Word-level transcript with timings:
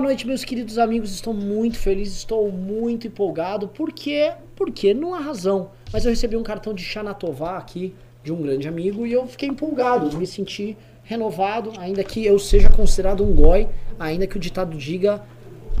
Boa 0.00 0.08
noite, 0.08 0.26
meus 0.26 0.46
queridos 0.46 0.78
amigos. 0.78 1.12
Estou 1.12 1.34
muito 1.34 1.76
feliz, 1.78 2.10
estou 2.10 2.50
muito 2.50 3.06
empolgado. 3.06 3.68
Por 3.68 3.92
quê? 3.92 4.32
Porque 4.56 4.94
não 4.94 5.12
há 5.12 5.18
razão. 5.18 5.72
Mas 5.92 6.06
eu 6.06 6.10
recebi 6.10 6.38
um 6.38 6.42
cartão 6.42 6.72
de 6.72 6.82
Xanatová 6.82 7.58
aqui, 7.58 7.92
de 8.24 8.32
um 8.32 8.40
grande 8.40 8.66
amigo, 8.66 9.06
e 9.06 9.12
eu 9.12 9.26
fiquei 9.26 9.50
empolgado, 9.50 10.16
me 10.16 10.26
senti 10.26 10.74
renovado, 11.04 11.72
ainda 11.78 12.02
que 12.02 12.24
eu 12.24 12.38
seja 12.38 12.70
considerado 12.70 13.22
um 13.22 13.34
goi, 13.34 13.68
ainda 13.98 14.26
que 14.26 14.38
o 14.38 14.40
ditado 14.40 14.74
diga 14.74 15.22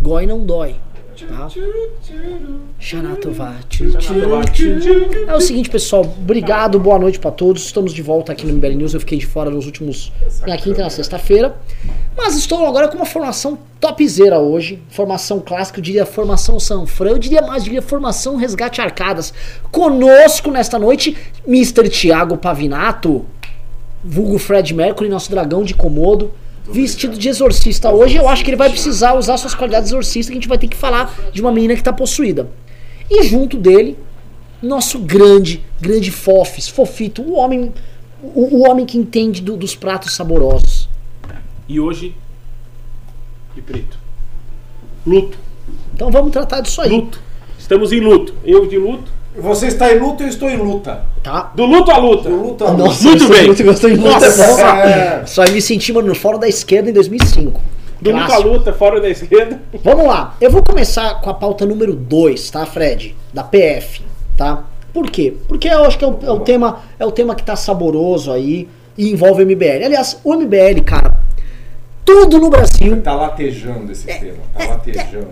goi 0.00 0.26
não 0.26 0.44
dói. 0.44 0.76
Tá? 1.28 1.48
Xanatová. 2.78 3.56
É 5.28 5.34
o 5.34 5.40
seguinte, 5.40 5.68
pessoal. 5.68 6.02
Obrigado, 6.02 6.80
boa 6.80 6.98
noite 6.98 7.18
pra 7.18 7.30
todos. 7.30 7.66
Estamos 7.66 7.92
de 7.92 8.00
volta 8.00 8.32
aqui 8.32 8.46
no 8.46 8.54
MBL 8.54 8.74
News. 8.76 8.94
Eu 8.94 9.00
fiquei 9.00 9.18
de 9.18 9.26
fora 9.26 9.50
nos 9.50 9.66
últimos. 9.66 10.10
na 10.46 10.56
quinta 10.56 10.80
e 10.80 10.82
na 10.82 10.88
sexta-feira. 10.88 11.54
Mas 12.16 12.36
estou 12.36 12.66
agora 12.66 12.88
com 12.88 12.96
uma 12.96 13.04
formação 13.04 13.58
topzera 13.78 14.38
hoje. 14.38 14.78
Formação 14.88 15.40
clássica, 15.40 15.78
eu 15.78 15.82
diria 15.82 16.06
formação 16.06 16.58
Sanfran. 16.58 17.10
Eu 17.10 17.18
diria 17.18 17.42
mais, 17.42 17.62
eu 17.62 17.64
diria 17.64 17.82
formação 17.82 18.36
Resgate 18.36 18.80
Arcadas. 18.80 19.34
Conosco 19.70 20.50
nesta 20.50 20.78
noite, 20.78 21.14
Mr. 21.46 21.90
Thiago 21.90 22.38
Pavinato, 22.38 23.26
vulgo 24.02 24.38
Fred 24.38 24.72
Mercury, 24.72 25.10
nosso 25.10 25.30
dragão 25.30 25.62
de 25.62 25.74
Komodo. 25.74 26.30
Vestido 26.72 27.16
de 27.18 27.28
exorcista. 27.28 27.90
Hoje 27.90 28.16
eu 28.16 28.28
acho 28.28 28.44
que 28.44 28.50
ele 28.50 28.56
vai 28.56 28.70
precisar 28.70 29.14
usar 29.14 29.36
suas 29.36 29.54
qualidades 29.54 29.88
de 29.88 29.94
exorcista, 29.94 30.30
que 30.32 30.38
a 30.38 30.40
gente 30.40 30.48
vai 30.48 30.58
ter 30.58 30.68
que 30.68 30.76
falar 30.76 31.14
de 31.32 31.40
uma 31.40 31.50
menina 31.52 31.74
que 31.74 31.82
tá 31.82 31.92
possuída. 31.92 32.48
E 33.10 33.22
junto 33.24 33.56
dele, 33.56 33.96
nosso 34.62 34.98
grande, 34.98 35.64
grande 35.80 36.10
Fofes, 36.10 36.68
Fofito, 36.68 37.22
o 37.22 37.34
homem, 37.34 37.72
o, 38.22 38.58
o 38.58 38.68
homem 38.70 38.86
que 38.86 38.96
entende 38.98 39.40
do- 39.42 39.56
dos 39.56 39.74
pratos 39.74 40.14
saborosos. 40.14 40.88
E 41.68 41.80
hoje, 41.80 42.14
de 43.54 43.62
preto. 43.62 43.98
Luto. 45.06 45.38
Então 45.94 46.10
vamos 46.10 46.30
tratar 46.30 46.60
disso 46.60 46.80
aí, 46.80 46.90
Luto. 46.90 47.20
Estamos 47.58 47.92
em 47.92 48.00
luto. 48.00 48.34
Eu 48.44 48.66
de 48.66 48.78
luto. 48.78 49.10
Você 49.36 49.68
está 49.68 49.92
em 49.92 49.98
luta, 49.98 50.24
eu 50.24 50.28
estou 50.28 50.50
em 50.50 50.56
luta. 50.56 51.02
tá? 51.22 51.52
Do 51.54 51.64
luto 51.64 51.90
à 51.90 51.98
luta. 51.98 52.28
Do 52.28 52.36
luta 52.36 52.64
a 52.64 52.70
luta. 52.70 52.84
Nossa, 52.84 53.04
Muito 53.04 53.24
sou 53.24 53.32
bem. 53.32 53.46
Muito 53.46 53.62
gostei 53.64 53.90
de 53.92 53.96
luta. 53.96 54.14
Nossa. 54.14 54.66
É. 54.66 55.26
Só 55.26 55.44
me 55.44 55.62
senti, 55.62 55.92
mano, 55.92 56.08
no 56.08 56.14
fórum 56.14 56.38
da 56.38 56.48
esquerda 56.48 56.90
em 56.90 56.92
2005. 56.92 57.60
Do 58.00 58.10
luto 58.10 58.32
à 58.32 58.38
luta, 58.38 58.72
fora 58.72 59.00
da 59.00 59.08
esquerda. 59.08 59.60
Vamos 59.84 60.06
lá, 60.06 60.34
eu 60.40 60.50
vou 60.50 60.62
começar 60.62 61.20
com 61.20 61.28
a 61.30 61.34
pauta 61.34 61.66
número 61.66 61.94
2, 61.94 62.50
tá, 62.50 62.64
Fred? 62.64 63.14
Da 63.32 63.44
PF, 63.44 64.02
tá? 64.36 64.64
Por 64.92 65.10
quê? 65.10 65.34
Porque 65.46 65.68
eu 65.68 65.84
acho 65.84 65.98
que 65.98 66.04
é 66.04 66.08
o, 66.08 66.18
é 66.22 66.30
o 66.30 66.40
tema, 66.40 66.80
é 66.98 67.04
o 67.06 67.12
tema 67.12 67.34
que 67.34 67.42
tá 67.44 67.54
saboroso 67.54 68.32
aí 68.32 68.68
e 68.96 69.10
envolve 69.12 69.42
o 69.42 69.46
MBL. 69.46 69.84
Aliás, 69.84 70.18
o 70.24 70.34
MBL, 70.34 70.80
cara, 70.84 71.12
tudo 72.04 72.38
no 72.40 72.48
Brasil, 72.50 73.00
Tá 73.02 73.14
latejando 73.14 73.92
esse 73.92 74.06
tema. 74.06 74.38
Tá 74.56 74.66
latejando. 74.66 75.28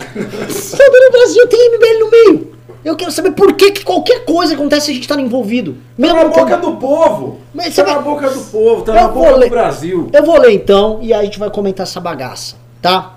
tudo 0.14 1.00
no 1.04 1.10
Brasil 1.12 1.46
tem 1.46 1.70
MBL 1.70 1.98
no 2.00 2.10
meio. 2.10 2.50
Eu 2.82 2.96
quero 2.96 3.10
saber 3.10 3.32
por 3.32 3.52
que, 3.52 3.72
que 3.72 3.84
qualquer 3.84 4.24
coisa 4.24 4.54
acontece 4.54 4.90
a 4.90 4.94
gente 4.94 5.06
tá 5.06 5.20
envolvido. 5.20 5.72
Tá 5.72 5.78
Mesmo 5.98 6.16
na 6.16 6.24
não 6.24 6.30
boca 6.30 6.56
do 6.56 6.76
povo. 6.76 7.38
Mas 7.52 7.74
Tá 7.76 7.84
na 7.84 7.98
boca 7.98 8.30
do 8.30 8.40
povo. 8.40 8.82
Tá 8.82 8.92
Eu 8.92 8.94
na 9.02 9.08
boca 9.08 9.36
ler. 9.36 9.48
do 9.48 9.50
Brasil. 9.50 10.08
Eu 10.12 10.24
vou 10.24 10.38
ler 10.40 10.52
então 10.52 10.98
e 11.02 11.12
aí 11.12 11.20
a 11.20 11.24
gente 11.24 11.38
vai 11.38 11.50
comentar 11.50 11.84
essa 11.84 12.00
bagaça, 12.00 12.56
tá? 12.80 13.16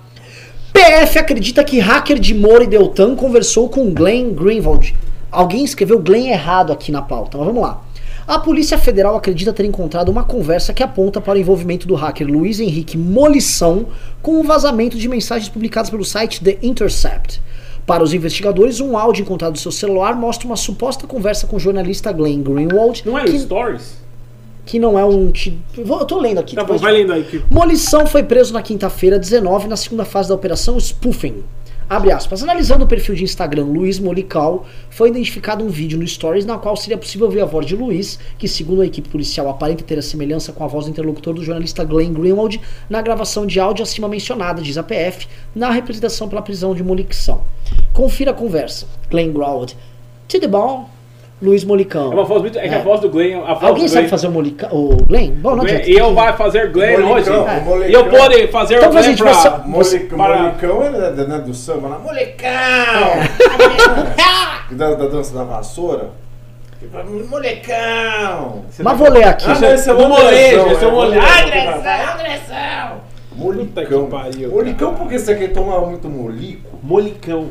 PF 0.72 1.18
acredita 1.18 1.64
que 1.64 1.78
hacker 1.78 2.18
de 2.18 2.34
Moro 2.34 2.64
e 2.64 2.66
Deltan 2.66 3.14
conversou 3.14 3.68
com 3.68 3.94
Glenn 3.94 4.34
Greenwald. 4.34 4.94
Alguém 5.30 5.64
escreveu 5.64 5.98
Glenn 5.98 6.28
errado 6.28 6.72
aqui 6.72 6.92
na 6.92 7.00
pauta, 7.00 7.38
mas 7.38 7.46
vamos 7.46 7.62
lá. 7.62 7.80
A 8.26 8.38
Polícia 8.38 8.78
Federal 8.78 9.16
acredita 9.16 9.52
ter 9.52 9.66
encontrado 9.66 10.08
uma 10.08 10.24
conversa 10.24 10.72
que 10.72 10.82
aponta 10.82 11.20
para 11.20 11.36
o 11.36 11.40
envolvimento 11.40 11.86
do 11.86 11.94
hacker 11.94 12.26
Luiz 12.26 12.58
Henrique 12.58 12.96
Molição 12.96 13.86
com 14.22 14.40
o 14.40 14.42
vazamento 14.42 14.96
de 14.96 15.08
mensagens 15.08 15.50
publicadas 15.50 15.90
pelo 15.90 16.04
site 16.06 16.42
The 16.42 16.56
Intercept. 16.62 17.42
Para 17.86 18.02
os 18.02 18.14
investigadores, 18.14 18.80
um 18.80 18.96
áudio 18.96 19.20
encontrado 19.22 19.52
no 19.52 19.58
seu 19.58 19.70
celular 19.70 20.16
mostra 20.16 20.46
uma 20.46 20.56
suposta 20.56 21.06
conversa 21.06 21.46
com 21.46 21.56
o 21.56 21.60
jornalista 21.60 22.10
Glenn 22.12 22.42
Greenwald, 22.42 23.02
Não 23.04 23.18
é 23.18 23.24
que, 23.24 23.38
Stories? 23.38 23.98
que 24.64 24.78
não 24.78 24.98
é 24.98 25.04
um... 25.04 25.30
Eu 25.76 26.06
tô 26.06 26.18
lendo 26.18 26.38
aqui. 26.40 26.56
Tá 26.56 26.64
bom, 26.64 26.78
vai 26.78 26.94
lendo 26.94 27.12
aí. 27.12 27.44
Molição 27.50 28.06
foi 28.06 28.22
preso 28.22 28.54
na 28.54 28.62
quinta-feira, 28.62 29.18
19, 29.18 29.68
na 29.68 29.76
segunda 29.76 30.06
fase 30.06 30.30
da 30.30 30.34
operação 30.34 30.80
Spoofing. 30.80 31.44
Abre 31.88 32.10
aspas. 32.10 32.42
Analisando 32.42 32.84
o 32.84 32.88
perfil 32.88 33.14
de 33.14 33.24
Instagram 33.24 33.64
Luiz 33.64 33.98
Molical, 33.98 34.66
foi 34.88 35.10
identificado 35.10 35.62
um 35.62 35.68
vídeo 35.68 35.98
no 35.98 36.06
Stories 36.06 36.46
na 36.46 36.56
qual 36.56 36.76
seria 36.76 36.96
possível 36.96 37.30
ver 37.30 37.42
a 37.42 37.44
voz 37.44 37.66
de 37.66 37.76
Luiz, 37.76 38.18
que 38.38 38.48
segundo 38.48 38.80
a 38.80 38.86
equipe 38.86 39.08
policial 39.08 39.48
aparenta 39.48 39.84
ter 39.84 39.98
a 39.98 40.02
semelhança 40.02 40.50
com 40.52 40.64
a 40.64 40.66
voz 40.66 40.86
do 40.86 40.90
interlocutor 40.90 41.34
do 41.34 41.44
jornalista 41.44 41.84
Glenn 41.84 42.14
Greenwald 42.14 42.58
na 42.88 43.02
gravação 43.02 43.46
de 43.46 43.60
áudio 43.60 43.82
acima 43.82 44.08
mencionada, 44.08 44.62
diz 44.62 44.78
a 44.78 44.82
PF, 44.82 45.28
na 45.54 45.70
representação 45.70 46.26
pela 46.26 46.40
prisão 46.40 46.74
de 46.74 46.82
Molição. 46.82 47.42
Confira 47.92 48.30
a 48.30 48.34
conversa. 48.34 48.86
Glenn 49.10 49.32
Greenwald. 49.32 49.76
Tudo 50.26 50.48
bom? 50.48 50.93
Luiz 51.42 51.64
Molicão. 51.64 52.10
É 52.12 52.14
uma 52.14 52.24
voz 52.24 52.40
muito. 52.42 52.58
É 52.58 52.68
que 52.68 52.74
É. 52.74 52.78
a 52.78 52.82
voz 52.82 53.00
do 53.00 53.08
Glenn. 53.10 53.42
A 53.44 53.54
voz 53.54 53.64
Alguém 53.64 53.84
do 53.84 53.88
sabe 53.90 54.02
Glenn, 54.02 54.10
fazer 54.10 54.26
o 54.28 54.30
Molica... 54.30 54.68
o 54.74 54.96
Glenn? 55.06 55.30
Bom, 55.32 55.50
não 55.56 55.64
Glenn, 55.64 55.74
adianta. 55.76 55.90
E 55.90 55.96
eu 55.98 56.14
vai 56.14 56.32
fazer 56.36 56.70
Glenn 56.70 57.00
Molicão, 57.00 57.12
hoje. 57.12 57.30
o 57.30 57.84
E 57.84 57.92
eu 57.92 58.04
pode 58.06 58.46
fazer 58.48 58.76
Então, 58.76 58.88
o 58.88 58.92
Glenn 58.92 59.16
pra. 59.16 59.32
você- 59.34 59.98
Molicão, 59.98 60.18
para- 60.18 60.36
Molicão 60.42 60.82
é 60.84 60.90
da, 60.92 61.10
da, 61.10 61.38
do 61.38 61.52
samba, 61.54 61.88
lá. 61.88 61.98
Molecão! 61.98 62.50
da, 64.70 64.94
da 64.94 65.06
dança 65.08 65.34
da 65.34 65.44
vassoura. 65.44 66.10
Que 66.78 66.86
Molecão! 67.28 68.62
Mas 68.80 68.98
vou 68.98 69.10
ler 69.10 69.24
aqui. 69.24 69.46
Ah, 69.48 69.74
esse 69.74 69.90
é 69.90 69.92
o 69.92 70.08
molejo, 70.08 70.66
esse 70.70 70.84
é 70.84 70.86
o 70.86 70.90
é, 70.90 70.92
molejo. 70.92 71.26
Puta 73.36 73.84
que 73.84 73.94
Molicão. 73.94 74.06
pariu, 74.06 74.50
Molicão 74.50 74.90
cara. 74.92 75.02
porque 75.02 75.18
você 75.18 75.34
quer 75.34 75.52
tomar 75.52 75.80
muito 75.80 76.08
molico? 76.08 76.78
Molicão. 76.82 77.48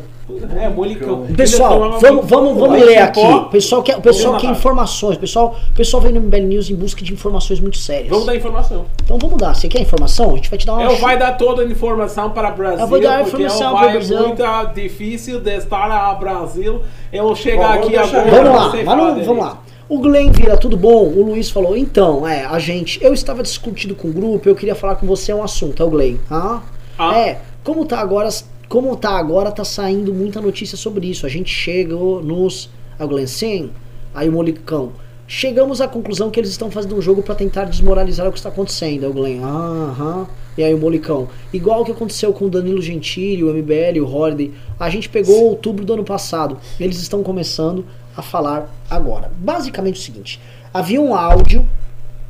É, 0.57 0.69
Molicão. 0.69 1.25
Pessoal, 1.35 1.73
Ainda 1.73 1.85
tomava 1.85 1.99
vamos, 1.99 2.29
vamos, 2.29 2.57
vamos 2.57 2.85
ler 2.85 2.99
aqui. 2.99 3.19
O 3.19 3.45
pessoal 3.45 3.83
quer, 3.83 3.97
o 3.97 4.01
pessoal 4.01 4.33
Vamos 4.33 4.41
quer 4.41 4.51
informações. 4.51 5.17
O 5.17 5.19
pessoal, 5.19 5.55
o 5.69 5.73
pessoal 5.73 6.01
vem 6.01 6.13
no 6.13 6.21
MBL 6.21 6.43
News 6.43 6.69
em 6.69 6.75
busca 6.75 7.03
de 7.03 7.11
informações 7.11 7.59
muito 7.59 7.77
sérias. 7.77 8.09
Vamos 8.09 8.25
dar 8.25 8.35
informação. 8.35 8.85
Então 9.03 9.17
vamos 9.17 9.37
dar. 9.37 9.53
Você 9.53 9.67
quer 9.67 9.81
informação? 9.81 10.31
A 10.31 10.35
gente 10.35 10.49
vai 10.49 10.57
te 10.57 10.65
dar 10.65 10.73
uma. 10.75 10.83
Eu 10.83 10.95
vai 10.97 11.17
dar 11.17 11.33
toda 11.33 11.61
a 11.61 11.65
informação 11.65 12.29
para 12.29 12.53
o 12.53 12.55
Brasil, 12.55 12.79
Eu 12.79 12.87
vou 12.87 13.01
dar 13.01 13.19
a 13.19 13.23
porque 13.23 13.43
informação 13.43 13.75
para 13.75 13.87
o 13.87 13.91
Brasil. 13.91 14.19
muito 14.19 14.73
difícil 14.73 15.39
de 15.41 15.57
estar 15.57 16.13
no 16.13 16.19
Brasil. 16.19 16.81
Eu 17.11 17.35
chegar 17.35 17.79
Bom, 17.79 17.89
vamos 17.89 17.97
aqui 17.99 18.17
agora. 18.17 18.31
Vamos 18.31 18.55
lá, 18.61 18.69
dele. 18.69 19.25
vamos 19.25 19.43
lá. 19.43 19.57
O 19.89 19.99
Glenn 19.99 20.31
vira, 20.31 20.55
tudo 20.55 20.77
bom? 20.77 21.03
O 21.03 21.23
Luiz 21.23 21.49
falou, 21.49 21.75
então, 21.75 22.25
é, 22.25 22.45
a 22.45 22.57
gente, 22.57 23.03
eu 23.03 23.13
estava 23.13 23.43
discutindo 23.43 23.93
com 23.93 24.07
o 24.07 24.13
grupo, 24.13 24.47
eu 24.47 24.55
queria 24.55 24.73
falar 24.73 24.95
com 24.95 25.05
você 25.05 25.33
um 25.33 25.43
assunto, 25.43 25.83
é 25.83 25.85
o 25.85 25.89
Glenn. 25.89 26.15
Ah? 26.31 26.61
Ah. 26.97 27.17
É, 27.19 27.41
como 27.63 27.85
tá 27.85 27.99
agora, 27.99 28.29
como 28.73 28.97
tá 28.97 29.11
agora, 29.11 29.51
tá 29.51 29.63
saindo 29.63 30.11
muita 30.11 30.41
notícia 30.41 30.75
sobre 30.75 31.05
isso. 31.05 31.27
A 31.27 31.29
gente 31.29 31.47
chegou 31.47 32.23
nos. 32.23 32.71
Glenn, 32.99 33.27
sim. 33.27 33.69
Aí 34.15 34.27
o 34.27 34.31
Molicão. 34.31 34.93
Chegamos 35.27 35.79
à 35.79 35.87
conclusão 35.87 36.31
que 36.31 36.39
eles 36.39 36.49
estão 36.49 36.71
fazendo 36.71 36.95
um 36.95 37.01
jogo 37.01 37.21
para 37.21 37.35
tentar 37.35 37.65
desmoralizar 37.65 38.27
o 38.27 38.31
que 38.31 38.39
está 38.39 38.49
acontecendo. 38.49 39.03
Aí 39.03 39.11
o 39.11 39.13
Glenn, 39.13 39.43
ah, 39.43 39.91
aham. 39.91 40.27
E 40.57 40.63
aí 40.63 40.73
o 40.73 40.79
Molicão. 40.79 41.29
Igual 41.53 41.81
o 41.81 41.85
que 41.85 41.91
aconteceu 41.91 42.33
com 42.33 42.45
o 42.45 42.49
Danilo 42.49 42.81
Gentili, 42.81 43.43
o 43.43 43.53
MBL, 43.53 43.99
o 44.01 44.11
Holiday. 44.11 44.51
A 44.79 44.89
gente 44.89 45.07
pegou 45.07 45.49
outubro 45.49 45.85
do 45.85 45.93
ano 45.93 46.03
passado. 46.03 46.57
Eles 46.79 46.99
estão 46.99 47.21
começando 47.21 47.85
a 48.17 48.23
falar 48.23 48.73
agora. 48.89 49.31
Basicamente 49.37 49.99
o 49.99 50.03
seguinte: 50.03 50.41
havia 50.73 50.99
um 50.99 51.13
áudio 51.13 51.63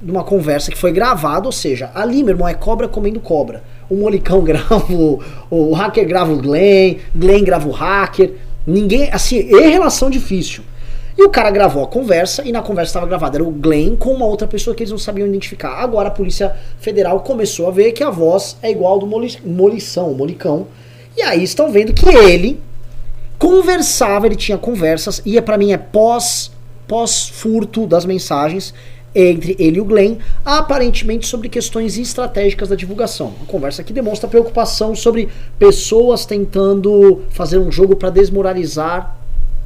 de 0.01 0.11
uma 0.11 0.25
conversa 0.25 0.69
que 0.69 0.77
foi 0.77 0.91
gravado, 0.91 1.45
ou 1.45 1.53
seja, 1.53 1.89
ali, 1.95 2.21
meu 2.21 2.33
irmão, 2.33 2.49
é 2.49 2.53
cobra 2.53 2.89
comendo 2.89 3.21
cobra. 3.21 3.63
O 3.89 3.95
Molicão 3.95 4.41
grava 4.45 4.77
o, 4.91 5.19
o 5.49 5.73
hacker 5.73 6.07
grava 6.07 6.31
o 6.31 6.38
Glenn, 6.38 6.97
Glenn 7.16 7.44
grava 7.44 7.67
o 7.67 7.71
hacker. 7.71 8.33
Ninguém, 8.66 9.09
assim, 9.11 9.53
é 9.53 9.67
relação 9.67 10.09
difícil. 10.09 10.63
E 11.17 11.23
o 11.23 11.29
cara 11.29 11.51
gravou 11.51 11.83
a 11.83 11.88
conversa 11.88 12.43
e 12.43 12.51
na 12.51 12.61
conversa 12.61 12.89
estava 12.89 13.05
gravada 13.05 13.38
era 13.38 13.43
o 13.43 13.51
Glenn 13.51 13.95
com 13.95 14.13
uma 14.13 14.25
outra 14.25 14.47
pessoa 14.47 14.75
que 14.75 14.81
eles 14.81 14.91
não 14.91 14.97
sabiam 14.97 15.27
identificar. 15.27 15.75
Agora 15.79 16.07
a 16.07 16.11
Polícia 16.11 16.55
Federal 16.79 17.19
começou 17.19 17.67
a 17.67 17.72
ver 17.72 17.91
que 17.91 18.03
a 18.03 18.09
voz 18.09 18.57
é 18.63 18.72
igual 18.72 18.97
do 18.97 19.05
Moli, 19.05 19.37
Molição, 19.46 20.11
o 20.11 20.16
Molicão. 20.16 20.67
E 21.16 21.22
aí 21.22 21.43
estão 21.43 21.72
vendo 21.72 21.93
que 21.93 22.09
ele 22.09 22.59
conversava, 23.37 24.25
ele 24.25 24.35
tinha 24.35 24.58
conversas, 24.58 25.22
e 25.23 25.37
é 25.37 25.41
para 25.41 25.58
mim 25.58 25.72
é 25.72 25.78
pós 25.78 26.52
pós 26.87 27.28
furto 27.29 27.85
das 27.85 28.05
mensagens 28.05 28.73
entre 29.15 29.55
ele 29.59 29.77
e 29.77 29.81
o 29.81 29.85
Glenn, 29.85 30.17
aparentemente 30.43 31.27
sobre 31.27 31.49
questões 31.49 31.97
estratégicas 31.97 32.69
da 32.69 32.75
divulgação. 32.75 33.33
Uma 33.37 33.45
conversa 33.45 33.83
que 33.83 33.93
demonstra 33.93 34.27
preocupação 34.27 34.95
sobre 34.95 35.29
pessoas 35.59 36.25
tentando 36.25 37.21
fazer 37.29 37.57
um 37.57 37.71
jogo 37.71 37.95
para 37.95 38.09
desmoralizar 38.09 39.17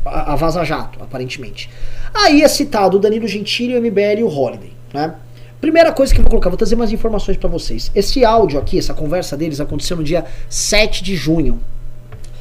a, 0.06 0.34
a 0.34 0.36
Vaza 0.36 0.64
Jato, 0.64 1.02
aparentemente. 1.02 1.70
Aí 2.14 2.42
é 2.42 2.48
citado 2.48 2.98
o 2.98 3.00
Danilo 3.00 3.28
Gentili, 3.28 3.78
o 3.78 3.82
MBL 3.82 4.20
e 4.20 4.24
o 4.24 4.30
Holiday, 4.30 4.72
né? 4.94 5.16
Primeira 5.60 5.92
coisa 5.92 6.14
que 6.14 6.20
eu 6.20 6.24
vou 6.24 6.30
colocar, 6.30 6.50
vou 6.50 6.58
trazer 6.58 6.76
mais 6.76 6.92
informações 6.92 7.36
para 7.36 7.50
vocês. 7.50 7.92
Esse 7.96 8.24
áudio 8.24 8.60
aqui, 8.60 8.78
essa 8.78 8.94
conversa 8.94 9.36
deles 9.36 9.60
aconteceu 9.60 9.98
no 9.98 10.04
dia 10.04 10.24
7 10.48 11.04
de 11.04 11.16
junho, 11.16 11.60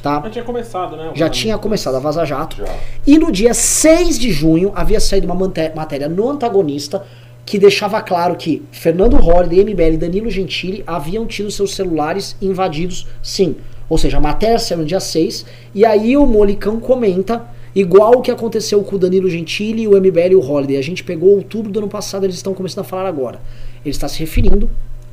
tá? 0.07 0.21
Já 0.23 0.29
tinha 0.29 0.43
começado, 0.45 0.95
né? 0.95 1.11
Já 1.13 1.29
tinha 1.29 1.57
começado 1.57 1.95
a 1.95 1.99
Vaza 1.99 2.25
Jato. 2.25 2.57
Já. 2.57 2.75
E 3.05 3.17
no 3.17 3.31
dia 3.31 3.53
6 3.53 4.17
de 4.17 4.31
junho 4.31 4.71
havia 4.75 4.99
saído 4.99 5.27
uma 5.27 5.35
matéria 5.75 6.07
no 6.07 6.29
antagonista 6.29 7.03
que 7.45 7.57
deixava 7.57 8.01
claro 8.01 8.35
que 8.35 8.61
Fernando 8.71 9.15
Holliday, 9.15 9.63
MBL 9.63 9.93
e 9.93 9.97
Danilo 9.97 10.29
Gentili 10.29 10.83
haviam 10.85 11.25
tido 11.25 11.49
seus 11.49 11.75
celulares 11.75 12.35
invadidos, 12.41 13.07
sim. 13.23 13.55
Ou 13.89 13.97
seja, 13.97 14.17
a 14.17 14.19
matéria 14.19 14.59
saiu 14.59 14.79
no 14.79 14.85
dia 14.85 14.99
6, 14.99 15.45
e 15.73 15.85
aí 15.85 16.17
o 16.17 16.25
Molicão 16.25 16.77
comenta, 16.77 17.45
igual 17.73 18.17
o 18.17 18.21
que 18.21 18.29
aconteceu 18.29 18.83
com 18.83 18.97
o 18.97 18.99
Danilo 18.99 19.29
Gentili, 19.29 19.87
o 19.87 19.91
MBL 19.91 20.31
e 20.31 20.35
o 20.35 20.41
Holliday. 20.41 20.75
A 20.75 20.83
gente 20.83 21.05
pegou 21.05 21.29
outubro 21.29 21.71
do 21.71 21.79
ano 21.79 21.87
passado, 21.87 22.25
eles 22.25 22.35
estão 22.35 22.53
começando 22.53 22.83
a 22.83 22.83
falar 22.83 23.07
agora. 23.07 23.39
Ele 23.85 23.91
está 23.91 24.09
se 24.09 24.19
referindo 24.19 24.69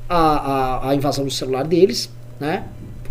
à, 0.08 0.18
à, 0.18 0.90
à 0.90 0.94
invasão 0.96 1.24
do 1.24 1.30
celular 1.30 1.64
deles, 1.64 2.10
né? 2.40 2.64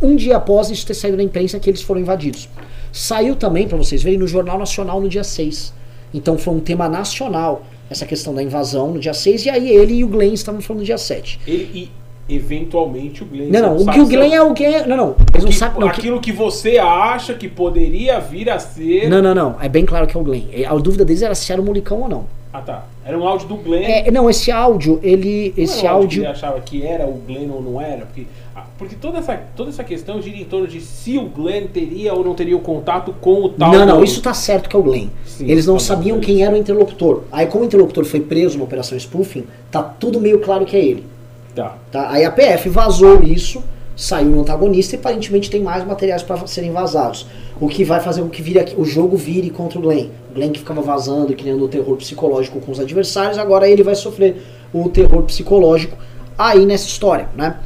Um 0.03 0.15
dia 0.15 0.35
após 0.37 0.69
isso 0.69 0.85
ter 0.85 0.93
saído 0.93 1.17
na 1.17 1.23
imprensa 1.23 1.57
que 1.59 1.69
eles 1.69 1.81
foram 1.81 2.01
invadidos. 2.01 2.49
Saiu 2.91 3.35
também, 3.35 3.67
para 3.67 3.77
vocês 3.77 4.03
verem, 4.03 4.19
no 4.19 4.27
Jornal 4.27 4.59
Nacional 4.59 4.99
no 5.01 5.07
dia 5.09 5.23
6. 5.23 5.73
Então 6.13 6.37
foi 6.37 6.53
um 6.53 6.59
tema 6.59 6.87
nacional 6.89 7.63
essa 7.89 8.05
questão 8.05 8.33
da 8.35 8.43
invasão 8.43 8.91
no 8.91 8.99
dia 8.99 9.13
6, 9.13 9.45
e 9.45 9.49
aí 9.49 9.69
ele 9.69 9.93
e 9.95 10.03
o 10.03 10.07
Glenn 10.07 10.33
estavam 10.33 10.61
falando 10.61 10.79
no 10.81 10.85
dia 10.85 10.97
7. 10.97 11.39
Ele 11.47 11.89
e 12.27 12.35
eventualmente 12.35 13.23
o 13.23 13.25
Glenn. 13.25 13.49
Não, 13.49 13.61
não, 13.61 13.77
o 13.77 13.91
que 13.91 13.99
o 13.99 14.05
Glenn 14.07 14.33
é 14.33 14.41
o 14.41 14.53
Glenn. 14.53 14.85
Não, 14.87 14.95
não. 14.97 15.15
Eles 15.33 15.43
não 15.43 15.51
que- 15.51 15.57
sabem. 15.57 15.79
Não, 15.81 15.89
que- 15.89 15.99
aquilo 15.99 16.21
que 16.21 16.31
você 16.31 16.77
acha 16.77 17.33
que 17.33 17.47
poderia 17.47 18.19
vir 18.19 18.49
a 18.49 18.59
ser. 18.59 19.09
não, 19.09 19.21
não, 19.21 19.33
não. 19.35 19.55
É 19.61 19.67
bem 19.67 19.85
claro 19.85 20.07
que 20.07 20.15
é 20.15 20.19
o 20.19 20.23
Glenn. 20.23 20.43
A 20.67 20.73
dúvida 20.75 21.03
deles 21.03 21.21
era 21.21 21.35
se 21.35 21.51
era 21.51 21.61
o 21.61 21.65
Molicão 21.65 22.01
ou 22.01 22.09
não. 22.09 22.25
Ah, 22.51 22.61
tá. 22.61 22.85
Era 23.05 23.17
um 23.17 23.27
áudio 23.27 23.47
do 23.47 23.57
Glenn. 23.57 23.83
É, 23.83 24.09
não, 24.11 24.29
esse 24.29 24.49
áudio, 24.49 24.99
ele. 25.03 25.53
Não 25.57 25.63
Esse 25.63 25.77
um 25.77 25.81
que 25.81 25.87
áudio. 25.87 26.21
Ele 26.21 26.27
achava 26.27 26.59
que 26.61 26.85
era 26.85 27.05
o 27.05 27.13
Glenn 27.27 27.49
ou 27.51 27.61
não 27.61 27.81
era? 27.81 28.05
Porque, 28.05 28.25
ah, 28.55 28.63
porque 28.77 28.95
toda, 28.95 29.17
essa, 29.17 29.35
toda 29.55 29.69
essa 29.69 29.83
questão 29.83 30.21
gira 30.21 30.37
em 30.37 30.45
torno 30.45 30.67
de 30.67 30.79
se 30.79 31.17
o 31.17 31.25
Glenn 31.27 31.67
teria 31.67 32.13
ou 32.13 32.23
não 32.23 32.33
teria 32.33 32.55
o 32.55 32.61
contato 32.61 33.13
com 33.19 33.43
o 33.43 33.49
tal. 33.49 33.71
Não, 33.73 33.85
não, 33.85 34.03
isso 34.03 34.21
tá 34.21 34.33
certo 34.33 34.69
que 34.69 34.75
é 34.75 34.79
o 34.79 34.83
Glenn. 34.83 35.09
Sim, 35.25 35.49
Eles 35.49 35.65
não 35.65 35.75
tá 35.75 35.81
sabiam 35.81 36.19
quem 36.19 36.43
era 36.43 36.55
o 36.55 36.57
interlocutor. 36.57 37.23
Aí, 37.31 37.45
como 37.47 37.63
o 37.63 37.67
interlocutor 37.67 38.05
foi 38.05 38.21
preso 38.21 38.57
na 38.57 38.63
operação 38.63 38.97
spoofing, 38.97 39.45
tá 39.69 39.83
tudo 39.83 40.21
meio 40.21 40.39
claro 40.39 40.65
que 40.65 40.77
é 40.77 40.85
ele. 40.85 41.05
Tá. 41.53 41.77
Tá? 41.91 42.09
Aí 42.09 42.23
a 42.23 42.31
PF 42.31 42.69
vazou 42.69 43.21
isso, 43.21 43.63
saiu 43.95 44.29
no 44.29 44.41
antagonista 44.41 44.95
e 44.95 44.99
aparentemente 44.99 45.49
tem 45.49 45.61
mais 45.61 45.85
materiais 45.85 46.23
para 46.23 46.45
serem 46.47 46.71
vazados. 46.71 47.27
O 47.59 47.67
que 47.67 47.83
vai 47.83 47.99
fazer 47.99 48.21
com 48.21 48.29
que 48.29 48.41
vire 48.41 48.73
o 48.77 48.83
jogo 48.83 49.15
vire 49.15 49.49
contra 49.49 49.77
o 49.77 49.81
Glenn. 49.81 50.09
O 50.31 50.35
Glenn 50.35 50.51
que 50.51 50.59
ficava 50.59 50.81
vazando 50.81 51.31
e 51.31 51.35
criando 51.35 51.63
o 51.63 51.67
terror 51.67 51.95
psicológico 51.97 52.59
com 52.59 52.71
os 52.71 52.79
adversários, 52.79 53.37
agora 53.37 53.69
ele 53.69 53.83
vai 53.83 53.95
sofrer 53.95 54.41
o 54.73 54.89
terror 54.89 55.23
psicológico 55.23 55.97
aí 56.37 56.65
nessa 56.65 56.87
história, 56.87 57.29
né? 57.35 57.57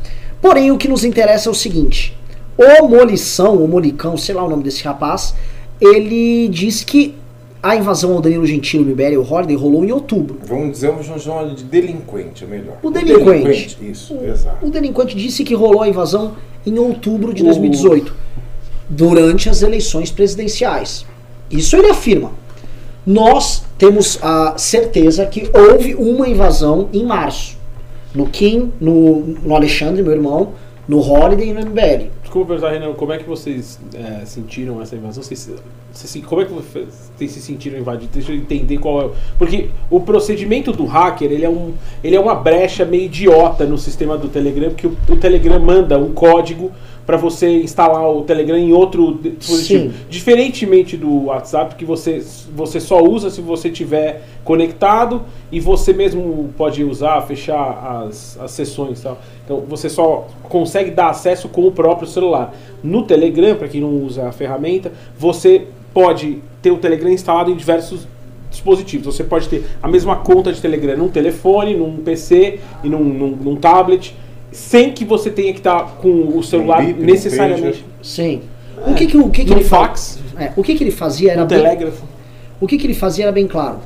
Porém, 0.41 0.71
o 0.71 0.77
que 0.77 0.88
nos 0.88 1.03
interessa 1.03 1.50
é 1.50 1.51
o 1.51 1.56
seguinte: 1.56 2.18
o 2.57 2.88
Molição, 2.88 3.56
o 3.56 3.68
Molicão, 3.68 4.18
sei 4.18 4.35
lá 4.35 4.44
o 4.44 4.50
nome 4.50 4.63
desse 4.63 4.83
rapaz, 4.83 5.33
ele 5.79 6.47
diz 6.50 6.83
que 6.83 7.15
a 7.62 7.75
invasão 7.75 8.13
ao 8.13 8.21
Danilo 8.21 8.45
Gentili, 8.45 8.83
o 8.83 8.88
MBL 8.88 9.13
e 9.13 9.18
o 9.18 9.33
Holiday 9.33 9.56
rolou 9.56 9.83
em 9.83 9.92
outubro. 9.92 10.39
Vamos 10.45 10.71
dizer, 10.71 10.92
vamos 10.92 11.24
chamar 11.24 11.56
de 11.56 11.63
delinquente, 11.63 12.44
é 12.44 12.48
melhor. 12.48 12.77
O 12.83 12.89
delinquente. 12.89 13.77
Isso, 13.81 14.18
exato. 14.24 14.65
O 14.65 14.69
delinquente 14.69 15.15
disse 15.15 15.44
que 15.44 15.54
rolou 15.54 15.81
a 15.81 15.88
invasão 15.89 16.36
em 16.65 16.77
outubro 16.77 17.33
de 17.33 17.44
2018, 17.44 18.13
durante 18.89 19.50
as 19.50 19.62
eleições 19.62 20.12
presidenciais. 20.12 21.06
Isso 21.50 21.75
ele 21.75 21.89
afirma. 21.89 22.31
Nós 23.06 23.63
temos 23.77 24.19
a 24.21 24.56
certeza 24.57 25.25
que 25.25 25.50
houve 25.53 25.95
uma 25.95 26.27
invasão 26.27 26.89
em 26.92 27.06
março. 27.06 27.57
No 28.13 28.27
Kim, 28.27 28.71
no, 28.80 29.19
no 29.44 29.56
Alexandre, 29.56 30.03
meu 30.03 30.12
irmão, 30.12 30.53
no 30.88 31.00
Holiday 31.00 31.50
e 31.50 31.54
no 31.54 31.62
MBL. 31.62 32.10
Desculpa 32.22 32.54
perguntar, 32.54 32.72
Renan, 32.72 32.94
como 32.94 33.12
é 33.13 33.18
que 33.18 33.28
vocês 33.28 33.80
é, 33.94 34.25
sentiram 34.25 34.81
essa 34.81 34.95
invasão? 34.95 35.22
Vocês, 35.24 35.50
vocês- 35.92 36.25
como 36.25 36.42
é 36.42 36.45
que 36.45 36.51
vocês 36.54 37.31
se 37.31 37.42
sentiram 37.42 37.78
invadidos? 37.80 38.13
Deixa 38.13 38.31
eu 38.31 38.38
entender 38.38 38.78
qual 38.78 39.01
é. 39.01 39.10
Porque 39.38 39.69
o 39.89 40.00
procedimento 40.00 40.72
do 40.72 40.86
hacker 40.86 41.31
ele 41.31 41.44
é, 41.45 41.50
um, 41.50 41.74
ele 42.04 42.16
é 42.16 42.19
uma 42.19 42.36
brecha 42.36 42.86
meio 42.86 43.04
idiota 43.04 43.66
no 43.66 43.78
sistema 43.78 44.18
do 44.18 44.30
Telegram, 44.30 44.69
porque 44.69 44.88
o, 44.88 44.98
o 45.10 45.16
Telegram 45.18 45.60
manda 45.60 45.98
um 45.98 46.13
código 46.13 46.72
para 47.07 47.15
você 47.15 47.62
instalar 47.62 48.06
o 48.06 48.24
Telegram 48.24 48.57
em 48.57 48.74
outro 48.74 49.18
dispositivo. 49.39 49.94
Sim. 49.94 50.00
Diferentemente 50.09 50.98
do 50.98 51.27
WhatsApp, 51.27 51.75
que 51.75 51.86
você, 51.86 52.21
você 52.54 52.81
só 52.81 53.01
usa 53.01 53.30
se 53.30 53.39
você 53.39 53.69
tiver 53.69 54.24
conectado 54.44 55.24
e 55.50 55.62
você 55.62 55.94
mesmo 55.94 56.50
pode 56.57 56.83
usar, 56.83 57.21
fechar 57.21 58.04
as, 58.06 58.38
as 58.38 58.51
sessões 58.51 59.00
tal. 59.01 59.18
Então 59.45 59.63
você 59.69 59.89
só 59.89 60.27
consegue 60.44 60.92
dar 60.92 61.09
acesso 61.09 61.48
com 61.48 61.65
o 61.65 61.71
próprio 61.71 62.09
celular. 62.09 62.54
No 62.83 63.04
Telegram, 63.04 63.56
para 63.56 63.69
quem 63.69 63.80
não 63.80 64.03
usa 64.03 64.27
a 64.27 64.33
ferramenta, 64.33 64.92
você 65.18 65.65
pode 65.94 66.39
ter 66.62 66.71
o 66.71 66.77
Telegram 66.77 67.10
instalado 67.10 67.50
em 67.50 67.56
diversos 67.56 68.06
dispositivos. 68.51 69.15
Você 69.15 69.24
pode 69.24 69.48
ter 69.48 69.63
a 69.81 69.88
mesma 69.88 70.18
conta 70.18 70.51
de 70.51 70.60
Telegram 70.60 70.98
num 70.98 71.07
telefone, 71.07 71.74
num 71.74 72.00
PC 72.00 72.60
e 72.83 72.89
num, 72.89 73.01
num, 73.01 73.30
num 73.30 73.56
tablet, 73.56 74.13
sem 74.51 74.91
que 74.91 75.03
você 75.05 75.29
tenha 75.29 75.51
que 75.53 75.59
estar 75.59 75.97
com 75.97 76.38
o 76.38 76.41
celular 76.44 76.85
bip, 76.85 76.99
num 76.99 77.05
necessariamente. 77.05 77.61
pager. 77.83 77.83
Sim. 78.01 78.41
O 78.85 78.94
que, 78.94 79.07
que, 79.07 79.17
o 79.17 79.29
que, 79.29 79.44
que 79.45 79.51
ele 79.53 79.63
fa- 79.63 79.79
fax, 79.88 80.19
É, 80.38 80.51
o 80.55 80.63
que, 80.63 80.75
que 80.75 80.83
ele 80.83 80.91
fazia 80.91 81.31
era 81.33 81.41
no 81.41 81.47
bem, 81.47 81.57
telégrafo. 81.57 82.03
O 82.61 82.67
que, 82.67 82.77
que 82.77 82.85
ele 82.88 82.94
fazia 82.94 83.25
era 83.25 83.31
bem 83.31 83.47
claro. 83.47 83.79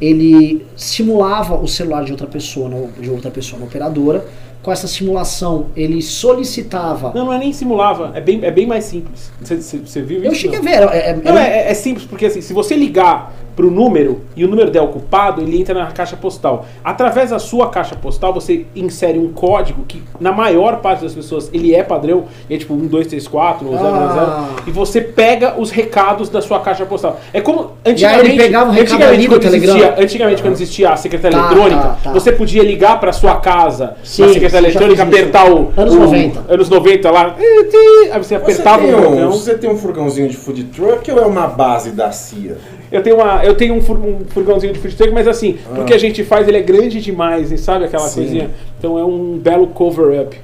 Ele 0.00 0.64
simulava 0.76 1.54
o 1.56 1.66
celular 1.66 2.04
de 2.04 2.12
outra 2.12 2.26
pessoa, 2.26 2.68
no- 2.68 2.88
de 3.00 3.10
outra 3.10 3.30
pessoa 3.30 3.58
na 3.58 3.66
operadora. 3.66 4.24
Com 4.62 4.72
essa 4.72 4.86
simulação, 4.88 5.66
ele 5.76 6.02
solicitava. 6.02 7.12
Não, 7.14 7.26
não 7.26 7.32
é 7.32 7.38
nem 7.38 7.52
simulava, 7.52 8.10
é 8.14 8.20
bem, 8.20 8.40
é 8.42 8.50
bem 8.50 8.66
mais 8.66 8.84
simples. 8.84 9.30
Você, 9.40 10.02
viu 10.02 10.18
isso? 10.18 10.26
eu 10.26 10.34
cheguei 10.34 10.58
Não? 10.58 10.66
a 10.66 10.70
ver. 10.70 10.76
Era, 10.76 10.86
é- 10.96 11.14
Não, 11.14 11.30
era- 11.38 11.46
é, 11.46 11.70
é 11.70 11.74
simples, 11.74 12.04
porque 12.04 12.26
assim, 12.26 12.40
se 12.40 12.52
você 12.52 12.74
ligar 12.74 13.32
pro 13.56 13.70
número 13.70 14.20
e 14.36 14.44
o 14.44 14.48
número 14.48 14.70
der 14.70 14.82
ocupado, 14.82 15.40
ele 15.40 15.58
entra 15.58 15.74
na 15.74 15.86
caixa 15.90 16.14
postal. 16.14 16.66
Através 16.84 17.30
da 17.30 17.38
sua 17.38 17.70
caixa 17.70 17.96
postal, 17.96 18.34
você 18.34 18.66
insere 18.76 19.18
um 19.18 19.32
código 19.32 19.82
que, 19.88 20.02
na 20.20 20.30
maior 20.30 20.76
parte 20.82 21.02
das 21.02 21.14
pessoas, 21.14 21.48
ele 21.54 21.74
é 21.74 21.82
padrão, 21.82 22.24
e 22.50 22.54
é 22.54 22.58
tipo 22.58 22.74
1, 22.74 22.86
2, 22.86 23.06
3, 23.06 23.26
4, 23.26 23.66
0, 23.66 23.78
0, 23.78 23.90
Ah. 23.90 24.48
e 24.66 24.70
você 24.70 25.00
pega 25.00 25.54
os 25.58 25.70
recados 25.70 26.28
da 26.28 26.42
sua 26.42 26.60
caixa 26.60 26.84
postal. 26.84 27.18
É 27.32 27.40
como 27.40 27.72
E 27.84 27.88
aí 27.88 27.92
antigamente, 27.92 28.28
ele 28.30 28.36
pegava 28.42 28.70
o 28.70 28.72
recado 28.72 28.92
antigamente, 28.94 29.28
quando 29.28 29.44
existia, 29.44 29.94
antigamente 29.98 30.42
quando 30.42 30.52
existia 30.54 30.90
a 30.90 30.96
secretaria 30.96 31.38
Tá, 31.38 31.46
eletrônica, 31.46 31.80
tá, 31.82 31.96
tá. 32.04 32.12
você 32.12 32.32
podia 32.32 32.62
ligar 32.62 33.00
pra 33.00 33.12
sua 33.12 33.36
casa 33.36 33.96
Sim, 34.04 34.28
secretaria 34.34 34.70
fiz 34.70 34.76
eletrônica, 34.80 35.02
apertar 35.02 35.50
o 35.50 35.72
Anos 35.76 35.94
o- 35.94 35.98
90. 36.00 36.44
anos 36.52 36.68
90 36.68 37.10
lá, 37.10 37.34
aí 37.38 38.18
você 38.18 38.26
Você 38.26 38.34
apertava 38.34 38.82
tem, 38.82 38.94
o 38.94 38.98
um, 39.26 39.30
você 39.30 39.54
tem 39.56 39.70
um 39.70 39.76
furgãozinho 39.78 40.28
de 40.28 40.36
food 40.36 40.64
truck 40.64 41.10
ou 41.10 41.18
é 41.18 41.26
uma 41.26 41.46
base 41.46 41.90
da 41.90 42.10
CIA? 42.12 42.58
Eu 42.90 43.02
tenho, 43.02 43.16
uma, 43.16 43.44
eu 43.46 43.54
tenho 43.54 43.74
um, 43.74 43.80
fur- 43.80 43.98
furgãozinho 44.28 44.72
de 44.72 44.78
food 44.78 44.94
truck, 44.96 45.12
mas 45.12 45.26
assim, 45.28 45.58
Ah. 45.70 45.74
porque 45.76 45.94
a 45.94 45.98
gente 45.98 46.22
faz, 46.24 46.46
ele 46.48 46.56
é 46.58 46.62
grande 46.62 47.00
demais, 47.00 47.58
sabe 47.60 47.84
aquela 47.84 48.06
Sim. 48.08 48.20
coisinha? 48.20 48.50
Então 48.78 48.98
é 48.98 49.04
um 49.04 49.38
belo 49.38 49.68
cover-up. 49.68 50.36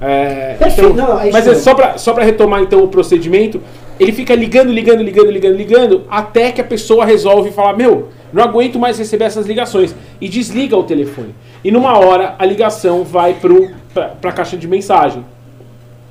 É, 0.00 0.56
então- 0.64 0.92
não, 0.94 1.20
é 1.20 1.30
mas 1.30 1.46
é 1.46 1.54
só 1.56 1.74
pra, 1.74 1.98
só 1.98 2.12
pra 2.12 2.22
retomar 2.24 2.62
então 2.62 2.84
o 2.84 2.88
procedimento, 2.88 3.60
ele 3.98 4.12
fica 4.12 4.32
ligando, 4.34 4.70
ligando, 4.72 5.02
ligando, 5.02 5.30
ligando, 5.30 5.56
ligando, 5.56 6.04
até 6.08 6.52
que 6.52 6.60
a 6.60 6.64
pessoa 6.64 7.04
resolve 7.04 7.50
falar, 7.50 7.76
meu, 7.76 8.08
não 8.32 8.44
aguento 8.44 8.78
mais 8.78 8.96
receber 8.96 9.24
essas 9.24 9.44
ligações. 9.46 9.94
E 10.20 10.28
desliga 10.28 10.76
o 10.76 10.84
telefone. 10.84 11.34
E 11.64 11.72
numa 11.72 11.98
hora 11.98 12.36
a 12.38 12.44
ligação 12.46 13.02
vai 13.02 13.34
pra, 13.34 14.04
pra 14.20 14.30
caixa 14.30 14.56
de 14.56 14.68
mensagem. 14.68 15.24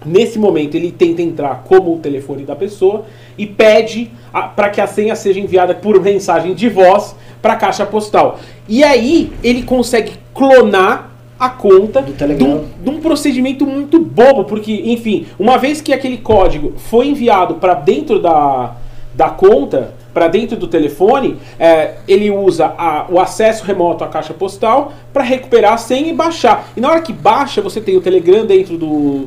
Nesse 0.07 0.39
momento, 0.39 0.75
ele 0.75 0.91
tenta 0.91 1.21
entrar 1.21 1.63
como 1.67 1.93
o 1.93 1.97
telefone 1.99 2.43
da 2.43 2.55
pessoa 2.55 3.05
e 3.37 3.45
pede 3.45 4.09
para 4.55 4.69
que 4.69 4.79
a 4.79 4.87
senha 4.87 5.15
seja 5.15 5.39
enviada 5.39 5.75
por 5.75 6.01
mensagem 6.01 6.53
de 6.53 6.69
voz 6.69 7.15
para 7.41 7.53
a 7.53 7.55
caixa 7.57 7.85
postal. 7.85 8.39
E 8.67 8.83
aí, 8.83 9.31
ele 9.43 9.63
consegue 9.63 10.13
clonar 10.33 11.11
a 11.39 11.49
conta 11.49 12.01
um- 12.43 12.65
de 12.83 12.89
um 12.89 12.99
procedimento 12.99 13.65
muito 13.65 13.99
bobo, 13.99 14.45
porque, 14.45 14.73
enfim, 14.85 15.27
uma 15.37 15.57
vez 15.57 15.81
que 15.81 15.93
aquele 15.93 16.17
código 16.17 16.73
foi 16.77 17.09
enviado 17.09 17.55
para 17.55 17.75
dentro 17.75 18.19
da, 18.19 18.75
da 19.13 19.29
conta, 19.29 19.93
para 20.13 20.27
dentro 20.27 20.57
do 20.57 20.65
telefone, 20.67 21.37
é, 21.59 21.95
ele 22.07 22.31
usa 22.31 22.73
a- 22.75 23.05
o 23.07 23.19
acesso 23.19 23.63
remoto 23.63 24.03
à 24.03 24.07
caixa 24.07 24.33
postal 24.33 24.93
para 25.13 25.21
recuperar 25.21 25.73
a 25.73 25.77
senha 25.77 26.09
e 26.09 26.13
baixar. 26.13 26.69
E 26.75 26.81
na 26.81 26.89
hora 26.89 27.01
que 27.01 27.13
baixa, 27.13 27.61
você 27.61 27.79
tem 27.79 27.95
o 27.95 28.01
Telegram 28.01 28.43
dentro 28.43 28.75
do, 28.79 29.25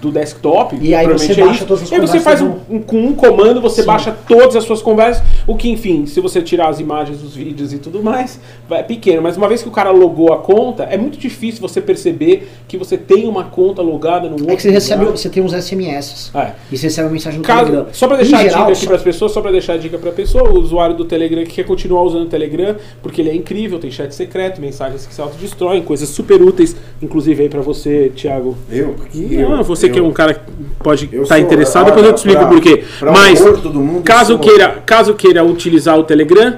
do 0.00 0.10
desktop. 0.10 0.76
E 0.80 0.94
aí 0.94 1.06
você 1.06 1.32
é 1.32 1.34
baixa 1.36 1.52
isso. 1.56 1.66
todas 1.66 1.82
as 1.82 1.90
E 1.90 1.94
aí 1.94 2.00
você 2.00 2.18
conversas 2.18 2.22
faz 2.22 2.42
um, 2.42 2.76
um- 2.76 2.80
com 2.82 2.98
um 3.00 3.12
comando, 3.14 3.60
você 3.60 3.82
Sim. 3.82 3.86
baixa 3.86 4.16
todas 4.26 4.56
as 4.56 4.64
suas 4.64 4.80
conversas, 4.80 5.22
o 5.46 5.54
que, 5.54 5.68
enfim, 5.68 6.06
se 6.06 6.20
você 6.20 6.40
tirar 6.42 6.68
as 6.68 6.80
imagens, 6.80 7.22
os 7.22 7.34
vídeos 7.34 7.72
e 7.72 7.78
tudo 7.78 8.02
mais, 8.02 8.40
vai- 8.68 8.80
é 8.80 8.82
pequeno. 8.82 9.20
Mas 9.22 9.36
uma 9.36 9.48
vez 9.48 9.62
que 9.62 9.68
o 9.68 9.72
cara 9.72 9.90
logou 9.90 10.32
a 10.32 10.38
conta, 10.38 10.84
é 10.84 10.96
muito 10.96 11.18
difícil 11.18 11.60
você 11.60 11.80
perceber 11.80 12.48
que 12.66 12.76
você 12.76 12.96
tem 12.96 13.28
uma 13.28 13.44
conta 13.44 13.82
logada 13.82 14.28
no 14.28 14.34
outro 14.34 14.50
É 14.50 14.56
que 14.56 14.62
você 14.62 14.70
recebe, 14.70 15.04
lugar. 15.04 15.16
você 15.18 15.28
tem 15.28 15.42
uns 15.42 15.52
SMS. 15.52 16.30
É. 16.34 16.52
E 16.72 16.76
você 16.78 16.86
recebe 16.86 17.06
uma 17.08 17.12
mensagem 17.12 17.38
no 17.38 17.44
Caso, 17.44 17.64
Telegram. 17.66 17.86
só 17.92 18.06
pra 18.06 18.16
Em 18.16 18.20
deixar 18.20 18.36
a 18.38 18.42
geral, 18.42 18.58
dica 18.60 18.72
aqui 18.72 18.80
só- 18.80 18.86
para 18.86 18.96
as 18.96 19.02
pessoas, 19.02 19.32
só 19.32 19.40
pra 19.40 19.50
deixar 19.52 19.72
a 19.74 19.76
dica 19.76 19.98
pra 19.98 20.12
pessoa, 20.12 20.50
o 20.50 20.58
usuário 20.58 20.96
do 20.96 21.04
Telegram 21.04 21.44
que 21.44 21.52
quer 21.54 21.64
continuar 21.64 22.02
usando 22.02 22.22
o 22.22 22.26
Telegram, 22.28 22.76
porque 23.02 23.20
ele 23.20 23.30
é 23.30 23.34
incrível, 23.34 23.78
tem 23.78 23.90
chat 23.90 24.14
secreto, 24.14 24.60
mensagens 24.60 25.06
que 25.06 25.14
se 25.14 25.20
autodestroem, 25.20 25.82
coisas 25.82 26.08
super 26.08 26.40
úteis, 26.40 26.74
inclusive 27.02 27.42
aí 27.42 27.48
pra 27.48 27.60
você, 27.60 28.10
Thiago. 28.14 28.56
Eu? 28.70 28.94
Porque 28.94 29.18
Não, 29.18 29.58
eu, 29.58 29.64
você 29.64 29.88
que 29.92 29.98
é 29.98 30.02
um 30.02 30.12
cara 30.12 30.34
que 30.34 30.40
pode 30.82 31.04
estar 31.06 31.24
sou- 31.26 31.38
interessado, 31.38 31.86
depois 31.86 32.06
eu 32.06 32.12
te 32.12 32.18
explico 32.18 32.46
por 32.46 32.60
quê. 32.60 32.84
Mas, 33.12 33.40
mundo, 33.40 34.02
caso 34.04 34.38
queira, 34.38 34.82
caso 34.86 35.14
queira 35.14 35.44
utilizar 35.44 35.98
o 35.98 36.04
Telegram, 36.04 36.56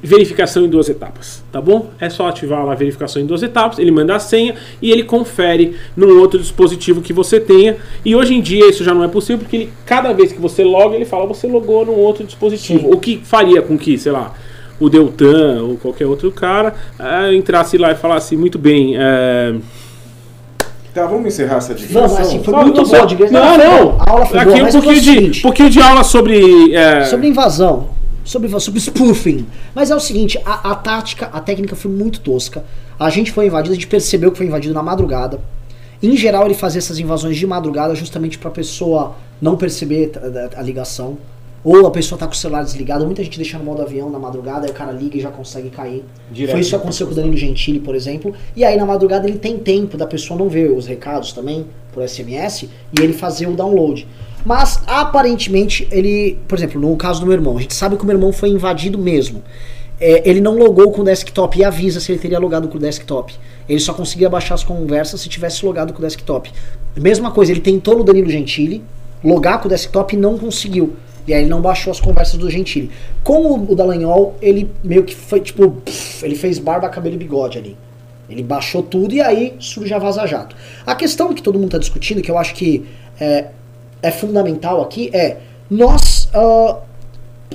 verificação 0.00 0.64
em 0.64 0.68
duas 0.68 0.88
etapas, 0.88 1.42
tá 1.50 1.60
bom? 1.60 1.90
É 2.00 2.08
só 2.08 2.28
ativar 2.28 2.64
lá 2.64 2.72
a 2.72 2.76
verificação 2.76 3.20
em 3.20 3.26
duas 3.26 3.42
etapas, 3.42 3.80
ele 3.80 3.90
manda 3.90 4.14
a 4.14 4.20
senha 4.20 4.54
e 4.80 4.92
ele 4.92 5.02
confere 5.02 5.76
num 5.96 6.20
outro 6.20 6.38
dispositivo 6.38 7.00
que 7.02 7.12
você 7.12 7.40
tenha. 7.40 7.76
E 8.04 8.14
hoje 8.14 8.32
em 8.34 8.40
dia 8.40 8.68
isso 8.70 8.84
já 8.84 8.94
não 8.94 9.02
é 9.02 9.08
possível 9.08 9.38
porque 9.38 9.56
ele, 9.56 9.72
cada 9.84 10.12
vez 10.12 10.30
que 10.32 10.40
você 10.40 10.62
loga, 10.62 10.94
ele 10.94 11.04
fala 11.04 11.26
você 11.26 11.48
logou 11.48 11.84
num 11.84 11.94
outro 11.96 12.24
dispositivo. 12.24 12.80
Sim. 12.80 12.90
O 12.92 12.96
que 12.98 13.20
faria 13.24 13.60
com 13.60 13.76
que, 13.76 13.98
sei 13.98 14.12
lá, 14.12 14.32
o 14.78 14.88
Deltan 14.88 15.62
ou 15.64 15.76
qualquer 15.76 16.06
outro 16.06 16.30
cara 16.30 16.72
eh, 16.96 17.34
entrasse 17.34 17.76
lá 17.76 17.90
e 17.90 17.96
falasse 17.96 18.36
muito 18.36 18.56
bem. 18.56 18.94
eh, 18.96 19.54
Tá, 21.00 21.06
vamos 21.06 21.26
encerrar 21.26 21.56
essa 21.58 21.74
digressão? 21.74 22.08
Vamos, 22.08 22.18
assim, 22.26 22.42
foi 22.42 22.54
só- 22.54 22.62
muito 22.62 22.84
só- 22.86 22.92
boa 22.92 23.02
a 23.02 23.06
digressão. 23.06 23.40
Não, 23.44 23.58
não. 23.58 24.00
A 24.00 24.10
aula 24.10 24.26
foi 24.26 24.38
Aqui 24.38 24.50
boa, 24.50 24.68
um 24.68 24.72
pouquinho 24.72 25.00
de, 25.00 25.04
seguinte, 25.14 25.42
pouquinho 25.42 25.70
de 25.70 25.80
aula 25.80 26.02
sobre. 26.04 26.74
eh, 26.74 27.04
Sobre 27.04 27.28
invasão, 27.28 27.88
sobre, 28.24 28.48
sobre 28.60 28.80
spoofing. 28.80 29.46
Mas 29.74 29.90
é 29.90 29.96
o 29.96 30.00
seguinte, 30.00 30.40
a, 30.44 30.70
a 30.72 30.74
tática, 30.74 31.30
a 31.32 31.40
técnica 31.40 31.76
foi 31.76 31.90
muito 31.90 32.20
tosca. 32.20 32.64
A 32.98 33.10
gente 33.10 33.30
foi 33.32 33.46
invadido, 33.46 33.72
a 33.72 33.74
gente 33.74 33.86
percebeu 33.86 34.30
que 34.32 34.36
foi 34.38 34.46
invadido 34.46 34.74
na 34.74 34.82
madrugada. 34.82 35.40
Em 36.02 36.16
geral, 36.16 36.44
ele 36.46 36.54
fazia 36.54 36.78
essas 36.78 36.98
invasões 36.98 37.36
de 37.36 37.46
madrugada 37.46 37.94
justamente 37.94 38.38
pra 38.38 38.50
pessoa 38.50 39.14
não 39.40 39.56
perceber 39.56 40.12
a, 40.16 40.56
a- 40.58 40.60
a 40.60 40.62
ligação. 40.62 41.16
Ou 41.64 41.86
a 41.86 41.90
pessoa 41.90 42.18
tá 42.18 42.26
com 42.26 42.32
o 42.32 42.36
celular 42.36 42.62
desligado. 42.62 43.04
Muita 43.04 43.22
gente 43.22 43.36
deixa 43.36 43.58
no 43.58 43.64
modo 43.64 43.82
avião 43.82 44.08
na 44.08 44.18
madrugada, 44.18 44.66
aí 44.66 44.70
o 44.70 44.74
cara 44.74 44.92
liga 44.92 45.16
e 45.16 45.20
já 45.20 45.30
consegue 45.30 45.70
cair. 45.70 46.04
Direto. 46.30 46.52
Foi 46.52 46.60
isso 46.60 46.70
que 46.70 46.76
aconteceu 46.76 47.06
com 47.06 47.12
o 47.12 47.16
Danilo 47.16 47.36
Gentili, 47.36 47.80
por 47.80 47.94
exemplo. 47.94 48.32
E 48.54 48.64
aí 48.64 48.76
na 48.76 48.86
madrugada 48.86 49.28
ele 49.28 49.38
tem 49.38 49.58
tempo 49.58 49.96
da 49.96 50.06
pessoa 50.06 50.38
não 50.38 50.48
ver 50.48 50.70
os 50.70 50.86
recados 50.86 51.32
também, 51.32 51.66
por 51.92 52.06
SMS, 52.08 52.62
e 52.62 53.00
ele 53.00 53.12
fazer 53.12 53.48
o 53.48 53.54
download. 53.54 54.06
Mas 54.44 54.80
aparentemente 54.86 55.88
ele, 55.90 56.38
por 56.46 56.56
exemplo, 56.56 56.80
no 56.80 56.96
caso 56.96 57.20
do 57.20 57.26
meu 57.26 57.34
irmão, 57.34 57.58
a 57.58 57.60
gente 57.60 57.74
sabe 57.74 57.96
que 57.96 58.02
o 58.02 58.06
meu 58.06 58.16
irmão 58.16 58.32
foi 58.32 58.50
invadido 58.50 58.96
mesmo. 58.96 59.42
É, 60.00 60.28
ele 60.28 60.40
não 60.40 60.56
logou 60.56 60.92
com 60.92 61.00
o 61.00 61.04
desktop 61.04 61.58
e 61.58 61.64
avisa 61.64 61.98
se 61.98 62.12
ele 62.12 62.20
teria 62.20 62.38
logado 62.38 62.68
com 62.68 62.76
o 62.76 62.80
desktop. 62.80 63.34
Ele 63.68 63.80
só 63.80 63.92
conseguia 63.92 64.30
baixar 64.30 64.54
as 64.54 64.62
conversas 64.62 65.20
se 65.20 65.28
tivesse 65.28 65.66
logado 65.66 65.92
com 65.92 65.98
o 65.98 66.02
desktop. 66.02 66.52
Mesma 66.96 67.32
coisa, 67.32 67.50
ele 67.50 67.60
tentou 67.60 67.98
no 67.98 68.04
Danilo 68.04 68.30
Gentili 68.30 68.82
logar 69.24 69.60
com 69.60 69.66
o 69.66 69.68
desktop 69.68 70.14
e 70.14 70.18
não 70.18 70.38
conseguiu. 70.38 70.94
E 71.28 71.34
aí 71.34 71.42
ele 71.42 71.50
não 71.50 71.60
baixou 71.60 71.90
as 71.90 72.00
conversas 72.00 72.38
do 72.38 72.50
Gentili. 72.50 72.90
Com 73.22 73.52
o, 73.52 73.72
o 73.72 73.74
Dallagnol, 73.74 74.34
ele 74.40 74.70
meio 74.82 75.04
que 75.04 75.14
foi 75.14 75.40
tipo. 75.40 75.70
pff, 75.70 76.24
ele 76.24 76.34
fez 76.34 76.58
barba, 76.58 76.88
cabelo 76.88 77.16
e 77.16 77.18
bigode 77.18 77.58
ali. 77.58 77.76
Ele 78.30 78.42
baixou 78.42 78.82
tudo 78.82 79.14
e 79.14 79.20
aí 79.20 79.54
surge 79.58 79.92
a 79.92 79.98
Vaza 79.98 80.26
Jato. 80.26 80.56
A 80.86 80.94
questão 80.94 81.32
que 81.34 81.42
todo 81.42 81.56
mundo 81.56 81.68
está 81.68 81.78
discutindo, 81.78 82.22
que 82.22 82.30
eu 82.30 82.38
acho 82.38 82.54
que 82.54 82.86
é, 83.20 83.48
é 84.02 84.10
fundamental 84.10 84.82
aqui, 84.82 85.10
é 85.12 85.36
nós. 85.70 86.30
ah, 86.32 86.78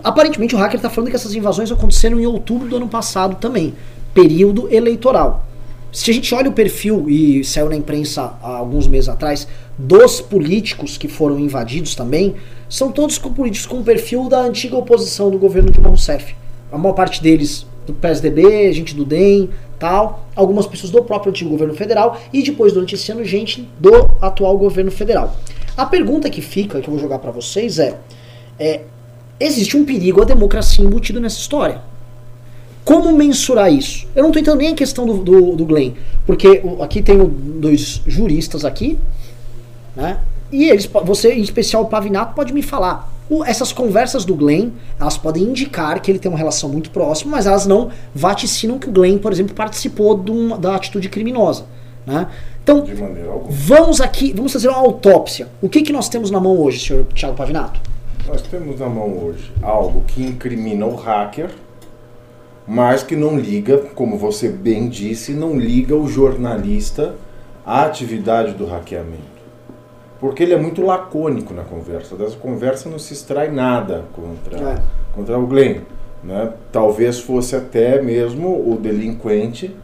aparentemente 0.04 0.56
o 0.56 0.58
hacker 0.58 0.78
está 0.78 0.90
falando 0.90 1.10
que 1.10 1.16
essas 1.16 1.34
invasões 1.34 1.72
aconteceram 1.72 2.20
em 2.20 2.26
outubro 2.28 2.68
do 2.68 2.76
ano 2.76 2.88
passado 2.88 3.38
também, 3.38 3.74
período 4.14 4.72
eleitoral. 4.72 5.46
Se 5.94 6.10
a 6.10 6.14
gente 6.16 6.34
olha 6.34 6.50
o 6.50 6.54
perfil, 6.54 7.08
e 7.08 7.44
saiu 7.44 7.70
na 7.70 7.76
imprensa 7.76 8.34
há 8.42 8.56
alguns 8.58 8.88
meses 8.88 9.08
atrás, 9.08 9.48
dos 9.78 10.20
políticos 10.20 10.98
que 10.98 11.08
foram 11.08 11.40
invadidos 11.40 11.94
também, 11.94 12.34
são 12.68 12.92
todos 12.92 13.20
políticos 13.20 13.68
com 13.68 13.78
o 13.78 13.84
perfil 13.84 14.28
da 14.28 14.40
antiga 14.40 14.76
oposição 14.76 15.30
do 15.30 15.38
governo 15.38 15.70
Dilma 15.70 15.90
Rousseff. 15.90 16.36
A 16.72 16.80
maior 16.80 16.96
parte 16.96 17.22
deles 17.22 17.68
do 17.86 17.94
PSDB, 17.94 18.74
gente 18.74 18.96
do 18.96 19.06
DEM, 19.06 19.52
tal, 19.78 20.28
algumas 20.36 20.66
pessoas 20.66 20.92
do 20.92 21.04
próprio 21.04 21.30
antigo 21.30 21.52
governo 21.52 21.76
federal 21.76 22.20
e 22.34 22.42
depois 22.42 22.74
durante 22.74 22.96
esse 22.96 23.12
ano 23.12 23.24
gente 23.24 23.70
do 23.80 23.94
atual 24.20 24.58
governo 24.58 24.90
federal. 24.90 25.36
A 25.78 25.86
pergunta 25.86 26.28
que 26.28 26.42
fica, 26.42 26.82
que 26.82 26.88
eu 26.88 26.92
vou 26.92 27.00
jogar 27.00 27.20
para 27.20 27.30
vocês 27.30 27.78
é, 27.78 28.00
é 28.60 28.82
existe 29.40 29.78
um 29.78 29.86
perigo 29.86 30.24
à 30.24 30.26
democracia 30.26 30.84
embutido 30.84 31.22
nessa 31.22 31.38
história. 31.38 31.93
Como 32.84 33.16
mensurar 33.16 33.72
isso? 33.72 34.06
Eu 34.16 34.24
não 34.24 34.30
estou 34.30 34.42
entendendo 34.42 34.60
nem 34.62 34.74
a 34.74 34.76
questão 34.76 35.06
do, 35.06 35.18
do, 35.20 35.56
do 35.56 35.66
Glenn, 35.66 35.94
porque 36.26 36.62
aqui 36.82 37.02
tem 37.02 37.20
o- 37.22 37.28
dois 37.28 38.02
juristas 38.06 38.66
aqui, 38.66 39.00
né? 39.96 40.20
E 40.52 40.66
eles, 40.70 40.86
você, 40.86 41.34
em 41.34 41.42
especial 41.42 41.84
o 41.84 41.86
Pavinato, 41.88 42.36
pode 42.36 42.54
me 42.54 42.62
falar. 42.62 43.12
O- 43.30 43.44
essas 43.44 43.72
conversas 43.72 44.26
do 44.26 44.36
Glenn, 44.36 44.70
elas 45.00 45.18
podem 45.18 45.44
indicar 45.44 46.00
que 46.02 46.12
ele 46.12 46.20
tem 46.20 46.30
uma 46.30 46.38
relação 46.38 46.70
muito 46.70 46.92
próxima, 46.92 47.32
mas 47.32 47.48
elas 47.48 47.66
não 47.66 47.90
vaticinam 48.14 48.78
que 48.78 48.90
o 48.90 48.92
Glenn, 48.92 49.18
por 49.18 49.32
exemplo, 49.32 49.56
participou 49.56 50.18
de 50.18 50.30
uma- 50.32 50.58
da 50.58 50.76
atitude 50.76 51.08
criminosa, 51.10 51.66
né? 52.06 52.28
Então, 52.64 52.84
vamos 53.50 54.00
aqui, 54.02 54.34
vamos 54.34 54.52
fazer 54.54 54.68
uma 54.68 54.78
autópsia. 54.78 55.48
O 55.62 55.68
que, 55.70 55.82
que 55.82 55.92
nós 55.94 56.08
temos 56.10 56.30
na 56.32 56.40
mão 56.40 56.58
hoje, 56.60 56.86
senhor 56.86 57.06
Thiago 57.16 57.36
Pavinato? 57.36 57.80
Nós 58.28 58.42
temos 58.44 58.80
na 58.80 58.88
mão 58.88 59.10
hoje 59.18 59.52
algo 59.62 60.04
que 60.08 60.22
incrimina 60.24 60.86
o 60.86 60.96
hacker, 60.96 61.50
mas 62.68 63.04
que 63.04 63.16
não 63.16 63.38
liga, 63.38 63.78
como 63.94 64.18
você 64.18 64.50
bem 64.50 64.88
disse, 64.88 65.34
não 65.34 65.58
liga 65.58 65.96
o 65.96 66.08
jornalista 66.08 67.16
à 67.66 67.84
atividade 67.84 68.54
do 68.54 68.66
hackeamento. 68.66 69.34
Porque 70.20 70.44
ele 70.44 70.54
é 70.54 70.58
muito 70.58 70.82
lacônico 70.82 71.54
na 71.54 71.64
conversa. 71.64 72.16
Dessa 72.16 72.38
conversa 72.38 72.90
não 72.90 72.98
se 72.98 73.14
extrai 73.14 73.52
nada 73.52 74.06
contra, 74.14 74.58
É. 74.58 74.82
contra 75.14 75.38
o 75.38 75.46
Glenn. 75.46 75.82
Né? 76.24 76.52
Talvez 76.72 77.20
fosse 77.20 77.56
até 77.56 78.02
mesmo 78.02 78.48
o 78.50 78.78
delinquente 78.82 79.76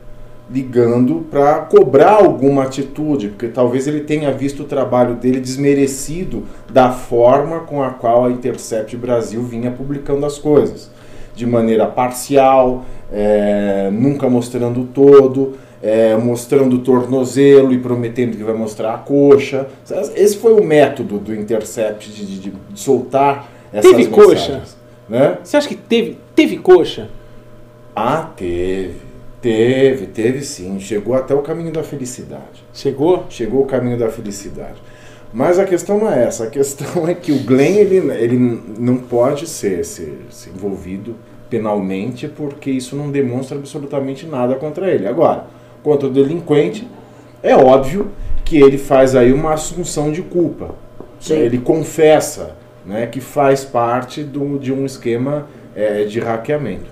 ligando 0.49 1.27
para 1.29 1.59
cobrar 1.59 2.13
alguma 2.13 2.63
atitude, 2.63 3.27
porque 3.29 3.49
talvez 3.49 3.87
ele 3.87 3.99
tenha 3.99 4.31
visto 4.31 4.63
o 4.63 4.65
trabalho 4.65 5.15
dele 5.15 5.39
desmerecido 5.39 6.43
da 6.71 6.91
forma 6.91 7.59
com 7.59 7.83
a 7.83 7.91
qual 7.91 8.25
a 8.25 8.31
Intercept 8.31 8.95
Brasil 8.97 9.43
vinha 9.43 9.69
publicando 9.69 10.25
as 10.25 10.39
coisas, 10.39 10.89
de 11.39 11.45
maneira 11.47 11.85
parcial, 11.87 12.83
é, 13.09 13.89
nunca 13.93 14.29
mostrando 14.29 14.83
todo, 14.93 15.53
é, 15.81 16.17
mostrando 16.17 16.75
o 16.75 16.79
tornozelo 16.79 17.71
e 17.71 17.79
prometendo 17.79 18.35
que 18.35 18.43
vai 18.43 18.53
mostrar 18.53 18.93
a 18.93 18.97
coxa. 18.97 19.67
Esse 20.15 20.35
foi 20.35 20.51
o 20.53 20.61
método 20.61 21.17
do 21.17 21.33
Intercept 21.33 22.11
de, 22.11 22.25
de- 22.25 22.51
de 22.51 22.79
soltar 22.79 23.49
essas 23.71 23.89
Teve 23.89 24.03
mensagens. 24.09 24.25
coxa? 24.27 24.61
Né? 25.07 25.37
Você 25.41 25.55
acha 25.55 25.67
que 25.69 25.75
teve, 25.75 26.17
teve 26.35 26.57
coxa? 26.57 27.07
Ah, 27.95 28.29
teve. 28.35 29.07
Teve, 29.41 30.07
teve 30.07 30.43
sim. 30.43 30.77
Chegou 30.81 31.13
até 31.15 31.33
o 31.33 31.41
caminho 31.41 31.71
da 31.71 31.81
felicidade. 31.83 32.65
Chegou? 32.73 33.25
Chegou 33.29 33.61
o 33.61 33.65
caminho 33.65 33.97
da 33.97 34.09
felicidade. 34.09 34.75
Mas 35.31 35.57
a 35.57 35.63
questão 35.63 35.97
não 35.99 36.11
é 36.11 36.25
essa. 36.25 36.43
A 36.43 36.47
questão 36.47 37.07
é 37.07 37.13
que 37.13 37.31
o 37.31 37.39
Glenn 37.45 37.77
ele, 37.77 37.97
ele 38.21 38.37
não 38.77 38.97
pode 38.97 39.47
ser, 39.47 39.85
ser, 39.85 40.19
ser 40.29 40.49
envolvido 40.49 41.15
penalmente 41.49 42.27
porque 42.27 42.69
isso 42.69 42.95
não 42.95 43.09
demonstra 43.09 43.57
absolutamente 43.57 44.25
nada 44.25 44.55
contra 44.55 44.89
ele. 44.89 45.07
Agora, 45.07 45.45
contra 45.83 46.07
o 46.07 46.11
delinquente, 46.11 46.87
é 47.41 47.55
óbvio 47.55 48.11
que 48.45 48.57
ele 48.57 48.77
faz 48.77 49.15
aí 49.15 49.33
uma 49.33 49.53
assunção 49.53 50.11
de 50.11 50.21
culpa. 50.21 50.75
Sim. 51.19 51.35
Ele 51.35 51.57
confessa 51.57 52.55
né, 52.85 53.05
que 53.07 53.19
faz 53.19 53.63
parte 53.63 54.23
do, 54.23 54.57
de 54.57 54.71
um 54.71 54.85
esquema 54.85 55.47
eh, 55.75 56.05
de 56.05 56.19
hackeamento. 56.19 56.89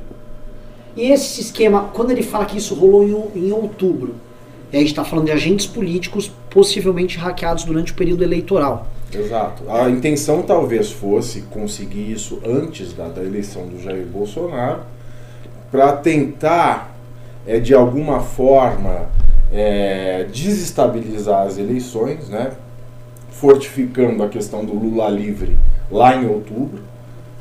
E 0.95 1.11
esse 1.11 1.41
esquema, 1.41 1.89
quando 1.93 2.11
ele 2.11 2.23
fala 2.23 2.45
que 2.45 2.57
isso 2.57 2.73
rolou 2.73 3.03
em, 3.03 3.47
em 3.47 3.51
outubro, 3.51 4.15
e 4.71 4.75
a 4.75 4.79
gente 4.79 4.89
está 4.89 5.03
falando 5.03 5.25
de 5.25 5.31
agentes 5.31 5.65
políticos 5.65 6.31
possivelmente 6.49 7.17
hackeados 7.17 7.63
durante 7.63 7.91
o 7.91 7.95
período 7.95 8.23
eleitoral. 8.23 8.87
Exato. 9.13 9.63
A 9.69 9.89
intenção 9.89 10.41
talvez 10.41 10.91
fosse 10.91 11.41
conseguir 11.43 12.11
isso 12.11 12.41
antes 12.45 12.93
da, 12.93 13.07
da 13.07 13.23
eleição 13.23 13.65
do 13.67 13.81
Jair 13.81 14.05
Bolsonaro, 14.05 14.81
para 15.71 15.93
tentar, 15.93 16.95
é, 17.45 17.59
de 17.59 17.73
alguma 17.73 18.19
forma, 18.19 19.07
é, 19.51 20.25
desestabilizar 20.31 21.47
as 21.47 21.57
eleições, 21.57 22.27
né? 22.27 22.51
fortificando 23.31 24.23
a 24.23 24.27
questão 24.27 24.65
do 24.65 24.73
Lula 24.73 25.09
livre 25.09 25.57
lá 25.91 26.15
em 26.15 26.27
outubro, 26.27 26.81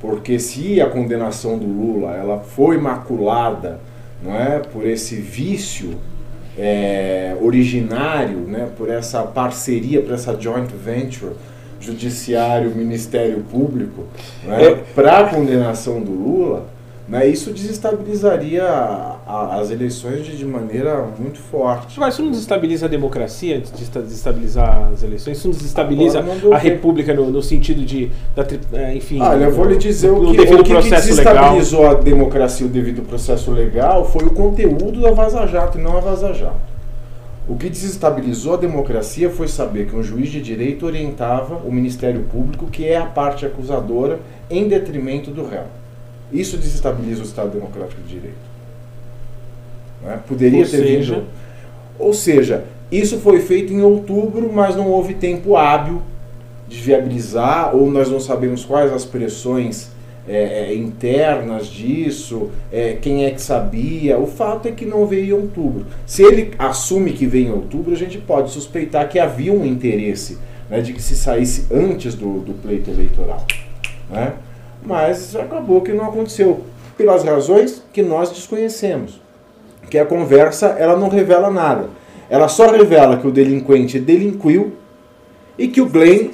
porque 0.00 0.38
se 0.38 0.80
a 0.80 0.88
condenação 0.88 1.59
do 1.59 1.66
Lula 1.66 2.14
ela 2.14 2.38
foi 2.38 2.76
maculada 2.76 3.80
não 4.23 4.37
é, 4.37 4.59
por 4.59 4.87
esse 4.87 5.16
vício 5.16 5.99
é, 6.58 7.36
originário, 7.40 8.38
né, 8.38 8.68
por 8.76 8.88
essa 8.88 9.22
parceria, 9.22 10.00
por 10.02 10.12
essa 10.14 10.34
joint 10.40 10.70
venture 10.72 11.32
judiciário 11.80 12.75
Ministério 12.75 13.44
Público 13.50 14.04
né, 14.44 14.64
É. 14.64 14.75
para 14.94 15.18
a 15.18 15.25
condenação 15.28 16.00
do 16.00 16.10
Lula, 16.10 16.64
né, 17.08 17.26
isso 17.26 17.50
desestabilizaria 17.52 18.64
a- 18.64 19.16
a- 19.26 19.60
as 19.60 19.70
eleições 19.70 20.25
de, 20.26 20.36
de 20.36 20.44
maneira 20.44 21.04
muito 21.18 21.38
forte. 21.38 22.00
Mas 22.00 22.14
isso 22.14 22.22
não 22.22 22.30
desestabiliza 22.32 22.86
a 22.86 22.88
democracia, 22.88 23.60
desestabilizar 23.60 24.90
as 24.92 25.02
eleições? 25.04 25.38
Isso 25.38 25.46
não 25.48 25.54
desestabiliza 25.54 26.20
não 26.20 26.52
a 26.52 26.58
república 26.58 27.14
no, 27.14 27.30
no 27.30 27.42
sentido 27.42 27.84
de, 27.84 28.10
da, 28.34 28.44
é, 28.72 28.94
enfim... 28.96 29.20
Olha, 29.20 29.44
eu 29.44 29.52
vou 29.52 29.66
lhe 29.66 29.76
dizer 29.76 30.10
o 30.10 30.32
que, 30.32 30.40
o 30.40 30.44
que, 30.46 30.62
que 30.64 30.70
processo 30.72 31.14
legal. 31.14 31.34
desestabilizou 31.34 31.86
a 31.86 31.94
democracia 31.94 32.66
o 32.66 32.70
devido 32.70 33.02
processo 33.02 33.50
legal 33.52 34.04
foi 34.04 34.25
o 34.25 34.30
conteúdo 34.30 35.00
da 35.00 35.12
Vaza 35.12 35.46
Jato 35.46 35.78
e 35.78 35.82
não 35.82 35.96
a 35.96 36.00
Vaza 36.00 36.34
Jato. 36.34 36.76
O 37.48 37.54
que 37.54 37.68
desestabilizou 37.70 38.54
a 38.54 38.56
democracia 38.56 39.30
foi 39.30 39.46
saber 39.46 39.86
que 39.86 39.94
um 39.94 40.02
juiz 40.02 40.28
de 40.30 40.42
direito 40.42 40.84
orientava 40.84 41.54
o 41.64 41.70
Ministério 41.72 42.22
Público, 42.25 42.66
que 42.66 42.84
é 42.84 42.96
a 42.96 43.06
parte 43.06 43.46
acusadora, 43.46 44.18
em 44.50 44.66
detrimento 44.66 45.30
do 45.30 45.46
réu. 45.46 45.62
Isso 46.33 46.56
desestabiliza 46.56 47.23
o 47.23 47.25
Estado 47.25 47.50
Democrático 47.50 48.00
de 48.02 48.09
Direito. 48.09 48.37
Né? 50.02 50.21
Poderia 50.26 50.59
Ou 50.59 50.64
ter 50.64 50.71
seja- 50.71 51.14
vindo. 51.14 51.25
Ou 51.99 52.12
seja, 52.12 52.64
isso 52.90 53.18
foi 53.18 53.40
feito 53.40 53.73
em 53.73 53.83
outubro, 53.83 54.52
mas 54.52 54.76
não 54.76 54.88
houve 54.88 55.14
tempo 55.14 55.56
hábil 55.56 56.02
de 56.68 56.78
viabilizar, 56.78 57.75
ou 57.75 57.90
nós 57.90 58.11
não 58.11 58.21
sabemos 58.21 58.64
quais 58.64 58.92
as 58.92 59.04
pressões 59.04 59.90
é, 60.28 60.71
é, 60.71 60.75
internas 60.75 61.68
disso, 61.68 62.50
é, 62.73 62.95
quem 63.00 63.25
é 63.25 63.30
que 63.30 63.40
sabia. 63.40 64.18
O 64.18 64.26
fato 64.26 64.66
é 64.66 64.73
que 64.73 64.85
não 64.85 65.06
veio 65.06 65.26
em 65.26 65.33
outubro. 65.40 65.87
Se 66.04 66.23
ele 66.23 66.52
assume 66.59 67.12
que 67.12 67.26
veio 67.26 67.49
em 67.49 67.52
outubro, 67.52 67.92
a 67.92 67.97
gente 67.97 68.18
pode 68.18 68.50
suspeitar 68.50 69.09
que 69.09 69.18
havia 69.21 69.52
um 69.52 69.64
interesse 69.64 70.38
né, 70.68 70.80
de 70.80 70.92
que 70.92 71.00
se 71.00 71.14
saísse 71.14 71.66
antes 71.73 72.14
do, 72.14 72.40
do 72.40 72.54
pleito 72.54 72.90
eleitoral. 72.90 73.47
Né? 74.11 74.33
Mas 74.87 75.35
acabou 75.35 75.81
que 75.81 75.93
não 75.93 76.07
aconteceu, 76.07 76.61
pelas 76.97 77.25
razões 77.25 77.83
que 77.93 78.02
nós 78.02 78.31
desconhecemos. 78.31 79.21
Que 79.90 79.99
a 79.99 80.07
conversa 80.07 80.69
ela 80.78 80.97
não 80.97 81.09
revela 81.09 81.50
nada. 81.50 81.88
Ela 82.31 82.49
só 82.49 82.71
revela 82.71 83.16
que 83.16 83.26
o 83.26 83.31
delinquente 83.33 83.99
delinquiu 83.99 84.73
e 85.59 85.69
que 85.69 85.81
o 85.81 85.87
Glenn 85.87 86.31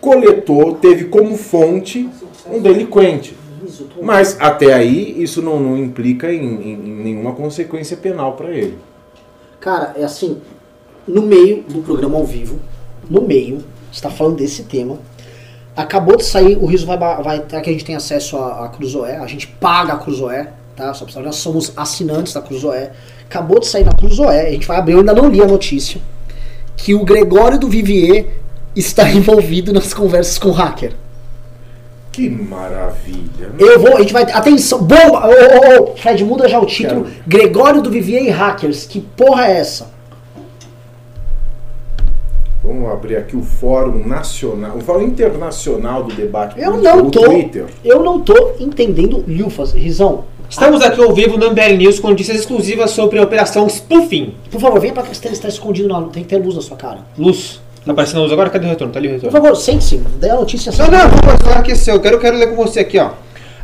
coletou, 0.00 0.74
teve 0.74 1.04
como 1.04 1.36
fonte 1.36 2.08
um 2.50 2.60
delinquente. 2.60 3.36
Mas 4.00 4.36
até 4.40 4.72
aí 4.72 5.20
isso 5.22 5.42
não, 5.42 5.58
não 5.58 5.76
implica 5.76 6.32
em, 6.32 6.72
em- 6.72 6.76
nenhuma 6.76 7.32
consequência 7.32 7.96
penal 7.96 8.34
para 8.34 8.50
ele. 8.50 8.78
Cara, 9.60 9.94
é 9.96 10.04
assim, 10.04 10.40
no 11.06 11.22
meio 11.22 11.62
do 11.62 11.80
programa 11.82 12.16
ao 12.16 12.24
vivo, 12.24 12.58
no 13.10 13.22
meio, 13.22 13.58
está 13.90 14.10
falando 14.10 14.36
desse 14.36 14.64
tema. 14.64 14.98
Acabou 15.76 16.16
de 16.16 16.24
sair, 16.24 16.56
o 16.56 16.64
Riso 16.66 16.86
vai, 16.86 16.96
vai 16.96 17.40
que 17.40 17.54
a 17.54 17.72
gente 17.72 17.84
tem 17.84 17.94
acesso 17.94 18.38
à, 18.38 18.64
à 18.64 18.68
Cruzoé, 18.68 19.18
a 19.18 19.26
gente 19.26 19.46
paga 19.46 19.92
a 19.92 19.98
Cruzoé, 19.98 20.48
tá? 20.74 20.94
Só 20.94 21.04
pra 21.04 21.20
nós 21.22 21.36
somos 21.36 21.72
assinantes 21.76 22.32
da 22.32 22.40
Cruzoé. 22.40 22.92
Acabou 23.28 23.60
de 23.60 23.66
sair 23.66 23.84
na 23.84 23.92
Cruzoé, 23.92 24.48
a 24.48 24.50
gente 24.52 24.66
vai 24.66 24.78
abrir, 24.78 24.94
eu 24.94 25.00
ainda 25.00 25.12
não 25.12 25.28
li 25.28 25.42
a 25.42 25.46
notícia, 25.46 26.00
que 26.76 26.94
o 26.94 27.04
Gregório 27.04 27.58
do 27.58 27.68
Vivier 27.68 28.26
está 28.74 29.08
envolvido 29.12 29.72
nas 29.72 29.92
conversas 29.92 30.38
com 30.38 30.48
o 30.48 30.52
hacker. 30.52 30.94
Que 32.10 32.30
maravilha. 32.30 33.48
né? 33.48 33.56
Eu 33.58 33.78
vou, 33.78 33.94
a 33.94 34.00
gente 34.00 34.14
vai. 34.14 34.22
Atenção, 34.22 34.78
bomba! 34.78 35.26
Ô, 35.26 35.82
ô, 35.82 35.92
ô, 35.92 35.96
Fred, 35.96 36.24
muda 36.24 36.48
já 36.48 36.58
o 36.58 36.64
título. 36.64 37.04
Quero. 37.04 37.16
Gregório 37.26 37.82
do 37.82 37.90
Vivier 37.90 38.22
e 38.22 38.30
Hackers. 38.30 38.86
Que 38.86 39.02
porra 39.02 39.44
é 39.48 39.58
essa? 39.58 39.90
Vamos 42.66 42.90
abrir 42.90 43.16
aqui 43.16 43.36
o 43.36 43.42
Fórum 43.42 44.06
Nacional, 44.06 44.76
o 44.76 44.80
Fórum 44.80 45.02
Internacional 45.02 46.02
do 46.02 46.12
Debate 46.14 46.60
Eu 46.60 46.72
Político, 46.72 46.96
não 46.96 47.10
tô. 47.10 47.20
Twitter. 47.24 47.66
Eu 47.84 48.02
não 48.02 48.20
tô 48.20 48.52
entendendo 48.58 49.24
Lufas. 49.28 49.72
Rizão, 49.72 50.24
Estamos 50.48 50.80
aqui 50.82 51.00
ao 51.02 51.12
vivo 51.12 51.36
no 51.36 51.50
MBL 51.50 51.76
News 51.76 51.98
com 52.00 52.08
notícias 52.08 52.38
exclusivas 52.38 52.90
sobre 52.90 53.18
a 53.18 53.22
operação 53.22 53.68
Spoofing. 53.68 54.34
por 54.50 54.60
favor, 54.60 54.80
venha 54.80 54.92
pra 54.92 55.02
cá, 55.04 55.12
você 55.14 55.28
está 55.28 55.48
escondido 55.48 55.88
na 55.88 56.00
Tem 56.02 56.22
que 56.24 56.28
ter 56.28 56.38
luz 56.38 56.54
na 56.56 56.60
sua 56.62 56.76
cara. 56.76 56.98
Luz. 57.18 57.60
Tá 57.84 57.92
aparecendo 57.92 58.18
a 58.18 58.22
luz 58.22 58.32
agora? 58.32 58.50
Cadê 58.50 58.66
o 58.66 58.68
retorno? 58.68 58.92
Tá 58.92 58.98
ali 58.98 59.08
o 59.08 59.10
Por 59.12 59.16
retorno. 59.26 59.44
favor, 59.44 59.56
sente-se. 59.56 59.98
Dê 60.20 60.30
a 60.30 60.34
notícia. 60.34 60.72
Não, 60.76 60.86
não, 60.90 61.08
vou 61.08 61.38
falar 61.38 61.58
aqui 61.60 61.74
seu. 61.76 61.94
Eu 61.94 62.00
quero, 62.00 62.18
quero 62.18 62.36
ler 62.36 62.48
com 62.48 62.56
você 62.56 62.80
aqui, 62.80 62.98
ó. 62.98 63.10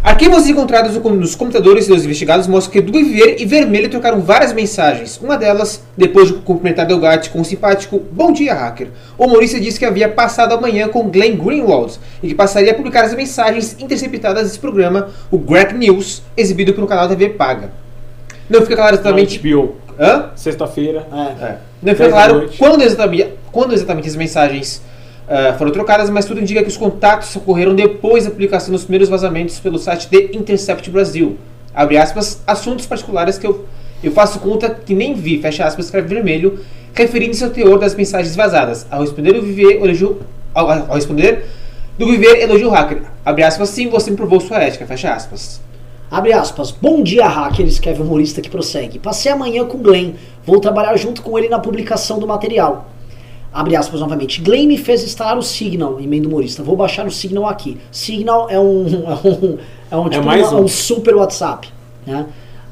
Arquivos 0.03 0.49
encontrados 0.49 0.97
no- 0.97 1.11
nos 1.11 1.37
computadores 1.37 1.87
dos 1.87 2.05
investigados 2.05 2.49
mostram 2.49 2.73
que 2.73 2.79
Edu 2.79 2.93
Viver 2.93 3.37
e 3.41 3.45
Vermelho 3.47 3.89
trocaram 3.89 4.21
várias 4.21 4.53
mensagens. 4.53 5.17
Uma 5.23 5.37
delas, 5.39 5.81
depois 5.97 6.27
de 6.29 6.35
cumprimentar 6.35 6.87
Delgatti 6.87 7.31
com 7.31 7.39
um 7.41 7.45
simpático 7.45 8.01
Bom 8.11 8.33
dia, 8.33 8.53
hacker. 8.53 8.89
O 9.17 9.27
humorista 9.27 9.61
disse 9.61 9.79
que 9.79 9.85
havia 9.85 10.09
passado 10.09 10.53
a 10.55 10.61
manhã 10.61 10.89
com 10.89 11.09
Glenn 11.09 11.37
Greenwald 11.37 11.99
e 12.21 12.29
que 12.29 12.35
passaria 12.35 12.73
a 12.73 12.75
publicar 12.75 13.05
as 13.05 13.15
mensagens 13.15 13.77
interceptadas 13.79 14.45
desse 14.49 14.59
programa, 14.59 15.11
o 15.31 15.39
Greg 15.39 15.73
News, 15.75 16.23
exibido 16.37 16.75
pelo 16.75 16.89
canal 16.89 17.09
TV 17.09 17.29
Paga. 17.31 17.71
Não 18.51 18.61
fica 18.63 18.75
claro 18.75 18.97
exatamente. 18.97 19.39
HBO. 19.39 19.77
Hã? 20.01 20.31
Sexta-feira. 20.35 21.07
É. 21.13 21.45
É. 21.45 21.57
Não 21.81 21.93
fica 21.95 22.09
claro 22.09 22.51
quando 22.59 22.83
exatamente, 22.83 23.29
quando 23.53 23.73
exatamente 23.73 24.09
as 24.09 24.17
mensagens 24.17 24.83
ah, 25.35 25.55
foram 25.55 25.73
trocadas, 25.73 26.11
mas 26.11 26.27
tudo 26.27 26.43
indica 26.43 26.63
que 26.63 26.69
os 26.69 26.77
contatos 26.77 27.35
ocorreram 27.35 27.75
depois 27.75 28.25
da 28.25 28.31
publicação 28.31 28.71
dos 28.71 28.83
primeiros 28.83 29.09
vazamentos 29.09 29.59
pelo 29.59 29.79
site 29.79 30.07
The 30.07 30.37
Intercept 30.37 30.91
Brasil. 30.91 31.39
Abre 31.75 31.97
aspas, 31.97 32.43
assuntos 32.47 32.85
particulares 32.85 33.39
que 33.39 33.47
eu, 33.47 33.65
eu 34.05 34.13
faço 34.13 34.39
conta 34.41 34.69
que 34.69 34.95
nem 34.95 35.15
vi, 35.15 35.41
fecha 35.41 35.65
aspas, 35.65 35.87
escreve 35.87 36.15
vermelho, 36.15 36.61
referindo-se 36.93 37.43
ao 37.43 37.49
teor 37.49 37.79
das 37.79 37.95
mensagens 37.95 38.37
vazadas. 38.37 38.87
Ao 38.91 39.01
responder 39.01 39.35
o 39.35 39.41
Viver, 39.41 39.83
elogio, 39.83 40.21
ao, 40.53 40.71
ao 40.71 40.97
responder 40.97 41.47
do 41.99 42.05
Viver, 42.05 42.43
elogio 42.43 42.69
o 42.69 42.71
hacker. 42.71 43.01
Abre 43.25 43.43
aspas, 43.43 43.71
sim, 43.71 43.89
você 43.89 44.11
me 44.11 44.19
provou 44.19 44.39
sua 44.39 44.59
ética, 44.59 44.85
fecha 44.85 45.15
aspas. 45.15 45.63
Abre 46.11 46.35
aspas. 46.35 46.71
Bom 46.71 47.03
dia, 47.03 47.27
hacker, 47.27 47.65
escreve 47.65 48.03
o 48.03 48.05
humorista 48.05 48.43
que 48.43 48.51
prossegue. 48.51 48.99
Passei 48.99 49.33
amanhã 49.33 49.65
com 49.65 49.79
Glenn. 49.79 50.13
Vou 50.45 50.61
trabalhar 50.61 50.95
junto 50.99 51.23
com 51.23 51.39
ele 51.39 51.49
na 51.49 51.59
publicação 51.59 52.19
do 52.19 52.27
material. 52.27 52.92
Abre 53.53 53.77
aspas 53.77 54.01
novamente. 54.01 54.41
Glenn 54.41 54.67
me 54.67 54.79
fez 54.79 55.05
instalar 55.05 55.37
o 55.37 55.43
Signal, 55.43 56.01
emenda 56.01 56.27
humorista. 56.27 56.63
Vou 56.63 56.75
baixar 56.75 57.07
o 57.07 57.11
Signal 57.11 57.47
aqui. 57.47 57.77
Signal 57.91 58.49
é 58.49 58.59
um. 58.59 58.87
É 59.93 59.95
um, 59.95 60.05
é 60.05 60.07
um, 60.07 60.09
tipo 60.09 60.25
mais 60.25 60.51
uma- 60.51 60.61
um. 60.63 60.65
um 60.65 60.69
super 60.69 61.15
WhatsApp. 61.15 61.69
Né? 62.07 62.25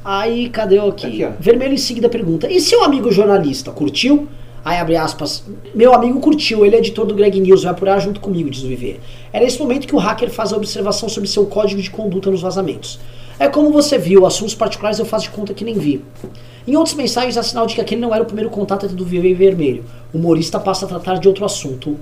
Aí, 0.03 0.49
cadê 0.49 0.79
o 0.79 0.87
aqui? 0.87 1.23
Aqui. 1.23 1.35
Vermelho 1.39 1.75
em 1.75 1.77
seguida 1.77 2.09
pergunta: 2.09 2.51
E 2.51 2.59
seu 2.59 2.83
amigo 2.83 3.11
jornalista, 3.11 3.69
curtiu? 3.71 4.27
Aí 4.65 4.77
abre 4.77 4.95
aspas, 4.95 5.43
meu 5.73 5.91
amigo 5.93 6.19
curtiu, 6.19 6.63
ele 6.65 6.75
é 6.75 6.79
editor 6.79 7.05
do 7.05 7.15
Greg 7.15 7.39
News, 7.39 7.63
vai 7.63 7.71
apurar 7.71 7.99
junto 7.99 8.19
comigo, 8.19 8.47
diz 8.47 8.63
o 8.63 8.67
Viver. 8.67 8.99
É 9.33 9.39
nesse 9.39 9.59
momento 9.59 9.87
que 9.87 9.95
o 9.95 9.97
hacker 9.99 10.29
faz 10.29 10.53
a 10.53 10.57
observação 10.57 11.09
sobre 11.09 11.27
seu 11.27 11.47
código 11.47 11.81
de 11.81 11.89
conduta 11.89 12.29
nos 12.29 12.41
vazamentos. 12.41 12.99
É 13.39 13.47
como 13.47 13.71
você 13.71 13.97
viu, 13.97 14.23
assuntos 14.23 14.53
particulares 14.53 14.99
eu 14.99 15.05
faço 15.05 15.25
de 15.25 15.31
conta 15.31 15.51
que 15.51 15.63
nem 15.65 15.73
vi. 15.75 16.03
Em 16.67 16.75
outras 16.75 16.95
mensagens 16.95 17.37
há 17.37 17.43
sinal 17.43 17.65
de 17.65 17.75
que 17.75 17.81
aquele 17.81 18.01
não 18.01 18.13
era 18.13 18.23
o 18.23 18.25
primeiro 18.25 18.49
contato 18.49 18.85
entre 18.85 19.03
Viver 19.03 19.29
e 19.29 19.33
Vermelho. 19.33 19.83
O 20.13 20.17
humorista 20.17 20.59
passa 20.59 20.85
a 20.85 20.87
tratar 20.87 21.15
de 21.15 21.27
outro 21.27 21.43
assunto. 21.43 21.97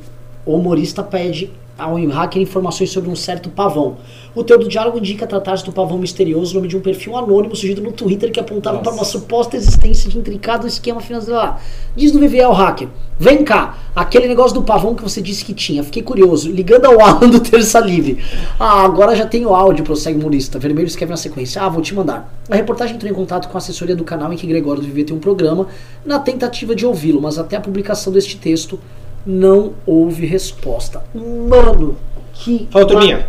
O 0.45 0.56
humorista 0.56 1.02
pede 1.02 1.52
ao 1.80 1.96
hacker 1.96 2.42
informações 2.42 2.92
sobre 2.92 3.10
um 3.10 3.15
certo 3.15 3.50
pavão. 3.50 3.98
O 4.36 4.44
teor 4.44 4.60
do 4.60 4.68
diálogo 4.68 4.98
indica 4.98 5.26
tratar-se 5.26 5.65
do 5.65 5.72
pavão 5.72 5.98
misterioso, 5.98 6.54
nome 6.54 6.68
de 6.68 6.78
um 6.78 6.82
perfil 6.82 7.18
anônimo 7.18 7.56
surgido 7.56 7.82
no 7.82 7.92
Twitter 7.92 8.32
que 8.32 8.39
apontava 8.39 8.80
para 8.80 8.92
uma 8.92 9.04
suposta 9.04 9.58
existência 9.58 10.10
de 10.10 10.18
intricado 10.18 10.68
esquema 10.68 11.02
financeiro 11.02 11.39
lá. 11.39 11.60
Diz 11.96 12.12
no 12.12 12.20
VVL 12.20 12.52
hacker, 12.52 12.89
vem 13.18 13.44
cá, 13.44 13.78
aquele 13.96 14.28
negócio 14.28 14.54
do 14.54 14.63
pavão 14.63 14.94
que 14.94 15.02
você 15.02 15.22
disse 15.22 15.44
que 15.44 15.54
tinha, 15.54 15.84
fiquei 15.84 16.04
curioso, 16.04 16.52
ligando 16.52 16.86
ao 16.86 17.00
Alan 17.02 17.30
do 17.30 17.39
Terça 17.39 17.80
Livre. 17.80 18.20
Ah, 18.60 18.84
agora 18.84 19.15
já 19.15 19.26
tenho 19.26 19.54
áudio, 19.54 19.84
prossegue 19.84 20.18
o 20.18 20.22
humorista. 20.22 20.60
Vermelho 20.60 20.88
escreve 20.88 21.12
na 21.12 21.18
sequência, 21.18 21.62
ah, 21.62 21.70
vou 21.70 21.82
te 21.82 21.96
mandar. 21.96 22.32
A 22.50 22.56
reportagem 22.56 22.96
entrou 22.96 23.12
em 23.12 23.15
contato 23.15 23.48
com 23.48 23.58
a 23.58 23.60
assessoria 23.60 23.96
do 23.96 24.04
canal 24.04 24.32
em 24.32 24.38
que 24.38 24.46
Gregório 24.46 24.82
do 24.82 24.88
Viver 24.88 25.06
tem 25.06 25.15
um 25.15 25.20
programa, 25.20 25.68
na 26.06 26.20
tentativa 26.20 26.76
de 26.76 26.86
ouvi-lo, 26.86 27.22
mas 27.22 27.38
até 27.38 27.56
a 27.56 27.62
publicação 27.62 28.12
deste 28.13 28.38
texto 28.38 28.80
não 29.25 29.73
houve 29.86 30.25
resposta. 30.25 31.01
Mano, 31.13 31.95
que. 32.34 32.67
Fala, 32.71 32.86
turminha. 32.86 33.27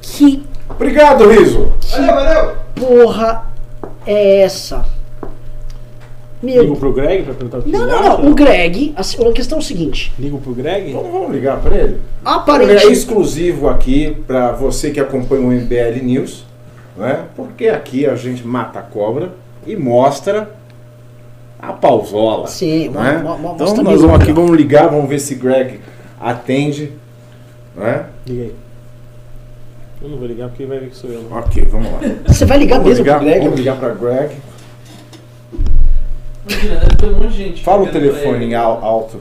Que 0.00 0.42
Obrigado, 0.70 1.28
Riso. 1.28 1.72
Valeu, 1.90 2.14
valeu! 2.14 2.56
porra 2.74 3.46
é 4.06 4.42
essa? 4.42 4.84
Ligo 6.40 6.62
Meu. 6.62 6.76
pro 6.76 6.92
Greg 6.92 7.24
pra 7.24 7.34
perguntar 7.34 7.58
o 7.58 7.62
que 7.62 7.70
Não, 7.70 7.86
não, 7.86 7.98
acha? 7.98 8.08
não. 8.22 8.30
O 8.30 8.34
Greg, 8.34 8.94
a, 8.96 9.00
a 9.00 9.32
questão 9.32 9.58
é 9.58 9.60
o 9.60 9.64
seguinte: 9.64 10.12
Ligo 10.18 10.38
pro 10.38 10.52
Greg? 10.54 10.90
Então 10.90 11.02
vamos 11.10 11.32
ligar 11.32 11.60
para 11.60 11.74
ele. 11.74 11.84
Ele 11.84 12.00
é 12.24 12.30
aparentemente. 12.30 12.92
exclusivo 12.92 13.68
aqui 13.68 14.16
para 14.26 14.52
você 14.52 14.90
que 14.90 15.00
acompanha 15.00 15.42
o 15.42 15.50
MBL 15.50 16.00
News, 16.02 16.44
né? 16.96 17.24
porque 17.34 17.68
aqui 17.68 18.06
a 18.06 18.14
gente 18.14 18.46
mata 18.46 18.78
a 18.78 18.82
cobra 18.82 19.32
e 19.66 19.74
mostra 19.74 20.48
a 21.60 21.72
pausola. 21.72 22.46
Sim, 22.46 22.88
né? 22.90 23.18
mo- 23.22 23.38
mo- 23.38 23.54
Então 23.54 23.74
nós 23.82 24.00
vamos 24.00 24.20
aqui, 24.20 24.32
vamos 24.32 24.56
ligar, 24.56 24.88
vamos 24.88 25.08
ver 25.08 25.18
se 25.18 25.34
Greg 25.34 25.80
atende. 26.20 26.92
Né? 27.76 28.06
Liga 28.26 28.42
aí. 28.42 28.54
Eu 30.00 30.08
não 30.10 30.18
vou 30.18 30.26
ligar 30.28 30.48
porque 30.48 30.64
vai 30.66 30.78
ver 30.78 30.90
que 30.90 30.96
sou 30.96 31.10
eu. 31.10 31.22
né? 31.22 31.28
Ok, 31.32 31.64
vamos 31.64 31.90
lá. 31.92 31.98
Você 32.26 32.44
vai 32.44 32.58
ligar 32.58 32.76
Vamos 32.76 32.90
mesmo 32.90 33.04
ligar, 33.04 33.16
pro 33.18 33.26
Greg? 33.26 33.40
vamos 33.44 33.58
ligar 33.58 33.76
para 33.78 33.94
Greg. 33.94 34.36
Imagina, 36.48 36.76
deve 36.76 36.96
ter 36.96 37.06
um 37.06 37.12
monte 37.14 37.28
de 37.28 37.36
gente. 37.36 37.64
Fala 37.64 37.82
o 37.82 37.86
telefone 37.88 38.44
ele. 38.44 38.54
al- 38.54 38.82
alto. 38.84 39.20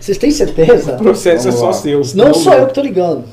Vocês 0.00 0.18
têm 0.18 0.30
certeza? 0.30 0.94
O 0.96 0.98
processo 0.98 1.44
Vamos 1.44 1.56
é 1.56 1.58
só 1.60 1.66
lá. 1.66 1.72
seu. 1.72 2.02
Não 2.16 2.34
sou 2.34 2.52
eu 2.52 2.66
que 2.66 2.74
tô 2.74 2.82
ligando. 2.82 3.24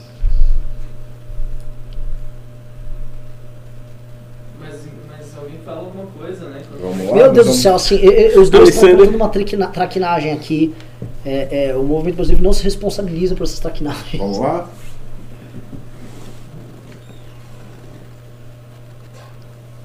Mas, 4.60 4.76
mas 5.10 5.38
alguém 5.38 5.60
fala 5.66 5.80
alguma 5.80 6.06
coisa, 6.18 6.50
né? 6.50 6.62
Quando- 6.70 6.82
Vamos 6.82 6.98
lá. 7.00 7.01
Meu 7.14 7.32
Deus 7.32 7.48
do 7.48 7.54
céu, 7.54 7.76
assim, 7.76 8.00
os 8.38 8.50
dois 8.50 8.70
estão 8.70 8.90
fazendo 8.98 9.16
uma 9.16 9.30
traquina- 9.30 9.68
traquinagem 9.68 10.32
aqui. 10.34 10.74
É, 11.26 11.70
é, 11.70 11.76
o 11.76 11.84
movimento, 11.84 12.14
inclusive, 12.16 12.42
não 12.42 12.54
se 12.54 12.64
responsabiliza 12.64 13.36
por 13.36 13.44
essas 13.44 13.60
traquinagens. 13.60 14.18
Vamos 14.22 14.38
lá. 14.40 14.70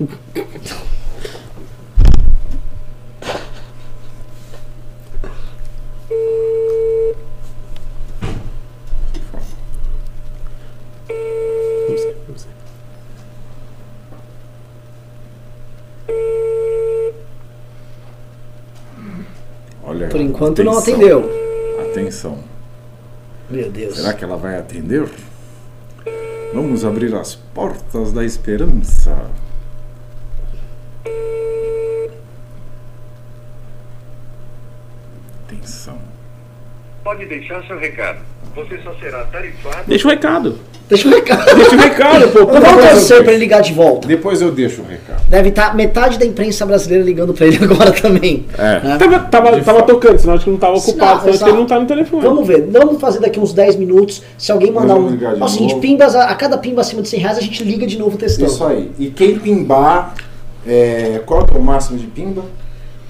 enquanto 20.21 20.63
não 20.65 20.79
Atenção. 20.79 20.95
atendeu. 20.95 21.31
Atenção. 21.91 22.39
Meu 23.49 23.71
Deus. 23.71 23.97
Será 23.97 24.13
que 24.13 24.25
ela 24.25 24.37
vai 24.37 24.59
atender? 24.59 25.09
Vamos 26.53 26.85
abrir 26.85 27.15
as 27.15 27.35
portas 27.35 28.13
da 28.13 28.25
esperança. 28.25 29.31
Atenção. 35.47 35.99
Pode 37.05 37.27
deixar 37.27 37.63
seu 37.67 37.79
recado. 37.79 38.19
Você 38.55 38.81
só 38.83 38.95
será 38.95 39.25
tarifado. 39.27 39.85
Deixa 39.87 40.09
o 40.09 40.11
recado. 40.11 40.59
Deixa 40.89 41.09
eu 41.09 41.13
recado. 41.15 41.55
Deixa 41.57 41.75
o 41.75 41.79
recado, 41.79 42.29
pô. 42.29 42.39
Eu 42.39 42.47
vou 42.47 42.61
torcer 42.61 43.25
pra 43.25 43.33
ele 43.33 43.41
ligar 43.41 43.61
de 43.61 43.73
volta. 43.73 44.07
Depois 44.07 44.41
eu 44.41 44.53
deixo 44.53 44.83
o 44.83 44.85
recado. 44.85 45.21
Deve 45.29 45.49
estar 45.49 45.75
metade 45.75 46.17
da 46.17 46.25
imprensa 46.25 46.65
brasileira 46.65 47.03
ligando 47.05 47.35
pra 47.35 47.45
ele 47.47 47.59
agora 47.65 47.91
também. 47.91 48.45
É. 48.57 48.81
né? 48.81 48.97
Tava, 48.97 49.19
tava, 49.19 49.61
tava 49.63 49.83
tocando, 49.83 50.17
senão 50.19 50.35
acho 50.35 50.45
que 50.45 50.51
não 50.51 50.59
tava 50.59 50.77
ocupado, 50.77 50.99
Não, 50.99 51.07
senão 51.09 51.17
acho 51.17 51.23
que 51.25 51.31
exato. 51.37 51.51
ele 51.51 51.59
não 51.59 51.67
tá 51.67 51.81
no 51.81 51.87
telefone. 51.87 52.23
Vamos 52.23 52.47
ver, 52.47 52.69
vamos 52.71 53.01
fazer 53.01 53.19
daqui 53.19 53.41
uns 53.41 53.53
10 53.53 53.75
minutos. 53.77 54.23
Se 54.39 54.53
alguém 54.53 54.71
mandar 54.71 54.95
Vamos 54.95 55.11
um. 55.11 55.15
ligar 55.15 55.35
de 55.35 55.43
Ó, 55.43 55.45
o 55.45 55.49
seguinte, 55.49 55.71
novo. 55.71 55.81
pimbas, 55.83 56.15
a, 56.15 56.25
a 56.31 56.35
cada 56.37 56.57
pimba 56.57 56.83
acima 56.83 57.03
de 57.03 57.09
100 57.09 57.21
reais 57.21 57.39
a 57.39 57.41
gente 57.41 57.65
liga 57.65 57.85
de 57.85 57.99
novo 57.99 58.17
testando. 58.17 58.49
Isso 58.51 58.65
aí. 58.65 58.91
E 58.97 59.07
quem 59.11 59.39
pimbar, 59.41 60.15
é, 60.65 61.21
qual 61.27 61.45
é 61.53 61.59
o 61.59 61.61
máximo 61.63 61.99
de 61.99 62.07
pimba? 62.07 62.45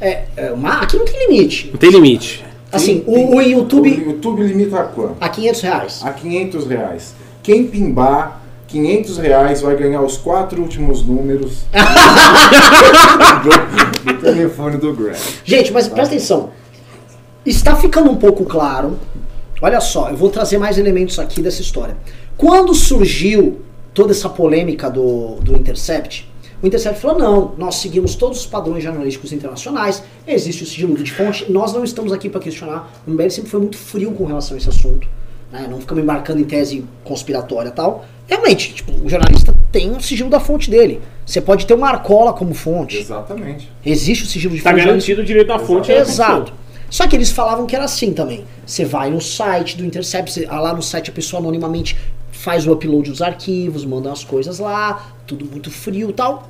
É, 0.01 0.23
é, 0.37 0.51
uma- 0.53 0.81
aqui 0.81 0.97
não 0.97 1.05
tem 1.05 1.29
limite. 1.29 1.69
Não 1.73 1.79
tem 1.79 1.91
limite. 1.91 2.43
Assim, 2.73 3.01
Quem 3.01 3.15
o, 3.15 3.37
o 3.37 3.41
YouTube 3.43 3.89
O 3.91 4.11
YouTube 4.13 4.43
limita 4.43 4.81
a 4.81 4.85
quanto? 4.85 5.17
a 5.21 5.29
500 5.29 5.61
reais. 5.61 6.01
A 6.05 6.11
500 6.11 6.67
reais. 6.67 7.15
Quem 7.47 7.69
pimbar 7.69 8.43
500 8.67 9.19
reais 9.19 9.61
vai 9.61 9.77
ganhar 9.77 10.03
os 10.03 10.17
quatro 10.17 10.61
últimos 10.61 11.07
números 11.07 11.63
do, 14.03 14.13
do 14.13 14.21
telefone 14.21 14.79
do 14.79 14.93
Greg. 14.93 15.17
Gente, 15.45 15.73
mas 15.73 15.87
presta 15.87 16.17
atenção. 16.17 16.51
Está 17.47 17.77
ficando 17.77 18.11
um 18.11 18.17
pouco 18.17 18.45
claro. 18.45 18.99
Olha 19.63 19.81
só, 19.81 20.11
eu 20.11 20.17
vou 20.17 20.29
trazer 20.29 20.59
mais 20.59 20.77
elementos 20.77 21.21
aqui 21.21 21.41
dessa 21.41 21.63
história. 21.63 21.97
Quando 22.37 22.75
surgiu 22.75 23.61
toda 23.95 24.11
essa 24.11 24.29
polêmica 24.29 24.91
do, 24.91 25.37
do 25.37 25.55
Intercept, 25.55 26.29
o 26.61 26.67
Intercept 26.67 27.01
falou: 27.01 27.17
não, 27.17 27.55
nós 27.57 27.77
seguimos 27.77 28.17
todos 28.17 28.41
os 28.41 28.47
padrões 28.47 28.83
jornalísticos 28.83 29.33
internacionais, 29.33 30.03
existe 30.27 30.65
o 30.65 30.67
sigilo 30.67 30.97
de 30.97 31.13
fonte, 31.13 31.47
nós 31.49 31.73
não 31.73 31.85
estamos 31.85 32.13
aqui 32.13 32.29
para 32.29 32.41
questionar. 32.41 32.93
O 33.07 33.11
MBL 33.13 33.31
sempre 33.31 33.53
foi 33.53 33.61
muito 33.61 33.79
frio 33.79 34.11
com 34.11 34.25
relação 34.25 34.57
a 34.57 34.59
esse 34.59 34.69
assunto. 34.69 35.07
Né? 35.61 35.67
Não 35.69 35.81
ficamos 35.81 36.03
embarcando 36.03 36.41
em 36.41 36.45
tese 36.45 36.85
conspiratória 37.05 37.69
e 37.69 37.73
tal. 37.73 38.05
Realmente, 38.27 38.75
tipo, 38.75 38.93
o 39.05 39.09
jornalista 39.09 39.55
tem 39.71 39.91
o 39.93 40.01
sigilo 40.01 40.29
da 40.31 40.41
fonte 40.41 40.71
dele. 40.71 41.01
Você 41.25 41.41
pode 41.41 41.65
ter 41.67 41.75
uma 41.75 41.89
arcola 41.89 42.33
como 42.33 42.55
fonte. 42.55 42.99
Exatamente. 42.99 43.71
Existe 43.85 44.25
o 44.25 44.27
sigilo 44.27 44.55
de 44.57 44.63
Tá 44.63 44.71
fonte. 44.71 44.85
garantido 44.85 45.21
o 45.23 45.25
direito 45.25 45.49
da 45.49 45.59
fonte. 45.59 45.91
é 45.93 45.99
Exato. 45.99 46.53
Só 46.91 47.07
que 47.07 47.17
eles 47.17 47.31
falavam 47.31 47.67
que 47.67 47.75
era 47.75 47.85
assim 47.85 48.13
também. 48.13 48.45
Você 48.65 48.85
vai 48.85 49.11
no 49.11 49.21
site 49.21 49.77
do 49.77 49.85
Intercept, 49.85 50.31
você- 50.33 50.47
lá 50.47 50.73
no 50.75 50.83
site 50.83 51.11
a 51.11 51.13
pessoa 51.13 51.41
anonimamente 51.41 51.97
faz 52.31 52.67
o 52.67 52.73
upload 52.73 53.11
dos 53.11 53.23
arquivos, 53.23 53.85
manda 53.85 54.11
as 54.13 54.23
coisas 54.23 54.59
lá, 54.59 55.13
tudo 55.27 55.45
muito 55.45 55.71
frio 55.71 56.11
e 56.11 56.13
tal. 56.13 56.49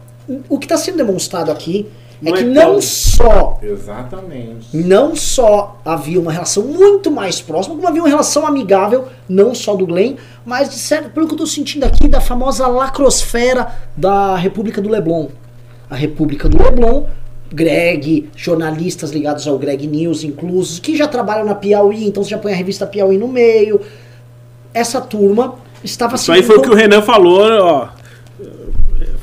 O 0.49 0.59
que 0.59 0.65
está 0.67 0.77
sendo 0.77 0.97
demonstrado 0.99 1.51
aqui 1.51 1.87
é 2.25 2.33
que 2.33 2.39
é 2.41 2.43
não 2.45 2.73
tão- 2.73 2.81
só 2.83 3.59
Exatamente. 3.63 4.69
não 4.77 5.15
só 5.15 5.79
havia 5.85 6.21
uma 6.21 6.33
relação 6.33 6.63
muito 6.65 7.11
mais 7.11 7.41
próxima, 7.41 7.75
como 7.75 7.87
havia 7.87 8.03
uma 8.03 8.09
relação 8.09 8.47
amigável, 8.47 9.07
não 9.29 9.55
só 9.55 9.75
do 9.75 9.87
Glenn, 9.87 10.17
mas 10.45 10.69
de 10.71 10.77
certo, 10.77 11.11
pelo 11.11 11.27
que 11.27 11.35
eu 11.35 11.39
tô 11.39 11.47
sentindo 11.47 11.85
aqui, 11.85 12.09
da 12.09 12.21
famosa 12.21 12.67
lacrosfera 12.67 13.69
da 13.97 14.37
República 14.37 14.81
do 14.81 14.89
Leblon. 14.89 15.29
A 15.91 15.95
República 15.95 16.49
do 16.49 16.63
Leblon, 16.63 17.05
Greg, 17.53 18.29
jornalistas 18.35 19.11
ligados 19.13 19.47
ao 19.47 19.57
Greg 19.59 19.87
News 19.87 20.25
inclusos, 20.25 20.79
que 20.81 20.97
já 20.97 21.07
trabalham 21.07 21.45
na 21.45 21.55
Piauí, 21.55 22.07
então 22.07 22.23
você 22.25 22.31
já 22.31 22.39
põe 22.39 22.53
a 22.53 22.57
revista 22.57 22.87
Piauí 22.87 23.17
no 23.19 23.29
meio. 23.29 23.81
Essa 24.75 25.01
turma 25.01 25.55
estava 25.83 26.17
Isso 26.17 26.33
aí 26.33 26.43
foi 26.43 26.57
o 26.57 26.63
que 26.63 26.69
o 26.69 26.75
Renan 26.75 27.03
falou, 27.03 27.41
ó. 27.63 27.89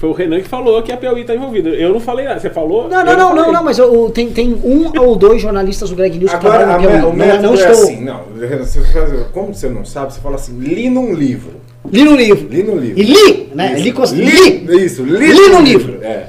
Foi 0.03 0.09
o 0.09 0.13
Renan 0.13 0.41
que 0.41 0.49
falou 0.49 0.83
que 0.83 0.91
a 0.91 0.97
Piauí 0.97 1.23
tá 1.23 1.33
envolvida. 1.33 1.69
Eu 1.69 1.93
não 1.93 1.99
falei 2.01 2.25
nada. 2.25 2.37
Você 2.37 2.49
falou? 2.49 2.89
Não, 2.89 3.05
não, 3.05 3.17
não, 3.17 3.27
falei. 3.29 3.43
não, 3.45 3.53
não, 3.53 3.63
mas 3.63 3.77
eu- 3.79 4.09
tem, 4.09 4.29
tem 4.29 4.53
um 4.61 4.91
ou 4.99 5.15
dois 5.15 5.41
jornalistas 5.41 5.89
do 5.91 5.95
Greg 5.95 6.17
News 6.19 6.29
que 6.29 6.35
Agora, 6.35 6.57
trabalham 6.65 6.73
a 6.77 6.81
na 6.81 6.87
Piauí. 6.89 7.03
o 7.05 7.07
Não, 7.07 7.25
método 7.25 7.43
não 7.43 7.51
é 7.51 7.55
estou. 7.55 7.71
assim, 7.71 8.03
não. 8.03 8.23
Você 8.59 8.81
faz- 8.81 9.13
como 9.31 9.53
você 9.53 9.69
não 9.69 9.85
sabe, 9.85 10.13
você 10.13 10.19
fala 10.19 10.35
assim, 10.35 10.59
li 10.59 10.89
num 10.89 11.13
livro. 11.13 11.51
Li 11.89 12.03
no 12.03 12.17
livro. 12.17 12.47
Li 12.49 12.63
no 12.63 12.75
livro. 12.75 12.99
E 12.99 13.03
li, 13.03 13.49
né? 13.55 13.79
Isso. 13.79 14.13
Li, 14.13 14.25
li, 14.25 14.57
li, 14.67 14.85
Isso, 14.85 15.03
li, 15.03 15.17
Li 15.17 15.33
no 15.47 15.49
num 15.53 15.61
livro. 15.61 15.97
É. 16.03 16.25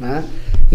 né? 0.00 0.22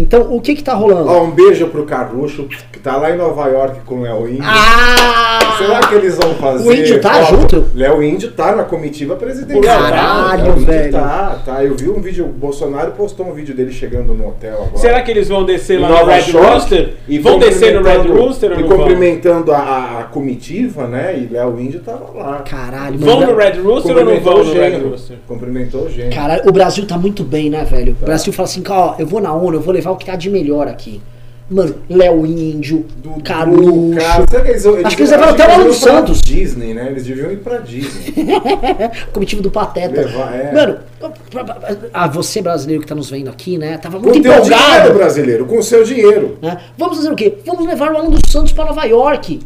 Então, 0.00 0.34
o 0.34 0.40
que 0.40 0.54
que 0.54 0.62
tá 0.64 0.72
rolando? 0.74 1.08
Ó, 1.10 1.24
um 1.24 1.30
beijo 1.30 1.66
pro 1.68 1.84
Carluxo, 1.84 2.48
que 2.72 2.78
tá 2.78 2.96
lá 2.96 3.10
em 3.10 3.16
Nova 3.16 3.48
York 3.48 3.80
com 3.84 3.96
o 3.96 4.02
Léo 4.02 4.28
Índio. 4.28 4.42
Ah! 4.44 5.56
Será 5.58 5.80
que 5.80 5.94
eles 5.94 6.16
vão 6.16 6.34
fazer? 6.36 6.66
O 6.66 6.72
Índio 6.72 7.00
tá 7.02 7.18
Ó, 7.18 7.24
junto? 7.24 7.66
Léo 7.74 8.02
Índio 8.02 8.30
tá 8.32 8.56
na 8.56 8.64
comitiva 8.64 9.14
presidencial. 9.14 9.62
Caralho, 9.78 10.44
Léo 10.44 10.56
velho. 10.60 10.92
Tá, 10.92 11.38
tá. 11.44 11.62
Eu 11.62 11.76
vi 11.76 11.90
um 11.90 12.00
vídeo, 12.00 12.24
o 12.24 12.28
Bolsonaro 12.28 12.92
postou 12.92 13.26
um 13.26 13.34
vídeo 13.34 13.54
dele 13.54 13.70
chegando 13.70 14.14
no 14.14 14.28
hotel 14.28 14.54
agora. 14.54 14.76
Será 14.78 15.02
que 15.02 15.10
eles 15.10 15.28
vão 15.28 15.44
descer 15.44 15.78
lá 15.78 15.88
no 15.88 15.94
Nova 15.96 16.12
Red 16.14 16.30
York, 16.30 16.50
Rooster? 16.54 16.94
E 17.06 17.18
vão 17.18 17.38
descer 17.38 17.74
no 17.78 17.82
Red 17.86 18.08
Rooster 18.08 18.52
ou 18.52 18.60
E 18.60 18.64
cumprimentando 18.64 19.52
a, 19.52 19.58
a- 20.00 20.04
comitiva, 20.04 20.86
né? 20.86 21.18
E 21.18 21.30
Léo 21.30 21.60
Índio 21.60 21.80
tava 21.80 22.06
lá. 22.14 22.38
Caralho, 22.48 22.98
Vão 22.98 23.20
no 23.20 23.36
Red 23.36 23.60
Rooster 23.62 23.94
ou 23.98 24.04
não 24.04 24.18
vão 24.20 24.34
o 24.36 24.44
no 24.44 24.52
Red 24.54 24.60
gênero. 24.70 24.88
Rooster? 24.88 25.18
Cumprimentou 25.28 25.82
o 25.84 25.90
gênero. 25.90 26.14
Caralho, 26.14 26.42
o 26.48 26.52
Brasil 26.52 26.86
tá 26.86 26.96
muito 26.96 27.22
bem, 27.22 27.50
né, 27.50 27.64
velho? 27.64 27.92
Tá. 27.96 28.02
O 28.02 28.06
Brasil 28.06 28.32
fala 28.32 28.48
assim, 28.48 28.62
ó, 28.66 28.94
eu 28.98 29.06
vou 29.06 29.20
na 29.20 29.34
ONU, 29.34 29.58
eu 29.58 29.60
vou 29.60 29.74
levar 29.74 29.89
o 29.90 29.96
que 29.96 30.06
tá 30.06 30.16
de 30.16 30.30
melhor 30.30 30.66
aqui. 30.68 31.00
Mano, 31.52 31.74
Léo 31.90 32.24
Índio, 32.24 32.86
Dudu, 33.02 33.20
Carucho. 33.24 33.96
cara, 33.98 34.24
será 34.30 34.44
que 34.44 34.50
eles, 34.50 34.64
Acho 34.66 34.96
que 34.96 35.02
eles 35.02 35.10
levaram 35.10 35.32
até 35.32 35.42
o 35.48 35.50
eles 35.62 35.82
Alan 35.84 35.96
Santos. 35.96 36.20
Disney, 36.22 36.74
né? 36.74 36.86
Eles 36.88 37.04
deviam 37.04 37.28
ir 37.32 37.38
pra 37.38 37.58
Disney. 37.58 38.14
comitiva 39.12 39.42
do 39.42 39.50
Pateta. 39.50 40.00
Levar, 40.02 40.32
é. 40.32 40.52
Mano, 40.54 40.78
ah, 41.92 42.06
você 42.06 42.40
brasileiro 42.40 42.82
que 42.82 42.88
tá 42.88 42.94
nos 42.94 43.10
vendo 43.10 43.28
aqui, 43.28 43.58
né? 43.58 43.78
Tava 43.78 43.98
Com 43.98 44.04
muito 44.04 44.20
dinheiro, 44.22 44.44
empolgado. 44.44 44.94
brasileiro, 44.94 45.44
com 45.46 45.58
o 45.58 45.62
seu 45.62 45.82
dinheiro. 45.82 46.38
né? 46.40 46.56
Vamos 46.78 46.98
fazer 46.98 47.10
o 47.10 47.16
quê? 47.16 47.38
Vamos 47.44 47.66
levar 47.66 47.92
o 47.92 47.96
Alan 47.96 48.10
dos 48.10 48.30
Santos 48.30 48.52
pra 48.52 48.64
Nova 48.66 48.84
York. 48.84 49.40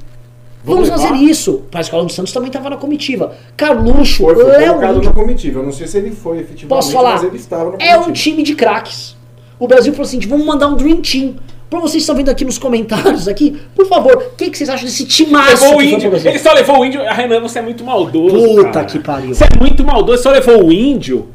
Vamos, 0.62 0.88
Vamos 0.90 1.02
fazer 1.04 1.14
isso. 1.22 1.62
Parece 1.70 1.88
que 1.88 1.96
o 1.96 1.98
Alan 1.98 2.07
dos 2.07 2.16
Santos 2.16 2.33
também 2.35 2.50
tava 2.50 2.68
na 2.68 2.76
comitiva. 2.76 3.33
Carluxo, 3.57 4.24
Foi, 4.24 4.35
foi 4.35 4.44
Léo 4.44 4.68
colocado 4.74 4.96
Índio. 4.96 5.09
na 5.09 5.14
comitiva. 5.14 5.61
Eu 5.61 5.64
não 5.64 5.72
sei 5.72 5.87
se 5.87 5.96
ele 5.96 6.11
foi 6.11 6.37
efetivamente, 6.40 6.68
Posso 6.68 6.92
falar? 6.92 7.12
mas 7.14 7.24
ele 7.24 7.37
estava 7.37 7.70
na 7.70 7.76
É 7.76 7.92
comitiva. 7.94 8.09
um 8.09 8.12
time 8.12 8.42
de 8.42 8.54
craques. 8.54 9.16
O 9.59 9.67
Brasil 9.69 9.93
falou 9.93 10.07
assim: 10.07 10.21
vamos 10.21 10.47
mandar 10.47 10.69
um 10.69 10.77
Dream 10.77 11.01
Team. 11.01 11.35
Pra 11.71 11.81
vocês 11.81 11.95
que 11.95 11.99
estão 12.01 12.14
vendo 12.14 12.29
aqui 12.29 12.45
nos 12.45 12.57
comentários 12.59 13.27
aqui, 13.27 13.57
por 13.75 13.87
favor, 13.87 14.17
o 14.17 14.37
que, 14.37 14.51
que 14.51 14.57
vocês 14.57 14.69
acham 14.71 14.85
desse 14.85 15.07
timaço 15.07 15.64
Levou 15.64 15.79
o 15.79 15.83
índio. 15.83 16.12
Ele 16.14 16.38
só 16.38 16.53
levou 16.53 16.79
o 16.81 16.85
índio. 16.85 17.01
A 17.03 17.12
Renan, 17.12 17.40
você 17.40 17.59
é 17.59 17.62
muito 17.62 17.83
maldoso. 17.83 18.37
Puta 18.37 18.71
cara. 18.71 18.85
que 18.87 18.99
pariu. 19.01 19.35
Você 19.35 19.45
é 19.45 19.59
muito 19.59 19.83
maldoso. 19.83 20.23
Só 20.23 20.31
levou 20.31 20.67
o 20.67 20.73
índio. 20.73 21.29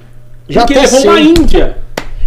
Já 0.47 0.61
porque 0.61 0.79
levou 0.79 0.99
sei. 1.01 1.09
uma 1.09 1.19
índia. 1.19 1.77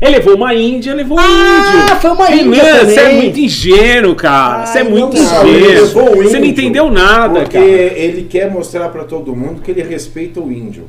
Ele 0.00 0.16
levou 0.16 0.34
uma 0.34 0.52
índia, 0.52 0.94
levou 0.94 1.16
um 1.16 1.20
Ah, 1.20 1.84
índio. 1.84 1.96
foi 2.00 2.10
uma 2.10 2.26
Renan, 2.26 2.56
índia 2.56 2.84
você 2.84 3.00
é 3.00 3.12
muito 3.22 3.38
ingênuo, 3.38 4.14
cara. 4.16 4.66
Você 4.66 4.78
é 4.80 4.84
muito 4.84 5.16
não, 5.16 5.48
ingênuo. 5.48 6.22
Você 6.24 6.38
não 6.40 6.46
entendeu 6.46 6.90
nada, 6.90 7.40
Porque 7.42 7.56
cara. 7.56 7.64
ele 7.64 8.22
quer 8.24 8.50
mostrar 8.50 8.88
pra 8.88 9.04
todo 9.04 9.34
mundo 9.34 9.62
que 9.62 9.70
ele 9.70 9.82
respeita 9.82 10.40
o 10.40 10.50
índio. 10.50 10.88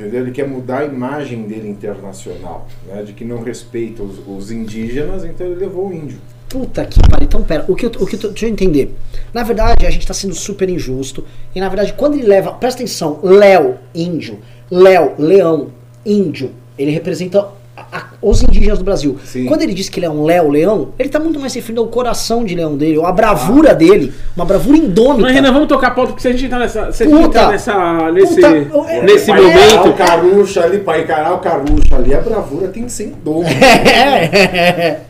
Entendeu? 0.00 0.22
Ele 0.22 0.30
quer 0.30 0.48
mudar 0.48 0.78
a 0.78 0.84
imagem 0.86 1.42
dele 1.42 1.68
internacional, 1.68 2.66
né? 2.86 3.02
De 3.02 3.12
que 3.12 3.22
não 3.22 3.42
respeita 3.42 4.02
os, 4.02 4.18
os 4.26 4.50
indígenas, 4.50 5.26
então 5.26 5.46
ele 5.46 5.56
levou 5.56 5.88
o 5.88 5.92
índio. 5.92 6.18
Puta 6.48 6.86
que 6.86 6.98
pariu. 7.06 7.26
Então, 7.26 7.42
pera, 7.42 7.66
o 7.68 7.76
que 7.76 7.84
eu, 7.84 7.90
o 7.90 8.06
que 8.06 8.16
eu 8.16 8.30
deixa 8.30 8.46
eu 8.46 8.50
entender. 8.50 8.94
Na 9.32 9.42
verdade, 9.42 9.84
a 9.86 9.90
gente 9.90 10.06
tá 10.06 10.14
sendo 10.14 10.34
super 10.34 10.70
injusto. 10.70 11.24
E 11.54 11.60
na 11.60 11.68
verdade, 11.68 11.92
quando 11.92 12.14
ele 12.14 12.26
leva. 12.26 12.52
Presta 12.52 12.80
atenção, 12.82 13.20
Léo, 13.22 13.76
índio. 13.94 14.38
Léo, 14.70 15.12
leão, 15.18 15.68
índio. 16.04 16.50
Ele 16.78 16.90
representa 16.90 17.46
a- 17.92 17.96
a- 17.98 18.04
os 18.22 18.42
indígenas 18.42 18.78
do 18.78 18.84
Brasil. 18.84 19.18
Sim. 19.24 19.46
Quando 19.46 19.62
ele 19.62 19.72
diz 19.74 19.88
que 19.88 19.98
ele 19.98 20.06
é 20.06 20.10
um 20.10 20.24
Léo, 20.24 20.48
leão, 20.50 20.88
ele 20.98 21.08
tá 21.08 21.18
muito 21.18 21.40
mais 21.40 21.54
referindo 21.54 21.80
ao 21.80 21.86
coração 21.88 22.44
de 22.44 22.54
leão 22.54 22.76
dele, 22.76 23.00
a 23.04 23.12
bravura 23.12 23.74
dele. 23.74 24.12
Uma 24.36 24.44
bravura 24.44 24.76
indômita. 24.76 25.22
Mas, 25.22 25.32
Renan, 25.34 25.52
vamos 25.52 25.68
tocar 25.68 25.88
a 25.88 25.90
pauta, 25.92 26.08
porque 26.12 26.22
se 26.22 26.28
a 26.28 26.32
gente 26.32 26.44
entrar 26.46 26.58
nessa, 26.58 26.92
se 26.92 27.02
a 27.02 27.06
gente 27.06 27.14
Puta. 27.16 27.26
entrar 27.28 27.50
nessa, 27.50 28.12
nesse, 28.12 28.34
Puta, 28.36 28.46
eu- 28.48 29.02
nesse 29.02 29.26
Pra 29.26 29.40
encarar 29.42 29.70
momento. 29.76 29.88
o 29.88 29.92
Carucha 29.94 30.64
ali, 30.64 30.78
pra 30.78 30.98
encarar 31.00 31.34
o 31.34 31.38
Carucha 31.38 31.96
ali, 31.96 32.14
a 32.14 32.20
bravura 32.20 32.68
tem 32.68 32.84
que 32.84 32.92
ser 32.92 33.04
em 33.04 33.14
dobro. 33.24 33.48
É. 33.90 35.00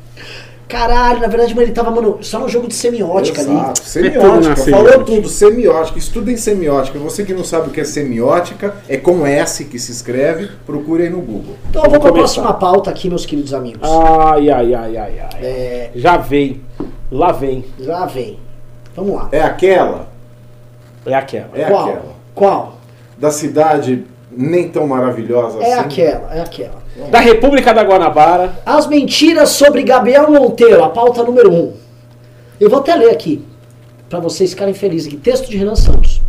Caralho, 0.71 1.21
na 1.21 1.27
verdade, 1.27 1.55
mano, 1.55 1.67
ele 1.67 1.73
tava, 1.73 1.91
mano, 1.91 2.19
só 2.23 2.39
no 2.39 2.49
jogo 2.49 2.69
de 2.69 2.75
semiótica 2.75 3.41
ali. 3.43 3.51
Exato. 3.51 3.71
É 3.71 3.73
tudo 3.75 3.87
Semiótica, 3.87 4.57
falou 4.57 4.57
semiótica. 4.57 5.05
tudo, 5.05 5.29
semiótica, 5.29 5.99
estudem 5.99 6.37
semiótica. 6.37 6.99
Você 6.99 7.25
que 7.25 7.35
não 7.35 7.45
sabe 7.45 7.69
o 7.69 7.71
que 7.73 7.81
é 7.81 7.85
semiótica, 7.85 8.75
é 8.89 8.97
com 8.97 9.27
S 9.27 9.65
que 9.65 9.79
se 9.79 9.91
escreve, 9.93 10.49
procure 10.65 11.03
aí 11.05 11.11
no 11.11 11.21
Google. 11.21 11.57
Então 11.69 11.85
eu 11.85 11.91
vou 11.91 12.01
pra 12.01 12.11
começar. 12.11 12.41
próxima 12.43 12.55
pauta 12.55 12.91
aqui, 12.91 13.09
meus 13.09 13.27
queridos 13.27 13.53
amigos. 13.53 13.81
Ai, 13.83 14.49
ai, 14.51 14.75
ai, 14.75 14.97
ai, 14.97 15.19
ai. 15.21 15.41
É, 15.43 15.91
Já 15.95 16.17
vem. 16.17 16.61
Lá 17.11 17.33
vem. 17.33 17.65
lá 17.79 18.07
vem. 18.07 18.39
Vamos 18.95 19.15
lá. 19.17 19.29
É 19.33 19.41
aquela, 19.43 20.09
É 21.05 21.15
aquela. 21.15 21.49
é 21.55 21.65
Qual? 21.65 21.83
aquela, 21.89 22.03
Qual? 22.35 22.79
da 23.19 23.31
cidade 23.31 24.05
nem 24.31 24.69
tão 24.69 24.87
maravilhosa 24.87 25.59
É 25.61 25.73
assim. 25.75 25.81
aquela, 25.81 26.35
é 26.35 26.41
aquela. 26.41 26.80
Da 27.11 27.21
República 27.21 27.73
da 27.73 27.83
Guanabara. 27.83 28.61
As 28.67 28.87
mentiras 28.87 29.51
sobre 29.51 29.83
Gabriel 29.83 30.31
Monteiro, 30.31 30.83
a 30.83 30.89
pauta 30.89 31.23
número 31.23 31.53
1. 31.53 31.55
Um. 31.55 31.73
Eu 32.59 32.69
vou 32.69 32.81
até 32.81 32.95
ler 32.95 33.11
aqui. 33.11 33.45
Pra 34.09 34.19
vocês 34.19 34.51
ficarem 34.51 34.75
felizes 34.75 35.07
aqui. 35.07 35.17
Texto 35.17 35.49
de 35.49 35.57
Renan 35.57 35.77
Santos. 35.77 36.21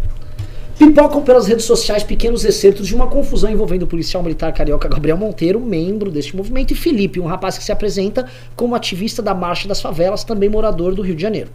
Pipocam 0.77 1.21
pelas 1.21 1.47
redes 1.47 1.65
sociais 1.65 2.03
pequenos 2.03 2.43
excertos 2.43 2.87
de 2.87 2.95
uma 2.95 3.07
confusão 3.07 3.51
envolvendo 3.51 3.83
o 3.83 3.87
policial 3.87 4.23
militar 4.23 4.51
carioca 4.51 4.87
Gabriel 4.87 5.17
Monteiro, 5.17 5.59
membro 5.59 6.09
deste 6.09 6.35
movimento, 6.35 6.73
e 6.73 6.75
Felipe, 6.75 7.19
um 7.19 7.25
rapaz 7.25 7.55
que 7.55 7.63
se 7.63 7.71
apresenta 7.71 8.25
como 8.55 8.73
ativista 8.73 9.21
da 9.21 9.33
Marcha 9.33 9.67
das 9.67 9.79
Favelas, 9.79 10.23
também 10.23 10.49
morador 10.49 10.95
do 10.95 11.03
Rio 11.03 11.15
de 11.15 11.21
Janeiro. 11.21 11.49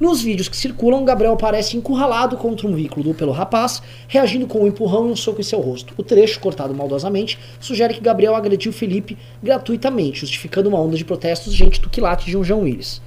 Nos 0.00 0.22
vídeos 0.22 0.48
que 0.48 0.56
circulam, 0.56 1.04
Gabriel 1.04 1.34
aparece 1.34 1.76
encurralado 1.76 2.36
contra 2.36 2.66
um 2.66 2.74
veículo 2.74 3.14
pelo 3.14 3.32
rapaz, 3.32 3.82
reagindo 4.08 4.46
com 4.46 4.60
um 4.62 4.66
empurrão 4.66 5.08
e 5.08 5.12
um 5.12 5.16
soco 5.16 5.40
em 5.40 5.44
seu 5.44 5.60
rosto. 5.60 5.94
O 5.96 6.02
trecho, 6.02 6.40
cortado 6.40 6.74
maldosamente, 6.74 7.38
sugere 7.60 7.94
que 7.94 8.00
Gabriel 8.00 8.34
agrediu 8.34 8.72
Felipe 8.72 9.16
gratuitamente, 9.42 10.20
justificando 10.20 10.68
uma 10.68 10.80
onda 10.80 10.96
de 10.96 11.04
protestos 11.04 11.54
gente 11.54 11.80
do 11.80 11.88
quilate 11.88 12.26
de 12.26 12.36
um 12.36 12.42
João 12.42 12.62
Willis. 12.62 13.00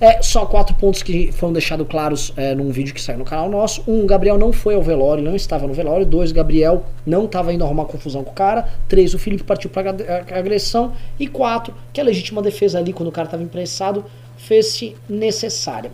É, 0.00 0.22
só 0.22 0.46
quatro 0.46 0.74
pontos 0.76 1.02
que 1.02 1.30
foram 1.30 1.52
deixados 1.52 1.86
claros 1.86 2.32
é, 2.34 2.54
num 2.54 2.70
vídeo 2.70 2.94
que 2.94 3.02
saiu 3.02 3.18
no 3.18 3.24
canal 3.24 3.50
nosso. 3.50 3.82
Um, 3.86 4.06
Gabriel 4.06 4.38
não 4.38 4.50
foi 4.50 4.74
ao 4.74 4.82
velório, 4.82 5.22
não 5.22 5.36
estava 5.36 5.66
no 5.66 5.74
velório. 5.74 6.06
Dois, 6.06 6.32
Gabriel 6.32 6.86
não 7.04 7.26
estava 7.26 7.52
indo 7.52 7.62
arrumar 7.62 7.84
confusão 7.84 8.24
com 8.24 8.30
o 8.30 8.34
cara. 8.34 8.66
Três, 8.88 9.12
o 9.12 9.18
Felipe 9.18 9.44
partiu 9.44 9.68
para 9.68 9.90
agressão. 10.34 10.94
E 11.18 11.26
quatro, 11.26 11.74
que 11.92 12.00
a 12.00 12.04
legítima 12.04 12.40
defesa 12.40 12.78
ali, 12.78 12.94
quando 12.94 13.10
o 13.10 13.12
cara 13.12 13.26
estava 13.26 13.42
impressado, 13.42 14.02
fez-se 14.46 14.96
necessária. 15.08 15.90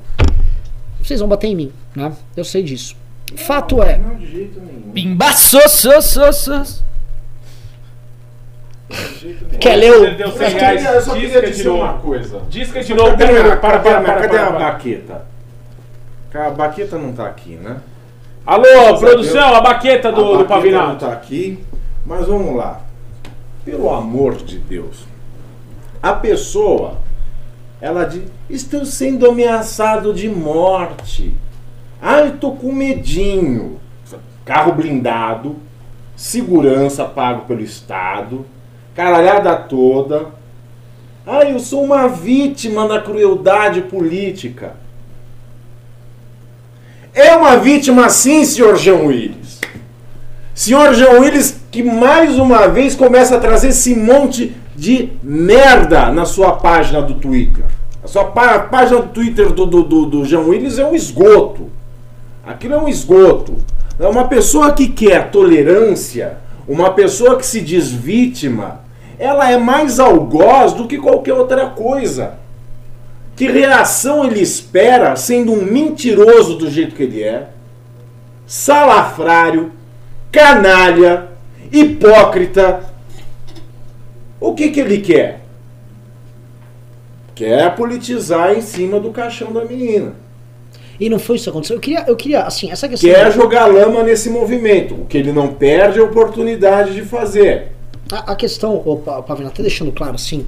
Vocês 1.02 1.20
vão 1.20 1.28
bater 1.28 1.48
em 1.48 1.54
mim, 1.56 1.72
né? 1.94 2.12
Eu 2.36 2.44
sei 2.44 2.62
disso. 2.62 2.96
Fato 3.36 3.82
é. 3.82 3.98
Não, 3.98 4.14
de 4.16 4.30
jeito 4.30 4.60
nenhum. 4.60 4.92
Nenhum. 4.94 5.16
Quer 9.60 9.76
ler 9.76 9.92
o. 9.92 10.16
Deu 10.16 10.28
Eu 10.28 10.32
100 10.32 10.50
só 10.50 10.56
reais. 10.58 10.80
queria, 10.80 10.94
eu 10.94 11.02
só 11.02 11.14
Disca 11.14 11.28
queria 11.34 11.42
de 11.50 11.56
dizer 11.56 11.68
novo. 11.68 11.82
uma 11.82 11.92
coisa. 11.94 12.40
Disca 12.48 12.82
de 12.84 12.94
novo. 12.94 13.10
Cadê, 13.16 13.26
Para, 13.26 13.52
a- 13.52 13.56
para, 13.56 13.78
cadê, 13.78 13.88
a- 13.88 14.00
para, 14.00 14.14
cadê 14.14 14.28
para, 14.28 14.42
a 14.46 14.52
para. 14.52 14.58
baqueta? 14.72 15.26
A 16.34 16.50
baqueta 16.50 16.98
não 16.98 17.12
tá 17.12 17.26
aqui, 17.26 17.56
né? 17.56 17.78
Alô, 18.44 18.66
a 18.90 18.98
produção, 18.98 19.54
a 19.54 19.60
baqueta 19.60 20.08
A 20.08 20.10
do, 20.12 20.22
do 20.22 20.32
baqueta 20.32 20.48
Pavinato. 20.48 20.88
não 20.88 20.96
tá 20.96 21.12
aqui, 21.12 21.58
mas 22.04 22.26
vamos 22.26 22.54
lá. 22.56 22.80
Pelo 23.64 23.90
amor 23.92 24.36
de 24.36 24.58
Deus. 24.58 25.04
A 26.02 26.12
pessoa, 26.12 26.98
ela 27.80 28.04
diz, 28.04 28.22
estou 28.48 28.84
sendo 28.84 29.28
ameaçado 29.28 30.14
de 30.14 30.28
morte. 30.28 31.34
Ai, 32.00 32.36
tô 32.40 32.52
com 32.52 32.72
medinho. 32.72 33.80
Carro 34.44 34.72
blindado, 34.72 35.56
segurança 36.14 37.04
pago 37.04 37.46
pelo 37.46 37.60
Estado, 37.60 38.46
caralhada 38.94 39.54
toda. 39.56 40.26
Ai, 41.26 41.52
eu 41.52 41.58
sou 41.58 41.82
uma 41.82 42.06
vítima 42.06 42.86
da 42.86 43.00
crueldade 43.00 43.82
política. 43.82 44.74
É 47.12 47.34
uma 47.34 47.56
vítima 47.56 48.08
sim, 48.08 48.44
senhor 48.44 48.76
João 48.76 49.06
Willis. 49.06 49.60
Senhor 50.54 50.94
João 50.94 51.20
Willis, 51.20 51.60
que 51.70 51.82
mais 51.82 52.38
uma 52.38 52.68
vez 52.68 52.94
começa 52.94 53.36
a 53.36 53.40
trazer 53.40 53.68
esse 53.68 53.94
monte 53.94 54.54
de 54.76 55.10
merda 55.22 56.10
na 56.12 56.24
sua 56.24 56.52
página 56.52 57.00
do 57.00 57.14
Twitter. 57.14 57.64
A 58.04 58.08
sua 58.08 58.24
pá- 58.24 58.60
página 58.60 59.00
do 59.00 59.08
Twitter 59.08 59.50
do, 59.52 59.66
do, 59.66 59.82
do, 59.82 60.06
do 60.06 60.24
João 60.24 60.48
Willis 60.50 60.78
é 60.78 60.86
um 60.86 60.94
esgoto. 60.94 61.70
Aquilo 62.46 62.74
é 62.74 62.78
um 62.78 62.88
esgoto. 62.88 63.54
É 63.98 64.06
uma 64.06 64.28
pessoa 64.28 64.72
que 64.72 64.88
quer 64.88 65.30
tolerância, 65.30 66.36
uma 66.68 66.90
pessoa 66.90 67.36
que 67.36 67.46
se 67.46 67.60
diz 67.60 67.90
vítima, 67.90 68.80
ela 69.18 69.50
é 69.50 69.56
mais 69.56 69.98
algoz 69.98 70.74
do 70.74 70.86
que 70.86 70.98
qualquer 70.98 71.32
outra 71.32 71.66
coisa. 71.70 72.34
Que 73.34 73.48
reação 73.48 74.24
ele 74.24 74.40
espera 74.40 75.16
sendo 75.16 75.52
um 75.52 75.64
mentiroso 75.64 76.56
do 76.56 76.70
jeito 76.70 76.94
que 76.94 77.02
ele 77.02 77.22
é? 77.22 77.48
Salafrário, 78.46 79.72
canalha, 80.30 81.28
hipócrita. 81.72 82.94
O 84.40 84.54
que, 84.54 84.70
que 84.70 84.80
ele 84.80 84.98
quer? 84.98 85.40
Quer 87.34 87.74
politizar 87.74 88.54
em 88.54 88.60
cima 88.60 88.98
do 88.98 89.10
caixão 89.10 89.52
da 89.52 89.64
menina. 89.64 90.14
E 90.98 91.10
não 91.10 91.18
foi 91.18 91.36
isso 91.36 91.44
que 91.44 91.50
aconteceu. 91.50 91.76
Eu 91.76 91.80
queria, 91.80 92.04
eu 92.06 92.16
queria 92.16 92.42
assim, 92.42 92.70
essa 92.70 92.88
questão. 92.88 93.10
Quer 93.10 93.30
jogar 93.32 93.66
lama 93.66 94.02
nesse 94.02 94.30
movimento. 94.30 94.94
O 94.94 95.06
que 95.06 95.18
ele 95.18 95.32
não 95.32 95.48
perde 95.48 95.98
é 95.98 96.02
a 96.02 96.04
oportunidade 96.04 96.94
de 96.94 97.02
fazer. 97.02 97.72
A, 98.10 98.32
a 98.32 98.36
questão, 98.36 98.82
opa, 98.84 99.22
Pavina, 99.22 99.48
até 99.48 99.62
deixando 99.62 99.92
claro 99.92 100.14
assim, 100.14 100.46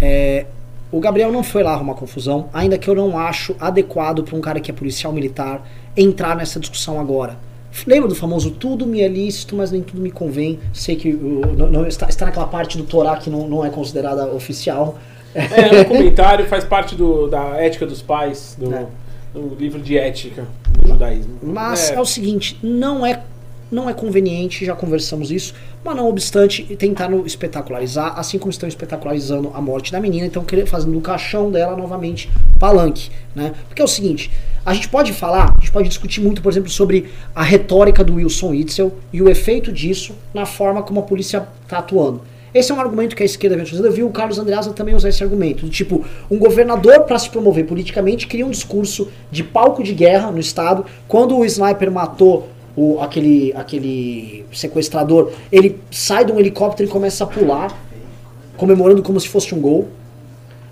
é, 0.00 0.46
o 0.90 1.00
Gabriel 1.00 1.32
não 1.32 1.42
foi 1.42 1.62
lá 1.62 1.72
arrumar 1.72 1.94
confusão, 1.94 2.48
ainda 2.52 2.78
que 2.78 2.88
eu 2.88 2.94
não 2.94 3.18
acho 3.18 3.56
adequado 3.58 4.22
para 4.22 4.36
um 4.36 4.40
cara 4.40 4.60
que 4.60 4.70
é 4.70 4.74
policial 4.74 5.12
militar 5.12 5.66
entrar 5.96 6.36
nessa 6.36 6.60
discussão 6.60 7.00
agora. 7.00 7.36
Lembra 7.86 8.08
do 8.08 8.14
famoso 8.14 8.50
tudo 8.50 8.86
me 8.86 9.00
é 9.00 9.08
lícito, 9.08 9.56
mas 9.56 9.70
nem 9.70 9.82
tudo 9.82 10.00
me 10.02 10.10
convém. 10.10 10.58
Sei 10.72 10.94
que 10.96 11.12
o- 11.14 11.40
não, 11.56 11.70
não- 11.70 11.86
está, 11.86 12.08
está 12.08 12.26
naquela 12.26 12.46
parte 12.46 12.76
do 12.76 12.84
Torá 12.84 13.16
que 13.16 13.30
não, 13.30 13.48
não 13.48 13.64
é 13.64 13.70
considerada 13.70 14.26
oficial. 14.32 14.98
É, 15.34 15.80
um 15.80 15.84
comentário 15.84 16.44
faz 16.46 16.62
parte 16.64 16.94
do, 16.94 17.26
da 17.28 17.56
ética 17.56 17.86
dos 17.86 18.02
pais, 18.02 18.54
do, 18.58 18.74
É. 18.74 18.86
do 19.32 19.54
livro 19.58 19.80
de 19.80 19.96
ética 19.96 20.46
do 20.78 20.88
judaísmo. 20.88 21.38
Mas 21.42 21.90
é. 21.90 21.98
o 22.00 22.04
seguinte, 22.04 22.58
não 22.62 23.04
é 23.06 23.22
não 23.70 23.88
é 23.88 23.94
conveniente, 23.94 24.66
já 24.66 24.74
conversamos 24.74 25.30
isso, 25.30 25.54
mas 25.84 25.96
não 25.96 26.08
obstante 26.08 26.62
tentaram 26.76 27.26
espetacularizar, 27.26 28.18
assim 28.18 28.38
como 28.38 28.50
estão 28.50 28.68
espetacularizando 28.68 29.50
a 29.54 29.60
morte 29.60 29.90
da 29.90 30.00
menina, 30.00 30.26
então 30.26 30.44
fazendo 30.66 30.92
do 30.92 31.00
caixão 31.00 31.50
dela 31.50 31.76
novamente 31.76 32.30
palanque, 32.58 33.10
né? 33.34 33.52
Porque 33.68 33.82
é 33.82 33.84
o 33.84 33.88
seguinte, 33.88 34.30
a 34.64 34.72
gente 34.74 34.88
pode 34.88 35.12
falar, 35.12 35.52
a 35.56 35.60
gente 35.60 35.72
pode 35.72 35.88
discutir 35.88 36.20
muito, 36.20 36.40
por 36.40 36.52
exemplo, 36.52 36.70
sobre 36.70 37.10
a 37.34 37.42
retórica 37.42 38.04
do 38.04 38.14
Wilson 38.14 38.50
Witzel 38.50 38.92
e 39.12 39.20
o 39.20 39.28
efeito 39.28 39.72
disso 39.72 40.14
na 40.32 40.46
forma 40.46 40.82
como 40.82 41.00
a 41.00 41.02
polícia 41.02 41.48
está 41.64 41.78
atuando. 41.78 42.22
Esse 42.54 42.70
é 42.70 42.74
um 42.74 42.80
argumento 42.80 43.16
que 43.16 43.22
a 43.22 43.26
esquerda 43.26 43.56
vem 43.56 43.64
utilizando. 43.64 43.86
Eu 43.86 43.92
vi 43.92 44.02
o 44.02 44.10
Carlos 44.10 44.38
Andreasa 44.38 44.72
também 44.74 44.94
usar 44.94 45.08
esse 45.08 45.24
argumento. 45.24 45.66
Tipo, 45.70 46.04
um 46.30 46.38
governador, 46.38 47.04
para 47.04 47.18
se 47.18 47.30
promover 47.30 47.64
politicamente, 47.64 48.26
cria 48.26 48.44
um 48.44 48.50
discurso 48.50 49.08
de 49.30 49.42
palco 49.42 49.82
de 49.82 49.94
guerra 49.94 50.30
no 50.30 50.38
Estado. 50.38 50.84
Quando 51.08 51.36
o 51.38 51.44
sniper 51.46 51.90
matou 51.90 52.48
o, 52.76 53.00
aquele, 53.00 53.52
aquele 53.54 54.44
sequestrador, 54.52 55.32
ele 55.50 55.78
sai 55.90 56.24
de 56.24 56.32
um 56.32 56.38
helicóptero 56.38 56.88
e 56.88 56.92
começa 56.92 57.24
a 57.24 57.26
pular, 57.26 57.76
comemorando 58.56 59.02
como 59.02 59.20
se 59.20 59.28
fosse 59.28 59.54
um 59.54 59.60
gol. 59.60 59.88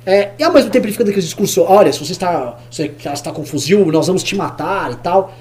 É, 0.07 0.31
e 0.39 0.43
ao 0.43 0.53
mesmo 0.53 0.71
tempo 0.71 0.87
ele 0.87 0.93
fica 0.93 1.05
daquele 1.05 1.23
discurso: 1.25 1.63
olha, 1.63 1.93
se 1.93 1.99
você 2.05 2.13
está, 2.13 2.59
se 2.71 2.91
está 3.13 3.31
com 3.33 3.45
fuzil, 3.45 3.85
nós 3.93 4.07
vamos 4.07 4.23
te 4.23 4.35
matar 4.35 4.93
e 4.93 4.97
tal. 4.97 5.35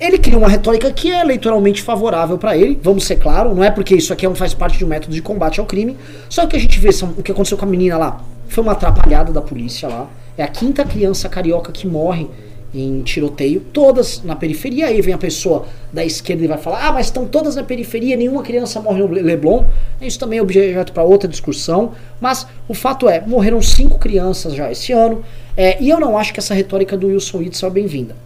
Ele 0.00 0.18
cria 0.18 0.36
uma 0.36 0.48
retórica 0.48 0.92
que 0.92 1.12
é 1.12 1.20
eleitoralmente 1.20 1.80
favorável 1.80 2.36
para 2.36 2.56
ele, 2.56 2.76
vamos 2.82 3.04
ser 3.04 3.16
claro, 3.16 3.54
não 3.54 3.62
é 3.62 3.70
porque 3.70 3.94
isso 3.94 4.12
aqui 4.12 4.26
é 4.26 4.34
faz 4.34 4.52
parte 4.52 4.76
de 4.76 4.84
um 4.84 4.88
método 4.88 5.14
de 5.14 5.22
combate 5.22 5.60
ao 5.60 5.66
crime. 5.66 5.96
Só 6.28 6.44
que 6.44 6.56
a 6.56 6.58
gente 6.58 6.80
vê 6.80 6.90
são- 6.90 7.14
o 7.16 7.22
que 7.22 7.30
aconteceu 7.30 7.56
com 7.56 7.64
a 7.64 7.68
menina 7.68 7.96
lá. 7.96 8.20
Foi 8.48 8.64
uma 8.64 8.72
atrapalhada 8.72 9.32
da 9.32 9.40
polícia 9.40 9.88
lá. 9.88 10.08
É 10.36 10.42
a 10.42 10.48
quinta 10.48 10.84
criança 10.84 11.28
carioca 11.28 11.70
que 11.70 11.86
morre 11.86 12.28
em 12.74 13.02
tiroteio, 13.02 13.60
todas 13.72 14.22
na 14.24 14.34
periferia. 14.34 14.86
Aí 14.86 15.00
vem 15.02 15.12
a 15.14 15.18
pessoa 15.18 15.66
da 15.92 16.04
esquerda 16.04 16.44
e 16.44 16.48
vai 16.48 16.58
falar: 16.58 16.86
ah, 16.88 16.92
mas 16.92 17.06
estão 17.06 17.26
todas 17.26 17.56
na 17.56 17.62
periferia, 17.62 18.16
nenhuma 18.16 18.42
criança 18.42 18.80
morre 18.80 19.00
no 19.00 19.12
Le- 19.12 19.22
Leblon. 19.22 19.64
Isso 20.00 20.18
também 20.18 20.38
é 20.38 20.42
objeto 20.42 20.92
para 20.92 21.02
outra 21.02 21.28
discussão. 21.28 21.92
Mas 22.20 22.46
o 22.68 22.74
fato 22.74 23.08
é: 23.08 23.20
morreram 23.26 23.60
cinco 23.60 23.98
crianças 23.98 24.54
já 24.54 24.70
esse 24.70 24.92
ano. 24.92 25.22
é, 25.56 25.82
e 25.82 25.90
eu 25.90 26.00
não 26.00 26.16
acho 26.16 26.32
que 26.32 26.40
essa 26.40 26.54
retórica 26.54 26.96
do 26.96 27.08
Wilson 27.08 27.38
Witzel 27.38 27.68
é 27.68 27.72
bem-vinda. 27.72 28.16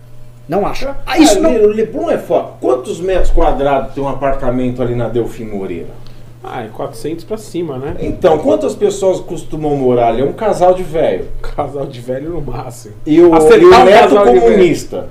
Não 0.49 0.65
acho. 0.65 0.89
Ah, 1.05 1.19
isso 1.19 1.41
não. 1.41 1.53
O 1.57 1.67
Leblon 1.67 2.09
é 2.09 2.19
foda. 2.19 2.51
Quantos 2.61 3.01
metros 3.01 3.31
quadrados 3.33 3.95
tem 3.95 4.03
um 4.05 4.09
apartamento 4.09 4.81
ali 4.81 4.95
na 4.95 5.09
Delfim 5.09 5.45
Moreira? 5.47 5.89
Ah, 6.49 6.63
é 6.63 6.69
400 6.69 7.25
pra 7.25 7.37
cima, 7.37 7.77
né? 7.77 7.97
Então, 7.99 8.39
quantas 8.39 8.77
pessoas 8.77 9.19
costumam 9.19 9.77
morar 9.77 10.09
ali? 10.09 10.23
É 10.23 10.25
um 10.25 10.33
casal 10.33 10.75
de 10.75 10.85
velho. 10.85 11.27
Casal 11.43 11.87
de 11.87 12.01
velho 12.01 12.31
no 12.31 12.41
máximo. 12.41 12.95
E 13.05 13.21
o, 13.21 13.35
e 13.35 13.65
o 13.65 13.75
um 13.75 13.85
neto 13.85 14.15
comunista. 14.15 15.09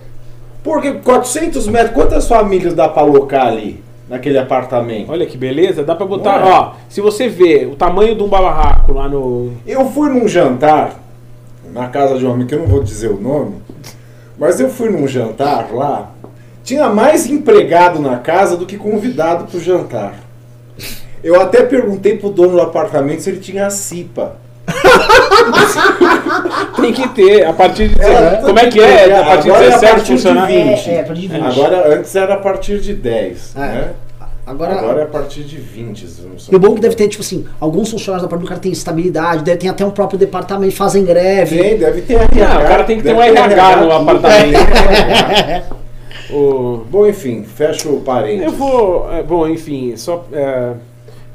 Porque 0.64 0.94
400 0.94 1.68
metros, 1.68 1.94
quantas 1.94 2.28
famílias 2.28 2.74
dá 2.74 2.88
pra 2.88 3.04
alocar 3.04 3.48
ali? 3.48 3.84
Naquele 4.10 4.38
apartamento? 4.38 5.12
Olha 5.12 5.26
que 5.26 5.38
beleza, 5.38 5.84
dá 5.84 5.94
pra 5.94 6.06
botar, 6.06 6.40
é? 6.40 6.44
ó, 6.44 6.72
se 6.88 7.02
você 7.02 7.28
vê 7.28 7.66
o 7.66 7.76
tamanho 7.76 8.16
de 8.16 8.24
um 8.24 8.28
barraco 8.28 8.94
lá 8.94 9.10
no... 9.10 9.52
Eu 9.66 9.86
fui 9.90 10.10
num 10.10 10.28
jantar, 10.28 11.00
na 11.74 11.88
casa 11.88 12.18
de 12.18 12.26
um 12.26 12.32
amigo, 12.32 12.48
que 12.48 12.56
eu 12.56 12.60
não 12.60 12.68
vou 12.68 12.84
dizer 12.84 13.10
o 13.10 13.20
nome, 13.20 13.56
mas 14.38 14.60
eu 14.60 14.70
fui 14.70 14.90
num 14.90 15.08
jantar 15.08 15.74
lá, 15.74 16.12
tinha 16.64 16.88
mais 16.90 17.28
empregado 17.28 18.00
na 18.00 18.18
casa 18.18 18.56
do 18.56 18.66
que 18.66 18.78
convidado 18.78 19.46
pro 19.46 19.60
jantar. 19.60 20.25
Eu 21.26 21.42
até 21.42 21.64
perguntei 21.64 22.16
pro 22.18 22.30
dono 22.30 22.52
do 22.52 22.62
apartamento 22.62 23.22
se 23.22 23.32
ele 23.32 23.40
tinha 23.40 23.66
a 23.66 23.70
CIPA. 23.72 24.36
Tem 26.80 26.94
que 26.94 27.08
ter, 27.10 27.46
a 27.46 27.54
partir 27.54 27.90
de... 27.90 28.00
É, 28.02 28.42
como 28.44 28.60
é 28.60 28.68
que 28.68 28.80
é? 28.80 29.18
A 29.20 29.24
partir 29.26 29.44
de 29.46 29.50
agora 29.52 29.66
é 29.66 29.74
a 29.74 29.78
17 29.78 29.94
partir 29.96 30.06
de 30.06 30.12
funciona? 30.12 30.46
20. 30.46 30.90
É, 30.90 30.96
é, 30.96 31.04
pra 31.04 31.14
de 31.16 31.28
20. 31.28 31.42
Agora, 31.44 31.96
antes 31.98 32.16
era 32.16 32.34
a 32.36 32.38
partir 32.38 32.80
de 32.80 32.94
10, 32.94 33.56
É. 33.56 33.60
né? 33.60 33.90
Agora, 34.46 34.74
Agora 34.78 35.02
é 35.02 35.04
a 35.06 35.08
partir 35.08 35.42
de 35.44 35.58
20. 35.58 36.04
não 36.30 36.38
são- 36.38 36.54
e 36.54 36.56
o 36.56 36.60
bom 36.60 36.74
é 36.74 36.76
que 36.76 36.82
deve 36.82 36.96
ter, 36.96 37.08
tipo 37.08 37.24
assim, 37.24 37.46
alguns 37.60 37.90
funcionários 37.90 38.22
da 38.22 38.28
própria 38.30 38.46
do 38.46 38.50
cara 38.50 38.60
têm 38.62 38.72
estabilidade, 38.72 39.44
deve 39.44 39.58
ter 39.58 39.68
até 39.70 39.84
um 39.84 39.90
próprio 39.90 40.20
departamento, 40.20 40.76
fazem 40.76 41.04
greve. 41.04 41.58
Tem, 41.58 41.78
deve 41.80 42.02
ter 42.04 42.14
RH. 42.14 42.54
Não, 42.54 42.62
o 42.64 42.68
cara 42.68 42.84
tem 42.84 42.98
que 42.98 43.04
ter 43.04 43.14
um 43.14 43.18
deve 43.18 43.36
RH 43.40 43.76
no 43.78 43.92
apartamento. 43.92 44.60
O- 46.32 46.84
Bom, 46.90 47.06
enfim, 47.08 47.44
fecha 47.44 47.88
o 47.88 48.02
parênteses. 48.02 48.46
Eu 48.46 48.52
vou. 48.52 49.08
é, 49.14 49.22
bom, 49.22 49.48
enfim, 49.48 49.96
só. 49.96 50.26
é, 50.34 50.72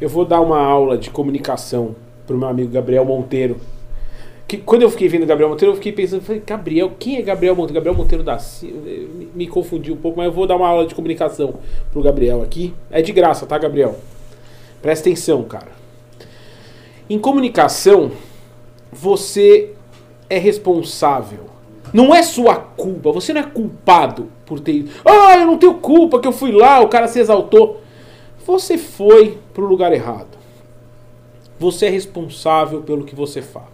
eu 0.01 0.09
vou 0.09 0.25
dar 0.25 0.41
uma 0.41 0.59
aula 0.59 0.97
de 0.97 1.11
comunicação 1.11 1.95
pro 2.27 2.39
meu 2.39 2.49
amigo 2.49 2.71
Gabriel 2.71 3.05
Monteiro. 3.05 3.59
Que, 4.49 4.57
quando 4.57 4.83
eu 4.83 4.91
fiquei 4.91 5.09
vendo 5.09 5.27
Gabriel 5.27 5.51
Monteiro, 5.51 5.73
eu 5.73 5.77
fiquei 5.77 5.93
pensando, 5.93 6.23
falei, 6.23 6.43
Gabriel, 6.45 6.93
quem 6.99 7.17
é 7.17 7.23
Gabriel 7.23 7.55
Monteiro? 7.55 7.75
Gabriel 7.75 7.95
Monteiro 7.95 8.25
da 8.25 8.39
Silva. 8.39 8.81
Me, 8.81 9.29
me 9.35 9.47
confundi 9.47 9.93
um 9.93 9.97
pouco, 9.97 10.17
mas 10.17 10.27
eu 10.27 10.33
vou 10.33 10.47
dar 10.47 10.57
uma 10.57 10.67
aula 10.67 10.87
de 10.87 10.95
comunicação 10.95 11.55
pro 11.93 12.03
Gabriel 12.03 12.43
aqui. 12.43 12.75
É 12.91 13.01
de 13.03 13.13
graça, 13.13 13.47
tá, 13.47 13.59
Gabriel? 13.59 13.97
Presta 14.83 15.09
atenção, 15.09 15.43
cara. 15.45 15.69
Em 17.09 17.19
comunicação, 17.19 18.11
você 18.91 19.71
é 20.29 20.39
responsável. 20.39 21.51
Não 21.93 22.15
é 22.15 22.23
sua 22.23 22.55
culpa, 22.57 23.13
você 23.13 23.33
não 23.33 23.41
é 23.41 23.45
culpado 23.45 24.29
por 24.47 24.61
ter. 24.61 24.87
Ah, 25.05 25.37
eu 25.39 25.47
não 25.47 25.59
tenho 25.59 25.75
culpa 25.75 26.21
que 26.21 26.29
eu 26.29 26.33
fui 26.33 26.53
lá, 26.53 26.81
o 26.81 26.89
cara 26.89 27.09
se 27.09 27.19
exaltou. 27.19 27.81
Você 28.51 28.77
foi 28.77 29.39
pro 29.55 29.65
lugar 29.67 29.93
errado. 29.93 30.39
Você 31.59 31.87
é 31.87 31.91
responsável 31.91 32.81
pelo 32.83 33.05
que 33.05 33.15
você 33.15 33.41
fala. 33.43 33.69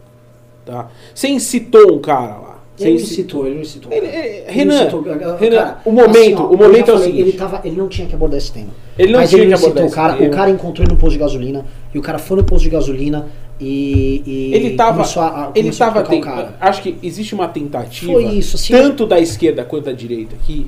Tá? 0.64 0.88
Você 1.14 1.28
incitou 1.28 1.94
um 1.94 1.98
cara 2.00 2.36
lá. 2.36 2.56
Ele 2.78 2.92
me 2.92 2.98
citou, 3.00 3.46
ele 3.46 3.58
me 3.60 3.64
citou. 3.64 3.90
Ele- 3.90 4.06
ele- 4.06 4.16
Ele 4.18 4.44
Renan, 4.50 4.84
citou. 4.84 5.02
Cara, 5.02 5.36
Renan, 5.38 5.76
o 5.82 5.90
momento, 5.92 6.42
ó, 6.42 6.46
o 6.48 6.58
momento 6.58 6.90
é 6.90 6.94
o 6.94 6.98
seguinte. 6.98 7.20
Ele, 7.22 7.32
tava, 7.32 7.60
ele 7.64 7.74
não 7.76 7.88
tinha 7.88 8.06
que 8.06 8.14
abordar 8.14 8.36
esse 8.36 8.52
tema. 8.52 8.68
Ele 8.98 9.12
não 9.12 9.20
Mas 9.20 9.30
tinha 9.30 9.40
ele 9.42 9.50
que 9.50 9.56
citou 9.56 9.70
abordar 9.70 9.84
o 9.84 9.86
esse 9.86 9.94
cara, 9.94 10.14
tema. 10.14 10.28
o 10.28 10.30
cara 10.32 10.50
encontrou 10.50 10.84
ele 10.84 10.92
no 10.92 10.98
posto 11.00 11.12
de 11.12 11.18
gasolina 11.18 11.64
e 11.94 11.98
o 11.98 12.02
cara 12.02 12.18
foi 12.18 12.36
no 12.36 12.44
posto 12.44 12.64
de 12.64 12.68
gasolina 12.70 13.28
e, 13.58 14.22
e 14.26 14.54
Ele 14.54 14.76
tava, 14.76 14.92
começou 14.98 15.22
a, 15.22 15.26
a- 15.46 15.50
ele 15.54 15.70
a 15.70 15.72
tava 15.72 16.00
o 16.14 16.20
cara. 16.20 16.54
Acho 16.60 16.82
que 16.82 16.98
existe 17.02 17.34
uma 17.34 17.48
tentativa, 17.48 18.12
Foi 18.12 18.24
isso, 18.26 18.56
assim- 18.56 18.74
tanto 18.74 19.06
da 19.06 19.18
esquerda 19.18 19.64
quanto 19.64 19.84
da 19.86 19.92
direita 19.92 20.34
aqui, 20.34 20.66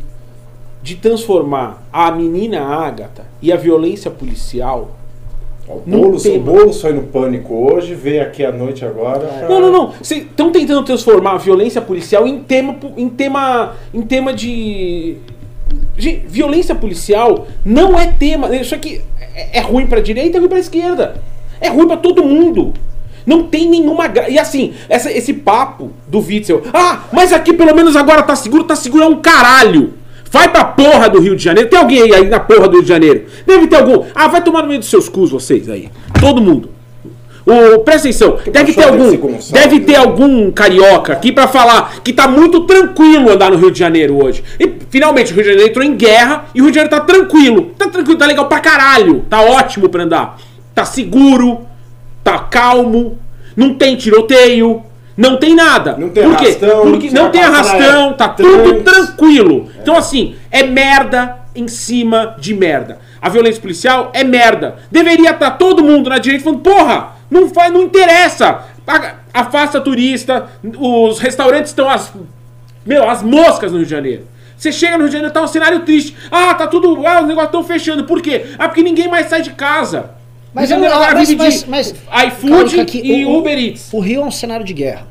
de 0.82 0.96
transformar 0.96 1.82
a 1.92 2.10
menina 2.10 2.60
Ágata 2.62 3.26
e 3.42 3.52
a 3.52 3.56
violência 3.56 4.10
policial. 4.10 4.92
O 5.68 5.82
Não 5.84 6.00
Boulos, 6.00 6.22
tem, 6.22 6.38
o 6.38 6.40
Boulos 6.40 6.80
foi 6.80 6.94
no 6.94 7.02
pânico 7.02 7.52
hoje, 7.54 7.94
veio 7.94 8.22
aqui 8.22 8.42
à 8.42 8.50
noite 8.50 8.84
agora. 8.86 9.18
pra- 9.20 9.48
Não, 9.48 9.60
não, 9.60 9.70
não. 9.70 9.92
Estão 10.00 10.50
tentando 10.50 10.82
transformar 10.82 11.32
a 11.32 11.36
violência 11.38 11.80
policial 11.82 12.26
em 12.26 12.38
tema, 12.38 12.74
em 12.96 13.08
tema, 13.08 13.74
em 13.92 14.00
tema 14.00 14.32
de. 14.32 15.16
Gente, 15.96 16.26
violência 16.26 16.74
policial 16.74 17.46
não 17.64 17.98
é 17.98 18.06
tema. 18.06 18.54
Isso 18.56 18.74
aqui 18.74 19.02
é, 19.34 19.58
é 19.58 19.60
ruim 19.60 19.86
pra 19.86 20.00
direita, 20.00 20.38
é 20.38 20.40
ruim 20.40 20.48
pra 20.48 20.58
esquerda. 20.58 21.20
É 21.60 21.68
ruim 21.68 21.86
pra 21.86 21.96
todo 21.98 22.24
mundo. 22.24 22.72
Não 23.26 23.42
tem 23.42 23.68
nenhuma 23.68 24.06
gra... 24.08 24.30
E 24.30 24.38
assim, 24.38 24.72
essa- 24.88 25.12
esse 25.12 25.34
papo 25.34 25.90
do 26.06 26.18
Witzel. 26.20 26.62
Ah, 26.72 27.00
mas 27.12 27.30
aqui 27.30 27.52
pelo 27.52 27.74
menos 27.74 27.94
agora 27.94 28.22
tá 28.22 28.34
seguro, 28.34 28.64
tá 28.64 28.74
seguro 28.74 29.02
é 29.04 29.06
um 29.06 29.16
caralho. 29.20 29.92
Vai 30.30 30.48
pra 30.50 30.64
porra 30.64 31.08
do 31.08 31.20
Rio 31.20 31.36
de 31.36 31.42
Janeiro. 31.42 31.68
Tem 31.68 31.78
alguém 31.78 32.02
aí, 32.02 32.14
aí 32.14 32.28
na 32.28 32.40
porra 32.40 32.68
do 32.68 32.74
Rio 32.74 32.82
de 32.82 32.88
Janeiro? 32.88 33.24
Deve 33.46 33.66
ter 33.66 33.76
algum. 33.76 34.04
Ah, 34.14 34.28
vai 34.28 34.42
tomar 34.42 34.62
no 34.62 34.68
meio 34.68 34.80
dos 34.80 34.90
seus 34.90 35.08
cus 35.08 35.30
vocês 35.30 35.68
aí. 35.68 35.88
Todo 36.20 36.40
mundo. 36.40 36.70
O, 37.46 37.78
presta 37.78 38.08
atenção, 38.08 38.38
deve 38.52 38.74
ter 38.74 38.84
algum, 38.84 39.38
deve 39.50 39.80
ter 39.80 39.94
algum 39.94 40.50
carioca 40.50 41.14
aqui 41.14 41.32
pra 41.32 41.48
falar 41.48 41.94
que 42.04 42.12
tá 42.12 42.28
muito 42.28 42.66
tranquilo 42.66 43.30
andar 43.30 43.50
no 43.50 43.56
Rio 43.56 43.70
de 43.70 43.78
Janeiro 43.78 44.22
hoje. 44.22 44.44
E 44.60 44.70
finalmente 44.90 45.32
o 45.32 45.34
Rio 45.34 45.44
de 45.44 45.50
Janeiro 45.50 45.70
entrou 45.70 45.82
em 45.82 45.96
guerra 45.96 46.44
e 46.54 46.60
o 46.60 46.64
Rio 46.64 46.72
de 46.72 46.78
Janeiro 46.78 46.94
tá 46.94 47.02
tranquilo. 47.02 47.72
Tá 47.78 47.88
tranquilo, 47.88 48.18
tá 48.18 48.26
legal 48.26 48.46
pra 48.48 48.60
caralho. 48.60 49.24
Tá 49.30 49.40
ótimo 49.40 49.88
pra 49.88 50.02
andar. 50.02 50.38
Tá 50.74 50.84
seguro, 50.84 51.60
tá 52.22 52.38
calmo, 52.38 53.18
não 53.56 53.72
tem 53.72 53.96
tiroteio, 53.96 54.82
não 55.18 55.36
tem 55.36 55.54
nada. 55.54 55.96
Não 55.98 56.08
tem 56.08 56.22
Por 56.24 56.36
quê? 56.36 56.44
arrastão, 56.46 56.80
Porque 56.90 57.10
não 57.10 57.30
tem 57.30 57.42
arrastão, 57.42 58.06
na- 58.10 58.14
tá 58.14 58.28
tudo 58.30 58.82
trânsito. 58.82 58.84
tranquilo. 58.84 59.68
Então 59.82 59.96
assim, 59.96 60.36
é 60.50 60.62
merda 60.62 61.36
em 61.54 61.68
cima 61.68 62.36
de 62.38 62.54
merda. 62.54 62.98
A 63.20 63.28
violência 63.28 63.60
policial 63.60 64.10
é 64.14 64.22
merda. 64.24 64.76
Deveria 64.90 65.30
estar 65.32 65.50
todo 65.52 65.82
mundo 65.84 66.08
na 66.08 66.18
direita 66.18 66.44
falando, 66.44 66.60
porra, 66.62 67.08
não 67.30 67.48
faz, 67.50 67.70
não 67.72 67.82
interessa. 67.82 68.60
Afasta 69.34 69.80
turista, 69.80 70.46
os 70.78 71.18
restaurantes 71.18 71.70
estão 71.70 71.88
as 71.90 72.12
meu, 72.86 73.08
as 73.10 73.22
moscas 73.22 73.70
no 73.70 73.78
Rio 73.78 73.84
de 73.86 73.90
Janeiro. 73.90 74.22
Você 74.56 74.72
chega 74.72 74.92
no 74.92 75.00
Rio 75.00 75.08
de 75.08 75.12
Janeiro, 75.12 75.34
tá 75.34 75.42
um 75.42 75.46
cenário 75.46 75.80
triste. 75.80 76.16
Ah, 76.30 76.54
tá 76.54 76.66
tudo. 76.66 77.06
Ah, 77.06 77.20
os 77.20 77.28
negócios 77.28 77.48
estão 77.48 77.62
fechando. 77.62 78.04
Por 78.04 78.22
quê? 78.22 78.46
Ah, 78.58 78.66
porque 78.68 78.82
ninguém 78.82 79.06
mais 79.08 79.26
sai 79.28 79.42
de 79.42 79.50
casa. 79.50 80.10
Mas, 80.60 80.70
O 80.70 80.74
eu- 80.74 80.80
Janeiro 80.80 80.94
mas, 81.14 81.28
vive 81.28 81.36
mas, 81.42 81.62
de 81.62 81.70
mas, 81.70 81.94
iFood 82.26 82.84
que 82.84 82.98
e 82.98 83.24
o- 83.24 83.38
Uber 83.38 83.56
Eats. 83.58 83.88
O 83.92 84.00
Rio 84.00 84.22
é 84.22 84.24
um 84.24 84.30
cenário 84.30 84.64
de 84.64 84.72
guerra. 84.72 85.06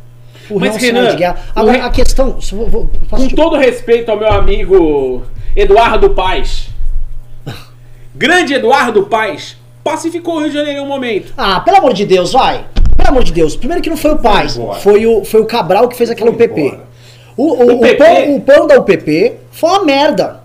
O 0.49 0.57
Rio 0.57 0.71
Mas, 0.71 0.75
é 0.75 0.77
um 0.77 0.79
Renan, 0.81 0.87
cenário 0.99 1.11
de 1.11 1.17
guerra. 1.17 1.35
o 1.55 1.59
Agora, 1.59 1.77
Rio- 1.77 1.85
a 1.85 1.89
questão. 1.89 2.37
vou- 2.51 2.89
Com 3.09 3.27
te- 3.27 3.35
todo 3.35 3.55
respeito 3.57 4.09
ao 4.11 4.17
meu 4.17 4.31
amigo 4.31 5.23
Eduardo 5.55 6.09
Paes. 6.11 6.67
Grande 8.15 8.53
Eduardo 8.53 9.03
Paes. 9.03 9.57
Pacificou 9.83 10.35
o 10.35 10.39
Rio 10.39 10.49
de 10.49 10.55
Janeiro 10.55 10.79
em 10.79 10.83
um 10.83 10.87
momento. 10.87 11.33
Ah, 11.37 11.59
pelo 11.61 11.77
amor 11.77 11.93
de 11.93 12.05
Deus, 12.05 12.33
vai. 12.33 12.65
Pelo 12.97 13.09
amor 13.09 13.23
de 13.23 13.31
Deus. 13.31 13.55
Primeiro 13.55 13.81
que 13.81 13.89
não 13.89 13.95
foi 13.97 14.11
o 14.11 14.17
Paz, 14.17 14.59
foi 14.81 15.05
o, 15.05 15.23
foi 15.23 15.39
o 15.41 15.45
Cabral 15.45 15.87
que 15.87 15.95
fez 15.95 16.09
aquela 16.09 16.31
Foi 16.33 16.45
UPP. 16.45 16.61
embora. 16.61 16.87
O, 17.37 17.43
o, 17.53 17.75
o, 17.75 17.79
PP? 17.79 17.95
plano, 17.95 18.35
o 18.35 18.41
plano 18.41 18.67
da 18.67 18.79
UPP 18.79 19.33
foi 19.51 19.69
uma 19.69 19.85
merda. 19.85 20.41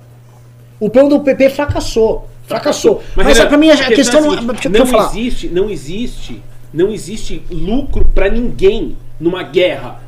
O 0.78 0.90
plano 0.90 1.08
da 1.08 1.16
UPP 1.16 1.48
fracassou. 1.48 2.28
Fracassou. 2.46 3.02
Mas, 3.14 3.26
Renan, 3.26 3.48
pra 3.48 3.58
mim 3.58 3.70
a, 3.70 3.74
a 3.74 3.92
questão, 3.92 4.20
é 4.20 4.40
não, 4.40 4.54
seguinte, 4.54 4.68
não 4.68 4.86
falar. 4.86 5.10
existe, 5.10 5.48
não 5.48 5.70
existe, 5.70 6.42
não 6.72 6.90
existe 6.90 7.42
lucro 7.50 8.04
pra 8.14 8.28
ninguém 8.28 8.96
numa 9.20 9.42
guerra. 9.42 10.00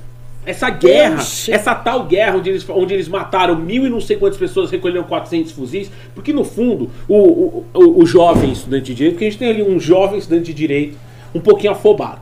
Essa 0.47 0.69
guerra, 0.69 1.25
essa 1.49 1.75
tal 1.75 2.05
guerra 2.05 2.37
onde 2.37 2.51
eles, 2.51 2.69
onde 2.69 2.93
eles 2.93 3.09
mataram 3.09 3.57
mil 3.57 3.87
e 3.87 3.89
não 3.89 4.01
sei 4.01 4.17
quantas 4.17 4.39
pessoas, 4.39 4.71
recolheram 4.71 5.05
400 5.05 5.53
fuzis, 5.53 5.91
porque 6.15 6.35
no 6.35 6.45
fundo 6.45 6.91
o, 7.09 7.17
o, 7.17 7.67
o, 7.73 8.03
o 8.03 8.07
jovem 8.07 8.53
estudante 8.53 8.87
de 8.87 8.95
direito, 8.95 9.15
porque 9.15 9.25
a 9.25 9.31
gente 9.31 9.39
tem 9.39 9.49
ali 9.49 9.63
um 9.63 9.81
jovem 9.81 10.19
estudante 10.19 10.47
de 10.47 10.55
direito 10.55 10.99
um 11.35 11.41
pouquinho 11.41 11.73
afobado. 11.73 12.21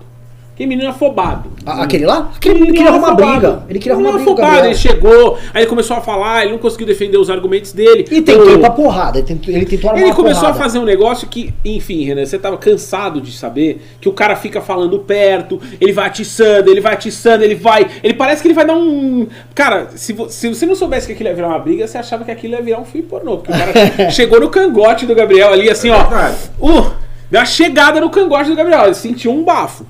Que 0.62 0.66
menino 0.68 0.90
afobado. 0.90 1.51
A- 1.66 1.83
aquele 1.83 2.07
lá? 2.07 2.31
Aquele 2.37 2.55
Menino 2.55 2.72
queria 2.75 2.90
arrumar 2.90 3.14
briga. 3.14 3.62
Ele 3.68 3.79
queria 3.81 3.94
arrumar 3.94 4.12
briga. 4.12 4.22
afobado, 4.31 4.66
ele 4.66 4.75
chegou, 4.77 5.38
aí 5.53 5.62
ele 5.62 5.66
começou 5.68 5.96
a 5.96 6.01
falar, 6.01 6.42
ele 6.44 6.53
não 6.53 6.59
conseguiu 6.59 6.87
defender 6.87 7.18
os 7.18 7.29
argumentos 7.29 7.72
dele. 7.72 8.07
E 8.11 8.22
tentou 8.22 8.46
O- 8.46 8.51
ir 8.53 8.59
pra 8.59 8.70
porrada. 8.70 9.18
Ele 9.18 9.27
tentou, 9.27 9.53
ele 9.55 9.64
tentou 9.66 9.90
armar 9.90 10.05
ele 10.05 10.12
começou 10.14 10.42
a 10.42 10.53
porrada. 10.53 10.59
fazer 10.64 10.79
um 10.79 10.85
negócio 10.85 11.27
que, 11.27 11.53
enfim, 11.64 12.05
Renan, 12.05 12.25
você 12.25 12.38
tava 12.38 12.57
cansado 12.57 13.20
de 13.20 13.33
saber 13.33 13.83
que 14.01 14.09
o 14.09 14.12
cara 14.12 14.37
fica 14.37 14.61
falando 14.61 14.98
perto, 15.01 15.61
ele 15.81 15.92
vai 15.92 16.07
atiçando, 16.07 16.70
ele 16.70 16.81
vai 16.81 16.92
atiçando, 16.92 17.42
ele 17.42 17.57
vai. 17.57 17.87
Ele 18.05 18.14
parece 18.14 18.40
que 18.40 18.46
ele 18.48 18.55
vai 18.55 18.64
dar 18.64 18.75
um. 18.77 19.27
Cara, 19.55 19.88
se, 19.96 20.14
se 20.29 20.48
você 20.48 20.64
não 20.64 20.77
soubesse 20.77 21.07
que 21.09 21.12
aquilo 21.12 21.29
ia 21.29 21.35
virar 21.35 21.48
uma 21.48 21.59
briga, 21.59 21.87
você 21.88 21.98
achava 21.98 22.25
que 22.25 22.31
aquilo 22.31 22.55
ia 22.55 22.62
virar 22.62 22.79
um 22.81 22.85
filme 22.85 23.05
pornô. 23.09 23.38
Porque 23.38 23.51
o 23.53 23.57
cara 23.57 23.72
chegou 24.11 24.38
no 24.40 24.48
cangote 24.48 25.07
do 25.07 25.14
Gabriel 25.14 25.53
ali, 25.53 25.68
assim, 25.68 25.90
ó. 25.90 26.05
verdade. 26.05 26.37
Uh, 26.61 26.90
deu 27.31 27.40
uma 27.40 27.46
chegada 27.46 28.01
no 28.01 28.11
cangote 28.11 28.51
do 28.51 28.55
Gabriel. 28.57 28.85
Ele 28.85 28.94
sentiu 28.94 29.33
um 29.33 29.42
bafo. 29.42 29.85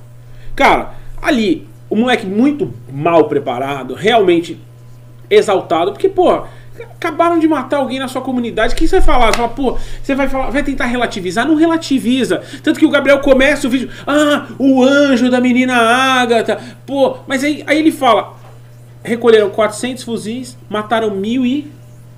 Cara, 0.55 0.95
ali, 1.21 1.67
o 1.89 1.97
moleque 1.97 2.27
muito 2.27 2.73
mal 2.91 3.29
preparado, 3.29 3.95
realmente 3.95 4.59
exaltado, 5.29 5.93
porque, 5.93 6.09
pô, 6.09 6.43
acabaram 6.81 7.39
de 7.39 7.47
matar 7.49 7.79
alguém 7.79 7.99
na 7.99 8.09
sua 8.09 8.23
comunidade. 8.23 8.75
O 8.75 8.77
que 8.77 8.87
você 8.87 9.01
vai 9.01 9.05
falar? 9.05 9.33
Você 9.33 9.37
fala, 9.37 9.49
pô, 9.49 9.79
você 10.03 10.15
vai 10.15 10.29
falar, 10.29 10.51
vai 10.51 10.63
tentar 10.63 10.87
relativizar? 10.87 11.47
Não 11.47 11.55
relativiza. 11.55 12.43
Tanto 12.63 12.79
que 12.79 12.87
o 12.87 12.91
Gabriel 12.91 13.21
começa 13.21 13.67
o 13.67 13.71
vídeo, 13.71 13.91
ah, 14.07 14.47
o 14.59 14.83
anjo 14.83 15.31
da 15.31 15.41
menina 15.41 15.75
Ágata, 15.75 16.61
pô, 16.87 17.19
mas 17.27 17.45
aí, 17.45 17.63
aí 17.67 17.79
ele 17.79 17.93
fala, 17.93 18.35
recolheram 19.03 19.51
400 19.51 20.03
fuzis, 20.03 20.57
mataram 20.69 21.11
mil 21.11 21.45
e... 21.45 21.71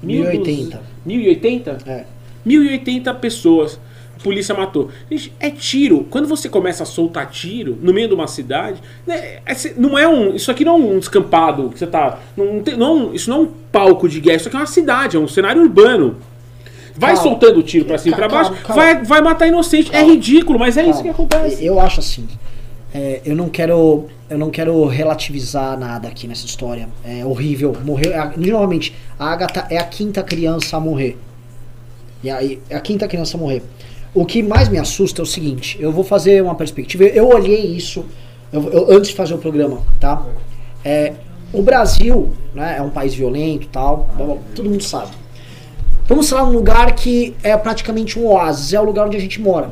1080. 0.03 0.83
1080? 1.05 1.79
É. 1.87 2.05
1080 2.45 3.15
pessoas. 3.15 3.81
A 4.19 4.23
polícia 4.23 4.55
matou. 4.55 4.91
Gente, 5.11 5.33
é 5.41 5.51
tiro. 5.51 6.07
Quando 6.11 6.27
você 6.29 6.49
começa 6.49 6.83
a 6.83 6.87
soltar 6.87 7.29
tiro 7.31 7.77
no 7.83 7.93
meio 7.93 8.09
de 8.09 8.15
uma 8.15 8.27
cidade, 8.29 8.81
né, 9.07 9.39
é 9.45 9.55
não 9.77 9.99
é 9.99 10.07
um. 10.09 10.35
Isso 10.35 10.51
aqui 10.51 10.65
não 10.65 10.73
é 10.73 10.77
um 10.77 10.99
descampado 10.99 11.71
que 11.71 11.79
você 11.79 11.87
tá. 11.87 12.19
Não 12.37 12.63
tem, 12.63 12.77
não, 12.77 13.13
isso 13.13 13.29
não 13.29 13.37
é 13.37 13.41
um 13.41 13.49
palco 13.73 14.09
de 14.09 14.21
guerra, 14.21 14.37
isso 14.37 14.49
aqui 14.49 14.57
é 14.57 14.61
uma 14.61 14.67
cidade, 14.67 15.17
é 15.17 15.21
um 15.21 15.29
cenário 15.29 15.61
urbano. 15.63 16.17
Vai 16.97 17.15
Calma. 17.15 17.29
soltando 17.29 17.61
tiro 17.63 17.85
pra 17.87 17.99
cima 17.99 18.15
e 18.15 18.19
pra 18.19 18.29
Calma, 18.29 18.51
baixo, 18.51 18.63
calma. 18.65 18.83
vai, 18.83 19.03
vai 19.03 19.21
matar 19.21 19.49
inocente. 19.49 19.91
É 19.95 20.03
ridículo, 20.05 20.59
mas 20.61 20.77
é 20.77 20.83
isso 20.89 21.03
que 21.03 21.09
Calma. 21.13 21.25
acontece. 21.27 21.65
Eu 21.65 21.81
acho 21.81 21.99
assim. 22.01 22.29
é, 22.95 23.21
eu 23.25 23.35
não 23.35 23.49
quero. 23.49 24.07
Eu 24.31 24.39
não 24.39 24.49
quero 24.51 24.87
relativizar 24.87 25.79
nada 25.79 26.09
aqui 26.09 26.27
nessa 26.29 26.47
história. 26.47 26.89
É 27.05 27.25
horrível. 27.27 27.77
Morreu. 27.85 28.13
é 28.13 28.19
a- 28.19 28.33
novamente, 28.37 28.95
a 29.19 29.31
Agatha 29.33 29.67
é 29.69 29.77
a 29.77 29.85
quinta 29.85 30.23
criança 30.23 30.77
a 30.77 30.81
morrer. 30.81 31.19
E 32.23 32.31
aí, 32.31 32.59
é 32.71 32.77
a 32.77 32.81
quinta 32.81 33.07
criança 33.07 33.37
a 33.37 33.41
morrer. 33.41 33.63
O 34.15 34.25
que 34.25 34.43
mais 34.43 34.69
me 34.69 34.79
assusta 34.79 35.21
é 35.21 35.25
o 35.25 35.27
seguinte, 35.27 35.77
eu 35.81 35.91
vou 35.91 36.05
fazer 36.05 36.43
uma 36.43 36.55
perspectiva. 36.55 37.05
Eu 37.05 37.29
olhei 37.29 37.67
isso 37.67 38.05
eu- 38.53 38.71
eu- 38.71 38.91
antes 38.97 39.11
de 39.11 39.17
fazer 39.17 39.35
o 39.35 39.39
programa, 39.39 39.81
tá? 39.99 40.25
É, 40.85 41.15
o 41.53 41.61
Brasil 41.63 42.31
né, 42.55 42.77
é 42.79 42.83
um 42.83 42.91
país 42.91 43.13
violento 43.13 43.67
tal, 43.73 44.09
todo 44.55 44.71
mundo 44.71 44.83
sabe. 44.85 45.11
Vamos 46.07 46.29
falar 46.29 46.47
num 46.47 46.53
lugar 46.53 46.95
que 46.95 47.35
é 47.43 47.57
praticamente 47.57 48.17
um 48.19 48.27
oásis, 48.27 48.73
é 48.73 48.81
o 48.81 48.85
lugar 48.85 49.07
onde 49.07 49.17
a 49.17 49.21
gente 49.21 49.41
mora. 49.41 49.71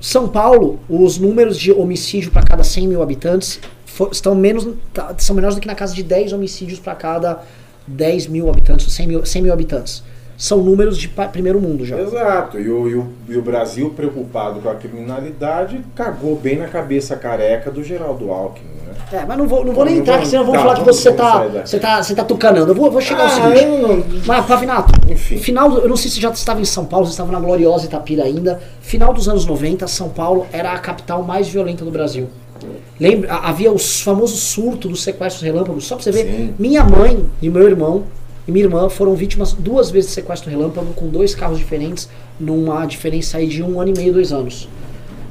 São 0.00 0.26
Paulo, 0.28 0.80
os 0.88 1.18
números 1.18 1.58
de 1.58 1.70
homicídio 1.72 2.30
para 2.30 2.42
cada 2.42 2.64
100 2.64 2.88
mil 2.88 3.02
habitantes 3.02 3.60
fo- 3.84 4.08
estão 4.10 4.34
menos, 4.34 4.66
tá- 4.94 5.14
são 5.18 5.36
menores 5.36 5.54
do 5.56 5.60
que 5.60 5.66
na 5.66 5.74
casa 5.74 5.94
de 5.94 6.02
10 6.02 6.32
homicídios 6.32 6.78
para 6.80 6.94
cada 6.94 7.42
10 7.86 8.26
mil 8.26 8.48
habitantes, 8.48 8.90
100 8.92 9.06
mil, 9.06 9.26
100 9.26 9.42
mil 9.42 9.52
habitantes. 9.52 10.02
São 10.42 10.58
números 10.58 10.98
de 10.98 11.06
primeiro 11.06 11.60
mundo 11.60 11.86
já. 11.86 11.96
Exato, 12.00 12.58
e 12.58 12.68
o, 12.68 12.88
e, 12.88 12.94
o, 12.96 13.06
e 13.28 13.36
o 13.36 13.42
Brasil, 13.42 13.90
preocupado 13.90 14.58
com 14.58 14.68
a 14.68 14.74
criminalidade, 14.74 15.80
cagou 15.94 16.34
bem 16.34 16.58
na 16.58 16.66
cabeça 16.66 17.14
careca 17.14 17.70
do 17.70 17.80
Geraldo 17.80 18.28
Alckmin, 18.32 18.66
né? 18.84 18.92
É, 19.12 19.24
mas 19.24 19.38
não 19.38 19.46
vou, 19.46 19.64
não 19.64 19.72
vou 19.72 19.84
nem 19.84 19.94
Não 19.94 20.00
entrar, 20.02 20.26
senão 20.26 20.44
vão 20.44 20.54
tá, 20.54 20.60
falar 20.62 20.74
que 20.74 20.84
você 20.84 21.12
tá, 21.12 21.46
daqui. 21.46 21.68
você 21.68 21.78
tá, 21.78 22.02
você 22.02 22.12
tá 22.16 22.24
tucanando. 22.24 22.72
Eu 22.72 22.74
vou, 22.74 22.90
vou 22.90 23.00
chegar 23.00 23.20
ao 23.20 23.26
Ah, 23.26 23.30
seguinte. 23.30 23.62
eu 23.62 23.78
não- 23.86 24.04
Mas, 24.26 24.44
Pavinato, 24.44 24.92
Enfim. 25.08 25.36
final, 25.38 25.78
eu 25.78 25.88
não 25.88 25.96
sei 25.96 26.10
se 26.10 26.20
já 26.20 26.30
estava 26.30 26.60
em 26.60 26.64
São 26.64 26.86
Paulo, 26.86 27.06
você 27.06 27.12
estava 27.12 27.30
na 27.30 27.38
gloriosa 27.38 27.84
Itapira 27.86 28.24
ainda. 28.24 28.60
Final 28.80 29.14
dos 29.14 29.28
anos 29.28 29.46
90, 29.46 29.86
São 29.86 30.08
Paulo 30.08 30.48
era 30.52 30.72
a 30.72 30.78
capital 30.80 31.22
mais 31.22 31.48
violenta 31.48 31.84
do 31.84 31.90
Brasil. 31.92 32.28
Lembra, 32.98 33.32
havia 33.32 33.70
o 33.72 33.78
famoso 33.78 34.36
surto 34.36 34.88
dos 34.88 35.04
sequestros 35.04 35.42
relâmpagos. 35.44 35.84
Só 35.84 35.94
pra 35.94 36.02
você 36.02 36.10
ver, 36.10 36.24
Sim. 36.24 36.54
minha 36.58 36.82
mãe 36.82 37.24
e 37.40 37.48
meu 37.48 37.62
irmão 37.68 38.02
e 38.46 38.50
minha 38.52 38.64
irmã 38.64 38.88
foram 38.88 39.14
vítimas 39.14 39.52
duas 39.52 39.90
vezes 39.90 40.10
de 40.10 40.14
sequestro 40.16 40.50
relâmpago 40.50 40.92
com 40.94 41.06
dois 41.08 41.34
carros 41.34 41.58
diferentes, 41.58 42.08
numa 42.40 42.84
diferença 42.86 43.38
aí 43.38 43.46
de 43.46 43.62
um 43.62 43.80
ano 43.80 43.90
e 43.94 43.98
meio, 43.98 44.12
dois 44.12 44.32
anos. 44.32 44.68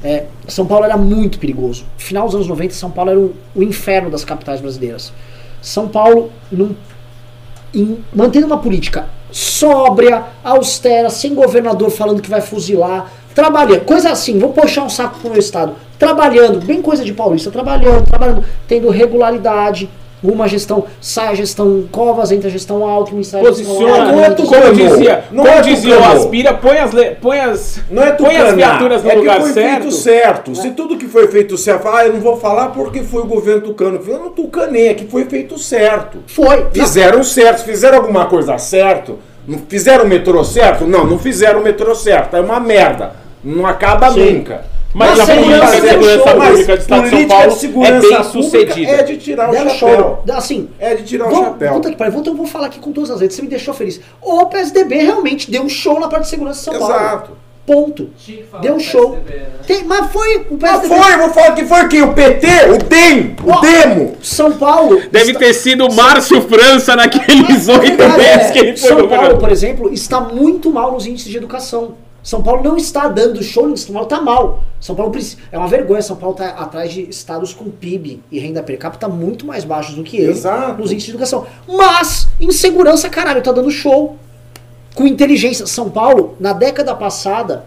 É, 0.02 0.24
São 0.48 0.66
Paulo 0.66 0.84
era 0.84 0.96
muito 0.96 1.38
perigoso. 1.38 1.84
Final 1.96 2.26
dos 2.26 2.34
anos 2.34 2.46
90, 2.48 2.74
São 2.74 2.90
Paulo 2.90 3.10
era 3.10 3.20
o, 3.20 3.34
o 3.54 3.62
inferno 3.62 4.10
das 4.10 4.24
capitais 4.24 4.60
brasileiras. 4.60 5.12
São 5.60 5.88
Paulo, 5.88 6.30
num- 6.50 6.74
em- 7.74 7.98
mantendo 8.12 8.46
uma 8.46 8.58
política 8.58 9.06
sóbria, 9.30 10.24
austera, 10.42 11.08
sem 11.08 11.34
governador 11.34 11.90
falando 11.90 12.20
que 12.20 12.28
vai 12.30 12.40
fuzilar, 12.40 13.10
trabalhando, 13.34 13.84
coisa 13.84 14.10
assim, 14.10 14.38
vou 14.38 14.52
puxar 14.52 14.84
um 14.84 14.90
saco 14.90 15.18
pro 15.20 15.30
meu 15.30 15.38
estado, 15.38 15.74
trabalhando, 15.98 16.60
bem 16.64 16.82
coisa 16.82 17.02
de 17.04 17.14
paulista, 17.14 17.50
trabalhando, 17.50 18.04
trabalhando, 18.04 18.44
tendo 18.68 18.90
regularidade, 18.90 19.88
uma 20.22 20.46
gestão, 20.46 20.84
sai 21.00 21.28
a 21.28 21.34
gestão 21.34 21.84
Covas, 21.90 22.30
entra 22.30 22.48
a 22.48 22.50
gestão 22.52 22.84
Alckmin, 22.88 23.22
sai 23.24 23.40
a 23.40 23.44
gestão 23.52 23.64
Posiciona, 23.74 24.04
não 24.12 24.20
é 24.20 24.26
Alckmin, 24.28 24.44
tucano, 24.46 24.62
como 24.62 24.74
dizia, 24.88 25.24
não 25.32 25.44
como 25.44 25.56
é 25.58 25.60
dizia 25.62 25.94
o 25.94 25.98
tucano. 25.98 26.16
Aspira, 26.20 26.54
põe 26.54 26.78
as, 26.78 26.92
le- 26.92 27.10
põe 27.20 27.40
as, 27.40 27.80
Não 27.90 28.02
é 28.02 28.12
põe 28.12 28.36
as 28.36 28.54
viaturas 28.54 29.02
no 29.02 29.10
é 29.10 29.14
lugar 29.14 29.40
foi 29.40 29.52
certo. 29.52 29.70
feito 29.82 29.90
certo. 29.94 30.54
Se 30.54 30.70
tudo 30.70 30.96
que 30.96 31.06
foi 31.08 31.28
feito 31.28 31.56
certo, 31.58 31.88
ah, 31.88 32.06
eu 32.06 32.12
não 32.12 32.20
vou 32.20 32.36
falar 32.36 32.68
porque 32.68 33.02
foi 33.02 33.22
o 33.22 33.26
governo 33.26 33.62
tucano. 33.62 34.00
Eu 34.06 34.18
não 34.18 34.30
tucanei, 34.30 34.88
é 34.88 34.94
que 34.94 35.06
foi 35.06 35.24
feito 35.24 35.58
certo. 35.58 36.18
Foi. 36.26 36.66
Fizeram 36.72 37.22
certo, 37.24 37.64
fizeram 37.64 37.98
alguma 37.98 38.26
coisa 38.26 38.56
certo. 38.58 39.18
Não 39.46 39.58
fizeram 39.68 40.04
o 40.04 40.08
metrô 40.08 40.44
certo? 40.44 40.86
Não, 40.86 41.04
não 41.04 41.18
fizeram 41.18 41.60
o 41.60 41.64
metrô 41.64 41.94
certo. 41.94 42.36
É 42.36 42.40
uma 42.40 42.60
merda. 42.60 43.12
Não 43.42 43.66
acaba 43.66 44.10
Sim. 44.12 44.34
nunca. 44.38 44.64
Mas 44.94 45.16
Mas 45.16 45.20
a 45.20 45.26
política 45.34 45.66
segurança 45.66 45.74
de 45.74 45.80
deu 45.80 45.90
segurança 45.90 46.28
show, 46.28 46.38
Mas 46.38 46.48
pública 46.50 46.76
do 46.76 46.80
Estado 46.82 47.02
de 47.02 47.08
São 47.08 47.18
política 47.18 47.34
Paulo 47.34 47.56
de 47.58 47.66
é 47.86 48.00
bem 48.00 48.24
sucedida. 48.24 48.90
É 48.90 49.02
de 49.02 49.16
tirar 49.16 49.50
o 49.50 49.68
chapéu. 49.70 50.22
Assim, 50.32 50.68
É 50.78 50.94
de 50.94 51.02
tirar 51.04 51.26
o 51.26 51.30
Vou- 51.30 51.44
chapéu. 51.44 51.72
Puta 51.74 51.90
que 51.90 51.96
pariu, 51.96 52.18
então 52.20 52.32
eu 52.32 52.36
vou 52.36 52.46
falar 52.46 52.66
aqui 52.66 52.78
com 52.78 52.92
todas 52.92 53.10
as 53.10 53.20
letras, 53.20 53.36
você 53.36 53.42
me 53.42 53.48
deixou 53.48 53.72
feliz. 53.72 54.00
O 54.20 54.46
PSDB 54.46 54.96
realmente 54.96 55.50
deu 55.50 55.62
um 55.62 55.68
show 55.68 55.98
na 55.98 56.08
parte 56.08 56.24
de 56.24 56.30
segurança 56.30 56.58
de 56.58 56.64
São 56.64 56.78
Paulo. 56.78 56.94
Exato. 56.94 57.30
Ponto. 57.64 58.10
Deu 58.60 58.74
um 58.74 58.80
show. 58.80 59.12
PSDB, 59.12 59.38
né? 59.38 59.46
Tem- 59.68 59.84
mas 59.84 60.10
foi 60.12 60.36
o 60.50 60.58
Mas 60.60 60.80
PSDB. 60.80 61.00
foi, 61.00 61.16
vou 61.16 61.30
falar 61.30 61.52
que 61.52 61.64
foi 61.64 61.88
quem? 61.88 62.02
O 62.02 62.12
PT? 62.12 62.46
O 62.74 62.78
DEM? 62.78 63.36
O 63.46 63.50
Ó, 63.52 63.60
Demo? 63.60 64.14
São 64.20 64.52
Paulo. 64.52 65.00
Deve 65.12 65.28
está- 65.30 65.38
ter 65.38 65.54
sido 65.54 65.86
o 65.86 65.94
Márcio 65.94 66.40
França 66.42 66.96
naqueles 66.96 67.68
oito 67.68 67.96
meses 68.18 68.48
é. 68.48 68.50
que 68.50 68.58
ele 68.58 68.76
foi 68.76 68.88
São 68.88 69.08
Paulo, 69.08 69.38
por 69.38 69.50
exemplo, 69.52 69.92
está 69.92 70.20
muito 70.20 70.70
mal 70.70 70.90
nos 70.92 71.06
índices 71.06 71.30
de 71.30 71.36
educação. 71.36 71.94
São 72.22 72.42
Paulo 72.42 72.62
não 72.62 72.76
está 72.76 73.08
dando 73.08 73.42
show, 73.42 73.76
São 73.76 73.92
Paulo 73.92 74.06
está 74.06 74.20
mal. 74.20 74.62
São 74.80 74.94
Paulo 74.94 75.12
é 75.50 75.58
uma 75.58 75.66
vergonha. 75.66 76.00
São 76.00 76.16
Paulo 76.16 76.34
está 76.34 76.50
atrás 76.50 76.92
de 76.92 77.02
estados 77.02 77.52
com 77.52 77.68
PIB 77.70 78.22
e 78.30 78.38
renda 78.38 78.62
per 78.62 78.78
capita 78.78 79.08
muito 79.08 79.44
mais 79.44 79.64
baixos 79.64 79.94
do 79.94 80.04
que 80.04 80.16
ele 80.16 80.30
Exato. 80.30 80.80
nos 80.80 80.92
índices 80.92 81.06
de 81.06 81.10
educação. 81.12 81.46
Mas, 81.66 82.28
em 82.40 82.50
segurança, 82.52 83.08
caralho, 83.10 83.42
tá 83.42 83.50
dando 83.50 83.70
show. 83.70 84.16
Com 84.94 85.06
inteligência. 85.06 85.66
São 85.66 85.90
Paulo, 85.90 86.36
na 86.38 86.52
década 86.52 86.94
passada, 86.94 87.64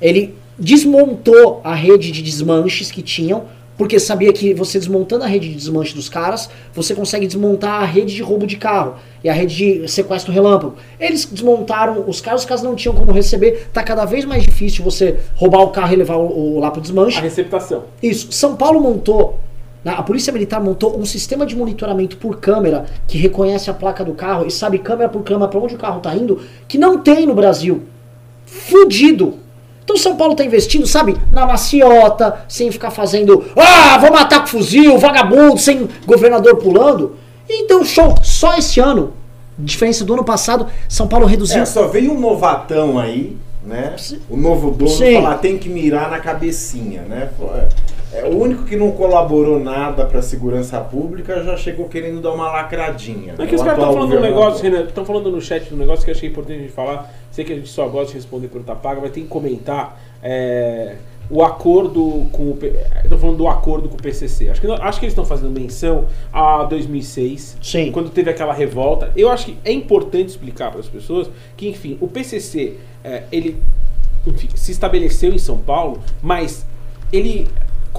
ele 0.00 0.34
desmontou 0.58 1.60
a 1.62 1.74
rede 1.74 2.10
de 2.10 2.22
desmanches 2.22 2.90
que 2.90 3.02
tinham, 3.02 3.44
porque 3.78 3.98
sabia 4.00 4.32
que 4.32 4.52
você 4.52 4.78
desmontando 4.78 5.22
a 5.24 5.26
rede 5.28 5.48
de 5.48 5.54
desmanche 5.54 5.94
dos 5.94 6.08
caras, 6.08 6.50
você 6.74 6.94
consegue 6.94 7.26
desmontar 7.26 7.80
a 7.80 7.84
rede 7.84 8.14
de 8.14 8.22
roubo 8.22 8.44
de 8.46 8.56
carro 8.56 8.96
e 9.22 9.28
a 9.28 9.32
rede 9.32 9.54
de 9.82 9.88
sequestro 9.88 10.32
relâmpago. 10.32 10.74
Eles 10.98 11.24
desmontaram 11.24 12.04
os 12.08 12.20
carros, 12.20 12.42
os 12.42 12.46
caras 12.46 12.62
não 12.62 12.74
tinham 12.74 12.94
como 12.94 13.12
receber, 13.12 13.68
tá 13.72 13.82
cada 13.82 14.04
vez 14.04 14.24
mais 14.24 14.42
difícil 14.42 14.84
você 14.84 15.16
roubar 15.36 15.62
o 15.62 15.68
carro 15.70 15.92
e 15.92 15.96
levar 15.96 16.16
o, 16.16 16.56
o 16.56 16.58
lá 16.60 16.70
pro 16.72 16.80
desmanche. 16.82 17.18
A 17.18 17.22
receptação. 17.22 17.84
Isso. 18.02 18.32
São 18.32 18.56
Paulo 18.56 18.80
montou, 18.80 19.38
na- 19.84 19.92
a 19.94 20.02
Polícia 20.02 20.32
Militar 20.32 20.60
montou 20.60 20.98
um 20.98 21.04
sistema 21.06 21.46
de 21.46 21.54
monitoramento 21.54 22.16
por 22.16 22.40
câmera 22.40 22.84
que 23.06 23.16
reconhece 23.16 23.70
a 23.70 23.74
placa 23.74 24.04
do 24.04 24.12
carro 24.12 24.44
e 24.44 24.50
sabe 24.50 24.78
câmera 24.78 25.08
por 25.08 25.22
câmera 25.22 25.48
para 25.48 25.60
onde 25.60 25.76
o 25.76 25.78
carro 25.78 26.00
tá 26.00 26.12
indo, 26.16 26.40
que 26.66 26.76
não 26.76 26.98
tem 26.98 27.26
no 27.26 27.34
Brasil. 27.34 27.84
Fudido. 28.44 29.34
Então 29.88 29.96
São 29.96 30.16
Paulo 30.16 30.34
tá 30.34 30.44
investindo, 30.44 30.86
sabe, 30.86 31.16
na 31.32 31.46
maciota, 31.46 32.44
sem 32.46 32.70
ficar 32.70 32.90
fazendo, 32.90 33.42
ah, 33.56 33.96
vou 33.96 34.12
matar 34.12 34.40
com 34.40 34.46
fuzil, 34.48 34.98
vagabundo, 34.98 35.56
sem 35.56 35.88
governador 36.04 36.56
pulando. 36.56 37.16
Então, 37.48 37.82
show, 37.82 38.14
só 38.22 38.54
esse 38.58 38.80
ano, 38.80 39.14
diferença 39.58 40.04
do 40.04 40.12
ano 40.12 40.22
passado, 40.22 40.66
São 40.90 41.08
Paulo 41.08 41.24
reduziu 41.24 41.62
É, 41.62 41.64
só 41.64 41.88
veio 41.88 42.12
um 42.12 42.20
novatão 42.20 42.98
aí, 42.98 43.38
né? 43.64 43.96
O 44.28 44.36
novo 44.36 44.72
dono 44.72 44.90
Sim. 44.90 45.14
falar 45.14 45.38
tem 45.38 45.56
que 45.56 45.70
mirar 45.70 46.10
na 46.10 46.18
cabecinha, 46.18 47.00
né? 47.08 47.30
É, 48.12 48.20
é 48.20 48.24
o 48.24 48.36
único 48.36 48.64
que 48.64 48.76
não 48.76 48.92
colaborou 48.92 49.58
nada 49.58 50.04
para 50.04 50.18
a 50.20 50.22
segurança 50.22 50.80
pública 50.80 51.42
já 51.42 51.56
chegou 51.56 51.88
querendo 51.88 52.20
dar 52.20 52.32
uma 52.32 52.50
lacradinha. 52.50 53.34
É 53.38 53.46
que 53.46 53.54
os 53.54 53.62
caras 53.62 53.78
estão 53.78 53.92
falando 53.92 54.10
de 54.10 54.16
um 54.16 54.20
negócio, 54.20 54.62
Renan, 54.62 54.84
estão 54.84 55.04
falando 55.04 55.30
no 55.30 55.40
chat 55.40 55.64
de 55.64 55.74
um 55.74 55.76
negócio 55.78 56.04
que 56.04 56.10
eu 56.10 56.14
achei 56.14 56.28
importante 56.28 56.58
a 56.58 56.62
gente 56.62 56.72
falar. 56.72 57.12
Sei 57.30 57.44
que 57.44 57.52
a 57.52 57.56
gente 57.56 57.68
só 57.68 57.86
gosta 57.88 58.08
de 58.08 58.14
responder 58.14 58.48
por 58.48 58.62
paga, 58.62 59.00
mas 59.00 59.12
tem 59.12 59.22
que 59.22 59.28
comentar 59.28 60.00
é, 60.22 60.96
o 61.30 61.42
acordo 61.42 62.26
com 62.32 62.50
o. 62.50 62.58
Estão 63.02 63.18
falando 63.18 63.36
do 63.36 63.48
acordo 63.48 63.88
com 63.88 63.96
o 63.96 64.02
PCC. 64.02 64.48
Acho 64.48 64.60
que, 64.60 64.66
acho 64.66 64.98
que 64.98 65.06
eles 65.06 65.12
estão 65.12 65.24
fazendo 65.24 65.50
menção 65.50 66.06
a 66.32 66.64
2006, 66.64 67.58
Sim. 67.62 67.92
quando 67.92 68.10
teve 68.10 68.30
aquela 68.30 68.52
revolta. 68.52 69.12
Eu 69.14 69.30
acho 69.30 69.46
que 69.46 69.56
é 69.64 69.72
importante 69.72 70.30
explicar 70.30 70.70
para 70.70 70.80
as 70.80 70.88
pessoas 70.88 71.30
que, 71.56 71.68
enfim, 71.68 71.98
o 72.00 72.08
PCC 72.08 72.74
é, 73.04 73.24
ele 73.30 73.62
enfim, 74.26 74.48
se 74.54 74.72
estabeleceu 74.72 75.32
em 75.32 75.38
São 75.38 75.58
Paulo, 75.58 76.00
mas 76.22 76.66
ele, 77.12 77.48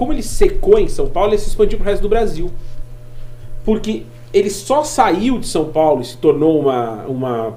como 0.00 0.12
ele 0.14 0.22
secou 0.22 0.78
em 0.78 0.88
São 0.88 1.06
Paulo, 1.08 1.30
ele 1.32 1.38
se 1.38 1.48
expandiu 1.50 1.76
para 1.78 1.84
o 1.86 1.90
resto 1.90 2.02
do 2.02 2.08
Brasil 2.08 2.50
porque 3.64 4.02
ele 4.32 4.48
só 4.48 4.82
saiu 4.82 5.38
de 5.38 5.46
São 5.46 5.66
Paulo 5.66 6.00
e 6.00 6.04
se 6.04 6.16
tornou 6.16 6.58
uma, 6.58 7.04
uma 7.06 7.54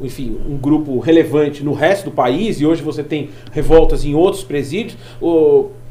enfim, 0.00 0.36
um 0.48 0.56
grupo 0.56 0.98
relevante 0.98 1.64
no 1.64 1.72
resto 1.72 2.06
do 2.06 2.10
país, 2.10 2.60
e 2.60 2.66
hoje 2.66 2.82
você 2.82 3.02
tem 3.02 3.30
revoltas 3.52 4.04
em 4.04 4.14
outros 4.14 4.42
presídios, 4.44 4.98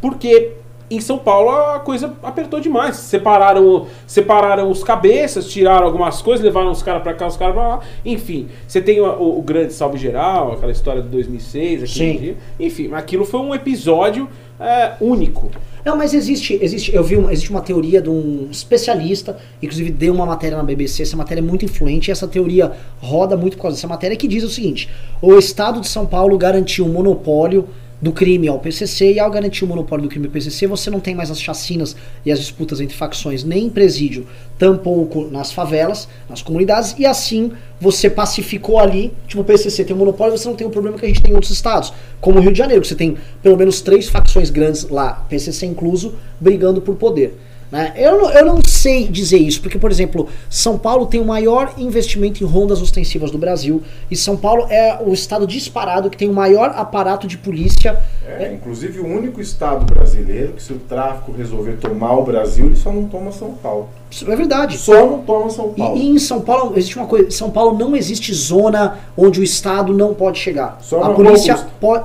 porque 0.02 0.52
em 0.92 1.00
São 1.00 1.18
Paulo 1.18 1.50
a 1.50 1.80
coisa 1.80 2.14
apertou 2.22 2.60
demais. 2.60 2.98
Separaram, 2.98 3.88
separaram 4.06 4.70
os 4.70 4.84
cabeças, 4.84 5.50
tiraram 5.50 5.86
algumas 5.88 6.22
coisas, 6.22 6.44
levaram 6.46 6.70
os 6.70 6.84
caras 6.84 7.02
pra 7.02 7.14
cá, 7.16 7.26
os 7.26 7.38
caras 7.38 7.56
pra 7.56 7.68
lá. 7.68 7.80
Enfim, 8.06 8.48
você 8.68 8.80
tem 8.82 9.00
o, 9.02 9.06
o- 9.06 9.40
o 9.40 9.42
grande 9.42 9.74
salve 9.74 9.98
geral, 9.98 10.52
aquela 10.52 10.72
história 10.72 11.02
de 11.02 11.08
2006, 11.08 11.84
aquele 11.84 11.88
Sim. 11.88 12.18
dia. 12.20 12.38
Enfim, 12.60 12.94
aquilo 12.94 13.26
foi 13.26 13.40
um 13.40 13.56
episódio 13.56 14.28
é, 14.60 14.94
único. 15.02 15.52
Não, 15.84 15.98
mas 15.98 16.14
existe, 16.14 16.58
existe, 16.62 16.96
eu 16.96 17.04
vi 17.04 17.18
uma, 17.18 17.32
existe 17.32 17.50
uma 17.50 17.62
teoria 17.62 18.02
de 18.02 18.10
um 18.10 18.48
especialista, 18.50 19.38
inclusive 19.62 19.92
deu 19.92 20.14
uma 20.14 20.26
matéria 20.26 20.58
na 20.58 20.64
BBC, 20.64 21.04
essa 21.04 21.18
matéria 21.18 21.42
é 21.42 21.44
muito 21.44 21.66
influente, 21.66 22.08
e 22.08 22.12
essa 22.12 22.28
teoria 22.28 22.72
roda 23.02 23.36
muito 23.36 23.58
por 23.58 23.64
causa 23.64 23.76
dessa 23.76 23.88
matéria, 23.88 24.16
que 24.16 24.28
diz 24.28 24.44
o 24.44 24.50
seguinte: 24.50 24.90
o 25.22 25.38
Estado 25.38 25.82
de 25.82 25.88
São 25.88 26.06
Paulo 26.06 26.38
garantiu 26.38 26.86
um 26.86 26.90
monopólio 26.90 27.68
do 28.04 28.12
crime 28.12 28.50
ao 28.50 28.60
PCC, 28.60 29.14
e 29.14 29.20
ao 29.20 29.32
garantir 29.32 29.64
o 29.64 29.68
monopólio 29.68 30.04
do 30.04 30.10
crime 30.10 30.26
ao 30.26 30.32
PCC, 30.34 30.68
você 30.68 30.90
não 30.90 31.00
tem 31.00 31.16
mais 31.16 31.32
as 31.32 31.42
chacinas 31.42 31.96
e 32.26 32.34
as 32.34 32.38
disputas 32.38 32.82
entre 32.82 32.98
facções 32.98 33.46
nem 33.46 33.68
em 33.68 33.70
presídio, 33.70 34.28
tampouco 34.60 35.30
nas 35.32 35.54
favelas, 35.54 36.10
nas 36.30 36.42
comunidades, 36.42 36.96
e 37.00 37.06
assim 37.06 37.54
você 37.80 38.10
pacificou 38.10 38.78
ali, 38.78 39.14
tipo, 39.26 39.42
o 39.42 39.46
PCC 39.46 39.86
tem 39.86 39.96
um 39.96 40.00
monopólio, 40.00 40.38
você 40.38 40.50
não 40.50 40.56
tem 40.56 40.68
o 40.68 40.70
problema 40.70 40.98
que 40.98 41.06
a 41.06 41.08
gente 41.08 41.22
tem 41.22 41.32
em 41.32 41.36
outros 41.36 41.54
estados, 41.54 41.94
como 42.20 42.40
o 42.40 42.42
Rio 42.42 42.52
de 42.52 42.58
Janeiro, 42.58 42.82
que 42.82 42.90
você 42.90 42.96
tem 42.96 43.18
pelo 43.42 43.56
menos 43.56 43.80
três 43.80 44.10
facções 44.10 44.50
grandes 44.50 44.84
lá, 44.90 45.26
PCC 45.30 45.66
incluso, 45.66 46.16
brigando 46.42 46.82
por 46.82 46.96
poder. 46.96 47.40
Né? 47.74 47.92
Eu, 47.96 48.20
não- 48.22 48.30
eu 48.30 48.46
não 48.46 48.60
sei 48.68 49.08
dizer 49.08 49.40
isso, 49.40 49.60
porque, 49.60 49.80
por 49.80 49.90
exemplo, 49.90 50.30
São 50.48 50.78
Paulo 50.78 51.08
tem 51.08 51.20
o 51.20 51.26
maior 51.26 51.74
investimento 51.76 52.44
em 52.44 52.46
rondas 52.46 52.80
ostensivas 52.84 53.32
do 53.32 53.40
Brasil, 53.40 53.82
e 54.12 54.16
São 54.16 54.38
Paulo 54.38 54.68
é 54.70 55.00
o 55.04 55.12
estado 55.12 55.48
disparado 55.48 56.08
que 56.08 56.16
tem 56.16 56.30
o 56.30 56.34
maior 56.34 56.72
aparato 56.78 57.26
de 57.26 57.36
polícia. 57.36 57.98
É, 58.28 58.54
inclusive 58.54 59.00
o 59.00 59.08
único 59.08 59.42
estado 59.42 59.92
brasileiro 59.92 60.54
que 60.54 60.62
se 60.62 60.72
o 60.72 60.78
tráfico 60.78 61.32
resolver 61.36 61.78
tomar 61.78 62.14
o 62.14 62.24
Brasil, 62.24 62.68
ele 62.68 62.76
só 62.76 62.92
não 62.92 63.06
toma 63.06 63.32
São 63.32 63.54
Paulo. 63.54 63.90
É 64.28 64.36
verdade. 64.36 64.78
Só 64.78 65.08
não 65.08 65.24
toma 65.24 65.50
São 65.50 65.74
E, 65.76 65.80
Paulo. 65.80 65.98
e 65.98 66.10
em 66.10 66.20
São 66.20 66.42
Paulo 66.42 66.74
existe 66.78 66.96
uma 66.98 67.08
coisa, 67.08 67.32
São 67.32 67.50
Paulo 67.50 67.76
não 67.76 67.96
existe 67.96 68.32
zona 68.36 69.00
onde 69.18 69.40
o 69.40 69.44
Estado 69.44 69.92
não 69.92 70.14
pode 70.14 70.38
chegar. 70.38 70.78
Só 70.80 71.02
a 71.02 71.10
polícia 71.16 71.58
pode. 71.82 72.04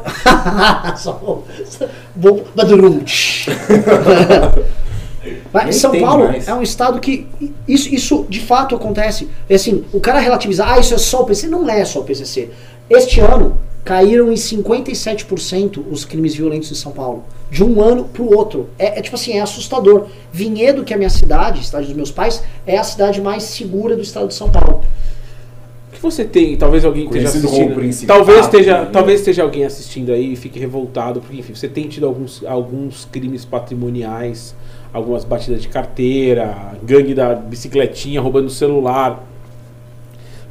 Só- 0.96 1.42
Bom. 2.16 2.40
Mas 5.52 5.64
Nem 5.64 5.72
São 5.72 5.98
Paulo 5.98 6.24
mais. 6.24 6.46
é 6.46 6.54
um 6.54 6.62
estado 6.62 7.00
que 7.00 7.26
isso, 7.66 7.94
isso 7.94 8.26
de 8.28 8.40
fato 8.40 8.74
acontece. 8.74 9.28
Assim, 9.50 9.84
o 9.92 10.00
cara 10.00 10.18
relativiza, 10.18 10.64
ah, 10.66 10.78
isso 10.78 10.94
é 10.94 10.98
só 10.98 11.22
o 11.22 11.24
PCC. 11.24 11.48
Não 11.48 11.68
é 11.68 11.84
só 11.84 12.00
o 12.00 12.04
PCC. 12.04 12.50
Este 12.90 13.20
ano 13.20 13.58
caíram 13.84 14.30
em 14.30 14.34
57% 14.34 15.82
os 15.90 16.04
crimes 16.04 16.34
violentos 16.34 16.70
em 16.70 16.74
São 16.74 16.92
Paulo. 16.92 17.24
De 17.50 17.64
um 17.64 17.80
ano 17.80 18.04
pro 18.04 18.36
outro. 18.36 18.68
É, 18.78 18.98
é 18.98 19.02
tipo 19.02 19.16
assim, 19.16 19.32
é 19.32 19.40
assustador. 19.40 20.06
Vinhedo, 20.30 20.84
que 20.84 20.92
é 20.92 20.96
a 20.96 20.98
minha 20.98 21.08
cidade, 21.08 21.64
cidade 21.64 21.86
dos 21.86 21.96
meus 21.96 22.10
pais, 22.10 22.42
é 22.66 22.76
a 22.76 22.84
cidade 22.84 23.20
mais 23.20 23.44
segura 23.44 23.96
do 23.96 24.02
estado 24.02 24.28
de 24.28 24.34
São 24.34 24.50
Paulo. 24.50 24.82
O 25.88 25.92
que 25.94 26.02
você 26.02 26.22
tem? 26.22 26.54
Talvez 26.56 26.84
alguém 26.84 27.06
esteja 27.06 27.28
assistindo. 27.28 28.06
Talvez 28.06 28.40
esteja, 28.40 28.80
né? 28.80 28.90
talvez 28.92 29.20
esteja 29.20 29.42
alguém 29.42 29.64
assistindo 29.64 30.12
aí 30.12 30.34
e 30.34 30.36
fique 30.36 30.58
revoltado, 30.58 31.20
porque 31.20 31.38
enfim, 31.38 31.54
você 31.54 31.66
tem 31.66 31.88
tido 31.88 32.06
alguns, 32.06 32.44
alguns 32.44 33.06
crimes 33.06 33.46
patrimoniais, 33.46 34.54
algumas 34.92 35.24
batidas 35.24 35.60
de 35.62 35.68
carteira, 35.68 36.76
gangue 36.82 37.14
da 37.14 37.34
bicicletinha 37.34 38.20
roubando 38.20 38.46
o 38.46 38.50
celular. 38.50 39.22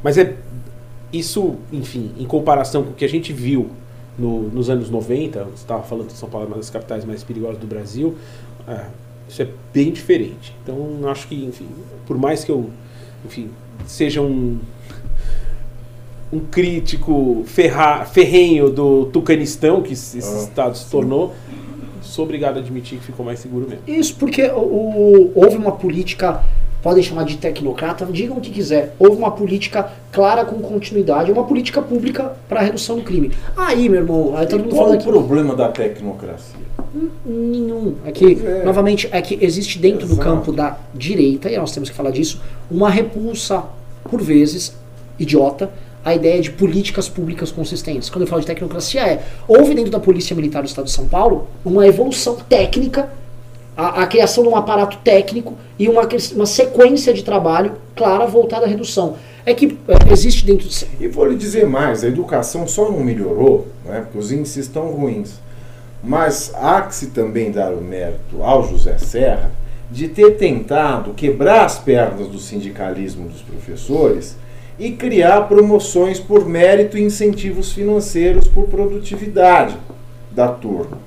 Mas 0.02 0.16
é 0.18 0.34
isso, 1.12 1.56
enfim, 1.72 2.12
em 2.18 2.24
comparação 2.24 2.82
com 2.84 2.90
o 2.90 2.94
que 2.94 3.04
a 3.04 3.08
gente 3.08 3.32
viu 3.32 3.70
no- 4.18 4.42
nos 4.48 4.68
anos 4.70 4.90
90, 4.90 5.44
você 5.44 5.54
estava 5.54 5.82
falando 5.82 6.08
que 6.08 6.12
São 6.12 6.28
Paulo 6.28 6.46
é 6.46 6.48
uma 6.50 6.56
das 6.56 6.70
capitais 6.70 7.04
mais 7.04 7.22
perigosas 7.24 7.58
do 7.58 7.66
Brasil, 7.66 8.14
é, 8.66 8.86
isso 9.28 9.42
é 9.42 9.48
bem 9.72 9.90
diferente. 9.92 10.54
Então, 10.62 11.00
acho 11.08 11.26
que, 11.28 11.44
enfim, 11.44 11.66
por 12.06 12.16
mais 12.18 12.44
que 12.44 12.50
eu, 12.50 12.68
enfim, 13.24 13.48
seja 13.86 14.20
um 14.20 14.58
um 16.30 16.40
crítico 16.40 17.42
ferra, 17.46 18.04
ferrenho 18.04 18.68
do 18.68 19.06
Tucanistão, 19.06 19.80
que 19.80 19.94
esse 19.94 20.18
esse 20.18 20.28
Ah, 20.34 20.38
estado 20.42 20.76
se 20.76 20.90
tornou, 20.90 21.32
sou 22.10 22.24
obrigado 22.24 22.56
a 22.56 22.60
admitir 22.60 22.98
que 22.98 23.04
ficou 23.04 23.24
mais 23.24 23.38
seguro 23.38 23.66
mesmo. 23.68 23.82
Isso 23.86 24.14
porque 24.16 24.42
o, 24.46 24.58
o- 24.60 25.32
houve 25.34 25.56
uma 25.56 25.72
política, 25.72 26.42
podem 26.82 27.02
chamar 27.02 27.24
de 27.24 27.36
tecnocrata, 27.36 28.06
digam 28.06 28.36
o 28.36 28.40
que 28.40 28.50
quiser. 28.50 28.94
Houve 28.98 29.16
uma 29.16 29.30
política 29.30 29.90
clara 30.12 30.44
com 30.44 30.60
continuidade, 30.60 31.30
uma 31.32 31.44
política 31.44 31.82
pública 31.82 32.32
para 32.48 32.60
redução 32.60 32.96
do 32.96 33.02
crime. 33.02 33.30
Aí, 33.56 33.88
meu 33.88 34.00
irmão, 34.00 34.36
aí 34.36 34.46
todo 34.46 34.60
mundo 34.64 34.74
Qual 34.74 34.90
o 34.90 34.92
aqui. 34.92 35.04
problema 35.06 35.54
da 35.54 35.68
tecnocracia? 35.68 36.66
Nenhum. 37.24 37.94
É 38.04 38.10
que, 38.12 38.38
É. 38.44 38.62
novamente, 38.64 39.08
é 39.12 39.20
que 39.20 39.38
existe 39.40 39.78
dentro 39.78 40.06
do 40.06 40.14
Exato. 40.14 40.28
campo 40.28 40.52
da 40.52 40.76
direita, 40.94 41.50
e 41.50 41.56
nós 41.56 41.72
temos 41.72 41.90
que 41.90 41.96
falar 41.96 42.10
disso, 42.10 42.40
uma 42.70 42.88
repulsa, 42.90 43.62
por 44.10 44.20
vezes, 44.22 44.74
idiota, 45.18 45.70
a 46.04 46.14
ideia 46.14 46.40
de 46.40 46.50
políticas 46.50 47.08
públicas 47.08 47.50
consistentes. 47.50 48.08
Quando 48.08 48.22
eu 48.22 48.26
falo 48.28 48.40
de 48.40 48.46
tecnocracia, 48.46 49.02
é 49.02 49.22
houve 49.46 49.74
dentro 49.74 49.90
da 49.90 50.00
Polícia 50.00 50.34
Militar 50.34 50.62
do 50.62 50.66
Estado 50.68 50.86
de 50.86 50.90
São 50.92 51.06
Paulo 51.08 51.48
uma 51.64 51.86
evolução 51.86 52.36
técnica, 52.48 53.10
a, 53.76 54.02
a 54.02 54.06
criação 54.06 54.42
de 54.44 54.48
um 54.50 54.56
aparato 54.56 54.96
técnico 55.04 55.54
e 55.78 55.88
uma, 55.88 56.08
uma 56.34 56.46
sequência 56.46 57.12
de 57.12 57.22
trabalho 57.22 57.72
clara 57.94 58.26
voltada 58.26 58.64
à 58.64 58.68
redução. 58.68 59.16
É 59.46 59.54
que 59.54 59.78
é, 59.88 60.12
existe 60.12 60.44
dentro. 60.44 60.68
do- 60.68 60.74
E 61.04 61.08
vou 61.08 61.26
lhe 61.26 61.36
dizer 61.36 61.66
mais, 61.66 62.04
a 62.04 62.08
educação 62.08 62.66
só 62.66 62.90
não 62.90 63.00
melhorou, 63.00 63.66
né, 63.84 64.00
porque 64.02 64.18
os 64.18 64.30
índices 64.32 64.66
estão 64.66 64.90
ruins. 64.90 65.34
Mas 66.02 66.52
há 66.54 66.82
que 66.82 66.94
se 66.94 67.08
também 67.08 67.50
dar 67.50 67.72
o 67.72 67.80
mérito 67.80 68.42
ao 68.42 68.68
José 68.68 68.98
Serra 68.98 69.50
de 69.90 70.06
ter 70.06 70.32
tentado 70.36 71.12
quebrar 71.14 71.64
as 71.64 71.78
pernas 71.78 72.28
do 72.28 72.38
sindicalismo 72.38 73.28
dos 73.28 73.40
professores 73.40 74.36
e 74.78 74.92
criar 74.92 75.42
promoções 75.48 76.20
por 76.20 76.46
mérito 76.46 76.96
e 76.96 77.02
incentivos 77.02 77.72
financeiros 77.72 78.46
por 78.46 78.68
produtividade 78.68 79.76
da 80.30 80.48
turma. 80.48 80.98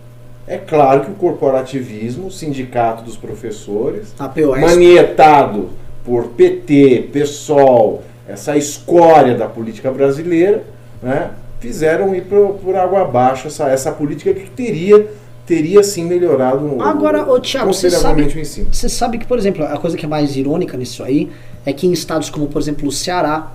É 0.47 0.57
claro 0.57 1.01
que 1.05 1.11
o 1.11 1.15
corporativismo, 1.15 2.27
o 2.27 2.31
sindicato 2.31 3.03
dos 3.03 3.15
professores, 3.15 4.13
manietado 4.59 5.69
por 6.03 6.29
PT, 6.29 7.09
PSOL, 7.13 8.03
essa 8.27 8.57
escória 8.57 9.35
da 9.35 9.47
política 9.47 9.91
brasileira, 9.91 10.63
né, 11.01 11.29
fizeram 11.59 12.13
ir 12.15 12.23
por, 12.23 12.55
por 12.55 12.75
água 12.75 13.01
abaixo 13.03 13.47
essa, 13.47 13.69
essa 13.69 13.91
política 13.91 14.33
que 14.33 14.49
teria, 14.49 15.07
teria 15.45 15.83
sim 15.83 16.05
melhorado 16.05 16.65
o- 16.75 16.81
Agora, 16.81 17.31
ô, 17.31 17.39
Thiago, 17.39 17.73
você 17.73 17.87
sabe- 18.01 18.23
o. 18.23 18.73
Você 18.73 18.89
sabe 18.89 19.17
que, 19.19 19.25
por 19.25 19.37
exemplo, 19.37 19.63
a 19.63 19.77
coisa 19.77 19.95
que 19.95 20.05
é 20.05 20.09
mais 20.09 20.35
irônica 20.35 20.75
nisso 20.75 21.03
aí 21.03 21.29
é 21.65 21.71
que 21.71 21.85
em 21.87 21.91
estados 21.93 22.29
como, 22.29 22.47
por 22.47 22.59
exemplo, 22.61 22.87
o 22.87 22.91
Ceará, 22.91 23.51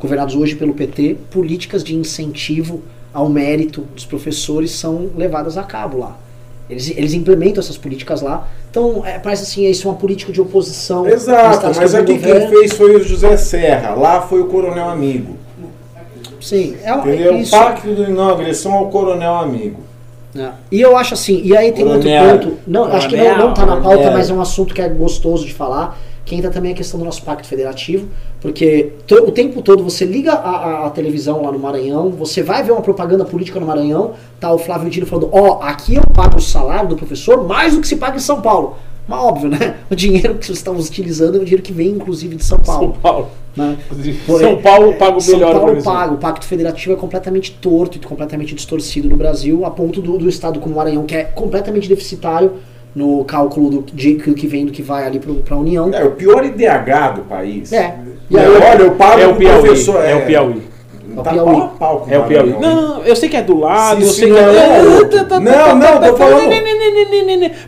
governados 0.00 0.34
hoje 0.34 0.54
pelo 0.54 0.74
PT, 0.74 1.16
políticas 1.30 1.82
de 1.82 1.94
incentivo 1.94 2.82
ao 3.12 3.28
mérito 3.28 3.82
dos 3.94 4.04
professores 4.04 4.72
são 4.72 5.10
levadas 5.16 5.56
a 5.56 5.62
cabo 5.62 5.98
lá. 5.98 6.16
Eles, 6.68 6.90
eles 6.90 7.14
implementam 7.14 7.60
essas 7.60 7.78
políticas 7.78 8.20
lá. 8.20 8.46
Então, 8.70 9.04
é, 9.04 9.18
parece 9.18 9.44
assim, 9.44 9.66
isso 9.66 9.88
é 9.88 9.90
uma 9.90 9.96
política 9.96 10.30
de 10.30 10.40
oposição. 10.40 11.08
Exato, 11.08 11.66
mas 11.74 11.92
que 11.92 11.96
aqui 11.96 12.18
quem 12.18 12.48
fez 12.48 12.72
foi 12.74 12.96
o 12.96 13.02
José 13.02 13.36
Serra, 13.36 13.94
lá 13.94 14.20
foi 14.20 14.40
o 14.40 14.46
Coronel 14.46 14.90
Amigo. 14.90 15.36
Sim, 16.40 16.76
é, 16.82 16.94
Entendeu? 16.94 17.36
isso. 17.38 17.56
O 17.56 17.58
pacto 17.58 17.94
de 17.94 18.10
não 18.12 18.28
agressão 18.28 18.72
ao 18.72 18.88
Coronel 18.90 19.34
Amigo. 19.34 19.80
É. 20.36 20.50
E 20.70 20.80
eu 20.80 20.96
acho 20.96 21.14
assim, 21.14 21.40
e 21.42 21.56
aí 21.56 21.72
tem 21.72 21.84
Coronel. 21.84 22.32
outro 22.32 22.50
ponto. 22.50 22.60
Não, 22.66 22.84
acho 22.84 23.08
que 23.08 23.16
não, 23.16 23.24
Coronel, 23.24 23.46
não 23.46 23.54
tá 23.54 23.66
na 23.66 23.72
pauta, 23.76 23.96
coronel. 23.96 24.12
mas 24.12 24.30
é 24.30 24.34
um 24.34 24.40
assunto 24.40 24.74
que 24.74 24.82
é 24.82 24.88
gostoso 24.88 25.46
de 25.46 25.54
falar. 25.54 25.98
Que 26.24 26.36
entra 26.36 26.50
também 26.50 26.72
a 26.72 26.74
questão 26.74 27.00
do 27.00 27.06
nosso 27.06 27.22
pacto 27.22 27.48
federativo, 27.48 28.06
porque 28.40 28.92
o 29.10 29.32
tempo 29.32 29.60
todo 29.62 29.82
você 29.82 30.04
liga 30.04 30.32
a, 30.32 30.50
a- 30.50 30.86
a 30.86 30.90
televisão 30.90 31.42
lá 31.42 31.50
no 31.50 31.58
Maranhão, 31.58 32.10
você 32.10 32.42
vai 32.42 32.62
ver 32.62 32.72
uma 32.72 32.80
propaganda 32.82 33.24
política 33.24 33.58
no 33.58 33.66
Maranhão, 33.66 34.12
tá 34.38 34.52
o 34.52 34.58
Flávio 34.58 34.88
Dino 34.88 35.06
falando, 35.06 35.28
ó, 35.32 35.60
aqui 35.62 35.96
eu 35.96 36.02
pago 36.14 36.36
o 36.38 36.40
salário 36.40 36.88
do 36.88 36.96
professor 36.96 37.46
mais 37.46 37.74
do 37.74 37.80
que 37.80 37.88
se 37.88 37.96
paga 37.96 38.16
em 38.16 38.20
São 38.20 38.40
Paulo. 38.40 38.76
Mas 39.08 39.18
óbvio, 39.20 39.48
né? 39.50 39.76
O 39.90 39.94
dinheiro 39.96 40.34
que 40.34 40.44
vocês 40.44 40.58
estão 40.58 40.76
utilizando 40.76 41.36
é 41.38 41.40
o 41.40 41.44
dinheiro 41.44 41.62
que 41.62 41.72
vem, 41.72 41.88
inclusive, 41.88 42.36
de 42.36 42.44
São 42.44 42.58
São 42.62 42.74
Paulo. 42.74 42.96
Paulo. 43.02 43.28
né? 43.56 43.76
São 44.26 44.38
É, 44.50 44.56
Paulo 44.56 44.92
paga 44.94 45.16
o 45.16 45.20
São 45.20 45.34
melhor 45.34 45.52
Paulo 45.52 45.66
professor. 45.68 45.92
paga. 45.92 46.12
O 46.12 46.18
pacto 46.18 46.46
federativo 46.46 46.92
é 46.92 46.96
completamente 46.96 47.52
torto 47.52 47.96
e 47.96 48.00
completamente 48.00 48.54
distorcido 48.54 49.08
no 49.08 49.16
Brasil, 49.16 49.64
a 49.64 49.70
ponto 49.70 50.02
do, 50.02 50.18
do 50.18 50.28
estado 50.28 50.60
como 50.60 50.74
o 50.74 50.76
Maranhão, 50.78 51.04
que 51.06 51.16
é 51.16 51.24
completamente 51.24 51.88
deficitário 51.88 52.52
no 52.94 53.24
cálculo 53.24 53.70
do 53.70 53.82
de, 53.94 54.14
do 54.16 54.34
que 54.34 54.46
vem 54.46 54.66
do 54.66 54.72
que 54.72 54.82
vai 54.82 55.06
ali 55.06 55.18
para 55.18 55.54
a 55.56 55.58
União. 55.58 55.90
É 55.92 56.04
o 56.04 56.10
pior 56.12 56.44
IDH 56.44 57.14
do 57.16 57.22
país. 57.22 57.72
É. 57.72 57.98
E 58.30 58.38
aí- 58.38 58.46
olha, 58.46 58.82
eu 58.82 58.90
pago 58.92 59.20
É 59.20 59.26
o 59.26 59.34
Piauí. 59.36 59.60
professor. 59.62 60.04
É 60.04 60.14
o 60.14 60.26
Piauí. 60.26 60.68
Tá 61.24 61.30
É 61.32 61.42
o 61.42 61.44
Piauí. 61.44 61.52
pau 61.52 61.62
a 61.64 61.68
pau 61.68 62.00
com 62.00 62.10
É 62.14 62.18
o 62.18 62.24
Piauí. 62.24 62.56
Não, 62.60 63.02
eu 63.02 63.16
sei 63.16 63.28
que 63.28 63.36
é 63.36 63.42
do 63.42 63.58
lado, 63.58 64.02
eu 64.02 64.08
sei 64.08 64.26
que 64.28 64.32
não 64.32 64.38
é 64.38 64.78
é. 64.78 64.82
Não, 65.40 65.76
não, 65.76 66.00
tô 66.00 66.16
falando- 66.16 66.48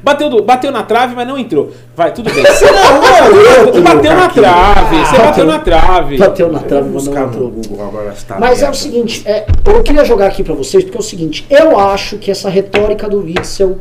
Bateu, 0.02 0.28
do- 0.30 0.42
bateu 0.42 0.70
na 0.70 0.82
trave, 0.84 1.14
mas 1.16 1.26
não 1.26 1.36
entrou. 1.38 1.70
Vai, 1.96 2.12
tudo 2.12 2.32
bem. 2.32 2.42
Não, 2.44 3.72
não 3.72 3.78
é 3.78 3.94
bateu 3.94 4.14
na 4.14 4.28
trave, 4.28 4.96
você 5.04 5.16
Ah, 5.16 5.24
bateu 5.24 5.46
na 5.46 5.58
trave. 5.58 6.16
Bateu 6.18 6.52
na 6.52 6.58
trave, 6.60 6.84
vou 6.90 6.94
mas 6.94 7.06
não 7.06 7.24
entrou. 7.26 7.50
Google 7.50 7.86
agora 7.88 8.08
esta 8.10 8.38
Mas 8.38 8.62
é 8.62 8.70
o 8.70 8.74
seguinte, 8.74 9.22
é, 9.26 9.46
eu 9.66 9.82
queria 9.82 10.04
jogar 10.04 10.26
aqui 10.26 10.44
pra 10.44 10.54
vocês, 10.54 10.84
porque 10.84 10.96
é 10.96 11.00
o 11.00 11.02
seguinte, 11.02 11.44
eu 11.50 11.78
acho 11.78 12.18
que 12.18 12.30
essa 12.30 12.48
retórica 12.48 13.08
do 13.08 13.18
Witzel, 13.24 13.78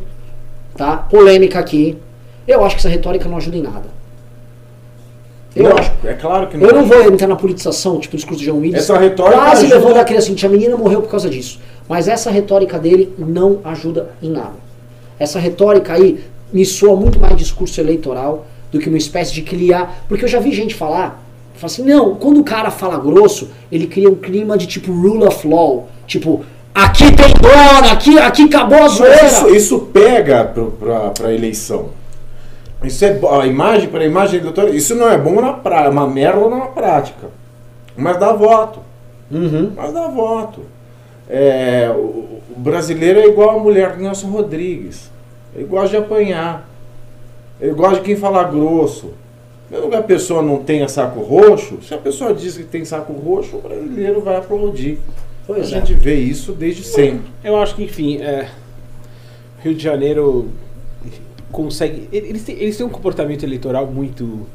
tá? 0.75 0.97
Polêmica 0.97 1.59
aqui, 1.59 1.97
eu 2.47 2.63
acho 2.65 2.75
que 2.75 2.79
essa 2.81 2.89
retórica 2.89 3.27
não 3.29 3.37
ajuda 3.37 3.57
em 3.57 3.61
nada. 3.61 3.98
Acho. 5.67 5.91
É 6.03 6.13
claro 6.13 6.47
que 6.47 6.57
não. 6.57 6.67
Eu 6.67 6.73
não 6.75 6.85
vou 6.85 7.01
entrar 7.03 7.27
na 7.27 7.35
politização, 7.35 7.99
tipo 7.99 8.13
o 8.15 8.17
discurso 8.17 8.39
de 8.39 8.45
João 8.45 8.59
Willis. 8.59 8.79
Essa 8.81 8.97
retórica 8.97 9.37
quase 9.41 9.65
ajuda- 9.65 9.75
levando 9.79 9.97
aquele 9.97 10.19
assim, 10.19 10.35
a 10.43 10.49
menina 10.49 10.75
morreu 10.77 11.01
por 11.01 11.09
causa 11.09 11.29
disso. 11.29 11.59
Mas 11.87 12.07
essa 12.07 12.29
retórica 12.29 12.77
dele 12.79 13.13
não 13.17 13.59
ajuda 13.63 14.09
em 14.21 14.29
nada. 14.29 14.53
Essa 15.19 15.39
retórica 15.39 15.93
aí 15.93 16.19
me 16.53 16.65
soa 16.65 16.95
muito 16.95 17.19
mais 17.19 17.35
discurso 17.35 17.79
eleitoral 17.81 18.45
do 18.71 18.79
que 18.79 18.87
uma 18.87 18.97
espécie 18.97 19.33
de 19.33 19.41
criar. 19.41 20.03
Porque 20.07 20.23
eu 20.25 20.29
já 20.29 20.39
vi 20.39 20.51
gente 20.51 20.73
falar, 20.75 21.21
fala 21.55 21.65
assim, 21.71 21.83
não, 21.83 22.15
quando 22.15 22.39
o 22.39 22.43
cara 22.43 22.69
fala 22.71 22.97
grosso, 22.97 23.49
ele 23.71 23.87
cria 23.87 24.09
um 24.09 24.15
clima 24.15 24.57
de 24.57 24.65
tipo 24.67 24.91
rule 24.91 25.25
of 25.25 25.47
law. 25.47 25.87
Tipo, 26.07 26.45
aqui 26.73 27.11
tem 27.11 27.33
dona, 27.41 27.91
aqui, 27.91 28.17
aqui 28.17 28.43
acabou 28.43 28.81
a 28.83 28.87
zoeira. 28.87 29.25
isso, 29.27 29.49
isso 29.49 29.79
pega 29.91 30.43
pro- 30.45 30.71
pra, 30.79 31.09
pra 31.09 31.33
eleição. 31.33 31.89
Isso 32.83 33.03
é 33.03 33.19
a 33.31 33.45
imagem 33.45 33.89
para 33.89 34.01
a 34.01 34.05
imagem 34.05 34.39
eleitoral. 34.39 34.73
Isso 34.73 34.95
não 34.95 35.09
é 35.09 35.17
bom 35.17 35.41
na 35.41 35.53
prática, 35.53 35.87
é 35.87 35.89
uma 35.89 36.07
merda 36.07 36.49
na 36.49 36.67
prática. 36.67 37.27
Mas 37.95 38.17
dá 38.17 38.31
voto. 38.31 38.79
Uhum. 39.29 39.73
Mas 39.75 39.93
dá 39.93 40.07
voto. 40.07 40.61
É, 41.29 41.89
o, 41.93 42.39
o 42.55 42.55
brasileiro 42.55 43.19
é 43.19 43.27
igual 43.27 43.51
a 43.51 43.59
mulher 43.59 43.95
do 43.95 44.01
Nelson 44.01 44.29
Rodrigues. 44.29 45.11
Ele 45.53 45.65
gosta 45.65 45.89
de 45.89 45.97
apanhar. 45.97 46.67
Ele 47.59 47.73
gosta 47.73 47.97
de 47.97 48.01
quem 48.01 48.15
fala 48.15 48.43
grosso. 48.43 49.11
Mesmo 49.69 49.89
que 49.89 49.95
a 49.95 50.01
pessoa 50.01 50.41
não 50.41 50.63
tenha 50.63 50.87
saco 50.87 51.19
roxo, 51.19 51.79
se 51.83 51.93
a 51.93 51.97
pessoa 51.97 52.33
diz 52.33 52.57
que 52.57 52.63
tem 52.63 52.83
saco 52.83 53.13
roxo, 53.13 53.57
o 53.57 53.61
brasileiro 53.61 54.21
vai 54.21 54.37
aplaudir. 54.37 54.97
Pois 55.45 55.71
a 55.71 55.77
é. 55.77 55.79
gente 55.79 55.93
vê 55.93 56.15
isso 56.15 56.53
desde 56.53 56.83
sempre. 56.83 57.31
Eu 57.43 57.57
acho 57.57 57.75
que, 57.75 57.83
enfim, 57.83 58.17
é, 58.17 58.49
Rio 59.61 59.75
de 59.75 59.83
Janeiro 59.83 60.49
consegue. 61.51 62.07
Eles 62.11 62.43
têm, 62.43 62.55
eles 62.57 62.77
têm 62.77 62.85
um 62.85 62.89
comportamento 62.89 63.43
eleitoral 63.43 63.87
muito, 63.87 64.47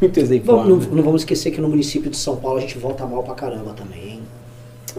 muito 0.00 0.18
exemplar. 0.20 0.56
Vamos, 0.58 0.68
não, 0.68 0.76
né? 0.78 0.96
não 0.96 1.02
vamos 1.02 1.22
esquecer 1.22 1.50
que 1.50 1.60
no 1.60 1.68
município 1.68 2.10
de 2.10 2.16
São 2.16 2.36
Paulo 2.36 2.58
a 2.58 2.60
gente 2.60 2.78
volta 2.78 3.06
mal 3.06 3.22
pra 3.22 3.34
caramba 3.34 3.72
também, 3.72 4.02
hein? 4.12 4.20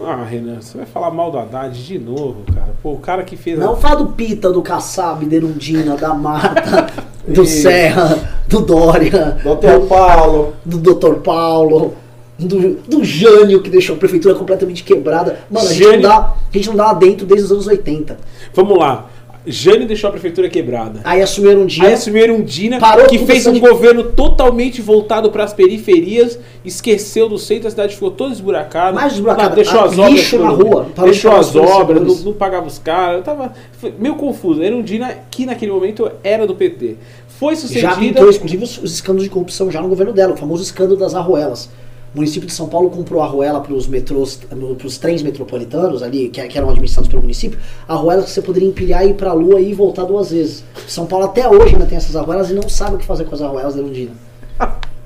Ah, 0.02 0.24
Renan, 0.24 0.60
você 0.60 0.76
vai 0.76 0.86
falar 0.86 1.10
mal 1.10 1.30
do 1.30 1.38
Haddad 1.38 1.86
de 1.86 1.98
novo, 1.98 2.42
cara. 2.54 2.74
Pô, 2.82 2.92
o 2.92 2.98
cara 2.98 3.22
que 3.22 3.34
fez. 3.34 3.58
a- 3.58 3.64
Não 3.64 3.76
fala 3.76 3.96
do 3.96 4.08
Pita, 4.12 4.52
do 4.52 4.60
Kassab, 4.60 5.24
da 5.24 5.36
Erundina, 5.36 5.96
da 5.96 6.12
Marta, 6.12 6.86
do 7.26 7.42
Isso. 7.44 7.62
Serra, 7.62 8.42
do 8.46 8.60
Dória, 8.60 9.38
Doutor 9.42 9.86
Paulo. 9.86 10.52
do 10.66 10.76
Dr. 10.78 11.14
Paulo, 11.24 11.94
do, 12.38 12.74
do 12.86 13.02
Jânio, 13.02 13.62
que 13.62 13.70
deixou 13.70 13.96
a 13.96 13.98
prefeitura 13.98 14.34
completamente 14.34 14.84
quebrada. 14.84 15.38
Mano, 15.50 15.66
a 15.66 15.72
gente, 15.72 15.82
não 15.84 15.90
Jânio- 15.92 16.02
dá, 16.08 16.16
a 16.18 16.52
gente 16.52 16.68
não 16.68 16.76
dá 16.76 16.84
lá 16.88 16.92
dentro 16.92 17.24
desde 17.26 17.46
os 17.46 17.52
anos 17.52 17.66
80. 17.66 18.18
Vamos 18.52 18.78
lá. 18.78 19.06
Jânio 19.46 19.86
deixou 19.86 20.08
a 20.08 20.10
prefeitura 20.10 20.48
quebrada. 20.48 21.00
Aí 21.04 21.22
assumiram 21.22 21.62
um 21.62 21.66
dia. 21.66 21.86
Aí 21.86 21.94
assumiram 21.94 22.34
um 22.36 22.42
Dina 22.42 22.78
Parou 22.78 23.06
que 23.06 23.18
fez 23.18 23.46
um 23.46 23.52
de- 23.52 23.60
governo 23.60 24.04
totalmente 24.04 24.82
voltado 24.82 25.30
para 25.30 25.44
as 25.44 25.52
periferias, 25.54 26.38
esqueceu 26.64 27.28
do 27.28 27.38
centro, 27.38 27.68
a 27.68 27.70
cidade 27.70 27.94
ficou 27.94 28.10
toda 28.10 28.32
esburacada. 28.32 28.94
Mais 28.94 29.12
esburacada, 29.14 29.54
deixou 29.54 29.80
ah, 29.80 29.84
as 29.84 29.92
obras. 29.98 30.10
lixo 30.10 30.38
na 30.38 30.48
rua, 30.48 30.86
Deixou 31.04 31.32
as 31.32 31.54
obras, 31.54 32.02
não, 32.02 32.14
não 32.16 32.32
pagava 32.32 32.66
os 32.66 32.78
caras. 32.78 33.24
Tava 33.24 33.52
foi 33.78 33.92
meio 33.98 34.16
confuso. 34.16 34.62
Era 34.62 34.74
um 34.74 34.82
Dina 34.82 35.16
que 35.30 35.46
naquele 35.46 35.70
momento 35.72 36.10
era 36.24 36.46
do 36.46 36.54
PT. 36.54 36.96
Foi 37.28 37.54
Já 37.54 37.60
sucedida. 37.60 37.94
pintou, 37.96 38.30
inclusive, 38.30 38.64
os, 38.64 38.78
os 38.78 38.94
escândalos 38.94 39.24
de 39.24 39.30
corrupção 39.30 39.70
já 39.70 39.80
no 39.80 39.88
governo 39.88 40.12
dela, 40.12 40.32
o 40.32 40.36
famoso 40.36 40.62
escândalo 40.62 40.98
das 40.98 41.14
arruelas. 41.14 41.68
O 42.16 42.18
município 42.18 42.46
de 42.46 42.54
São 42.54 42.66
Paulo 42.66 42.88
comprou 42.88 43.20
a 43.20 43.26
arruela 43.26 43.60
para 43.60 43.74
os 43.74 43.86
metrôs, 43.86 44.36
para 44.48 44.86
os 44.86 44.96
trens 44.96 45.22
metropolitanos 45.22 46.02
ali, 46.02 46.30
que, 46.30 46.40
que 46.48 46.56
eram 46.56 46.70
administrados 46.70 47.10
pelo 47.10 47.20
município, 47.20 47.58
arruelas 47.86 48.24
que 48.24 48.30
você 48.30 48.40
poderia 48.40 48.66
empilhar 48.66 49.04
e 49.06 49.10
ir 49.10 49.14
para 49.14 49.32
a 49.32 49.34
lua 49.34 49.60
e 49.60 49.74
voltar 49.74 50.04
duas 50.04 50.30
vezes. 50.30 50.64
São 50.88 51.04
Paulo 51.04 51.26
até 51.26 51.46
hoje 51.46 51.74
ainda 51.74 51.84
tem 51.84 51.98
essas 51.98 52.16
arruelas 52.16 52.48
e 52.48 52.54
não 52.54 52.70
sabe 52.70 52.94
o 52.94 52.98
que 52.98 53.04
fazer 53.04 53.24
com 53.24 53.34
as 53.34 53.42
arruelas 53.42 53.74
da 53.74 53.82
Lundina. 53.82 54.12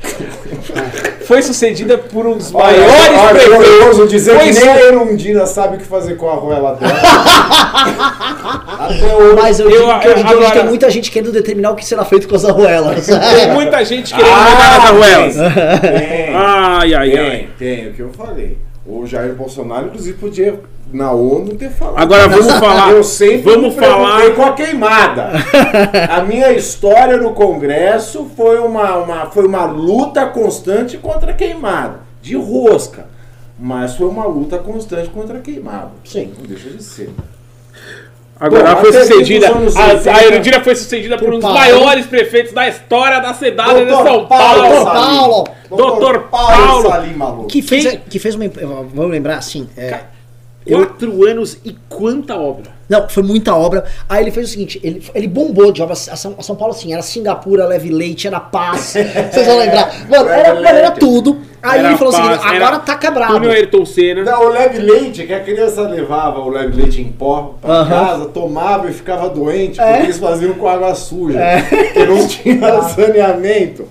Foi 1.26 1.42
sucedida 1.42 1.96
por 1.96 2.26
um 2.26 2.36
dos 2.36 2.52
Olha, 2.52 2.76
maiores 2.78 3.18
olha, 3.20 3.28
prefeitos. 3.34 3.56
curioso 3.66 4.08
dizer 4.08 4.34
Foi 4.36 4.48
que 4.52 4.58
nem 4.60 4.68
a 4.68 4.80
Erundina 4.86 5.46
sabe 5.46 5.76
o 5.76 5.78
que 5.78 5.84
fazer 5.84 6.16
com 6.16 6.28
a 6.28 6.32
arruela 6.32 6.74
dela. 6.74 6.92
Até 8.78 9.14
hoje. 9.14 9.36
Mas 9.40 9.60
eu, 9.60 9.70
Eu- 9.70 9.78
digo 9.80 9.90
a 9.92 10.00
gente 10.16 10.26
agora- 10.32 10.50
tem 10.50 10.64
muita 10.64 10.90
gente 10.90 11.10
querendo 11.10 11.32
determinar 11.32 11.70
o 11.70 11.76
que 11.76 11.84
será 11.84 12.04
feito 12.04 12.26
com 12.28 12.34
as 12.34 12.44
arruelas. 12.44 13.06
Tem 13.36 13.52
muita 13.52 13.84
gente 13.84 14.12
querendo 14.14 14.30
mudar 14.32 14.76
as 14.78 14.84
arruelas. 14.90 15.34
Tem, 15.36 16.34
Ai, 16.34 16.94
ai, 16.94 17.16
ai. 17.18 17.48
tem, 17.58 17.76
tem, 17.76 17.88
o 17.88 17.94
que 17.94 18.00
eu 18.00 18.10
falei. 18.12 18.58
O 18.86 19.06
Jair 19.06 19.34
Bolsonaro, 19.34 19.86
inclusive, 19.86 20.18
podia 20.18 20.58
na 20.92 21.12
ONU 21.12 21.54
ter 21.54 21.70
falado. 21.70 21.98
Agora 21.98 22.28
vamos 22.28 22.52
falar. 22.54 22.92
Eu 22.92 23.04
sempre 23.04 23.52
Vamos 23.52 23.74
falar. 23.74 24.34
com 24.34 24.42
a 24.42 24.52
queimada. 24.52 25.30
A 26.10 26.22
minha 26.22 26.52
história 26.52 27.16
no 27.16 27.32
Congresso 27.32 28.30
foi 28.36 28.58
uma, 28.58 28.96
uma, 28.96 29.26
foi 29.26 29.46
uma 29.46 29.64
luta 29.64 30.26
constante 30.26 30.96
contra 30.98 31.30
a 31.30 31.34
queimada. 31.34 32.00
De 32.20 32.36
rosca. 32.36 33.06
Mas 33.58 33.94
foi 33.94 34.08
uma 34.08 34.26
luta 34.26 34.58
constante 34.58 35.10
contra 35.10 35.38
a 35.38 35.40
queimada. 35.40 35.90
Sim. 36.04 36.32
Não 36.38 36.46
deixa 36.46 36.70
de 36.70 36.82
ser. 36.82 37.10
Agora 38.40 38.74
Bom, 38.74 38.80
foi 38.80 38.92
sucedida. 38.94 39.48
A, 39.48 39.58
80, 39.58 40.12
a 40.12 40.24
Erundina 40.24 40.60
foi 40.64 40.74
sucedida 40.74 41.18
por, 41.18 41.26
por 41.26 41.34
um 41.34 41.38
dos 41.38 41.42
Paulo. 41.42 41.58
maiores 41.58 42.06
prefeitos 42.06 42.54
da 42.54 42.66
história 42.66 43.20
da 43.20 43.34
cidade 43.34 43.80
de 43.80 43.84
Doutor 43.84 44.06
São 44.06 44.26
Paulo 44.26 44.62
Paulo. 44.62 44.84
Salim. 44.84 45.18
Paulo. 45.18 45.48
Doutor 45.68 46.18
Paulo 46.30 46.56
Paulo. 46.56 46.88
Salim 46.88 47.46
que, 47.48 47.60
fez, 47.60 47.98
que 48.08 48.18
fez 48.18 48.34
uma. 48.34 48.48
Vamos 48.94 49.10
lembrar 49.10 49.36
assim. 49.36 49.68
é, 49.76 50.00
Quatro 50.68 51.24
anos 51.26 51.56
e 51.64 51.74
quanta 51.88 52.36
obra. 52.36 52.78
Não, 52.88 53.08
foi 53.08 53.22
muita 53.22 53.54
obra. 53.54 53.84
Aí 54.08 54.22
ele 54.24 54.30
fez 54.32 54.48
o 54.48 54.50
seguinte, 54.50 54.80
ele, 54.82 55.02
ele 55.14 55.28
bombou 55.28 55.70
de 55.72 55.80
obras. 55.80 56.08
A 56.08 56.16
São, 56.16 56.34
a 56.38 56.42
São 56.42 56.56
Paulo, 56.56 56.74
assim, 56.74 56.92
era 56.92 57.00
Singapura, 57.02 57.64
Leve 57.66 57.88
Leite, 57.88 58.26
era 58.26 58.40
Paz. 58.40 58.94
Vocês 59.32 59.46
vão 59.46 59.58
lembrar. 59.58 60.08
Mano, 60.08 60.28
era, 60.28 60.54
mano, 60.54 60.66
era 60.66 60.90
tudo. 60.90 61.38
Aí 61.62 61.78
Era 61.78 61.88
ele 61.88 61.98
falou 61.98 62.12
o 62.12 62.16
seguinte, 62.16 62.46
era 62.46 62.56
agora 62.56 62.78
tá 62.80 62.96
quebrado. 62.96 63.34
Túnel 63.34 63.50
Ayrton 63.52 63.84
Senna. 63.84 64.22
Não, 64.24 64.46
o 64.46 64.48
leve 64.48 64.78
leite, 64.78 65.26
que 65.26 65.32
a 65.32 65.40
criança 65.40 65.82
levava 65.82 66.40
o 66.40 66.48
leve 66.48 66.74
leite 66.74 67.00
em 67.00 67.12
pó 67.12 67.54
pra 67.60 67.84
casa, 67.86 68.24
tomava 68.26 68.88
e 68.88 68.92
ficava 68.92 69.28
doente, 69.28 69.78
É. 69.80 69.84
porque 69.92 70.06
eles 70.06 70.18
faziam 70.18 70.54
com 70.54 70.66
água 70.66 70.94
suja. 70.94 71.38
Porque 71.68 72.06
não 72.06 72.26
tinha 72.26 72.82
saneamento. 72.88 73.86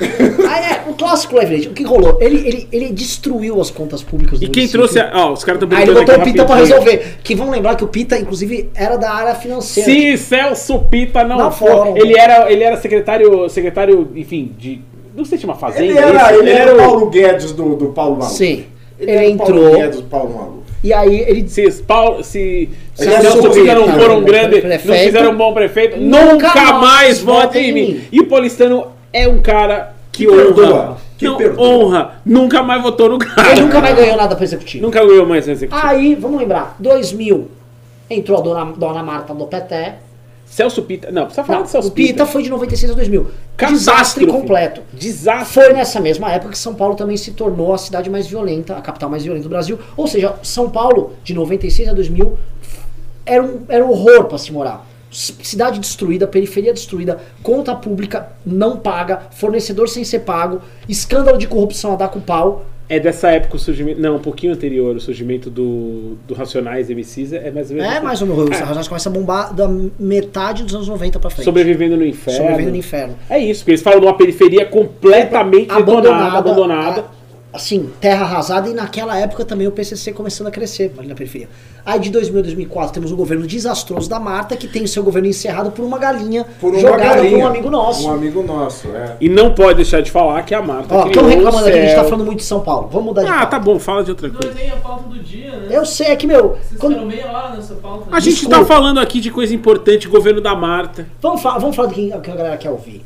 Aí 0.00 0.64
é, 0.72 0.82
o 0.88 0.94
clássico 0.94 1.36
Leve 1.36 1.52
Leite. 1.52 1.68
O 1.68 1.72
que 1.72 1.82
rolou? 1.84 2.18
Ele, 2.20 2.46
ele, 2.46 2.68
ele 2.72 2.88
destruiu 2.92 3.60
as 3.60 3.70
contas 3.70 4.02
públicas 4.02 4.38
do 4.38 4.44
E 4.44 4.48
quem 4.48 4.62
município. 4.64 4.80
trouxe. 4.88 5.00
A, 5.00 5.10
ó, 5.26 5.32
os 5.32 5.44
caras 5.44 5.62
estão 5.62 5.76
Aí 5.78 5.84
ele 5.84 5.94
botou 5.94 6.14
o 6.16 6.22
Pita 6.22 6.44
pra 6.44 6.56
resolver. 6.56 7.18
Que 7.22 7.34
vão 7.34 7.50
lembrar 7.50 7.74
que 7.76 7.84
o 7.84 7.88
Pita, 7.88 8.16
inclusive, 8.18 8.70
era 8.74 8.96
da 8.96 9.10
área 9.12 9.34
financeira. 9.34 9.90
Se 9.90 10.16
Celso 10.18 10.78
Pita 10.90 11.24
não, 11.24 11.38
Não 11.38 11.50
for. 11.50 11.68
foram. 11.68 11.96
Ele 11.96 12.16
era, 12.18 12.50
ele 12.50 12.62
era 12.62 12.76
secretário, 12.76 13.48
secretário, 13.48 14.08
enfim, 14.14 14.52
de. 14.58 14.80
Não 15.16 15.24
sei 15.24 15.36
se 15.38 15.42
chama 15.42 15.54
fazenda. 15.56 15.84
Ele 15.84 15.98
era, 15.98 16.32
ele 16.36 16.50
era 16.50 16.72
o 16.72 16.74
o- 16.74 16.78
Paulo 16.78 17.10
Guedes 17.10 17.52
do, 17.52 17.74
do 17.74 17.86
Paulo 17.88 18.16
Maluco. 18.18 18.32
Sim. 18.36 18.64
Ele, 19.00 19.10
era 19.10 19.28
o 19.30 19.36
Paulo 19.36 19.54
entrou. 19.58 19.76
Guedes 19.76 19.96
do 20.00 20.02
Paulo 20.06 20.34
Maluco. 20.36 20.58
E 20.84 20.92
aí 20.92 21.24
ele 21.26 21.48
Se, 21.48 21.68
Paulo, 21.82 22.22
se, 22.22 22.68
se 22.94 23.04
Ele 23.04 23.20
Celso 23.20 23.50
Pita 23.50 23.74
não 23.74 23.86
tá, 23.86 23.92
for 23.98 24.10
um 24.12 24.22
grande, 24.22 24.60
prefeito. 24.60 24.86
não 24.86 24.94
fizeram 24.94 25.32
um 25.32 25.36
bom 25.36 25.52
prefeito, 25.52 25.96
Nunca 26.00 26.32
nunca, 26.34 26.54
mais 26.54 26.80
mais 26.80 27.18
votem 27.20 27.64
em 27.64 27.70
em 27.70 27.72
mim. 27.72 27.92
mim. 27.94 28.00
E 28.12 28.20
o 28.20 28.26
Paulistano 28.26 28.86
é 29.22 29.28
um 29.28 29.40
cara 29.40 29.94
que, 30.12 30.26
Que 30.26 30.30
honra. 30.30 30.44
perdoa, 30.54 30.96
que 31.16 31.24
não, 31.26 31.36
perdoa. 31.36 31.66
honra. 31.68 32.10
Nunca 32.24 32.62
mais 32.62 32.82
votou 32.82 33.08
no 33.08 33.18
cara. 33.18 33.52
Ele 33.52 33.60
nunca 33.62 33.80
mais 33.80 33.96
ganhou 33.96 34.16
nada 34.16 34.34
pro 34.34 34.44
executivo. 34.44 34.84
Nunca 34.84 35.04
ganhou 35.04 35.26
mais 35.26 35.46
no 35.46 35.52
executivo. 35.52 35.86
Aí, 35.86 36.14
vamos 36.14 36.40
lembrar, 36.40 36.76
2000 36.78 37.48
entrou 38.10 38.38
a 38.38 38.40
dona, 38.40 38.64
dona 38.76 39.02
Marta 39.02 39.34
do 39.34 39.46
PT. 39.46 39.92
Celso 40.46 40.80
Pita. 40.82 41.10
Não, 41.10 41.24
precisa 41.26 41.44
falar 41.44 41.58
Não, 41.58 41.64
de 41.66 41.70
Celso 41.70 41.88
o 41.88 41.90
Pita 41.90 42.24
foi 42.24 42.42
de 42.42 42.48
96 42.48 42.92
a 42.92 42.94
2000. 42.94 43.26
Catástrofe. 43.54 43.74
Desastre 43.74 44.26
completo. 44.26 44.80
Desastre. 44.94 45.52
Foi 45.62 45.72
nessa 45.74 46.00
mesma 46.00 46.32
época 46.32 46.52
que 46.52 46.58
São 46.58 46.74
Paulo 46.74 46.94
também 46.94 47.18
se 47.18 47.32
tornou 47.32 47.74
a 47.74 47.78
cidade 47.78 48.08
mais 48.08 48.26
violenta, 48.26 48.74
a 48.74 48.80
capital 48.80 49.10
mais 49.10 49.22
violenta 49.22 49.42
do 49.44 49.50
Brasil. 49.50 49.78
Ou 49.94 50.06
seja, 50.06 50.36
São 50.42 50.70
Paulo, 50.70 51.12
de 51.22 51.34
96 51.34 51.90
a 51.90 51.92
2000, 51.92 52.38
era 53.26 53.42
um, 53.42 53.60
era 53.68 53.84
um 53.84 53.90
horror 53.90 54.24
para 54.24 54.38
se 54.38 54.50
morar. 54.50 54.86
Cidade 55.10 55.80
destruída, 55.80 56.26
periferia 56.26 56.72
destruída, 56.72 57.18
conta 57.42 57.74
pública 57.74 58.28
não 58.44 58.76
paga, 58.76 59.22
fornecedor 59.30 59.88
sem 59.88 60.04
ser 60.04 60.20
pago, 60.20 60.60
escândalo 60.88 61.38
de 61.38 61.46
corrupção 61.46 61.92
a 61.92 61.96
dar 61.96 62.08
com 62.08 62.20
pau. 62.20 62.66
É 62.90 62.98
dessa 62.98 63.30
época 63.30 63.56
o 63.56 63.58
surgimento. 63.58 64.00
Não, 64.00 64.16
um 64.16 64.18
pouquinho 64.18 64.52
anterior, 64.54 64.96
o 64.96 65.00
surgimento 65.00 65.50
do, 65.50 66.16
do 66.26 66.32
Racionais 66.32 66.88
MCs 66.88 67.34
é 67.34 67.50
mais 67.50 67.68
ou 67.70 67.76
menos. 67.76 67.90
É 67.92 67.96
assim. 67.96 68.04
mais 68.06 68.22
ou 68.22 68.26
menos. 68.28 68.44
Os 68.44 68.58
Racionais 68.58 68.88
começam 68.88 69.12
a 69.12 69.14
bombar 69.14 69.54
da 69.54 69.68
metade 69.98 70.62
dos 70.64 70.74
anos 70.74 70.88
90 70.88 71.18
pra 71.18 71.28
frente. 71.28 71.44
Sobrevivendo 71.44 71.98
no 71.98 72.06
inferno. 72.06 72.38
Sobrevivendo 72.38 72.70
no 72.70 72.76
inferno. 72.78 73.14
É 73.28 73.38
isso, 73.38 73.60
porque 73.60 73.72
eles 73.72 73.82
falam 73.82 74.00
de 74.00 74.06
uma 74.06 74.16
periferia 74.16 74.64
completamente 74.64 75.70
abandonada, 75.70 76.38
abandonada. 76.38 77.00
a- 77.02 77.17
assim, 77.52 77.90
terra 78.00 78.24
arrasada, 78.24 78.68
e 78.68 78.74
naquela 78.74 79.18
época 79.18 79.44
também 79.44 79.66
o 79.66 79.72
PCC 79.72 80.12
começando 80.12 80.46
a 80.48 80.50
crescer 80.50 80.92
ali 80.98 81.08
na 81.08 81.14
periferia. 81.14 81.48
Aí 81.84 81.98
de 81.98 82.10
2000 82.10 82.40
a 82.40 82.42
2004 82.42 82.92
temos 82.92 83.10
um 83.10 83.16
governo 83.16 83.46
desastroso 83.46 84.08
da 84.10 84.20
Marta, 84.20 84.54
que 84.56 84.68
tem 84.68 84.82
o 84.84 84.88
seu 84.88 85.02
governo 85.02 85.26
encerrado 85.28 85.70
por 85.70 85.82
uma 85.84 85.98
galinha 85.98 86.44
Por 86.60 86.72
uma 86.72 86.80
jogada 86.80 87.14
galinha. 87.16 87.30
por 87.30 87.38
um 87.38 87.46
amigo 87.46 87.70
nosso. 87.70 88.06
Um 88.06 88.12
amigo 88.12 88.42
nosso, 88.42 88.88
é. 88.88 89.16
E 89.20 89.28
não 89.28 89.54
pode 89.54 89.76
deixar 89.76 90.02
de 90.02 90.10
falar 90.10 90.42
que 90.42 90.54
a 90.54 90.60
Marta. 90.60 90.94
Ó, 90.94 91.04
criou 91.04 91.08
estão 91.10 91.24
o 91.24 91.28
reclamando 91.28 91.66
aqui, 91.68 91.78
a 91.78 91.82
gente 91.86 91.94
tá 91.94 92.04
falando 92.04 92.26
muito 92.26 92.38
de 92.40 92.44
São 92.44 92.60
Paulo. 92.60 92.88
Vamos 92.92 93.06
mudar 93.06 93.22
de 93.22 93.28
Ah, 93.28 93.32
pauta. 93.32 93.46
tá 93.46 93.58
bom, 93.58 93.78
fala 93.78 94.04
de 94.04 94.10
outra 94.10 94.28
Não 94.28 94.34
coisa. 94.34 94.54
tem 94.54 94.70
a 94.70 94.76
pauta 94.76 95.08
do 95.08 95.18
dia, 95.18 95.50
né? 95.52 95.68
Eu 95.70 95.86
sei, 95.86 96.08
é 96.08 96.16
que, 96.16 96.26
meu, 96.26 96.50
Vocês 96.62 96.78
quando- 96.78 97.06
meia 97.06 97.26
hora 97.32 97.56
nessa 97.56 97.74
pauta. 97.76 98.04
A 98.12 98.20
gente 98.20 98.34
Desculpa. 98.34 98.58
tá 98.58 98.64
falando 98.66 99.00
aqui 99.00 99.20
de 99.20 99.30
coisa 99.30 99.54
importante, 99.54 100.06
governo 100.08 100.42
da 100.42 100.54
Marta. 100.54 101.06
vamos, 101.22 101.40
fa- 101.40 101.56
vamos 101.58 101.74
falar 101.74 101.88
do 101.88 101.94
que 101.94 102.12
a 102.12 102.18
galera 102.18 102.56
quer 102.58 102.68
ouvir. 102.70 103.02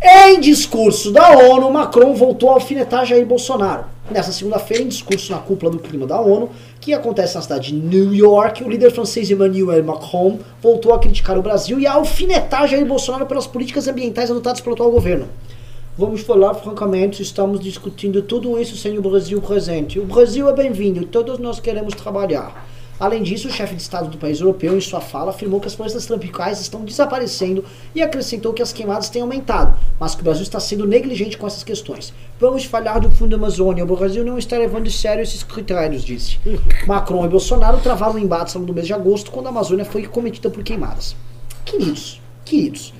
Em 0.00 0.38
discurso 0.38 1.10
da 1.10 1.36
ONU, 1.36 1.72
Macron 1.72 2.14
voltou 2.14 2.50
a 2.50 2.54
alfinetar 2.54 3.04
Jair 3.04 3.26
Bolsonaro. 3.26 3.84
Nessa 4.08 4.30
segunda-feira, 4.30 4.84
em 4.84 4.88
discurso 4.88 5.32
na 5.32 5.38
cúpula 5.38 5.72
do 5.72 5.80
clima 5.80 6.06
da 6.06 6.20
ONU, 6.20 6.50
que 6.80 6.94
acontece 6.94 7.34
na 7.34 7.42
cidade 7.42 7.72
de 7.72 7.74
New 7.74 8.14
York, 8.14 8.62
o 8.62 8.68
líder 8.68 8.92
francês 8.92 9.28
Emmanuel 9.28 9.82
Macron 9.82 10.38
voltou 10.62 10.94
a 10.94 11.00
criticar 11.00 11.36
o 11.36 11.42
Brasil 11.42 11.80
e 11.80 11.86
a 11.86 11.94
alfinetar 11.94 12.68
Jair 12.68 12.86
Bolsonaro 12.86 13.26
pelas 13.26 13.48
políticas 13.48 13.88
ambientais 13.88 14.30
adotadas 14.30 14.60
pelo 14.60 14.74
atual 14.74 14.92
governo. 14.92 15.26
Vamos 15.96 16.20
falar 16.20 16.54
francamente, 16.54 17.20
estamos 17.20 17.58
discutindo 17.58 18.22
tudo 18.22 18.56
isso 18.56 18.76
sem 18.76 18.96
o 18.96 19.02
Brasil 19.02 19.42
presente. 19.42 19.98
O 19.98 20.04
Brasil 20.04 20.48
é 20.48 20.52
bem-vindo, 20.52 21.04
todos 21.06 21.40
nós 21.40 21.58
queremos 21.58 21.92
trabalhar. 21.94 22.68
Além 23.00 23.22
disso, 23.22 23.46
o 23.46 23.50
chefe 23.50 23.76
de 23.76 23.82
Estado 23.82 24.08
do 24.08 24.18
país 24.18 24.40
europeu, 24.40 24.76
em 24.76 24.80
sua 24.80 25.00
fala, 25.00 25.30
afirmou 25.30 25.60
que 25.60 25.68
as 25.68 25.74
florestas 25.74 26.06
tropicais 26.06 26.60
estão 26.60 26.84
desaparecendo 26.84 27.64
e 27.94 28.02
acrescentou 28.02 28.52
que 28.52 28.60
as 28.60 28.72
queimadas 28.72 29.08
têm 29.08 29.22
aumentado, 29.22 29.78
mas 30.00 30.14
que 30.14 30.20
o 30.20 30.24
Brasil 30.24 30.42
está 30.42 30.58
sendo 30.58 30.86
negligente 30.86 31.38
com 31.38 31.46
essas 31.46 31.62
questões. 31.62 32.12
Vamos 32.40 32.64
falar 32.64 32.98
do 32.98 33.10
Fundo 33.10 33.36
Amazônia. 33.36 33.84
O 33.84 33.96
Brasil 33.96 34.24
não 34.24 34.36
está 34.36 34.58
levando 34.58 34.88
a 34.88 34.90
sério 34.90 35.22
esses 35.22 35.44
critérios, 35.44 36.04
disse. 36.04 36.38
Macron 36.86 37.24
e 37.24 37.28
Bolsonaro 37.28 37.78
travaram 37.78 38.18
embates 38.18 38.54
no 38.56 38.72
mês 38.72 38.86
de 38.86 38.92
agosto, 38.92 39.30
quando 39.30 39.46
a 39.46 39.50
Amazônia 39.50 39.84
foi 39.84 40.04
cometida 40.06 40.50
por 40.50 40.64
queimadas. 40.64 41.14
Queridos, 41.64 42.20
queridos, 42.44 42.92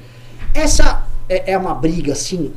essa 0.54 1.06
é, 1.28 1.52
é 1.52 1.58
uma 1.58 1.74
briga 1.74 2.12
assim. 2.12 2.52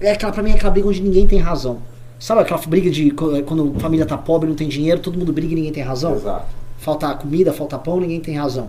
É 0.00 0.12
aquela, 0.12 0.32
pra 0.32 0.42
mim, 0.42 0.52
é 0.52 0.54
aquela 0.54 0.70
briga 0.70 0.88
onde 0.88 1.02
ninguém 1.02 1.26
tem 1.26 1.38
razão. 1.38 1.82
Sabe 2.24 2.40
aquela 2.40 2.58
briga 2.66 2.90
de 2.90 3.10
co- 3.10 3.42
quando 3.42 3.74
a 3.76 3.80
família 3.80 4.06
tá 4.06 4.16
pobre, 4.16 4.48
não 4.48 4.56
tem 4.56 4.66
dinheiro, 4.66 4.98
todo 4.98 5.18
mundo 5.18 5.30
briga 5.30 5.52
e 5.52 5.56
ninguém 5.56 5.70
tem 5.72 5.82
razão? 5.82 6.14
Exato. 6.14 6.46
Falta 6.78 7.14
comida, 7.16 7.52
falta 7.52 7.76
pão, 7.78 8.00
ninguém 8.00 8.18
tem 8.18 8.34
razão. 8.34 8.68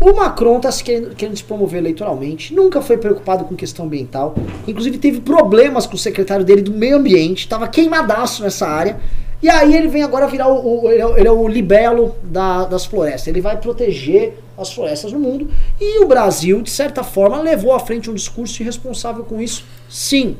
O 0.00 0.12
Macron 0.12 0.58
está 0.58 0.70
se 0.70 0.84
querendo, 0.84 1.12
querendo 1.16 1.36
se 1.36 1.42
promover 1.42 1.80
eleitoralmente, 1.80 2.54
nunca 2.54 2.80
foi 2.80 2.96
preocupado 2.96 3.44
com 3.46 3.56
questão 3.56 3.86
ambiental, 3.86 4.36
inclusive 4.64 4.96
teve 4.96 5.20
problemas 5.20 5.86
com 5.88 5.96
o 5.96 5.98
secretário 5.98 6.44
dele 6.44 6.62
do 6.62 6.70
meio 6.70 6.98
ambiente, 6.98 7.40
estava 7.40 7.66
queimadaço 7.66 8.44
nessa 8.44 8.68
área, 8.68 8.96
e 9.42 9.48
aí 9.50 9.74
ele 9.74 9.88
vem 9.88 10.04
agora 10.04 10.28
virar 10.28 10.46
o, 10.46 10.84
o- 10.84 10.88
ele, 10.88 11.02
é, 11.02 11.06
o- 11.06 11.16
ele 11.18 11.26
é 11.26 11.32
o 11.32 11.48
libelo 11.48 12.14
da- 12.22 12.64
das 12.64 12.84
florestas, 12.86 13.26
ele 13.26 13.40
vai 13.40 13.56
proteger 13.56 14.38
as 14.56 14.72
florestas 14.72 15.10
no 15.12 15.18
mundo, 15.18 15.50
e 15.80 15.98
o 16.04 16.06
Brasil, 16.06 16.62
de 16.62 16.70
certa 16.70 17.02
forma, 17.02 17.40
levou 17.42 17.74
à 17.74 17.80
frente 17.80 18.08
um 18.08 18.14
discurso 18.14 18.62
irresponsável 18.62 19.24
com 19.24 19.40
isso, 19.42 19.64
sim. 19.88 20.36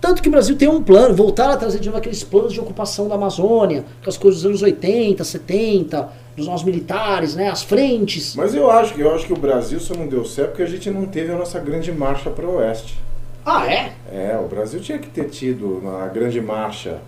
Tanto 0.00 0.22
que 0.22 0.28
o 0.28 0.30
Brasil 0.30 0.56
tem 0.56 0.68
um 0.68 0.82
plano, 0.82 1.14
voltar 1.14 1.50
a 1.50 1.56
trazer 1.56 1.80
de 1.80 1.86
novo 1.88 1.98
aqueles 1.98 2.22
planos 2.22 2.52
de 2.52 2.60
ocupação 2.60 3.08
da 3.08 3.16
Amazônia, 3.16 3.84
com 4.02 4.08
as 4.08 4.16
coisas 4.16 4.42
dos 4.42 4.48
anos 4.50 4.62
80, 4.62 5.24
70, 5.24 6.08
dos 6.36 6.46
nossos 6.46 6.64
militares, 6.64 7.34
né, 7.34 7.48
as 7.50 7.62
frentes. 7.64 8.36
Mas 8.36 8.54
eu 8.54 8.70
acho, 8.70 8.94
que- 8.94 9.00
eu 9.00 9.12
acho 9.14 9.26
que 9.26 9.32
o 9.32 9.36
Brasil 9.36 9.80
só 9.80 9.94
não 9.94 10.06
deu 10.06 10.24
certo 10.24 10.50
porque 10.50 10.62
a 10.62 10.66
gente 10.66 10.88
não 10.90 11.04
teve 11.06 11.32
a 11.32 11.36
nossa 11.36 11.58
grande 11.58 11.90
marcha 11.90 12.30
para 12.30 12.46
o 12.46 12.56
oeste. 12.58 12.96
Ah, 13.44 13.66
é? 13.66 13.92
É, 14.12 14.38
o 14.38 14.46
Brasil 14.46 14.78
tinha 14.80 14.98
que 14.98 15.08
ter 15.08 15.24
tido 15.30 15.78
uma 15.78 16.06
grande 16.08 16.40
marcha 16.40 16.98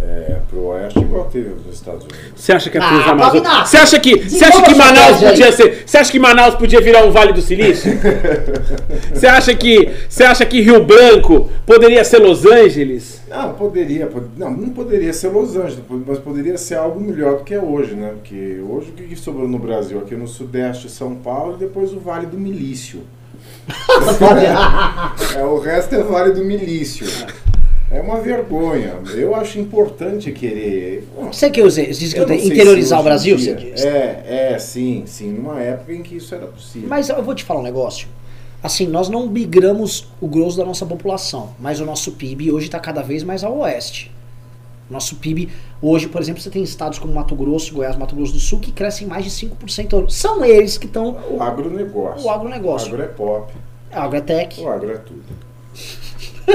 é, 0.00 0.36
para 0.48 0.58
o 0.58 0.66
oeste 0.68 0.98
igual 1.00 1.24
teve 1.26 1.50
nos 1.50 1.74
Estados 1.74 2.04
Unidos. 2.04 2.22
Você 2.36 2.52
acha 2.52 2.70
que 2.70 2.78
a 2.78 2.84
Ah, 2.84 2.88
Transamazônica... 2.88 3.42
Pavinato, 3.44 3.68
Você 3.68 3.76
acha 3.76 3.98
que, 4.00 4.28
você 4.28 4.44
acha 4.44 4.62
que 4.62 4.74
Manaus 4.74 5.16
podia 5.20 5.52
ser... 5.52 5.82
Você 5.86 5.98
acha 5.98 6.12
que 6.12 6.18
Manaus 6.18 6.54
podia 6.54 6.80
virar 6.80 7.04
um 7.04 7.10
Vale 7.10 7.32
do 7.32 7.40
Silício? 7.42 7.92
Você 9.12 9.26
acha 9.26 9.54
que, 9.54 9.90
você 10.08 10.22
acha 10.24 10.46
que 10.46 10.60
Rio 10.60 10.84
Branco 10.84 11.50
poderia 11.66 12.04
ser 12.04 12.18
Los 12.18 12.46
Angeles? 12.46 13.20
Não, 13.28 13.52
poderia, 13.54 14.06
pod- 14.06 14.28
não, 14.36 14.50
não 14.52 14.68
poderia 14.70 15.12
ser 15.12 15.28
Los 15.28 15.56
Angeles, 15.56 15.80
mas 16.06 16.18
poderia 16.18 16.56
ser 16.56 16.76
algo 16.76 17.00
melhor 17.00 17.38
do 17.38 17.44
que 17.44 17.52
é 17.54 17.60
hoje, 17.60 17.94
né? 17.94 18.12
Porque 18.14 18.60
hoje 18.68 18.90
o 18.90 18.92
que 18.92 19.02
que 19.04 19.16
sobrou 19.16 19.48
no 19.48 19.58
Brasil? 19.58 19.98
Aqui 19.98 20.14
no 20.14 20.28
Sudeste, 20.28 20.88
São 20.88 21.16
Paulo 21.16 21.54
e 21.56 21.58
depois 21.58 21.92
o 21.92 21.98
Vale 21.98 22.26
do 22.26 22.38
Milício. 22.38 23.00
É, 25.36 25.44
o 25.44 25.58
resto 25.58 25.94
é 25.94 26.02
Vale 26.02 26.32
do 26.32 26.44
Milício. 26.44 27.06
É 27.90 28.00
uma 28.00 28.20
vergonha. 28.20 28.96
Eu 29.14 29.34
acho 29.34 29.58
importante 29.58 30.30
querer. 30.30 31.08
Você 31.32 31.50
que 31.50 31.62
usa, 31.62 31.82
diz 31.82 32.12
que 32.12 32.20
interiorizar 32.20 33.00
o 33.00 33.02
Brasil, 33.02 33.38
você 33.38 33.54
diz. 33.54 33.82
É, 33.82 34.52
é, 34.52 34.58
sim, 34.58 35.04
sim, 35.06 35.32
numa 35.32 35.60
época 35.60 35.92
em 35.94 36.02
que 36.02 36.16
isso 36.16 36.34
era 36.34 36.46
possível. 36.46 36.88
Mas 36.88 37.08
eu 37.08 37.22
vou 37.22 37.34
te 37.34 37.44
falar 37.44 37.60
um 37.60 37.62
negócio. 37.62 38.06
Assim, 38.62 38.86
nós 38.86 39.08
não 39.08 39.26
migramos 39.26 40.08
o 40.20 40.26
grosso 40.26 40.58
da 40.58 40.64
nossa 40.64 40.84
população, 40.84 41.50
mas 41.58 41.80
o 41.80 41.84
nosso 41.84 42.12
PIB 42.12 42.50
hoje 42.50 42.66
está 42.66 42.78
cada 42.78 43.02
vez 43.02 43.22
mais 43.22 43.44
ao 43.44 43.56
oeste. 43.58 44.10
Nosso 44.90 45.16
PIB, 45.16 45.48
hoje, 45.80 46.08
por 46.08 46.20
exemplo, 46.20 46.42
você 46.42 46.50
tem 46.50 46.62
estados 46.62 46.98
como 46.98 47.12
Mato 47.14 47.36
Grosso, 47.36 47.74
Goiás, 47.74 47.94
Mato 47.96 48.16
Grosso 48.16 48.32
do 48.32 48.40
Sul, 48.40 48.58
que 48.58 48.72
crescem 48.72 49.06
mais 49.06 49.24
de 49.24 49.30
5% 49.30 49.92
ao 49.92 49.98
ano. 50.00 50.10
São 50.10 50.44
eles 50.44 50.76
que 50.78 50.86
estão. 50.86 51.18
O 51.30 51.42
agronegócio. 51.42 52.26
O 52.26 52.30
agronegócio. 52.30 52.90
O 52.90 52.94
agro 52.94 53.04
é 53.04 53.08
pop. 53.08 53.52
A 53.92 54.02
Agratec. 54.02 54.60
O 54.60 54.68
agro 54.68 54.90
é 54.90 54.96
tudo. 54.96 55.22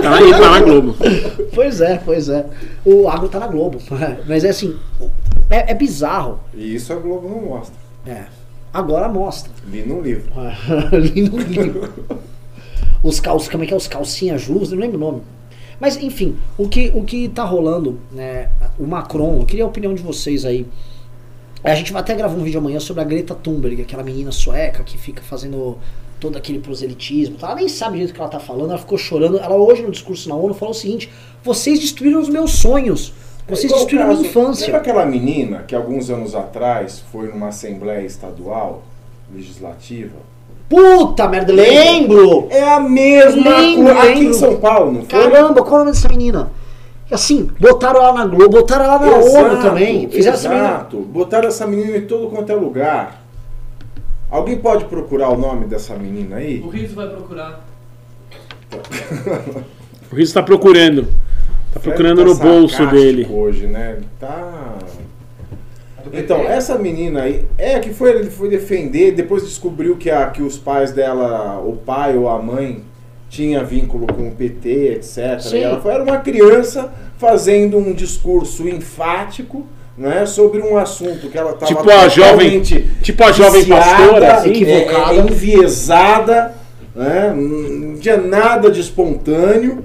Tá 0.01 0.09
lá, 0.09 0.19
tá 0.19 0.49
na 0.51 0.59
Globo. 0.61 0.95
Pois 1.53 1.81
é, 1.81 2.01
pois 2.03 2.29
é. 2.29 2.45
O 2.83 3.07
agro 3.07 3.29
tá 3.29 3.39
na 3.39 3.47
Globo. 3.47 3.79
Mas 4.27 4.43
é 4.43 4.49
assim, 4.49 4.77
é, 5.49 5.71
é 5.71 5.73
bizarro. 5.73 6.39
E 6.53 6.75
isso 6.75 6.91
a 6.91 6.95
Globo 6.95 7.29
não 7.29 7.41
mostra. 7.41 7.75
É. 8.05 8.23
Agora 8.73 9.07
mostra. 9.07 9.51
Li 9.67 9.83
no 9.83 10.01
livro. 10.01 10.31
Ali 10.91 11.29
no 11.29 11.37
livro. 11.37 11.93
Os 13.03 13.19
calços, 13.19 13.49
como 13.49 13.63
é 13.63 13.67
que 13.67 13.73
é? 13.73 13.77
Os 13.77 13.87
calcinhas 13.87 14.41
justas, 14.41 14.71
não 14.71 14.79
lembro 14.79 14.97
o 14.97 14.99
nome. 14.99 15.21
Mas 15.79 15.97
enfim, 15.97 16.37
o 16.57 16.67
que, 16.67 16.91
o 16.95 17.03
que 17.03 17.27
tá 17.27 17.43
rolando, 17.43 17.99
né? 18.11 18.49
O 18.79 18.87
Macron, 18.87 19.39
eu 19.39 19.45
queria 19.45 19.65
a 19.65 19.67
opinião 19.67 19.93
de 19.93 20.01
vocês 20.01 20.45
aí. 20.45 20.65
A 21.63 21.75
gente 21.75 21.93
vai 21.93 22.01
até 22.01 22.13
gravar 22.13 22.35
um 22.35 22.43
vídeo 22.43 22.59
amanhã 22.59 22.79
sobre 22.79 23.01
a 23.01 23.05
Greta 23.05 23.33
Thunberg, 23.33 23.81
aquela 23.81 24.03
menina 24.03 24.31
sueca 24.31 24.83
que 24.83 24.97
fica 24.97 25.21
fazendo 25.21 25.77
todo 26.19 26.37
aquele 26.37 26.59
proselitismo. 26.59 27.37
tá? 27.37 27.47
Ela 27.47 27.55
nem 27.55 27.69
sabe 27.69 27.93
direito 27.93 28.11
o 28.11 28.13
que 28.13 28.19
ela 28.19 28.29
tá 28.29 28.39
falando, 28.39 28.71
ela 28.71 28.79
ficou 28.79 28.97
chorando. 28.97 29.39
Ela 29.39 29.55
hoje 29.55 29.81
no 29.81 29.91
discurso 29.91 30.27
na 30.27 30.35
ONU 30.35 30.53
falou 30.53 30.73
o 30.73 30.77
seguinte: 30.77 31.09
vocês 31.41 31.79
destruíram 31.79 32.19
os 32.19 32.29
meus 32.29 32.51
sonhos. 32.51 33.13
Vocês 33.47 33.65
É 33.65 33.67
igual 33.67 33.79
destruíram 33.81 34.09
a 34.11 34.13
minha 34.13 34.27
infância. 34.27 34.65
Lembra 34.65 34.81
aquela 34.81 35.05
menina 35.05 35.63
que 35.67 35.75
alguns 35.75 36.09
anos 36.09 36.33
atrás 36.35 37.03
foi 37.11 37.27
numa 37.27 37.47
assembleia 37.49 38.05
estadual 38.05 38.83
legislativa? 39.33 40.15
Puta 40.69 41.27
merda, 41.27 41.51
lembro! 41.53 42.47
É 42.49 42.63
a 42.63 42.79
mesma 42.79 43.57
Lembro, 43.59 43.93
coisa. 43.93 44.09
Aqui 44.09 44.25
em. 44.25 44.33
São 44.33 44.57
Paulo, 44.57 44.91
não 44.91 45.01
foi? 45.05 45.29
Caramba, 45.29 45.61
qual 45.61 45.71
é 45.71 45.75
o 45.75 45.79
nome 45.85 45.91
dessa 45.91 46.07
menina? 46.09 46.51
Assim, 47.11 47.49
botaram 47.59 48.01
ela 48.01 48.13
na 48.13 48.25
Globo, 48.25 48.49
botaram 48.49 48.85
ela 48.85 48.99
na 48.99 49.17
ONU 49.17 49.61
também. 49.61 50.09
Fizeram 50.09 50.35
essa 50.35 50.49
menina. 50.49 50.67
exato. 50.67 50.97
Botaram 50.99 51.47
essa 51.47 51.67
menina 51.67 51.97
em 51.97 52.05
todo 52.07 52.27
quanto 52.29 52.51
é 52.51 52.55
lugar. 52.55 53.23
Alguém 54.31 54.57
pode 54.57 54.85
procurar 54.85 55.29
o 55.29 55.37
nome 55.37 55.65
dessa 55.67 55.95
menina 55.95 56.37
aí? 56.37 56.61
O 56.61 56.69
Rizzo 56.69 56.95
vai 56.95 57.07
procurar. 57.07 57.63
O 60.11 60.15
Rizzo 60.15 60.35
tá 60.35 60.43
procurando. 60.43 61.07
Tá 61.73 61.79
procurando 61.79 62.23
no 62.23 62.37
Tá 62.37 62.43
bolso 62.43 62.75
sarcástico 62.75 63.01
dele. 63.03 63.27
Hoje, 63.31 63.65
né? 63.65 63.97
Tá. 64.19 64.75
Então, 66.11 66.37
essa 66.41 66.77
menina 66.77 67.23
aí, 67.23 67.47
é 67.57 67.79
que 67.79 67.91
foi, 67.91 68.11
ele 68.11 68.29
foi 68.29 68.47
defender, 68.47 69.13
depois 69.13 69.41
descobriu 69.43 69.95
que, 69.97 70.11
a, 70.11 70.27
que 70.29 70.43
os 70.43 70.55
pais 70.55 70.91
dela, 70.91 71.59
o 71.59 71.77
pai 71.77 72.15
ou 72.15 72.29
a 72.29 72.39
mãe, 72.39 72.83
tinha 73.33 73.63
vínculo 73.63 74.05
com 74.05 74.27
o 74.27 74.31
PT, 74.31 74.93
etc. 74.93 75.39
Sim. 75.39 75.57
E 75.57 75.63
ela 75.63 75.81
foi, 75.81 75.91
era 75.91 76.03
uma 76.03 76.19
criança 76.19 76.93
fazendo 77.17 77.79
um 77.79 77.91
discurso 77.91 78.67
enfático 78.69 79.65
né, 79.97 80.23
sobre 80.27 80.61
um 80.61 80.77
assunto 80.77 81.29
que 81.29 81.37
ela 81.37 81.53
estava 81.53 81.65
Tipo 81.65 81.89
a 81.89 82.07
jovem, 82.07 82.61
tipo 82.61 83.23
a 83.23 83.31
jovem 83.31 83.65
pastora, 83.65 84.33
assim. 84.33 84.51
equivocada. 84.51 85.13
é, 85.13 85.17
é, 85.17 85.19
enviesada, 85.19 86.53
né, 86.95 87.33
não 87.35 87.95
tinha 87.97 88.17
nada 88.17 88.69
de 88.69 88.79
espontâneo. 88.79 89.83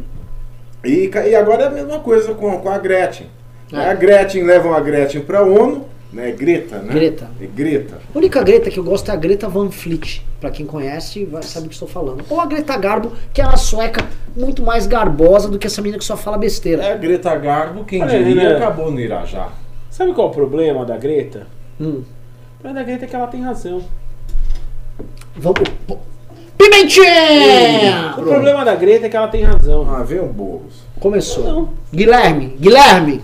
E, 0.85 1.11
e 1.11 1.35
agora 1.35 1.65
é 1.65 1.67
a 1.69 1.71
mesma 1.71 2.01
coisa 2.01 2.35
com, 2.35 2.59
com 2.59 2.69
a 2.69 2.77
Gretchen. 2.77 3.29
É. 3.73 3.77
A 3.79 3.95
Gretchen 3.95 4.43
levam 4.43 4.75
a 4.75 4.81
Gretchen 4.81 5.23
para 5.23 5.39
a 5.39 5.43
ONU, 5.43 5.87
né? 6.13 6.33
Greta, 6.33 6.79
né? 6.79 6.93
Greta. 6.93 7.31
É 7.41 7.47
Greta. 7.47 7.99
A 8.15 8.19
única 8.19 8.43
Greta 8.43 8.71
que 8.71 8.79
eu 8.79 8.85
gosto 8.85 9.11
é 9.11 9.15
a 9.15 9.17
Greta 9.17 9.49
Van 9.49 9.71
Fleet. 9.71 10.23
Pra 10.41 10.51
quem 10.51 10.65
conhece, 10.65 11.25
vai, 11.25 11.43
sabe 11.43 11.67
o 11.67 11.69
que 11.69 11.75
estou 11.75 11.89
falando. 11.89 12.25
Ou 12.31 12.41
a 12.41 12.47
Greta 12.47 12.77
Garbo, 12.77 13.13
que 13.33 13.41
é 13.41 13.47
uma 13.47 13.57
sueca 13.57 14.07
muito 14.37 14.63
mais 14.63 14.87
garbosa 14.87 15.49
do 15.49 15.59
que 15.59 15.67
essa 15.67 15.83
menina 15.83 15.99
que 15.99 16.05
só 16.05 16.17
fala 16.17 16.39
besteira. 16.39 16.83
É 16.83 16.93
a 16.93 16.97
Greta 16.97 17.35
Garbo, 17.37 17.85
quem 17.85 18.03
Olha 18.03 18.23
diria, 18.25 18.51
né? 18.51 18.57
acabou 18.57 18.91
no 18.91 19.01
Irajá. 19.01 19.51
Sabe 19.91 20.13
qual 20.13 20.29
é 20.29 20.31
o 20.31 20.35
problema 20.35 20.85
da 20.85 20.97
Greta? 20.97 21.47
Hum. 21.81 22.03
O 22.03 22.63
problema 22.63 22.81
da 22.81 22.87
Greta 22.87 23.05
é 23.05 23.09
que 23.09 23.17
ela 23.17 23.27
tem 23.27 23.43
razão. 23.43 23.83
Vamos. 25.37 25.63
Pimentinha! 26.57 28.15
O 28.19 28.23
problema 28.23 28.65
da 28.65 28.75
Greta 28.75 29.07
é 29.07 29.09
que 29.09 29.17
ela 29.17 29.29
tem 29.29 29.45
razão. 29.45 29.89
Ah, 29.95 30.03
vem 30.03 30.19
o 30.19 30.27
Boulos. 30.27 30.83
Começou. 30.99 31.45
Não. 31.45 31.71
Guilherme, 31.93 32.57
Guilherme! 32.59 33.23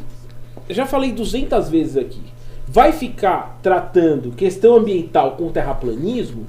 Eu 0.69 0.75
já 0.75 0.87
falei 0.87 1.13
200 1.13 1.69
vezes 1.69 1.97
aqui. 1.97 2.34
Vai 2.75 2.91
ficar 2.91 3.61
tratando 3.63 4.33
questão 4.33 4.75
ambiental 4.75 5.37
com 5.37 5.49
terraplanismo? 5.53 6.45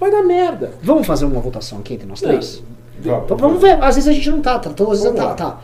Vai 0.00 0.10
dar 0.10 0.24
merda. 0.24 0.72
Vamos 0.82 1.06
fazer 1.06 1.26
uma 1.26 1.40
votação 1.40 1.78
aqui 1.78 1.94
entre 1.94 2.08
nós 2.08 2.20
três? 2.20 2.60
Vamos, 3.00 3.40
Vamos 3.40 3.62
ver, 3.62 3.80
às 3.80 3.94
vezes 3.94 4.08
a 4.08 4.12
gente 4.12 4.28
não 4.32 4.40
tá, 4.40 4.58
tá 4.58 4.68
então 4.68 4.90
às 4.90 5.00
vezes 5.00 5.16
tá, 5.16 5.32
tá. 5.32 5.60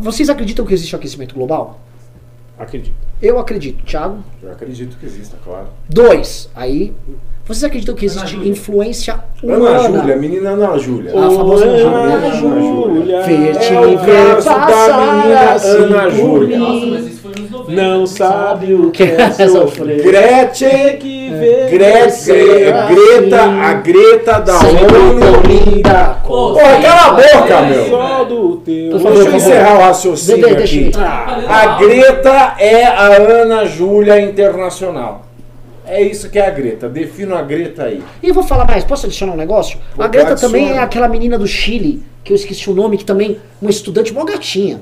Vocês 0.00 0.28
acreditam 0.28 0.66
que 0.66 0.74
existe 0.74 0.94
aquecimento 0.94 1.34
global? 1.34 1.80
Acredito. 2.58 2.94
Eu 3.22 3.38
acredito. 3.38 3.82
Thiago? 3.86 4.18
Eu 4.42 4.52
acredito 4.52 4.98
que 4.98 5.06
exista, 5.06 5.38
claro. 5.42 5.68
Dois. 5.88 6.50
Aí. 6.54 6.92
Vocês 7.46 7.64
acreditam 7.64 7.94
que 7.94 8.04
existe 8.04 8.32
Júlia. 8.32 8.50
influência 8.50 9.24
Ana 9.42 9.56
humana? 9.56 9.98
Júlia, 9.98 10.14
a 10.14 10.18
menina 10.18 10.50
Ana 10.50 10.78
Júlia. 10.78 11.10
A 11.12 11.30
famosa 11.30 11.64
Ana 11.64 11.78
Júlia. 11.78 11.98
Ana 11.98 12.30
Júlia. 12.34 13.22
Ver-te 13.22 13.72
É 13.72 13.80
o 13.80 14.44
caso 14.44 14.88
da 14.90 15.14
menina 15.14 15.96
Ana 15.96 16.10
Júlia. 16.10 16.58
Nossa, 16.58 16.86
mas 16.86 17.07
Não 17.68 18.06
sabe 18.06 18.72
o 18.74 18.90
que 18.90 19.02
é 19.02 19.30
Sofrer. 19.30 19.48
sofrer. 19.50 20.02
Gretchen, 20.02 20.96
que. 20.98 21.30
Gretchen. 21.70 22.34
Greta, 22.88 23.42
a 23.42 23.74
Greta 23.74 24.40
da 24.40 24.58
ONU. 24.58 25.42
linda. 25.46 26.16
Pô, 26.26 26.54
cala 26.54 27.06
a 27.06 27.10
boca, 27.12 27.54
É, 27.54 27.70
meu. 27.70 28.56
Deixa 28.64 29.08
eu 29.08 29.36
encerrar 29.36 29.74
o 29.74 29.80
raciocínio 29.82 30.48
aqui. 30.58 30.90
A 31.48 31.78
Greta 31.78 32.54
é 32.58 32.84
a 32.84 33.06
Ana 33.42 33.64
Júlia 33.66 34.20
Internacional. 34.20 35.26
É 35.86 36.02
isso 36.02 36.28
que 36.30 36.38
é 36.38 36.46
a 36.46 36.50
Greta. 36.50 36.88
Defino 36.88 37.34
a 37.34 37.42
Greta 37.42 37.84
aí. 37.84 38.02
E 38.22 38.28
eu 38.28 38.34
vou 38.34 38.42
falar 38.42 38.66
mais, 38.66 38.84
posso 38.84 39.06
adicionar 39.06 39.32
um 39.32 39.36
negócio? 39.36 39.78
A 39.98 40.06
Greta 40.06 40.32
adiciona. 40.32 40.52
também 40.58 40.72
é 40.76 40.78
aquela 40.80 41.08
menina 41.08 41.38
do 41.38 41.46
Chile, 41.46 42.02
que 42.22 42.32
eu 42.32 42.36
esqueci 42.36 42.68
o 42.68 42.74
nome, 42.74 42.98
que 42.98 43.04
também, 43.06 43.38
uma 43.60 43.70
estudante, 43.70 44.12
uma 44.12 44.24
gatinha. 44.24 44.80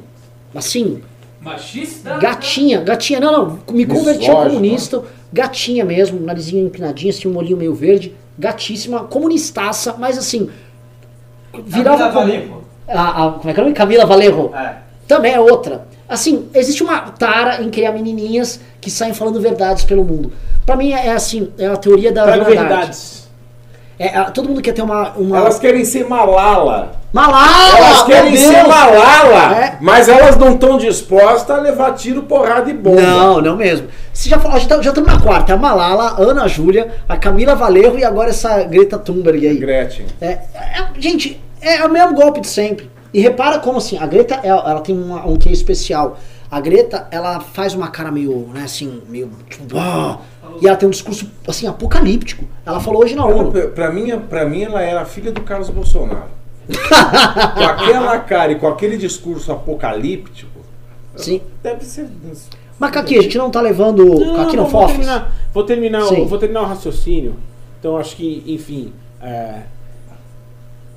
Assim, 0.54 1.00
Machista? 1.46 2.18
gatinha, 2.18 2.80
gatinha, 2.80 3.20
não, 3.20 3.32
não, 3.32 3.58
me 3.72 3.86
converti 3.86 4.26
a 4.26 4.28
Misógina. 4.34 4.50
comunista, 4.50 5.02
gatinha 5.32 5.84
mesmo, 5.84 6.20
narizinho 6.20 6.66
empinadinho, 6.66 7.10
assim, 7.10 7.28
um 7.28 7.36
olhinho 7.36 7.56
meio 7.56 7.74
verde, 7.74 8.14
gatíssima, 8.38 9.04
comunistaça, 9.04 9.94
mas 9.98 10.18
assim, 10.18 10.50
virava 11.64 11.96
Camila 11.98 12.12
como- 12.12 12.26
Valerro. 12.26 12.64
a, 12.88 13.26
a- 13.26 13.30
como 13.32 13.50
é 13.50 13.54
que 13.54 13.60
é 13.60 13.62
o 13.62 13.64
nome? 13.66 13.76
Camila 13.76 14.06
Valerro. 14.06 14.52
É. 14.54 14.76
Também 15.06 15.32
é 15.34 15.40
outra. 15.40 15.86
Assim, 16.08 16.48
existe 16.54 16.82
uma 16.82 17.00
tara 17.00 17.62
em 17.62 17.70
criar 17.70 17.92
menininhas 17.92 18.60
que 18.80 18.90
saem 18.90 19.14
falando 19.14 19.40
verdades 19.40 19.84
pelo 19.84 20.04
mundo. 20.04 20.32
Pra 20.64 20.76
mim 20.76 20.92
é, 20.92 21.06
é 21.06 21.12
assim, 21.12 21.50
é 21.58 21.66
a 21.66 21.76
teoria 21.76 22.12
da 22.12 22.24
Traga 22.24 22.44
verdade. 22.44 22.68
verdades. 22.68 23.25
É, 23.98 24.08
todo 24.24 24.48
mundo 24.48 24.60
quer 24.60 24.72
ter 24.72 24.82
uma... 24.82 25.10
uma... 25.16 25.38
Elas 25.38 25.58
querem 25.58 25.84
ser 25.84 26.06
Malala. 26.06 26.92
Malala! 27.12 27.78
Elas 27.78 28.02
querem 28.02 28.36
ser 28.36 28.62
Malala, 28.66 29.56
É. 29.58 29.76
mas 29.80 30.06
elas 30.06 30.36
não 30.36 30.52
estão 30.52 30.76
dispostas 30.76 31.56
a 31.56 31.60
levar 31.60 31.94
tiro, 31.94 32.22
porrada 32.24 32.68
e 32.68 32.74
bomba. 32.74 33.00
Não, 33.00 33.40
não 33.40 33.56
mesmo. 33.56 33.88
Você 34.12 34.28
já 34.28 34.38
falou, 34.38 34.58
já 34.58 34.76
estamos 34.90 35.10
na 35.10 35.18
quarta. 35.18 35.54
A 35.54 35.56
Malala, 35.56 36.08
a 36.18 36.20
Ana 36.22 36.46
Júlia, 36.46 36.92
a 37.08 37.16
Camila 37.16 37.54
Valerro 37.54 37.98
e 37.98 38.04
agora 38.04 38.28
essa 38.28 38.62
Greta 38.64 38.98
Thunberg 38.98 39.46
aí. 39.48 39.56
Gretchen. 39.56 40.04
É, 40.20 40.26
é- 40.26 40.40
gente, 40.98 41.40
é 41.62 41.82
o 41.84 41.88
mesmo 41.90 42.14
golpe 42.14 42.40
de 42.42 42.48
sempre. 42.48 42.90
E 43.14 43.20
repara 43.20 43.60
como 43.60 43.78
assim, 43.78 43.96
a 43.98 44.06
Greta, 44.06 44.38
ela, 44.42 44.70
ela 44.70 44.80
tem 44.80 44.94
uma- 44.94 45.26
um 45.26 45.36
quê 45.36 45.48
especial. 45.50 46.18
A 46.50 46.60
Greta, 46.60 47.08
ela 47.10 47.40
faz 47.40 47.74
uma 47.74 47.88
cara 47.88 48.10
meio, 48.12 48.50
né, 48.54 48.62
assim, 48.64 49.02
meio, 49.08 49.30
tipo, 49.48 49.76
"Ah", 49.78 50.18
e 50.60 50.66
ela 50.68 50.76
tem 50.76 50.86
um 50.86 50.90
discurso, 50.90 51.30
assim, 51.46 51.66
apocalíptico. 51.66 52.44
Ela 52.64 52.80
falou 52.80 53.02
hoje 53.02 53.14
na 53.14 53.24
ONU. 53.26 53.50
pra- 53.52 53.68
pra, 53.68 53.90
mim, 53.92 54.18
pra 54.28 54.44
mim, 54.44 54.62
ela 54.62 54.82
era 54.82 55.04
filha 55.04 55.32
do 55.32 55.42
Carlos 55.42 55.70
Bolsonaro. 55.70 56.36
com 56.66 57.62
aquela 57.64 58.18
cara 58.20 58.52
e 58.52 58.56
com 58.56 58.66
aquele 58.66 58.96
discurso 58.96 59.52
apocalíptico, 59.52 60.60
Sim. 61.14 61.40
deve 61.62 61.84
ser. 61.84 62.08
Mas 62.78 62.96
aqui, 62.96 63.16
a 63.18 63.22
gente 63.22 63.38
não 63.38 63.50
tá 63.50 63.60
levando. 63.60 64.02
aqui 64.40 64.56
não, 64.56 64.66
vou 64.66 64.86
terminar, 64.86 65.32
vou 65.54 65.64
terminar, 65.64 66.04
o- 66.04 66.26
vou 66.26 66.38
terminar 66.38 66.62
o 66.62 66.66
raciocínio. 66.66 67.36
Então 67.78 67.96
acho 67.96 68.16
que, 68.16 68.42
enfim, 68.46 68.92
é, 69.22 69.60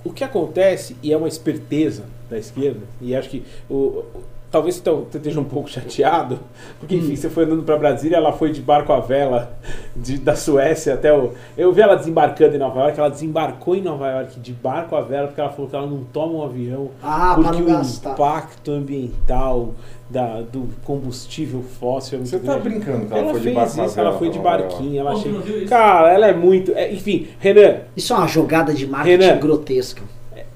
o 0.04 0.10
que 0.12 0.24
acontece 0.24 0.96
e 1.04 1.14
é 1.14 1.18
uma 1.18 1.28
esperteza 1.28 2.04
da 2.30 2.38
esquerda 2.38 2.82
e 3.02 3.16
acho 3.16 3.30
que 3.30 3.44
o- 3.70 4.04
talvez 4.52 4.76
você 4.76 4.82
tá- 4.82 4.92
você 4.92 5.18
esteja 5.18 5.40
um 5.40 5.44
pouco 5.44 5.70
chateado 5.72 6.40
porque 6.80 6.96
Hum. 6.96 7.00
enfim 7.00 7.16
você 7.16 7.30
foi 7.30 7.44
andando 7.46 7.64
para 7.64 7.78
Brasília 7.78 8.18
ela 8.18 8.32
foi 8.34 8.52
de 8.52 8.62
barco 8.62 8.92
à 8.94 9.00
vela 9.00 9.52
de- 9.96 10.18
da 10.18 10.36
Suécia 10.36 10.94
até 10.96 11.14
o 11.14 11.32
eu 11.58 11.72
vi 11.72 11.82
ela 11.82 11.96
desembarcando 11.96 12.56
em 12.56 12.60
Nova 12.60 12.80
York 12.82 13.00
ela 13.00 13.10
desembarcou 13.10 13.76
em 13.76 13.82
Nova 13.82 14.08
York 14.10 14.40
de 14.40 14.52
barco 14.54 14.96
à 14.96 15.02
vela 15.02 15.28
porque 15.28 15.40
ela 15.42 15.50
falou 15.52 15.70
que 15.70 15.76
ela 15.76 15.88
não 15.88 16.04
toma 16.12 16.34
um 16.40 16.44
avião 16.44 16.90
Ah, 17.04 17.34
porque 17.36 17.62
o 17.62 17.66
gastar. 17.66 18.14
impacto 18.14 18.72
ambiental 18.72 19.74
da, 20.10 20.42
do 20.42 20.68
combustível 20.84 21.62
fóssil 21.80 22.16
é 22.16 22.18
muito 22.18 22.30
Você 22.32 22.40
tá 22.40 22.54
grande. 22.58 22.70
brincando 22.70 23.06
que 23.06 23.14
ela, 23.14 23.22
Ela 23.22 23.30
foi 23.32 23.40
de 23.40 23.44
fez 23.44 23.56
barco 23.56 23.82
à 23.82 23.86
isso, 23.86 23.96
vela 23.96 24.10
ela 24.10 24.18
foi 24.18 24.30
de 24.32 24.40
barquinho, 24.40 25.00
ela 25.00 25.14
isso? 25.14 25.66
Cara, 25.70 26.12
ela 26.12 26.28
é 26.28 26.34
muito. 26.34 26.72
é, 26.72 26.92
enfim, 26.92 27.28
Renan, 27.40 27.82
Isso 27.96 28.12
é 28.14 28.16
uma 28.18 28.28
jogada 28.28 28.74
de 28.74 28.88
marketing 28.88 29.22
Renan. 29.24 29.38
grotesca. 29.40 30.02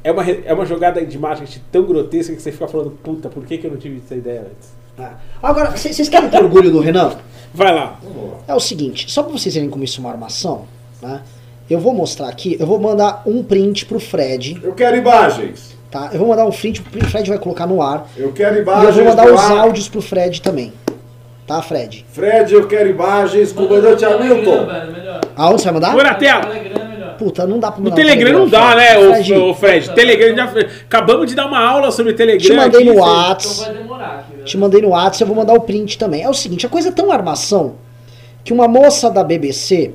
É 0.03 0.11
uma, 0.11 0.23
é 0.29 0.53
uma 0.53 0.65
jogada 0.65 1.03
de 1.05 1.17
marketing 1.17 1.61
tão 1.71 1.83
grotesca 1.83 2.35
que 2.35 2.41
você 2.41 2.51
fica 2.51 2.67
falando, 2.67 2.91
puta, 3.03 3.29
por 3.29 3.45
que, 3.45 3.57
que 3.57 3.67
eu 3.67 3.71
não 3.71 3.77
tive 3.77 4.01
essa 4.05 4.15
ideia 4.15 4.41
antes? 4.41 4.69
tá? 4.97 5.17
Agora, 5.41 5.71
vocês 5.71 6.07
querem 6.09 6.29
ter 6.29 6.37
orgulho 6.43 6.69
do 6.71 6.79
Renan? 6.79 7.13
Vai 7.53 7.73
lá. 7.73 7.99
É 8.47 8.53
o 8.53 8.59
seguinte, 8.59 9.11
só 9.11 9.23
pra 9.23 9.31
vocês 9.31 9.53
verem 9.55 9.69
como 9.69 9.83
isso 9.83 9.99
é 9.99 10.01
uma 10.01 10.11
armação, 10.11 10.65
né? 11.01 11.21
Eu 11.69 11.79
vou 11.79 11.93
mostrar 11.93 12.27
aqui, 12.27 12.57
eu 12.59 12.67
vou 12.67 12.77
mandar 12.79 13.23
um 13.25 13.41
print 13.43 13.85
pro 13.85 13.99
Fred, 13.99 14.59
Eu 14.61 14.73
quero 14.73 14.97
imagens. 14.97 15.75
tá? 15.89 16.09
Eu 16.11 16.19
vou 16.19 16.27
mandar 16.27 16.45
um 16.45 16.51
print, 16.51 16.81
o 16.81 17.05
Fred 17.09 17.29
vai 17.29 17.39
colocar 17.39 17.65
no 17.65 17.81
ar. 17.81 18.05
Eu 18.17 18.31
quero 18.33 18.57
E 18.57 18.61
imagens. 18.61 18.97
eu 18.97 19.03
vou 19.05 19.15
mandar 19.15 19.31
os 19.33 19.39
ar. 19.39 19.57
áudios 19.59 19.87
pro 19.87 20.01
Fred 20.01 20.41
também. 20.41 20.73
Tá, 21.47 21.61
Fred? 21.61 22.05
Fred, 22.11 22.53
eu 22.53 22.67
quero 22.67 22.89
imagens. 22.89 23.51
Comandante 23.51 24.03
Hamilton. 24.05 24.65
Aonde 25.35 25.61
você 25.61 25.65
vai 25.65 25.73
mandar? 25.73 25.93
Põe 25.93 26.03
na 26.03 26.13
tela. 26.15 26.41
Puta, 27.23 27.45
não 27.47 27.59
dá 27.59 27.71
pra 27.71 27.81
No 27.81 27.91
Telegram 27.91 28.39
não 28.39 28.47
dá, 28.49 28.75
né, 28.75 28.95
Fred, 28.99 29.33
ô, 29.33 29.49
ô 29.51 29.53
Fred? 29.53 29.89
Telegram 29.93 30.35
já. 30.35 30.45
Acabamos 30.85 31.27
de 31.27 31.35
dar 31.35 31.45
uma 31.45 31.59
aula 31.59 31.89
sobre 31.91 32.13
Telegram. 32.13 32.45
Te 32.45 32.53
mandei 32.53 32.81
aqui, 32.81 32.89
no 32.89 32.95
você- 32.95 33.09
Então 33.63 33.65
velho. 33.65 34.45
te 34.45 34.57
mandei 34.57 34.81
no 34.81 34.89
Whats, 34.89 35.21
eu 35.21 35.27
vou 35.27 35.35
mandar 35.35 35.53
o 35.53 35.61
print 35.61 35.97
também. 35.97 36.21
É 36.23 36.29
o 36.29 36.33
seguinte, 36.33 36.65
a 36.65 36.69
coisa 36.69 36.89
é 36.89 36.91
tão 36.91 37.11
armação 37.11 37.75
que 38.43 38.51
uma 38.51 38.67
moça 38.67 39.09
da 39.09 39.23
BBC, 39.23 39.91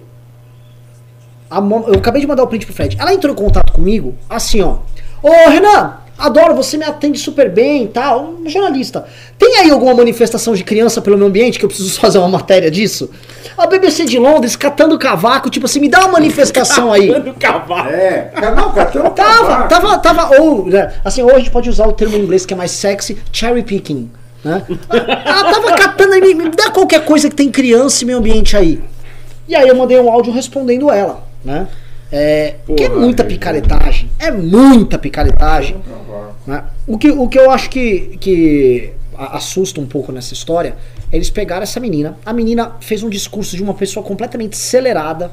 a 1.51 1.61
mo- 1.61 1.85
eu 1.89 1.95
acabei 1.95 2.21
de 2.21 2.27
mandar 2.27 2.43
o 2.43 2.47
print 2.47 2.65
pro 2.67 2.75
Fred, 2.75 2.97
ela 2.99 3.13
entrou 3.13 3.33
em 3.33 3.37
contato 3.37 3.73
comigo, 3.73 4.15
assim 4.29 4.61
ó, 4.63 4.79
ô 5.23 5.51
Renan, 5.51 5.95
adoro, 6.17 6.55
você 6.55 6.77
me 6.77 6.85
atende 6.85 7.19
super 7.19 7.51
bem 7.51 7.85
e 7.85 7.89
tal, 7.89 8.25
um 8.43 8.49
jornalista, 8.49 9.07
tem 9.39 9.57
aí 9.59 9.71
alguma 9.71 9.95
manifestação 9.95 10.55
de 10.55 10.65
criança 10.65 11.01
pelo 11.03 11.17
meio 11.17 11.29
ambiente 11.29 11.59
que 11.59 11.65
eu 11.65 11.69
preciso 11.69 11.99
fazer 12.01 12.19
uma 12.19 12.29
matéria 12.29 12.71
disso? 12.71 13.11
A 13.59 13.67
BBC 13.67 14.05
de 14.05 14.19
Londres 14.19 14.55
catando 14.57 14.97
cavaco, 14.99 15.51
tipo 15.51 15.67
assim, 15.67 15.81
me 15.81 15.89
dá 15.89 16.01
uma 16.01 16.13
manifestação 16.13 16.93
aí. 16.93 17.09
Dando 17.09 17.35
cavalo. 17.35 17.89
É, 17.91 18.31
não, 18.55 18.73
catando 18.73 19.11
Tava, 19.17 19.47
cavaco. 19.67 19.69
tava, 19.69 19.99
tava, 19.99 20.41
ou, 20.41 20.67
né, 20.67 20.93
assim, 21.05 21.23
ou 21.23 21.35
a 21.35 21.39
gente 21.39 21.51
pode 21.51 21.69
usar 21.69 21.87
o 21.87 21.93
termo 21.93 22.17
em 22.17 22.21
inglês 22.21 22.47
que 22.47 22.55
é 22.55 22.57
mais 22.57 22.71
sexy, 22.71 23.19
cherry 23.33 23.63
picking, 23.65 24.11
né? 24.45 24.63
Ela 24.91 25.53
tava 25.53 25.73
catando 25.75 26.13
aí, 26.15 26.21
me, 26.21 26.35
me 26.35 26.51
dá 26.51 26.71
qualquer 26.71 27.05
coisa 27.05 27.29
que 27.29 27.35
tem 27.35 27.51
criança 27.51 28.05
e 28.05 28.07
meio 28.07 28.19
ambiente 28.19 28.57
aí. 28.57 28.81
E 29.49 29.55
aí 29.57 29.67
eu 29.67 29.75
mandei 29.75 29.99
um 29.99 30.11
áudio 30.11 30.33
respondendo 30.33 30.91
ela, 30.91 31.25
né? 31.45 31.67
É, 32.13 32.55
que 32.77 32.85
é 32.85 32.89
Porra, 32.89 33.01
muita 33.01 33.23
picaretagem, 33.25 34.11
é 34.19 34.31
muita 34.31 34.99
picaretagem. 34.99 35.77
né? 36.47 36.63
O, 36.87 36.97
que, 36.97 37.11
o 37.11 37.29
que 37.29 37.39
eu 37.39 37.51
acho 37.51 37.69
que, 37.69 38.17
que 38.21 38.93
assusta 39.19 39.81
um 39.81 39.87
pouco 39.87 40.13
nessa 40.13 40.33
história 40.33 40.77
é 41.11 41.17
eles 41.17 41.31
pegaram 41.31 41.63
essa 41.63 41.81
menina. 41.81 42.17
A 42.25 42.33
menina 42.33 42.77
fez 42.81 43.03
um 43.03 43.09
discurso 43.09 43.57
de 43.57 43.63
uma 43.63 43.75
pessoa 43.75 44.05
completamente 44.05 44.55
acelerada. 44.55 45.31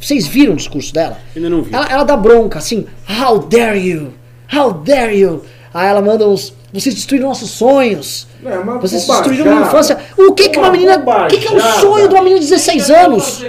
Vocês 0.00 0.26
viram 0.26 0.54
o 0.54 0.56
discurso 0.56 0.92
dela? 0.92 1.18
Ainda 1.34 1.48
não 1.50 1.62
vi. 1.62 1.74
Ela, 1.74 1.86
ela 1.86 2.04
dá 2.04 2.16
bronca, 2.16 2.58
assim, 2.58 2.86
how 3.08 3.38
dare 3.38 3.78
you? 3.78 4.12
How 4.52 4.72
dare 4.72 5.18
you? 5.18 5.42
Aí 5.72 5.88
ela 5.88 6.00
manda 6.00 6.26
uns. 6.26 6.54
Vocês 6.72 6.94
destruíram 6.94 7.28
nossos 7.28 7.50
sonhos. 7.50 8.26
É 8.44 8.56
Vocês 8.80 9.02
bobajada. 9.02 9.28
destruíram 9.28 9.44
minha 9.54 9.66
infância. 9.66 9.98
O 10.16 10.32
que 10.32 10.48
que 10.48 10.58
uma 10.58 10.70
menina. 10.70 10.98
O 10.98 11.26
que, 11.28 11.38
que 11.38 11.48
é 11.48 11.52
um 11.52 11.60
sonho 11.80 12.08
de 12.08 12.14
uma 12.14 12.22
menina 12.22 12.40
de 12.40 12.48
16 12.48 12.82
O 12.82 12.86
que 12.86 12.92
eu 12.92 12.96
vou 12.96 13.04
anos? 13.06 13.44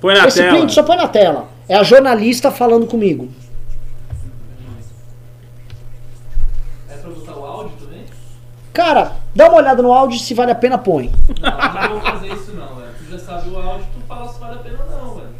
Põe 0.00 0.14
na 0.14 0.26
Esse 0.26 0.38
tela. 0.38 0.56
print 0.56 0.72
só 0.72 0.82
põe 0.82 0.96
na 0.96 1.08
tela. 1.08 1.48
É 1.68 1.76
a 1.76 1.82
jornalista 1.82 2.50
falando 2.50 2.86
comigo. 2.86 3.28
Cara, 8.72 9.12
dá 9.34 9.48
uma 9.48 9.58
olhada 9.58 9.82
no 9.82 9.92
áudio 9.92 10.18
se 10.18 10.32
vale 10.34 10.52
a 10.52 10.54
pena, 10.54 10.78
põe. 10.78 11.10
Não, 11.40 11.50
eu 11.50 11.90
não 11.90 12.00
vou 12.00 12.00
fazer 12.12 12.26
isso 12.28 12.52
não, 12.54 12.76
velho. 12.76 12.90
Tu 12.98 13.10
já 13.12 13.18
sabe 13.18 13.50
o 13.50 13.56
áudio, 13.58 13.86
tu 13.94 14.00
fala 14.06 14.28
se 14.32 14.38
vale 14.40 14.54
a 14.54 14.58
pena 14.58 14.78
ou 14.84 15.04
não, 15.04 15.14
velho. 15.16 15.30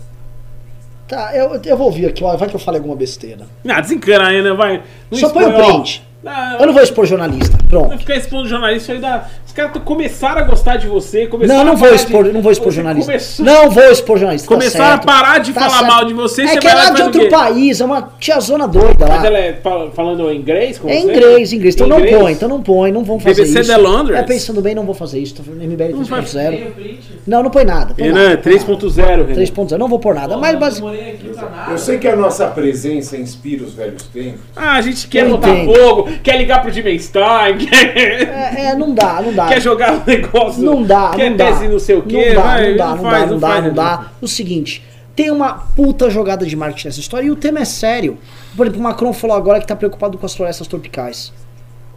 Tá, 1.09 1.35
eu, 1.37 1.61
eu 1.64 1.76
vou 1.76 1.87
ouvir 1.87 2.07
aqui, 2.07 2.22
ó, 2.22 2.37
vai 2.37 2.49
que 2.49 2.55
eu 2.57 2.61
falei 2.61 2.78
alguma 2.78 2.97
besteira. 2.97 3.47
Ah, 3.68 3.81
desencana 3.81 4.28
ainda, 4.28 4.55
vai. 4.55 4.83
Não 5.11 5.18
Só 5.18 5.28
põe 5.31 5.45
o 5.45 5.49
expõe, 5.49 5.62
ó. 5.64 5.72
print. 5.74 6.09
Ah, 6.26 6.57
Eu 6.61 6.66
não 6.66 6.72
vou 6.74 6.83
expor 6.83 7.07
jornalista. 7.07 7.57
Não 7.62 7.68
Pronto. 7.68 7.99
ficar 7.99 8.14
expondo 8.16 8.47
jornalista, 8.49 8.93
aí 8.93 8.99
dá. 9.01 9.26
Os 9.51 9.55
caras 9.57 9.72
começaram 9.84 10.42
a 10.42 10.44
gostar 10.44 10.76
de 10.76 10.86
você, 10.86 11.26
começaram 11.26 11.64
Não, 11.64 11.72
não 11.72 11.76
vou 11.76 11.92
expor, 11.92 12.22
de- 12.22 12.32
não 12.32 12.40
vou 12.40 12.53
expor 12.53 12.70
jornalista. 12.70 13.11
começou- 13.11 13.44
Não 13.44 13.68
vou 13.68 13.82
expor 13.90 14.16
jornalista. 14.16 14.48
tá 14.48 14.55
Começaram 14.55 14.90
certo. 14.90 15.03
a 15.03 15.12
parar 15.12 15.38
de 15.38 15.53
Tá 15.53 15.61
falar 15.62 15.78
certo. 15.78 15.86
mal 15.90 16.05
de 16.05 16.14
você, 16.14 16.42
É 16.42 16.46
você 16.46 16.59
que 16.61 16.68
é 16.68 16.72
lá 16.74 16.90
de 16.90 17.03
outro 17.03 17.28
país, 17.28 17.80
é 17.80 17.84
uma 17.84 18.12
tiazona 18.20 18.68
doida 18.68 19.09
lá. 19.09 19.16
Mas 19.16 19.24
ela 19.24 19.38
é 19.38 19.55
fal- 19.55 19.90
falando 19.90 20.32
inglês 20.32 20.78
com 20.78 20.88
É 20.88 20.92
você? 20.92 20.98
inglês, 21.01 21.53
inglês. 21.53 21.74
Então 21.74 21.88
não 21.88 21.98
Inglês? 21.98 22.16
põe, 22.16 22.32
então 22.32 22.48
não 22.48 22.62
põe, 22.62 22.92
não 22.92 23.03
vão 23.03 23.18
fazer 23.18 23.42
BBC 23.42 23.61
isso. 23.61 23.72
de 23.74 23.76
Londres? 23.80 24.18
É 24.20 24.22
pensando 24.22 24.61
bem, 24.62 24.72
não 24.72 24.84
vou 24.84 24.94
fazer 24.94 25.18
isso. 25.18 25.34
Tô 25.34 25.42
falando 25.42 25.62
MBL 25.64 25.94
Não 25.96 26.05
vai- 26.05 26.20
3.0. 26.20 26.57
Tem 26.57 26.68
o 26.68 26.70
print? 26.70 27.01
Não, 27.26 27.42
não 27.42 27.51
põe 27.51 27.64
nada. 27.64 27.92
põe 27.94 28.05
Renan, 28.07 28.14
nada, 28.14 28.36
põe 28.38 28.53
nada. 28.53 28.64
3.0, 28.64 29.22
Renan. 29.24 29.34
3.0, 29.34 29.78
não 29.80 29.88
vou 29.88 29.98
pôr 29.98 30.14
nada. 30.14 30.34
Pô, 30.34 30.40
Mas, 30.40 30.55
eu 30.55 30.61
mas 30.61 30.80
nada. 30.80 31.72
Eu 31.72 31.78
sei 31.78 31.98
que 31.98 32.07
a 32.07 32.14
nossa 32.14 32.46
presença 32.46 33.16
inspira 33.16 33.64
os 33.64 33.74
velhos 33.74 34.05
tempos. 34.05 34.40
Ah, 34.55 34.74
a 34.76 34.80
gente 34.80 35.09
quer 35.09 35.28
botar 35.28 35.57
fogo, 35.64 36.09
quer 36.22 36.36
ligar 36.36 36.62
pro 36.62 36.70
Jimmy 36.70 36.96
Stein, 37.01 37.59
quer, 37.59 37.98
é, 37.98 38.64
é, 38.70 38.74
não 38.76 38.94
dá, 38.94 39.20
não 39.20 39.32
dá. 39.32 39.39
Quer 39.49 39.61
jogar 39.61 39.95
o 39.95 40.03
negócio. 40.07 40.62
Não 40.62 40.82
dá, 40.82 41.11
quer 41.11 41.30
não 41.30 41.36
dá. 41.36 41.47
tese 41.47 41.68
não 41.68 41.78
sei 41.78 41.97
o 41.97 42.03
quê. 42.03 42.28
Não 42.28 42.34
dá, 42.34 42.43
vai, 42.43 42.70
não 42.70 42.76
dá, 42.76 42.86
não 42.88 42.99
faz, 42.99 43.20
dá, 43.20 43.26
não 43.26 43.38
dá, 43.38 43.49
faz, 43.49 43.64
não 43.64 43.74
dá. 43.74 44.07
O 44.20 44.28
seguinte, 44.28 44.84
tem 45.14 45.30
uma 45.30 45.53
puta 45.53 46.09
jogada 46.09 46.47
de 46.47 46.57
marketing 46.57 46.88
nessa 46.88 47.01
história 47.01 47.26
e 47.26 47.30
o 47.30 47.36
tema 47.36 47.61
é 47.61 47.64
sério. 47.64 48.18
Por 48.57 48.66
exemplo, 48.66 48.80
o 48.80 48.84
Macron 48.84 49.12
falou 49.12 49.36
agora 49.36 49.61
que 49.61 49.66
tá 49.66 49.76
preocupado 49.76 50.16
com 50.16 50.26
as 50.26 50.34
florestas 50.34 50.66
tropicais. 50.66 51.32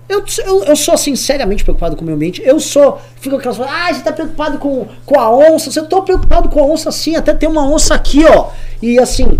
Eu, 0.09 0.23
eu, 0.45 0.63
eu 0.65 0.75
sou, 0.75 0.93
assim, 0.93 1.15
seriamente 1.15 1.63
preocupado 1.63 1.95
com 1.95 2.01
o 2.01 2.05
meio 2.05 2.15
ambiente. 2.15 2.41
Eu 2.45 2.59
sou. 2.59 3.01
Fico 3.15 3.37
aquelas 3.37 3.59
ah, 3.59 3.93
você 3.93 4.01
tá 4.01 4.11
preocupado 4.11 4.57
com, 4.57 4.87
com 5.05 5.19
a 5.19 5.33
onça. 5.33 5.77
Eu 5.79 5.87
tô 5.87 6.01
preocupado 6.01 6.49
com 6.49 6.59
a 6.59 6.65
onça 6.65 6.91
sim, 6.91 7.15
até 7.15 7.33
tem 7.33 7.47
uma 7.47 7.65
onça 7.65 7.95
aqui, 7.95 8.25
ó. 8.25 8.49
E 8.81 8.99
assim, 8.99 9.39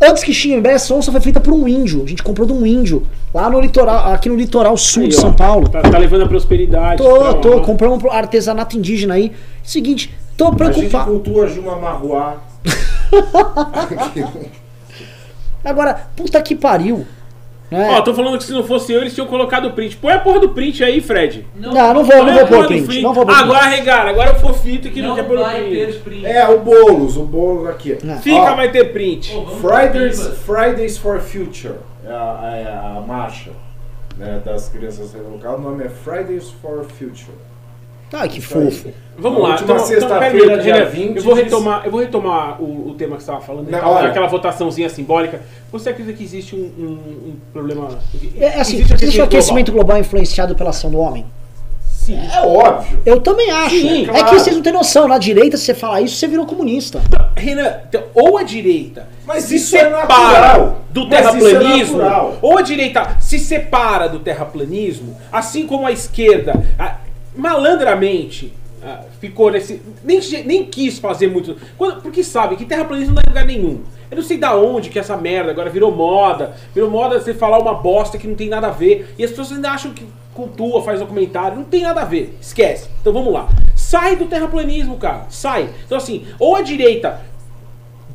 antes 0.00 0.24
que 0.24 0.32
essa 0.66 0.94
onça 0.94 1.12
foi 1.12 1.20
feita 1.20 1.40
por 1.40 1.52
um 1.52 1.68
índio. 1.68 2.02
A 2.04 2.06
gente 2.06 2.22
comprou 2.22 2.46
de 2.46 2.52
um 2.52 2.64
índio. 2.64 3.06
Lá 3.34 3.50
no 3.50 3.60
litoral, 3.60 4.12
aqui 4.12 4.28
no 4.28 4.36
litoral 4.36 4.76
sul 4.76 5.02
Aí, 5.02 5.08
de 5.08 5.16
ó, 5.16 5.20
São 5.20 5.32
Paulo. 5.32 5.68
Tá, 5.68 5.82
tá 5.82 5.98
levando 5.98 6.22
a 6.22 6.28
prosperidade. 6.28 7.02
Tô, 7.02 7.18
pra 7.18 7.34
tô, 7.34 7.56
lá. 7.56 7.64
compramos 7.64 8.02
um 8.02 8.10
artesanato 8.10 8.76
indígena 8.76 9.14
aí. 9.14 9.32
Seguinte, 9.62 10.12
tô 10.36 10.46
A 10.46 10.48
gente 10.48 10.56
preocupado. 10.56 11.10
cultua 11.10 11.46
Juma 11.48 11.76
Marruá. 11.76 12.38
Agora, 15.64 16.08
puta 16.16 16.40
que 16.40 16.54
pariu. 16.54 17.06
Né? 17.70 17.88
Ó, 17.90 18.00
tô 18.02 18.12
falando 18.12 18.36
que 18.36 18.44
se 18.44 18.52
não 18.52 18.64
fosse 18.64 18.92
eu, 18.92 19.00
eles 19.00 19.14
tinham 19.14 19.28
colocado 19.28 19.66
o 19.66 19.72
print. 19.72 19.96
Põe 19.96 20.14
a 20.14 20.18
porra 20.18 20.40
do 20.40 20.48
print 20.48 20.82
aí, 20.82 21.00
Fred. 21.00 21.46
não, 21.54 21.72
não 21.72 22.04
vou, 22.04 22.24
não 22.24 22.32
vou 22.32 22.42
a 22.42 22.46
pôr 22.46 22.48
porra 22.48 22.62
do 22.62 22.68
print. 22.68 22.86
print. 22.86 23.02
Não 23.02 23.14
vou 23.14 23.24
pôr 23.24 23.34
Agora 23.34 23.66
regaram, 23.66 24.10
agora 24.10 24.32
o 24.32 24.40
fofito 24.40 24.90
que 24.90 25.00
não, 25.00 25.10
Não 25.10 25.16
quer 25.16 25.22
pôr 25.24 25.38
o 25.38 25.42
vai 25.42 25.62
ter 25.62 25.86
print. 25.86 25.98
print. 26.00 26.26
É, 26.26 26.48
o 26.48 26.58
Boulos, 26.58 27.16
o 27.16 27.22
Boulos 27.22 27.68
aqui. 27.68 27.92
É. 27.92 28.16
Fica, 28.16 28.52
Ó, 28.52 28.54
vai 28.56 28.70
ter 28.72 28.92
print. 28.92 29.32
Vamos 29.32 29.60
Fridays. 29.60 30.26
Fridays 30.44 30.98
for 30.98 31.20
Future. 31.20 31.74
É 32.04 32.08
é 32.08 32.12
a, 32.12 32.56
é 32.56 32.96
a 32.98 33.00
marcha 33.06 33.50
né, 34.16 34.42
das 34.44 34.68
crianças 34.68 35.14
locais. 35.14 35.54
O 35.56 35.60
nome 35.62 35.84
é 35.84 35.88
Fridays 35.88 36.50
for 36.50 36.84
Future. 36.84 37.36
Ah, 38.12 38.26
que 38.26 38.38
Isso 38.40 38.58
aí. 38.58 38.64
fofo. 38.70 38.88
Vamos 39.18 39.38
Na 39.40 39.44
lá, 39.48 39.50
última 39.54 39.74
então, 39.74 39.86
sexta-feira, 39.86 40.36
então, 40.36 40.48
peraí, 40.48 40.62
dia 40.62 40.74
Renan, 40.74 40.86
20, 40.90 41.16
eu 41.16 41.22
vou 41.22 41.34
retomar, 41.34 41.82
eu 41.84 41.90
vou 41.90 42.00
retomar 42.00 42.60
o, 42.62 42.88
o 42.88 42.94
tema 42.94 43.16
que 43.16 43.22
você 43.22 43.30
estava 43.30 43.44
falando, 43.44 43.68
aquela, 43.72 43.88
olha. 43.92 44.08
aquela 44.08 44.26
votaçãozinha 44.26 44.88
simbólica. 44.88 45.40
Você 45.70 45.90
acredita 45.90 46.16
que 46.16 46.24
existe 46.24 46.56
um, 46.56 46.58
um- 46.58 47.28
um 47.28 47.36
problema? 47.52 47.98
É, 48.38 48.60
assim, 48.60 48.76
existe 48.78 48.94
existe 48.94 49.08
o 49.08 49.10
global? 49.12 49.26
aquecimento 49.26 49.72
global 49.72 49.98
influenciado 49.98 50.54
pela 50.54 50.70
ação 50.70 50.90
do 50.90 50.98
homem? 50.98 51.24
Sim. 51.92 52.18
É 52.34 52.40
óbvio. 52.40 52.98
Eu 53.04 53.20
também 53.20 53.50
acho. 53.50 53.76
Sim, 53.76 54.04
é 54.04 54.06
claro. 54.06 54.24
que 54.24 54.30
vocês 54.40 54.56
não 54.56 54.62
têm 54.62 54.72
noção. 54.72 55.06
Na 55.06 55.18
direita, 55.18 55.56
se 55.58 55.64
você 55.66 55.74
falar 55.74 56.00
isso, 56.00 56.16
você 56.16 56.26
virou 56.26 56.46
comunista. 56.46 56.98
Renan, 57.36 57.74
então, 57.88 58.02
ou 58.14 58.38
a 58.38 58.42
direita 58.42 59.06
Mas 59.26 59.44
se 59.44 59.56
isso 59.56 59.76
é 59.76 59.80
separa 59.80 59.98
natural. 60.08 60.80
do 60.90 61.02
é 61.04 61.08
terraplanismo, 61.10 61.98
natural. 61.98 62.38
ou 62.40 62.56
a 62.58 62.62
direita 62.62 63.16
se 63.20 63.38
separa 63.38 64.08
do 64.08 64.18
terraplanismo, 64.18 65.14
assim 65.30 65.66
como 65.66 65.86
a 65.86 65.92
esquerda 65.92 66.54
ah, 66.78 66.96
malandramente 67.34 68.52
ah, 68.82 69.02
ficou 69.20 69.50
nesse. 69.50 69.82
Nem, 70.02 70.20
nem 70.44 70.64
quis 70.64 70.98
fazer 70.98 71.26
muito. 71.28 71.56
quando- 71.76 72.00
porque 72.00 72.24
sabe 72.24 72.56
que 72.56 72.64
terraplanismo 72.64 73.14
não 73.14 73.22
dá 73.22 73.22
em 73.26 73.28
lugar 73.28 73.46
nenhum. 73.46 73.82
Eu 74.10 74.16
não 74.16 74.22
sei 74.24 74.38
da 74.38 74.56
onde 74.56 74.88
que 74.88 74.98
essa 74.98 75.16
merda 75.16 75.50
agora 75.50 75.68
virou 75.70 75.92
moda. 75.94 76.54
Virou 76.74 76.90
moda 76.90 77.20
você 77.20 77.34
falar 77.34 77.58
uma 77.58 77.74
bosta 77.74 78.16
que 78.18 78.26
não 78.26 78.34
tem 78.34 78.48
nada 78.48 78.68
a 78.68 78.70
ver. 78.70 79.14
E 79.18 79.24
as 79.24 79.30
pessoas 79.30 79.52
ainda 79.52 79.70
acham 79.70 79.92
que 79.92 80.04
cultua, 80.34 80.82
faz 80.82 80.98
documentário. 80.98 81.58
Não 81.58 81.64
tem 81.64 81.82
nada 81.82 82.00
a 82.00 82.04
ver. 82.04 82.36
Esquece. 82.40 82.88
Então 83.00 83.12
vamos 83.12 83.32
lá. 83.32 83.48
Sai 83.76 84.16
do 84.16 84.26
terraplanismo, 84.26 84.96
cara. 84.96 85.26
Sai. 85.28 85.68
Então 85.84 85.98
assim, 85.98 86.24
ou 86.38 86.56
a 86.56 86.62
direita 86.62 87.20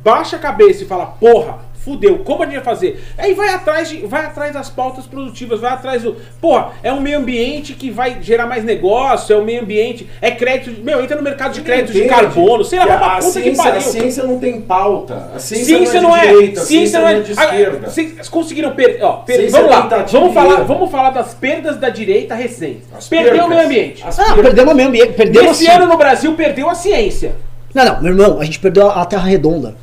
baixa 0.02 0.36
a 0.36 0.38
cabeça 0.38 0.82
e 0.82 0.86
fala, 0.86 1.06
porra, 1.06 1.58
fudeu, 1.86 2.18
como 2.18 2.42
a 2.42 2.46
gente 2.46 2.56
vai 2.56 2.64
fazer? 2.64 3.02
Aí 3.16 3.32
vai 3.32 3.48
atrás, 3.54 3.88
de, 3.88 3.98
vai 4.06 4.24
atrás 4.26 4.52
das 4.52 4.68
pautas 4.68 5.06
produtivas, 5.06 5.60
vai 5.60 5.72
atrás 5.72 6.02
do. 6.02 6.16
Porra, 6.40 6.70
é 6.82 6.92
um 6.92 7.00
meio 7.00 7.18
ambiente 7.18 7.74
que 7.74 7.90
vai 7.92 8.18
gerar 8.20 8.44
mais 8.46 8.64
negócio, 8.64 9.32
é 9.32 9.38
um 9.38 9.44
meio 9.44 9.62
ambiente, 9.62 10.08
é 10.20 10.32
crédito. 10.32 10.82
Meu, 10.82 11.00
entra 11.00 11.16
no 11.16 11.22
mercado 11.22 11.52
de 11.52 11.60
crédito 11.60 11.92
de 11.92 12.04
carbono, 12.06 12.64
sei 12.64 12.80
lá, 12.80 12.84
que 12.86 12.90
vai 12.90 12.98
pra 12.98 13.06
a, 13.06 13.18
puta 13.18 13.26
que 13.26 13.30
ciência, 13.54 13.62
a 13.62 13.66
pariu. 13.66 13.80
ciência 13.80 14.24
não 14.24 14.38
tem 14.40 14.60
pauta. 14.60 15.30
A 15.34 15.38
ciência, 15.38 15.66
Ciência 15.76 16.00
não 16.00 16.08
não 16.10 16.16
é 16.16 16.20
de 16.20 16.26
é, 16.26 16.32
direita, 16.32 16.60
a 16.60 16.64
ciência 16.64 17.00
não 17.00 17.08
é 17.08 17.20
de 17.20 17.32
Ah, 17.36 17.44
esquerda. 17.44 17.88
Vocês 17.88 18.28
conseguiram 18.28 18.72
perder. 18.72 19.02
Ó, 19.04 19.12
per- 19.18 19.36
Ciência 19.36 19.52
vamos 19.60 19.70
lá, 19.76 19.82
tentativa 19.82 20.18
vamos 20.20 20.34
falar, 20.34 20.56
vamos 20.64 20.90
falar 20.90 21.10
das 21.10 21.34
perdas 21.34 21.76
da 21.78 21.88
direita 21.88 22.34
recentes. 22.34 22.82
As 22.96 23.06
Perdeu 23.08 23.28
o 23.30 23.32
percas. 23.36 23.48
meio 23.48 23.64
ambiente. 23.64 24.04
As 24.04 24.18
Ah, 24.18 24.34
perdemos 24.34 24.72
o 24.72 24.76
meio 24.76 24.88
ambiente. 24.88 25.12
Perdemos 25.12 25.50
Esse 25.52 25.68
assim. 25.70 25.76
ano 25.80 25.86
no 25.92 25.96
Brasil 25.96 26.34
perdeu 26.34 26.68
a 26.68 26.74
ciência. 26.74 27.32
Não, 27.72 27.84
não, 27.84 28.02
meu 28.02 28.12
irmão, 28.12 28.40
a 28.40 28.44
gente 28.44 28.58
perdeu 28.58 28.90
a 28.90 29.04
Terra 29.04 29.24
Redonda. 29.28 29.76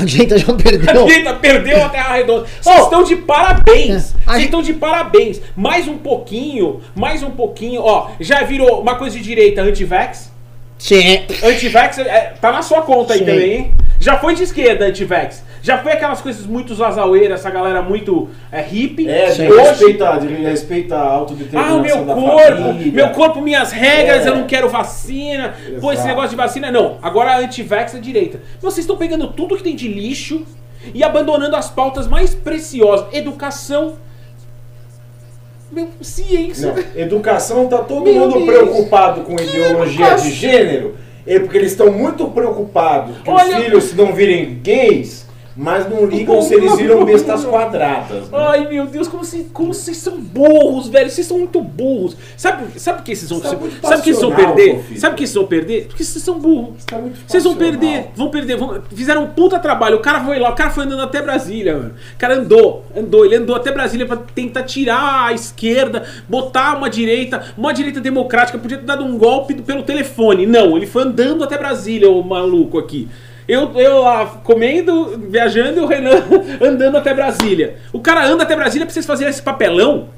A 0.00 0.04
direita 0.04 0.38
já 0.38 0.46
A 0.52 0.56
perdeu. 0.56 1.06
direita 1.06 1.34
perdeu 1.34 1.84
a 1.84 1.88
Terra 1.88 2.14
Redonda. 2.16 2.46
Vocês 2.60 2.78
estão 2.80 3.02
de 3.02 3.16
parabéns. 3.16 3.90
É. 3.90 3.94
A 3.94 4.00
Vocês 4.00 4.36
gente- 4.36 4.44
estão 4.44 4.62
de 4.62 4.72
parabéns. 4.74 5.40
Mais 5.56 5.88
um 5.88 5.96
pouquinho, 5.98 6.80
mais 6.94 7.22
um 7.22 7.30
pouquinho. 7.30 7.80
Ó, 7.82 8.10
já 8.20 8.42
virou 8.42 8.80
uma 8.80 8.96
coisa 8.96 9.16
de 9.16 9.22
direita 9.22 9.62
anti-vax. 9.62 10.30
Sim. 10.78 11.24
Anti-vax 11.42 11.98
é, 11.98 12.34
tá 12.40 12.52
na 12.52 12.60
sua 12.62 12.82
conta 12.82 13.14
aí 13.14 13.20
Sim. 13.20 13.24
também, 13.24 13.52
hein? 13.52 13.74
Já 13.98 14.18
foi 14.18 14.34
de 14.34 14.42
esquerda 14.42 14.84
anti-vax. 14.86 15.42
Já 15.66 15.78
foi 15.78 15.90
aquelas 15.94 16.20
coisas 16.20 16.46
muito 16.46 16.72
zazaueiras, 16.76 17.40
essa 17.40 17.50
galera 17.50 17.82
muito 17.82 18.28
é, 18.52 18.60
hippie. 18.60 19.08
É, 19.08 19.30
de. 19.30 19.50
Hoje, 19.50 19.58
respeita, 19.62 20.16
de 20.18 20.28
respeita 20.28 20.94
a 20.96 21.08
autodeterminação 21.10 21.78
ah, 21.78 21.82
meu 21.82 22.04
corpo, 22.04 22.62
família. 22.62 22.92
meu 22.92 23.08
corpo, 23.10 23.40
minhas 23.40 23.72
regras, 23.72 24.24
É. 24.24 24.28
eu 24.28 24.36
não 24.36 24.46
quero 24.46 24.68
vacina. 24.68 25.54
Pô, 25.80 25.90
esse 25.90 26.02
Exato. 26.02 26.06
negócio 26.06 26.30
de 26.30 26.36
vacina, 26.36 26.70
não. 26.70 26.98
Agora 27.02 27.32
a 27.32 27.38
anti-vax 27.40 27.96
é 27.96 27.98
direita. 27.98 28.40
Vocês 28.60 28.84
estão 28.84 28.96
pegando 28.96 29.26
tudo 29.32 29.56
que 29.56 29.62
tem 29.64 29.74
de 29.74 29.88
lixo 29.88 30.46
e 30.94 31.02
abandonando 31.02 31.56
as 31.56 31.68
pautas 31.68 32.06
mais 32.06 32.32
preciosas. 32.32 33.12
Educação, 33.12 33.94
meu, 35.72 35.88
ciência. 36.00 36.72
Não, 36.74 36.84
educação 37.02 37.66
tá 37.66 37.78
todo 37.78 38.04
Meu 38.04 38.14
mundo 38.14 38.34
Deus. 38.34 38.44
preocupado 38.46 39.22
com 39.22 39.32
ideologia 39.34 40.06
educação? 40.06 40.30
de 40.30 40.32
gênero, 40.32 40.94
é 41.26 41.40
porque 41.40 41.58
eles 41.58 41.72
estão 41.72 41.90
muito 41.90 42.24
preocupados 42.28 43.16
que 43.18 43.28
Olha- 43.28 43.58
os 43.58 43.64
filhos 43.64 43.94
não 43.94 44.12
virem 44.12 44.60
gays, 44.62 45.25
mas 45.56 45.88
não 45.88 46.04
ligam 46.04 46.42
se 46.42 46.54
eles 46.54 46.76
viram 46.76 47.04
bestas 47.04 47.44
quadradas. 47.44 48.28
né? 48.30 48.38
Ai 48.38 48.68
meu 48.68 48.86
Deus, 48.86 49.08
como, 49.08 49.24
se, 49.24 49.44
como 49.52 49.72
vocês 49.72 49.96
são 49.96 50.20
burros, 50.20 50.88
velho. 50.88 51.08
Vocês 51.10 51.26
são 51.26 51.38
muito 51.38 51.60
burros. 51.62 52.16
Sabe, 52.36 52.78
sabe 52.78 53.02
que 53.02 53.14
vocês 53.16 53.30
vão, 53.30 53.40
tá 53.40 53.48
sabe 53.48 54.02
que 54.02 54.12
vocês 54.14 54.20
vão 54.20 54.34
perder? 54.34 54.84
Sabe 54.98 55.14
que 55.16 55.22
vocês 55.26 55.34
vão 55.34 55.46
perder? 55.46 55.86
Porque 55.86 56.04
vocês 56.04 56.24
são 56.24 56.38
burros. 56.38 56.84
Tá 56.84 57.00
Vocês 57.26 57.42
vão 57.44 57.56
perder, 57.56 58.06
vão 58.14 58.30
perder. 58.30 58.56
vão- 58.56 58.82
fizeram 58.94 59.24
um 59.24 59.28
puta 59.28 59.58
trabalho. 59.58 59.96
O 59.96 60.00
cara 60.00 60.22
foi 60.24 60.38
lá, 60.38 60.50
o 60.50 60.54
cara 60.54 60.70
foi 60.70 60.84
andando 60.84 61.02
até 61.02 61.22
Brasília, 61.22 61.74
mano. 61.76 61.94
O 62.14 62.18
cara 62.18 62.34
andou, 62.36 62.84
andou, 62.96 63.24
ele 63.24 63.36
andou 63.36 63.56
até 63.56 63.72
Brasília 63.72 64.06
pra 64.06 64.16
tentar 64.16 64.62
tirar 64.64 65.26
a 65.28 65.32
esquerda, 65.32 66.04
botar 66.28 66.76
uma 66.76 66.90
direita, 66.90 67.54
uma 67.56 67.72
direita 67.72 68.00
democrática. 68.00 68.58
Podia 68.58 68.78
ter 68.78 68.84
dado 68.84 69.04
um 69.04 69.16
golpe 69.16 69.54
pelo 69.54 69.82
telefone. 69.82 70.44
Não, 70.46 70.76
ele 70.76 70.86
foi 70.86 71.02
andando 71.02 71.42
até 71.42 71.56
Brasília, 71.56 72.10
o 72.10 72.22
maluco 72.22 72.78
aqui. 72.78 73.08
Eu, 73.48 73.72
eu 73.78 74.02
lá 74.02 74.26
comendo, 74.42 75.18
viajando 75.30 75.78
e 75.78 75.82
o 75.82 75.86
Renan 75.86 76.22
andando 76.60 76.96
até 76.96 77.14
Brasília. 77.14 77.76
O 77.92 78.00
cara 78.00 78.26
anda 78.26 78.42
até 78.42 78.56
Brasília 78.56 78.84
pra 78.86 78.92
vocês 78.92 79.06
fazerem 79.06 79.30
esse 79.30 79.42
papelão. 79.42 80.08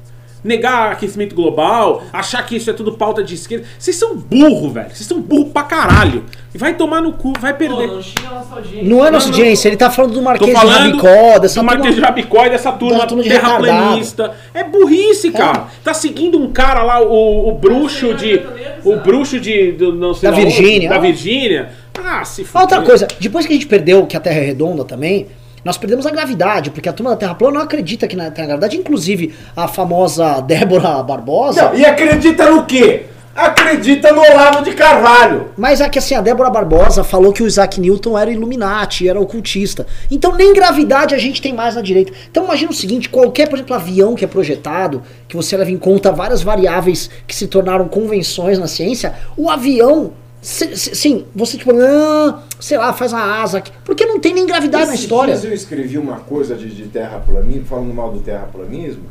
Negar 0.41 0.93
aquecimento 0.93 1.35
global, 1.35 2.01
achar 2.13 2.41
que 2.45 2.55
isso 2.55 2.69
é 2.69 2.73
tudo 2.73 2.93
pauta 2.93 3.21
de 3.21 3.35
esquerda. 3.35 3.65
Vocês 3.77 3.97
são 3.97 4.15
burro, 4.15 4.69
velho. 4.69 4.87
Vocês 4.89 5.05
são 5.05 5.19
burro 5.19 5.49
pra 5.49 5.63
caralho. 5.63 6.23
E 6.55 6.57
vai 6.57 6.75
tomar 6.75 7.01
no 7.01 7.11
cu, 7.11 7.33
vai 7.41 7.51
Pô, 7.51 7.59
perder. 7.59 7.87
não 7.87 8.01
xinga 8.01 8.29
nossa 8.33 8.55
audiência. 8.55 8.83
Não 8.89 9.05
é 9.05 9.11
nossa 9.11 9.27
não. 9.27 9.33
audiência, 9.35 9.67
ele 9.67 9.75
tá 9.75 9.91
falando 9.91 10.13
do 10.13 10.21
Marquês 10.21 10.49
de 10.49 10.55
falando 10.55 10.77
Rabicó, 11.01 11.39
dessa 11.39 11.59
do 11.59 11.65
Marquês 11.65 11.95
de 11.95 11.99
Rabicó 12.01 12.45
e 12.45 12.49
dessa 12.51 12.71
turma 12.71 13.05
de 13.05 13.23
terraplanista. 13.23 14.31
É 14.53 14.63
burrice, 14.63 15.29
cara. 15.31 15.67
Tá 15.83 15.93
seguindo 15.93 16.39
um 16.39 16.53
cara 16.53 16.83
lá, 16.83 17.01
o, 17.01 17.49
o 17.49 17.51
bruxo 17.55 18.13
de. 18.13 18.41
O 18.85 18.95
bruxo 18.95 19.41
de. 19.41 19.73
do- 19.73 19.91
não 19.93 20.13
sei 20.13 20.29
Da 20.31 20.35
Virgínia. 20.37 20.89
Da 20.89 20.97
Virgínia. 20.99 21.69
Ah, 22.05 22.23
se 22.25 22.45
Ah, 22.53 22.61
Outra 22.61 22.81
coisa, 22.81 23.07
depois 23.19 23.45
que 23.45 23.51
a 23.53 23.55
gente 23.55 23.67
perdeu 23.67 24.05
que 24.05 24.15
a 24.17 24.19
Terra 24.19 24.37
é 24.39 24.43
redonda 24.45 24.83
também, 24.83 25.27
nós 25.63 25.77
perdemos 25.77 26.05
a 26.05 26.09
gravidade, 26.11 26.71
porque 26.71 26.87
a 26.89 26.93
turma 26.93 27.11
da 27.11 27.17
Terra 27.17 27.35
plana 27.35 27.55
não 27.57 27.61
acredita 27.61 28.07
que 28.07 28.15
na- 28.15 28.31
tem 28.31 28.43
a 28.43 28.47
gravidade. 28.47 28.77
Inclusive, 28.77 29.33
a 29.55 29.67
famosa 29.67 30.39
Débora 30.47 31.03
Barbosa. 31.03 31.69
Não, 31.69 31.75
e 31.77 31.85
acredita 31.85 32.49
no 32.49 32.65
quê? 32.65 33.05
Acredita 33.35 34.11
no 34.11 34.21
Olavo 34.21 34.63
de 34.63 34.73
Carvalho. 34.73 35.49
Mas 35.57 35.79
é 35.79 35.87
que 35.87 35.97
assim, 35.97 36.13
a 36.13 36.19
Débora 36.19 36.49
Barbosa 36.49 37.03
falou 37.05 37.31
que 37.31 37.41
o 37.41 37.47
Isaac 37.47 37.79
Newton 37.79 38.17
era 38.17 38.29
Illuminati, 38.29 39.07
era 39.07 39.19
ocultista. 39.19 39.87
Então 40.11 40.35
nem 40.35 40.53
gravidade 40.53 41.15
a 41.15 41.17
gente 41.17 41.41
tem 41.41 41.53
mais 41.53 41.75
na 41.75 41.81
direita. 41.81 42.11
Então 42.29 42.43
imagina 42.43 42.71
o 42.71 42.73
seguinte, 42.73 43.07
qualquer, 43.07 43.47
por 43.47 43.55
exemplo, 43.57 43.75
avião 43.75 44.13
que 44.15 44.25
é 44.25 44.27
projetado, 44.27 45.01
que 45.27 45.37
você 45.37 45.55
leva 45.55 45.71
em 45.71 45.77
conta 45.77 46.11
várias 46.11 46.41
variáveis 46.41 47.09
que 47.25 47.33
se 47.35 47.47
tornaram 47.47 47.87
convenções 47.87 48.59
na 48.59 48.67
ciência, 48.67 49.13
o 49.37 49.49
avião, 49.49 50.11
sim, 50.41 51.25
você 51.35 51.57
tipo, 51.57 51.73
não, 51.73 52.39
sei 52.59 52.77
lá, 52.77 52.93
faz 52.93 53.11
uma 53.11 53.41
asa 53.41 53.57
aqui, 53.57 53.71
porque 53.83 54.05
não 54.05 54.19
tem 54.19 54.33
nem 54.33 54.45
gravidade 54.45 54.87
na 54.87 54.95
história. 54.95 55.33
dias 55.33 55.45
eu 55.45 55.53
escrevi 55.53 55.97
uma 55.97 56.17
coisa 56.17 56.55
de, 56.55 56.69
de 56.69 56.83
terraplanismo, 56.83 57.65
falando 57.65 57.93
mal 57.93 58.11
do 58.11 58.19
terraplanismo, 58.19 59.03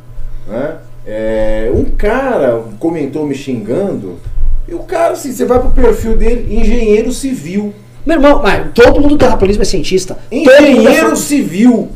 né? 0.47 0.77
É, 1.05 1.71
um 1.73 1.85
cara 1.85 2.63
comentou 2.79 3.25
me 3.25 3.35
xingando, 3.35 4.19
e 4.67 4.73
o 4.73 4.79
cara, 4.79 5.13
assim, 5.13 5.31
você 5.31 5.45
vai 5.45 5.59
pro 5.59 5.71
perfil 5.71 6.15
dele, 6.15 6.55
engenheiro 6.55 7.11
civil. 7.11 7.73
Meu 8.05 8.17
irmão, 8.17 8.41
mas 8.41 8.71
todo 8.73 9.01
mundo 9.01 9.09
do 9.09 9.17
terraplanismo 9.17 9.61
é 9.63 9.65
cientista. 9.65 10.17
Engenheiro 10.31 11.15
civil. 11.15 11.89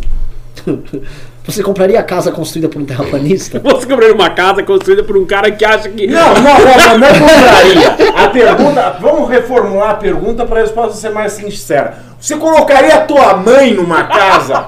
Você 1.45 1.61
compraria 1.61 1.99
a 1.99 2.03
casa 2.03 2.31
construída 2.31 2.69
por 2.69 2.81
um 2.81 2.85
terraplanista? 2.85 3.59
Você 3.63 3.85
compraria 3.85 4.13
uma 4.15 4.29
casa 4.29 4.63
construída 4.63 5.03
por 5.03 5.17
um 5.17 5.25
cara 5.25 5.51
que 5.51 5.65
acha 5.65 5.89
que. 5.89 6.07
Não, 6.07 6.33
não, 6.35 6.41
não, 6.41 6.59
não, 6.59 6.97
não 6.99 7.07
compraria. 7.19 8.13
A 8.25 8.29
pergunta, 8.29 8.97
vamos 9.01 9.29
reformular 9.29 9.89
a 9.91 9.95
pergunta 9.95 10.45
para 10.45 10.59
a 10.59 10.63
resposta 10.63 10.93
ser 10.97 11.09
mais 11.09 11.33
sincera. 11.33 11.97
Você 12.19 12.37
colocaria 12.37 12.95
a 12.95 13.01
tua 13.01 13.35
mãe 13.35 13.73
numa 13.73 14.05
casa 14.05 14.67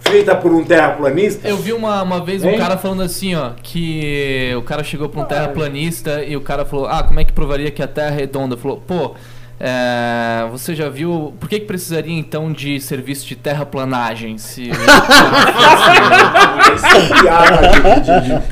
feita 0.00 0.34
por 0.36 0.52
um 0.52 0.62
terraplanista? 0.62 1.48
Eu 1.48 1.56
vi 1.56 1.72
uma, 1.72 2.02
uma 2.02 2.22
vez 2.22 2.44
um 2.44 2.48
Hein? 2.50 2.58
cara 2.58 2.76
falando 2.76 3.02
assim, 3.02 3.34
ó, 3.34 3.52
que 3.62 4.52
o 4.58 4.62
cara 4.62 4.84
chegou 4.84 5.08
pra 5.08 5.22
um 5.22 5.24
terraplanista 5.24 6.22
e 6.22 6.36
o 6.36 6.40
cara 6.42 6.66
falou, 6.66 6.86
ah, 6.86 7.02
como 7.02 7.18
é 7.20 7.24
que 7.24 7.32
provaria 7.32 7.70
que 7.70 7.82
a 7.82 7.86
Terra 7.88 8.10
é 8.10 8.16
redonda? 8.16 8.56
Falou, 8.56 8.82
pô, 8.86 9.14
é, 9.62 10.46
você 10.50 10.74
já 10.74 10.88
viu, 10.88 11.34
por 11.38 11.46
que, 11.48 11.60
que 11.60 11.66
precisaria 11.66 12.18
então 12.18 12.50
de 12.50 12.80
serviço 12.80 13.26
de 13.26 13.36
terraplanagem? 13.36 14.38
Se... 14.38 14.70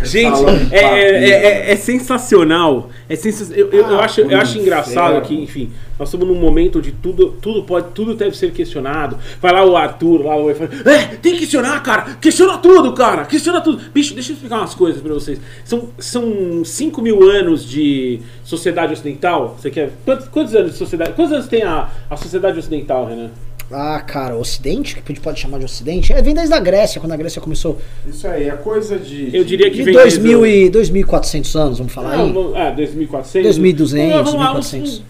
Gente, 0.04 0.38
é, 0.70 0.78
é, 0.80 1.30
é- 1.30 1.72
é 1.72 1.76
sensacional. 1.76 2.90
É 3.08 3.16
sensa- 3.16 3.52
eu, 3.54 3.70
eu, 3.70 3.86
eu 3.88 4.00
acho, 4.00 4.20
eu 4.20 4.38
acho 4.38 4.58
engraçado 4.58 5.20
que, 5.22 5.34
enfim, 5.34 5.70
nós 5.98 6.08
estamos 6.08 6.26
num 6.28 6.34
momento 6.40 6.78
onde 6.78 6.92
tudo, 6.92 7.32
tudo 7.40 7.62
pode, 7.64 7.88
tudo 7.92 8.14
deve 8.14 8.36
ser 8.36 8.52
questionado. 8.52 9.18
Vai 9.40 9.52
lá 9.52 9.64
o 9.64 9.76
Arthur, 9.76 10.24
lá 10.24 10.36
o 10.36 10.54
fala, 10.54 10.70
é, 10.94 11.16
tem 11.16 11.32
que 11.32 11.40
questionar, 11.40 11.82
cara. 11.82 12.16
Questiona 12.20 12.58
tudo, 12.58 12.92
cara. 12.92 13.24
Questiona 13.24 13.60
tudo. 13.60 13.82
Bicho, 13.92 14.14
deixa 14.14 14.30
eu 14.30 14.34
explicar 14.34 14.58
umas 14.58 14.74
coisas 14.74 15.00
pra 15.02 15.12
vocês. 15.12 15.40
São, 15.64 15.88
são 15.98 16.64
5 16.64 17.02
mil 17.02 17.22
anos 17.28 17.64
de 17.68 18.20
sociedade 18.44 18.92
ocidental. 18.92 19.56
Você 19.58 19.70
quer. 19.70 19.90
Quantos, 20.04 20.28
quantos 20.28 20.54
anos 20.54 20.72
de 20.72 20.78
sociedade. 20.78 21.12
Quantos 21.14 21.32
anos 21.32 21.46
tem 21.48 21.62
a, 21.62 21.88
a 22.08 22.16
sociedade 22.16 22.58
ocidental, 22.58 23.06
Renan? 23.06 23.30
Ah, 23.70 24.00
cara, 24.00 24.34
o 24.34 24.40
Ocidente, 24.40 24.94
que 24.94 25.02
a 25.04 25.08
gente 25.08 25.20
pode 25.20 25.38
chamar 25.38 25.58
de 25.58 25.66
Ocidente, 25.66 26.10
é, 26.10 26.22
vem 26.22 26.32
desde 26.34 26.54
a 26.54 26.58
Grécia, 26.58 26.98
quando 27.02 27.12
a 27.12 27.16
Grécia 27.18 27.38
começou. 27.42 27.76
Isso 28.08 28.26
aí 28.26 28.48
é 28.48 28.52
coisa 28.52 28.98
de. 28.98 29.28
Eu 29.36 29.44
diria 29.44 29.68
que 29.70 29.76
De 29.76 29.82
vem 29.82 29.92
2000 29.94 30.40
desde 30.40 30.66
e 30.66 30.70
2400 30.70 31.54
anos, 31.56 31.78
vamos 31.78 31.92
falar 31.92 32.16
Não, 32.16 32.54
aí? 32.54 32.62
é, 32.62 32.72
2400. 32.72 33.56
2200, 33.56 34.14
Vamos 34.16 34.34
lá, 34.34 34.50
uns- 34.52 34.70
2400. 34.70 35.02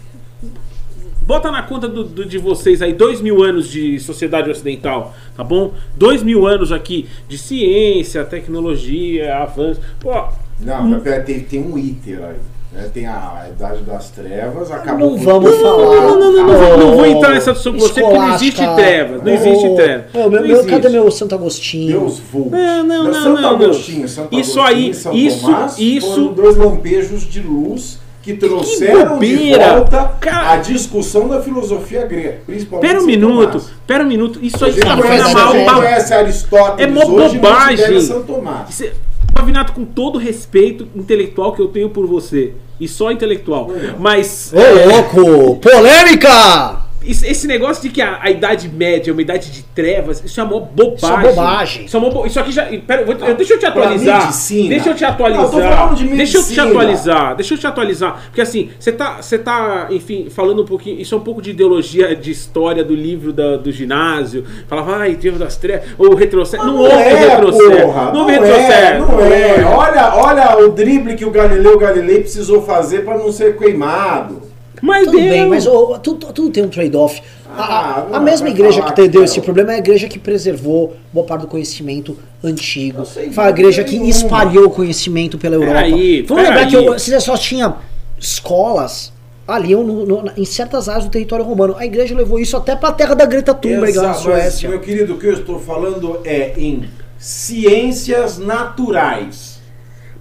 Bota 1.29 1.51
na 1.51 1.61
conta 1.61 1.87
do, 1.87 2.03
do- 2.03 2.25
de 2.25 2.39
vocês 2.39 2.81
aí 2.81 2.91
dois 2.91 3.21
mil 3.21 3.43
anos 3.43 3.69
de 3.69 3.99
sociedade 3.99 4.49
ocidental, 4.49 5.13
tá 5.37 5.43
bom? 5.43 5.73
Dois 5.95 6.23
mil 6.23 6.47
anos 6.47 6.71
aqui 6.71 7.07
de 7.27 7.37
ciência, 7.37 8.25
tecnologia, 8.25 9.37
avanço. 9.37 9.79
Pô, 9.99 10.11
Não, 10.59 10.99
pera, 11.01 11.21
tem, 11.21 11.41
tem 11.41 11.61
um 11.61 11.77
iter 11.77 12.17
aí. 12.23 12.35
né? 12.73 12.89
Tem 12.91 13.05
a 13.05 13.45
Idade 13.47 13.83
das 13.83 14.09
Trevas, 14.09 14.71
acabou 14.71 15.11
Não 15.11 15.17
vamos 15.19 15.51
tudo. 15.51 15.61
falar. 15.61 15.85
não, 16.01 16.19
não, 16.19 16.31
não, 16.33 16.47
não, 16.47 16.57
vou- 16.57 16.77
não 16.79 16.95
vou 16.95 17.05
entrar 17.05 17.29
nessa 17.35 17.53
discussão 17.53 17.73
com 17.73 17.79
você, 17.79 18.01
porque 18.01 18.17
não 18.17 18.33
existe 18.33 18.75
trevas, 18.75 19.23
não 19.23 19.31
existe 19.31 19.75
trevas. 19.75 20.05
ô, 20.15 20.29
meu, 20.29 20.41
Não 20.41 20.47
meu, 20.47 20.65
cadê 20.65 20.89
meu 20.89 21.11
Santo 21.11 21.35
Agostinho? 21.35 21.99
Deus 21.99 22.17
vultos. 22.17 22.53
Não, 22.53 22.83
não, 22.83 23.03
não, 23.03 23.13
Santo 23.13 23.29
não, 23.29 23.41
não. 23.41 23.49
Agostinho, 23.65 24.09
Santo 24.09 24.35
Isso 24.39 24.59
Agostinho 24.59 24.87
aí, 24.87 24.93
São 24.95 25.13
isso- 25.13 25.41
Tomás 25.45 25.77
isso- 25.77 26.07
foram 26.15 26.33
dois 26.33 26.57
lampejos 26.57 27.29
de 27.29 27.39
luz 27.39 27.98
que 28.33 28.39
trouxeram 28.39 29.03
de 29.03 29.09
bobeira! 29.09 29.73
volta 29.75 30.11
Cara- 30.19 30.51
a 30.51 30.57
discussão 30.57 31.27
da 31.27 31.41
filosofia 31.41 32.05
grega, 32.05 32.39
principalmente 32.45 32.87
Pera 32.87 32.97
um 32.97 33.01
São 33.01 33.07
minuto, 33.07 33.51
Tomás. 33.51 33.71
pera 33.87 34.03
um 34.03 34.07
minuto. 34.07 34.39
Isso 34.41 34.63
aí 34.65 34.73
tá 34.73 34.95
mas 34.95 35.05
conhece, 35.05 35.23
é 35.23 35.51
gente 35.51 35.65
mal. 35.65 35.75
conhece 35.81 36.13
Aristóteles 36.13 37.01
É 37.01 37.05
hoje, 37.05 37.37
bobagem. 37.37 38.01
São 38.01 38.23
Tomás. 38.23 38.73
Cê- 38.73 38.93
Pavinato, 39.33 39.71
com 39.73 39.85
todo 39.85 40.15
o 40.15 40.17
respeito 40.19 40.87
intelectual 40.95 41.53
que 41.53 41.61
eu 41.61 41.67
tenho 41.67 41.89
por 41.89 42.05
você, 42.05 42.53
e 42.79 42.87
só 42.87 43.11
intelectual, 43.11 43.69
mas 43.97 44.51
Ô, 44.53 44.89
louco! 44.89 45.55
Polêmica! 45.57 46.88
Esse 47.05 47.47
negócio 47.47 47.81
de 47.81 47.89
que 47.89 48.01
a, 48.01 48.19
a 48.21 48.29
Idade 48.29 48.67
Média 48.69 49.09
é 49.09 49.13
uma 49.13 49.21
idade 49.21 49.51
de 49.51 49.63
trevas, 49.63 50.21
isso 50.23 50.39
é 50.39 50.43
uma 50.43 50.59
bobagem. 50.59 50.95
Isso 50.95 51.05
é 51.07 51.17
bobagem. 51.29 51.85
Isso, 51.85 51.95
é 51.97 51.99
uma 51.99 52.09
bo- 52.09 52.25
isso 52.25 52.39
aqui 52.39 52.51
já. 52.51 52.65
Pera, 52.65 53.05
vou- 53.05 53.15
eu- 53.15 53.35
deixa 53.35 53.53
eu 53.53 53.59
te 53.59 53.65
atualizar. 53.65 54.21
medicina. 54.25 54.69
Deixa 54.69 54.89
eu 54.89 54.95
te 54.95 55.01
Não, 55.03 55.09
eu 55.09 55.15
tô 55.17 55.23
atualizar. 55.25 55.77
falando 55.77 55.95
de 55.95 56.07
deixa 56.09 56.37
eu 56.37 56.43
te 56.43 56.59
atualizar. 56.59 57.35
Deixa 57.35 57.53
eu 57.53 57.57
te 57.57 57.67
atualizar. 57.67 58.21
Porque 58.25 58.41
assim, 58.41 58.69
você 58.77 58.91
tá, 58.91 59.21
você 59.21 59.37
tá, 59.39 59.87
enfim, 59.91 60.27
falando 60.29 60.61
um 60.61 60.65
pouquinho. 60.65 60.99
Isso 60.99 61.15
é 61.15 61.17
um 61.17 61.21
pouco 61.21 61.41
de 61.41 61.51
ideologia 61.51 62.15
de 62.15 62.31
história 62.31 62.83
do 62.83 62.93
livro 62.93 63.31
da- 63.31 63.55
do 63.57 63.71
ginásio. 63.71 64.43
Falava, 64.67 64.97
ai, 64.97 65.15
Deus 65.15 65.39
das 65.39 65.55
trevas. 65.55 65.87
Ou 65.97 66.13
retrocesso. 66.15 66.65
Não, 66.65 66.77
houve 66.79 66.95
retrocesso. 66.95 67.81
porra, 67.81 68.05
não 68.05 68.13
não 68.13 68.21
houve 68.21 68.33
é, 68.33 68.39
retrocesso. 68.39 69.05
não 69.11 69.19
é. 69.21 69.65
Olha, 69.65 70.15
olha 70.15 70.65
o 70.65 70.69
drible 70.69 71.15
que 71.15 71.23
o 71.25 71.31
Galileu 71.31 71.77
Galilei 71.77 72.19
precisou 72.19 72.61
fazer 72.61 73.05
para 73.05 73.17
não 73.17 73.31
ser 73.31 73.57
queimado. 73.57 74.41
Mas 74.81 75.05
Tudo 75.05 75.17
deu. 75.19 75.29
bem, 75.29 75.47
mas 75.47 75.65
ô, 75.67 75.97
tudo, 75.99 76.27
tudo 76.33 76.49
tem 76.49 76.63
um 76.63 76.69
trade-off. 76.69 77.21
A- 77.21 77.63
Ah, 77.63 78.07
a, 78.13 78.17
a 78.17 78.19
mesma 78.19 78.47
igreja 78.49 78.81
que 78.81 78.93
te- 78.93 79.07
deu 79.07 79.23
esse 79.23 79.41
problema 79.41 79.71
é 79.71 79.75
a 79.75 79.77
igreja 79.79 80.07
que 80.07 80.19
preservou 80.19 80.95
boa 81.11 81.25
parte 81.25 81.41
do 81.41 81.47
conhecimento 81.47 82.17
antigo. 82.43 83.05
Sei, 83.05 83.31
Foi 83.31 83.43
a 83.45 83.49
igreja 83.49 83.83
que 83.83 83.91
nenhuma. 83.93 84.09
espalhou 84.11 84.65
o 84.65 84.69
conhecimento 84.69 85.37
pela 85.37 85.55
Europa. 85.55 85.73
Peraí, 85.73 86.21
Vamos 86.21 86.43
lembrar 86.43 86.65
peraí. 86.67 86.69
que 86.69 86.75
eu- 86.75 86.93
você 86.93 87.19
só 87.19 87.35
tinha 87.35 87.75
escolas 88.19 89.11
ali 89.47 89.75
no- 89.75 90.05
no- 90.05 90.31
em 90.37 90.45
certas 90.45 90.87
áreas 90.87 91.05
do 91.05 91.09
território 91.09 91.43
romano. 91.43 91.75
A 91.77 91.85
igreja 91.85 92.13
levou 92.15 92.39
isso 92.39 92.55
até 92.55 92.75
pra 92.75 92.91
terra 92.91 93.15
da 93.15 93.25
Greta 93.25 93.53
Thunberg 93.53 93.97
lá 93.97 94.03
na 94.03 94.09
Exato, 94.11 94.29
mas, 94.29 94.41
Suécia. 94.41 94.69
meu 94.69 94.79
querido, 94.79 95.15
o 95.15 95.17
que 95.17 95.25
eu 95.25 95.33
estou 95.33 95.59
falando 95.59 96.19
é 96.23 96.53
em 96.55 96.83
ciências 97.17 98.37
naturais. 98.37 99.58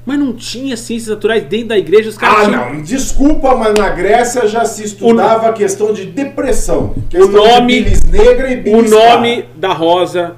Mas 0.09 0.19
não 0.19 0.33
tinha 0.33 0.75
ciências 0.75 1.11
naturais 1.15 1.43
dentro 1.45 1.69
da 1.69 1.77
igreja, 1.77 2.09
os 2.09 2.17
caras 2.17 2.39
Ah, 2.39 2.45
tinham. 2.47 2.75
não, 2.77 2.81
desculpa, 2.83 3.55
mas 3.55 3.75
na 3.75 3.91
Grécia 3.91 4.47
já 4.49 4.65
se 4.65 4.83
estudava 4.83 5.49
a 5.51 5.53
questão 5.53 5.93
de 5.93 6.07
depressão. 6.07 6.95
questão 7.11 7.31
nome- 7.31 7.75
de 7.75 7.83
bilis 7.85 8.03
negra 8.05 8.51
e 8.51 8.59
O 8.59 8.63
bilis 8.63 8.91
nome 8.91 9.45
da 9.55 9.75
Rosa, 9.75 10.33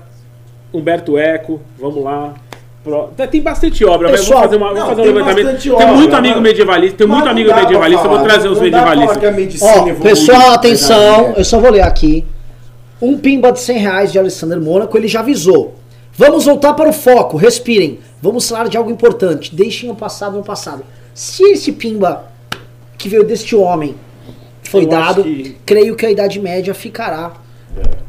Humberto 0.75 1.17
Eco, 1.17 1.61
vamos 1.79 2.03
lá. 2.03 2.35
Pro- 2.83 3.11
Tem 3.31 3.41
bastante 3.41 3.85
obra, 3.85 4.09
mas 4.11 4.23
Pessoal, 4.23 4.41
vamos 4.41 4.47
fazer, 4.51 4.57
uma, 4.57 4.67
vamos 4.75 4.81
não, 4.81 4.89
fazer 4.89 5.01
um 5.03 5.05
tem 5.05 5.13
levantamento. 5.15 5.63
Tem 5.63 5.71
obra, 5.73 5.87
muito 5.87 6.11
mas- 6.11 6.19
amigo 6.19 6.41
medievalista, 6.41 6.97
tem 6.99 7.07
Mas 7.07 7.17
muito 7.19 7.31
amigo 7.31 7.55
medievalista, 7.55 8.05
eu 8.05 8.09
vou 8.11 8.19
falar, 8.19 8.29
trazer 8.29 8.49
os 8.49 8.59
falar 8.59 8.71
medievalistas. 8.71 10.03
pessoal, 10.03 10.51
atenção, 10.51 11.35
eu 11.37 11.45
só 11.45 11.61
vou 11.61 11.71
ler 11.71 11.83
aqui. 11.83 12.25
Um 13.01 13.17
pimba 13.17 13.53
de 13.53 13.61
100 13.61 13.79
reais 13.79 14.11
de 14.11 14.19
Alessandro 14.19 14.61
Mônaco, 14.61 14.99
ele 14.99 15.07
já 15.07 15.21
avisou. 15.21 15.77
Vamos 16.21 16.45
voltar 16.45 16.75
para 16.75 16.87
o 16.87 16.93
foco, 16.93 17.39
respirem. 17.39 17.99
Vamos 18.21 18.47
falar 18.47 18.69
de 18.69 18.77
algo 18.77 18.91
importante. 18.91 19.55
Deixem 19.57 19.91
o 19.91 19.95
passado 19.95 20.37
no 20.37 20.45
passado. 20.45 20.85
Se 21.15 21.43
esse 21.45 21.73
pimba 21.73 22.25
que 22.99 23.09
veio 23.09 23.25
deste 23.25 23.57
homem 23.57 23.95
foi 24.65 24.85
Eu 24.85 24.89
dado, 24.89 25.25
que- 25.25 25.57
creio 25.65 25.97
que 25.97 26.05
a 26.05 26.11
Idade 26.11 26.39
Média 26.39 26.75
ficará. 26.75 27.33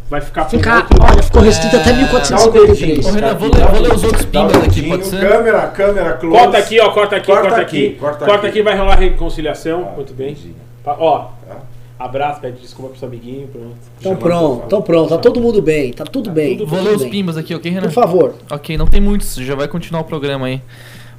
Vai 0.10 0.20
ficar 0.20 0.44
Ficar, 0.50 0.80
outro- 0.82 0.98
olha, 1.02 1.24
ficou 1.24 1.42
restrita 1.42 1.78
até 1.78 1.92
Dá 1.94 1.96
o 1.96 2.02
1453. 2.02 2.80
dedinho, 2.80 3.08
Ô, 3.08 3.12
Renan, 3.14 3.34
vou 3.36 3.50
ler- 3.50 3.66
vou 3.68 3.80
ler 3.82 3.94
os 3.94 4.04
outros 4.04 4.26
pimbas 4.26 4.56
aqui, 4.58 4.90
pode 4.90 5.06
ser? 5.06 5.22
Câmera, 5.22 5.68
câmera, 5.68 6.14
close. 6.18 6.38
Corta 6.38 6.58
aqui, 6.58 6.80
ó, 6.82 6.92
corta 6.92 7.16
aqui, 7.16 7.26
Corta 7.28 7.42
corta, 7.48 7.62
aqui, 7.62 7.88
aqui. 7.88 7.96
corta 7.98 8.18
Corta, 8.26 8.34
aqui. 8.40 8.48
aqui, 8.48 8.62
vai 8.62 8.78
rolar 8.78 8.96
reconciliação. 8.96 9.88
Ah, 9.90 9.96
muito 9.96 10.14
bem. 10.14 10.36
Tá, 10.84 10.98
ó, 11.00 11.30
Tá. 11.48 11.56
Abraço, 12.02 12.42
pede 12.42 12.60
desculpa 12.60 12.92
pro 12.92 13.00
seu 13.00 13.08
amiguinho, 13.08 13.48
pronto. 13.48 13.76
Então 14.00 14.12
Chamando 14.14 14.20
pronto, 14.20 14.64
então 14.66 14.82
pronto, 14.82 15.10
tá 15.10 15.18
todo 15.18 15.40
mundo 15.40 15.62
bem, 15.62 15.94
tá 15.94 16.04
tudo 16.04 16.30
bem. 16.30 16.58
tudo 16.58 16.70
Vou 16.70 16.82
ler 16.82 16.96
os 16.96 17.06
pimbas 17.06 17.38
aqui, 17.38 17.54
ok, 17.56 17.72
Renan? 17.72 17.88
Por 17.88 17.94
favor. 17.94 18.36
Ok, 18.50 18.78
não 18.78 18.88
tem 18.88 19.00
muitos, 19.00 19.36
já 19.36 19.56
vai 19.56 19.68
continuar 19.68 20.02
o 20.02 20.06
programa 20.06 20.48
aí. 20.48 20.62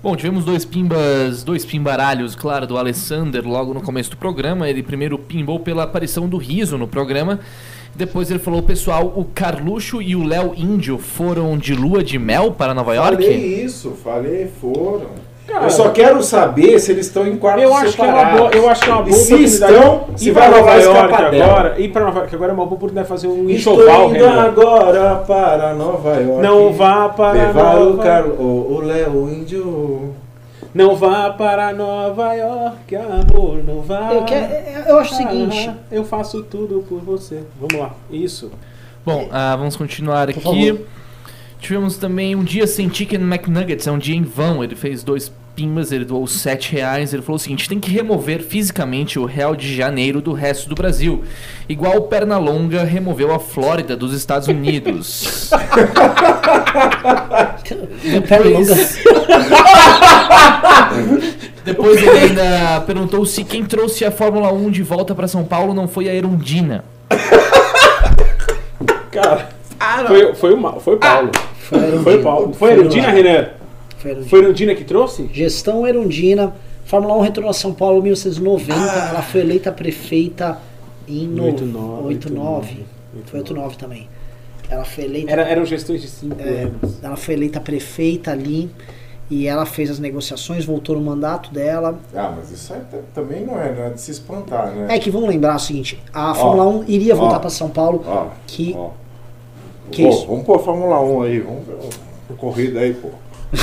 Bom, 0.02 0.16
tivemos 0.16 0.44
dois 0.44 0.64
pimbas, 0.64 1.44
dois 1.44 1.64
pimbaralhos, 1.64 2.34
claro, 2.34 2.66
do 2.66 2.76
Alessander 2.76 3.46
logo 3.46 3.72
no 3.72 3.80
começo 3.80 4.10
do 4.10 4.16
programa. 4.16 4.68
Ele 4.68 4.82
primeiro 4.82 5.16
pimbou 5.16 5.60
pela 5.60 5.84
aparição 5.84 6.28
do 6.28 6.36
riso 6.38 6.76
no 6.76 6.88
programa. 6.88 7.38
Depois 7.94 8.28
ele 8.28 8.40
falou, 8.40 8.62
pessoal, 8.62 9.12
o 9.14 9.24
Carluxo 9.24 10.02
e 10.02 10.16
o 10.16 10.24
Léo 10.24 10.54
Índio 10.56 10.98
foram 10.98 11.56
de 11.56 11.72
lua 11.72 12.02
de 12.02 12.18
mel 12.18 12.50
para 12.50 12.74
Nova 12.74 12.94
York? 12.94 13.22
Falei 13.22 13.64
isso, 13.64 13.92
falei, 14.02 14.50
foram. 14.60 15.31
Eu 15.48 15.70
só 15.70 15.90
quero 15.90 16.22
saber 16.22 16.78
se 16.78 16.92
eles 16.92 17.06
estão 17.06 17.26
em 17.26 17.36
quartos 17.36 17.62
Eu 17.64 17.74
acho, 17.74 17.94
que 17.96 18.00
é 18.00 18.04
uma 18.04 18.12
separados. 18.18 18.40
boa, 18.40 18.50
eu 18.54 18.68
acho 18.70 18.82
que 18.82 18.90
é 18.90 18.92
uma 18.92 19.02
E 19.02 19.10
boa 19.10 19.16
se 19.16 19.34
oportunidade. 19.34 19.72
estão, 19.74 20.04
se 20.16 20.30
vai 20.30 20.50
Nova 20.50 20.74
York 20.74 21.14
agora, 21.14 21.80
ir 21.80 21.88
pra 21.88 22.04
Nova 22.04 22.18
York 22.20 22.34
agora 22.34 22.50
é 22.50 22.54
uma 22.54 22.64
boa 22.64 22.76
oportunidade 22.76 23.06
de 23.06 23.08
fazer 23.08 23.26
um 23.28 23.50
Estou 23.50 23.74
enxoval, 23.74 24.10
indo 24.10 24.24
Renan. 24.24 24.42
agora 24.42 25.14
para 25.26 25.74
Nova 25.74 26.14
York. 26.16 26.42
Não 26.42 26.72
vá 26.72 27.08
para 27.08 27.32
Levar 27.32 27.76
o, 27.76 27.90
Nova 27.96 28.22
o, 28.38 28.74
o 28.76 28.80
Léo 28.80 29.28
Índio. 29.30 30.14
Não 30.74 30.96
vá 30.96 31.28
para 31.30 31.72
Nova 31.74 32.32
York, 32.34 32.96
amor, 32.96 33.62
não 33.66 33.82
vá. 33.82 34.10
Eu, 34.14 34.22
quero- 34.24 34.88
eu 34.88 34.98
acho 34.98 35.12
o 35.12 35.16
seguinte. 35.16 35.70
Eu 35.90 36.02
faço 36.04 36.42
tudo 36.44 36.82
por 36.88 36.98
você. 37.00 37.40
Vamos 37.60 37.74
lá. 37.78 37.90
Isso. 38.10 38.50
Bom, 39.04 39.28
ah, 39.30 39.54
vamos 39.56 39.76
continuar 39.76 40.28
Por 40.32 40.38
aqui. 40.38 40.80
Tivemos 41.62 41.96
também 41.96 42.34
um 42.34 42.42
dia 42.42 42.66
sem 42.66 42.92
Chicken 42.92 43.20
McNuggets, 43.20 43.86
é 43.86 43.92
um 43.92 43.98
dia 43.98 44.16
em 44.16 44.24
vão. 44.24 44.64
Ele 44.64 44.74
fez 44.74 45.04
dois 45.04 45.30
pimbas, 45.54 45.92
ele 45.92 46.04
doou 46.04 46.26
7 46.26 46.72
reais. 46.72 47.14
Ele 47.14 47.22
falou 47.22 47.36
o 47.36 47.38
seguinte: 47.38 47.68
tem 47.68 47.78
que 47.78 47.88
remover 47.88 48.42
fisicamente 48.42 49.16
o 49.16 49.24
Real 49.24 49.54
de 49.54 49.72
Janeiro 49.72 50.20
do 50.20 50.32
resto 50.32 50.68
do 50.68 50.74
Brasil. 50.74 51.22
Igual 51.68 51.98
o 51.98 52.02
Pernalonga 52.02 52.82
removeu 52.82 53.32
a 53.32 53.38
Flórida 53.38 53.96
dos 53.96 54.12
Estados 54.12 54.48
Unidos. 54.48 55.50
Pernalonga. 58.28 58.74
Depois 61.64 62.02
ele 62.02 62.18
ainda 62.18 62.80
perguntou 62.80 63.24
se 63.24 63.44
quem 63.44 63.64
trouxe 63.64 64.04
a 64.04 64.10
Fórmula 64.10 64.52
1 64.52 64.68
de 64.72 64.82
volta 64.82 65.14
para 65.14 65.28
São 65.28 65.44
Paulo 65.44 65.72
não 65.72 65.86
foi 65.86 66.08
a 66.08 66.14
Erundina. 66.14 66.84
Cara, 69.12 69.61
foi, 70.06 70.34
foi, 70.34 70.54
o, 70.54 70.56
Ma- 70.60 70.72
foi 70.80 70.94
o 70.94 70.98
Paulo. 70.98 71.30
Foi 71.58 71.78
a 71.78 71.82
Erundina. 71.82 72.02
Foi 72.02 72.16
o 72.18 72.22
Paulo. 72.22 72.52
Foi 72.54 72.70
a 72.70 72.74
Erundina, 72.74 73.08
Renan? 73.08 73.48
Foi 73.98 74.10
a 74.10 74.14
Erundina. 74.14 74.30
Foi 74.30 74.38
a 74.40 74.42
Erundina 74.42 74.74
que 74.74 74.84
trouxe? 74.84 75.30
Gestão 75.32 75.86
Erundina. 75.86 76.52
Fórmula 76.84 77.14
1 77.16 77.20
retornou 77.20 77.50
a 77.50 77.54
São 77.54 77.72
Paulo 77.72 77.98
em 78.00 78.02
1990. 78.02 78.74
Ela 78.74 79.22
foi 79.22 79.40
eleita 79.40 79.72
prefeita 79.72 80.58
em 81.08 81.26
no... 81.26 81.44
89, 81.46 82.04
89. 82.08 82.86
Foi 83.26 83.40
89 83.40 83.76
também. 83.76 84.08
Ela 84.68 84.84
foi 84.84 85.04
eleita. 85.04 85.30
Era, 85.30 85.42
eram 85.42 85.64
gestões 85.64 86.00
de 86.02 86.08
5 86.08 86.36
é, 86.40 86.44
anos. 86.64 86.98
ela 87.02 87.16
foi 87.16 87.34
eleita 87.34 87.60
prefeita 87.60 88.30
ali. 88.32 88.70
E 89.30 89.46
ela 89.46 89.64
fez 89.64 89.90
as 89.90 89.98
negociações, 89.98 90.62
voltou 90.66 90.94
no 90.96 91.00
mandato 91.02 91.50
dela. 91.54 91.98
Ah, 92.14 92.34
mas 92.36 92.50
isso 92.50 92.74
aí 92.74 92.80
t- 92.80 92.98
também 93.14 93.46
não 93.46 93.58
é, 93.58 93.72
não 93.72 93.84
é 93.84 93.90
de 93.90 94.00
se 94.00 94.10
espantar, 94.10 94.66
né? 94.74 94.94
É 94.94 94.98
que 94.98 95.10
vamos 95.10 95.26
lembrar 95.30 95.56
o 95.56 95.58
seguinte: 95.58 96.02
a 96.12 96.34
Fórmula 96.34 96.66
1 96.68 96.84
iria 96.86 97.14
voltar 97.14 97.36
ó, 97.36 97.38
para 97.38 97.48
São 97.48 97.70
Paulo. 97.70 98.04
Ó, 98.06 98.26
Que. 98.46 98.74
ó. 98.76 98.90
Que 99.92 100.02
Pô, 100.02 100.08
isso? 100.08 100.26
Vamos 100.26 100.44
pôr 100.44 100.56
a 100.56 100.58
Fórmula 100.58 101.00
1 101.00 101.22
aí, 101.22 101.38
vamos 101.40 101.66
ver 101.66 101.74
uma 102.28 102.38
corrida 102.38 102.80
aí, 102.80 102.94
pô. 102.94 103.08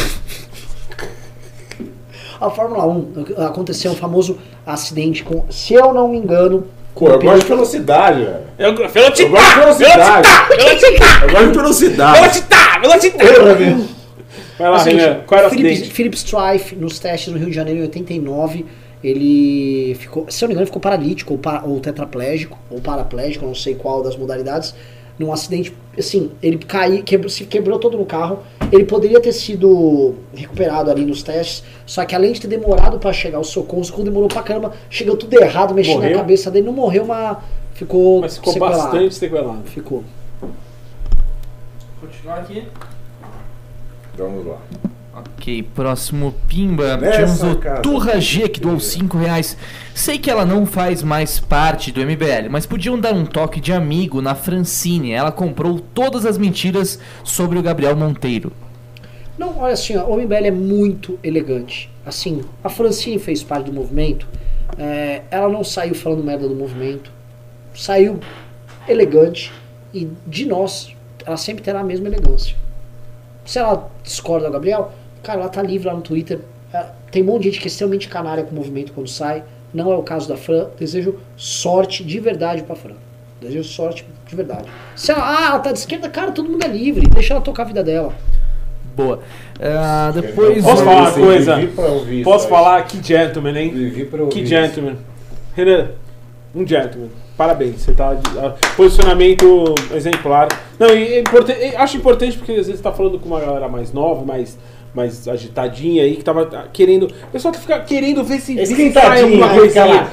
A 2.40 2.50
Fórmula 2.50 2.88
1 2.88 3.14
aconteceu 3.46 3.92
um 3.92 3.96
famoso 3.96 4.38
acidente 4.66 5.24
com, 5.24 5.44
se 5.50 5.74
eu 5.74 5.94
não 5.94 6.08
me 6.08 6.18
engano, 6.18 6.66
com 6.96 7.06
Pô, 7.06 7.12
o 7.12 7.14
eu 7.16 7.20
gosto 7.20 7.42
de 7.42 7.48
velocidade, 7.48 8.20
velho. 8.24 8.38
Eu, 8.58 8.70
Eu 8.70 8.76
gosto 8.76 8.94
velocidade! 8.94 10.28
de 10.50 10.56
velocidade. 10.56 11.24
Eu 11.24 11.30
gosto 11.32 11.48
de 11.52 11.58
velocidade. 11.58 12.20
Velocidade! 12.20 12.80
Velocidade! 12.82 13.88
Vai 14.58 14.70
lá, 14.70 14.76
É 14.78 14.80
o 14.80 14.84
seguinte, 14.84 15.02
Renan. 15.02 15.20
Qual 15.26 15.38
era 15.40 15.48
o 15.48 15.50
Philip, 15.52 15.70
acidente? 15.70 15.94
Philip 15.94 16.16
Strife, 16.18 16.76
nos 16.76 17.00
testes 17.00 17.34
no 17.34 17.40
Rio 17.40 17.50
de 17.50 17.56
Janeiro 17.56 17.80
em 17.80 17.84
89, 17.84 18.66
ele 19.04 19.96
ficou, 20.00 20.26
se 20.30 20.44
eu 20.44 20.48
não 20.48 20.50
me 20.50 20.54
engano, 20.54 20.66
ficou 20.68 20.82
paralítico 20.82 21.34
ou, 21.34 21.40
pa- 21.40 21.64
ou 21.66 21.80
tetraplégico, 21.80 22.58
ou 22.70 22.80
paraplégico, 22.82 23.46
não 23.46 23.56
sei 23.56 23.76
qual 23.76 24.02
das 24.04 24.16
modalidades. 24.18 24.74
Num 25.20 25.34
acidente, 25.34 25.76
assim, 25.98 26.32
ele 26.42 26.58
caiu, 26.58 27.04
quebrou, 27.04 27.30
se 27.30 27.46
quebrou 27.46 27.78
todo 27.78 27.98
no 27.98 28.06
carro. 28.06 28.40
Ele 28.72 28.86
poderia 28.86 29.20
ter 29.20 29.34
sido 29.34 30.16
recuperado 30.34 30.90
ali 30.90 31.04
nos 31.06 31.22
testes, 31.22 31.64
só 31.86 32.06
que 32.06 32.16
além 32.16 32.32
de 32.32 32.42
ter 32.42 32.48
demorado 32.48 32.98
pra 33.00 33.12
chegar 33.12 33.40
os 33.40 33.50
socorros, 33.50 33.90
quando 33.92 34.06
demorou 34.06 34.30
pra 34.30 34.42
caramba, 34.44 34.74
chegou 34.90 35.18
tudo 35.18 35.34
errado, 35.40 35.74
mexendo 35.74 35.96
Morreu? 35.96 36.12
na 36.12 36.18
cabeça 36.18 36.50
dele, 36.50 36.66
não 36.68 36.74
morreu, 36.74 37.06
mas 37.06 37.38
ficou 37.74 38.22
Mas 38.22 38.38
ficou 38.38 38.54
sequelado. 38.54 38.84
bastante 38.84 39.16
sequelado. 39.16 39.64
Ficou. 39.66 40.04
Continuar 42.00 42.40
aqui. 42.40 42.64
Vamos 44.16 44.46
lá. 44.46 44.58
Ok, 45.36 45.64
próximo 45.76 46.34
Pimba. 46.48 46.98
Tivemos 46.98 47.44
o 47.44 47.56
casa. 47.58 47.82
Turra 47.82 48.20
G 48.20 48.50
que 48.50 48.60
doou 48.60 48.80
5 48.80 49.18
reais. 49.18 49.58
Sei 49.94 50.18
que 50.18 50.30
ela 50.30 50.46
não 50.46 50.66
faz 50.66 51.04
mais 51.04 51.40
parte 51.40 51.92
do 51.92 52.02
MBL, 52.02 52.50
mas 52.50 52.66
podiam 52.66 53.00
dar 53.00 53.14
um 53.14 53.26
toque 53.26 53.60
de 53.60 53.74
amigo 53.74 54.22
na 54.22 54.36
Francine. 54.36 55.12
Ela 55.12 55.32
comprou 55.32 55.80
todas 55.80 56.26
as 56.26 56.38
mentiras 56.38 57.00
sobre 57.24 57.60
o 57.60 57.62
Gabriel 57.62 57.96
Monteiro. 57.96 58.52
Não, 59.38 59.60
olha 59.60 59.74
assim, 59.74 59.96
ó, 59.96 60.06
o 60.06 60.18
MBL 60.18 60.48
é 60.48 60.52
muito 60.52 61.18
elegante. 61.24 61.90
Assim, 62.06 62.42
a 62.62 62.68
Francine 62.68 63.18
fez 63.18 63.42
parte 63.42 63.68
do 63.68 63.74
movimento, 63.74 64.28
é, 64.78 65.22
ela 65.32 65.48
não 65.48 65.64
saiu 65.64 65.96
falando 65.96 66.24
merda 66.24 66.48
do 66.48 66.56
movimento, 66.56 67.12
saiu 67.74 68.20
elegante 68.88 69.52
e 69.94 70.10
de 70.28 70.46
nós, 70.46 70.94
ela 71.26 71.38
sempre 71.38 71.64
terá 71.64 71.80
a 71.80 71.84
mesma 71.84 72.08
elegância. 72.08 72.56
Se 73.46 73.60
ela 73.60 73.90
discorda 74.04 74.48
do 74.48 74.54
Gabriel, 74.54 74.92
cara, 75.24 75.42
ela 75.42 75.50
tá 75.50 75.62
livre 75.62 75.88
lá 75.88 75.94
no 75.94 76.02
Twitter. 76.02 76.40
É, 76.74 76.86
tem 77.12 77.24
um 77.24 77.26
monte 77.26 77.44
de 77.44 77.50
gente 77.50 77.60
que 77.60 77.68
é 77.68 77.70
extremamente 77.70 78.08
canária 78.08 78.44
com 78.44 78.52
o 78.52 78.56
movimento 78.56 78.92
quando 78.94 79.08
sai. 79.08 79.44
Não 79.74 79.92
é 79.92 79.96
o 79.96 80.04
caso 80.04 80.28
da 80.28 80.38
Fran. 80.38 80.68
Desejo 80.78 81.20
sorte 81.38 82.04
de 82.04 82.20
verdade 82.20 82.64
pra 82.64 82.76
Fran. 82.76 82.96
Desejo 83.42 83.64
sorte 83.64 84.06
de 84.28 84.36
verdade. 84.36 84.66
Se 84.96 85.12
ela, 85.12 85.24
ah, 85.24 85.46
ela 85.48 85.60
tá 85.60 85.72
de 85.72 85.80
esquerda, 85.80 86.10
cara, 86.10 86.32
todo 86.32 86.50
mundo 86.50 86.64
é 86.64 86.68
livre. 86.68 87.08
Deixa 87.08 87.34
ela 87.34 87.42
tocar 87.42 87.64
a 87.64 87.66
vida 87.68 87.84
dela. 87.84 88.14
Boa. 88.96 89.20
Ah, 89.62 90.12
depois. 90.14 90.64
Posso 90.64 90.84
falar 90.84 91.02
uma 91.02 91.12
Vivi 91.12 91.26
coisa? 91.26 91.56
ouvir 91.90 92.24
Posso 92.24 92.48
falar? 92.48 92.84
Que 92.84 93.02
gentleman, 93.02 93.58
hein? 93.58 93.72
Vivi 93.72 94.06
pra 94.06 94.24
ouvir 94.24 94.34
Que 94.34 94.46
gentleman. 94.46 94.98
Renan, 95.56 95.92
um 96.54 96.66
gentleman. 96.66 97.10
Parabéns, 97.38 97.82
você 97.82 97.94
tá. 97.94 98.20
ah, 98.38 98.56
Posicionamento 98.76 99.74
exemplar. 99.94 100.50
Não, 100.78 100.90
e 100.90 101.20
é 101.20 101.70
e 101.72 101.76
acho 101.78 101.96
importante 101.96 102.38
porque 102.38 102.52
às 102.52 102.68
vezes 102.68 102.82
tá 102.82 102.92
falando 102.92 103.18
com 103.18 103.28
uma 103.28 103.40
galera 103.40 103.70
mais 103.70 103.94
nova, 103.94 104.26
mais, 104.26 104.58
mais 104.94 105.28
agitadinha 105.28 106.04
aí, 106.04 106.16
que 106.16 106.24
tava 106.24 106.68
querendo. 106.74 107.04
O 107.06 107.32
pessoal 107.32 107.54
que 107.54 107.60
fica 107.60 107.80
querendo 107.80 108.24
ver 108.24 108.40
se, 108.40 108.58
sai 108.94 109.22
alguma 109.22 109.48
né? 109.48 109.56
coisinha. 109.60 109.84
Aquela- 109.86 110.12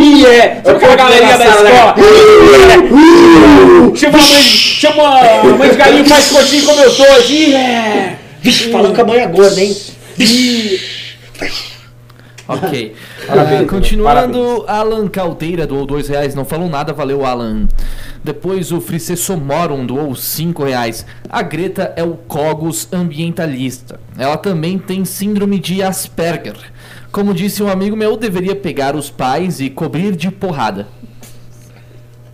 E 0.00 0.26
é! 0.26 0.60
Sabe 0.64 0.76
aquela 0.76 0.96
galerinha 0.96 1.38
da 1.38 1.44
escola? 1.46 1.94
Chama 3.96 4.18
a 4.18 4.22
mãe, 4.22 4.42
chama 4.42 5.02
a 5.20 5.44
mãe 5.56 5.70
de 5.70 5.76
galinho 5.76 6.08
mais 6.08 6.28
curtinho 6.28 6.64
como 6.64 6.80
eu 6.80 6.94
tô, 6.96 7.04
assim, 7.04 7.54
é! 7.54 8.16
Vixe, 8.42 8.70
falando 8.70 8.94
que 8.94 9.00
a 9.00 9.04
mãe 9.04 9.18
é 9.20 9.26
gorda, 9.26 9.60
hein? 9.60 9.76
Ok. 12.48 12.94
Parabéns, 13.26 13.60
Ah, 13.60 13.66
continuando, 13.66 14.38
parabéns. 14.38 14.68
Alan 14.68 15.06
Caldeira 15.08 15.66
doou 15.66 15.84
dois 15.84 16.08
reais, 16.08 16.34
não 16.34 16.44
falou 16.46 16.68
nada, 16.68 16.92
valeu 16.94 17.26
Alan. 17.26 17.68
Depois 18.24 18.72
o 18.72 18.80
Frice 18.80 19.16
Somorum 19.16 19.84
doou 19.84 20.14
cinco 20.14 20.64
reais. 20.64 21.04
A 21.28 21.42
Greta 21.42 21.92
é 21.94 22.02
o 22.02 22.14
Cogos 22.14 22.88
ambientalista. 22.92 24.00
Ela 24.16 24.36
também 24.38 24.78
tem 24.78 25.04
síndrome 25.04 25.58
de 25.58 25.82
Asperger. 25.82 26.56
Como 27.12 27.34
disse 27.34 27.62
um 27.62 27.68
amigo 27.68 27.96
meu, 27.96 28.16
deveria 28.16 28.56
pegar 28.56 28.96
os 28.96 29.10
pais 29.10 29.60
e 29.60 29.68
cobrir 29.70 30.16
de 30.16 30.30
porrada. 30.30 30.86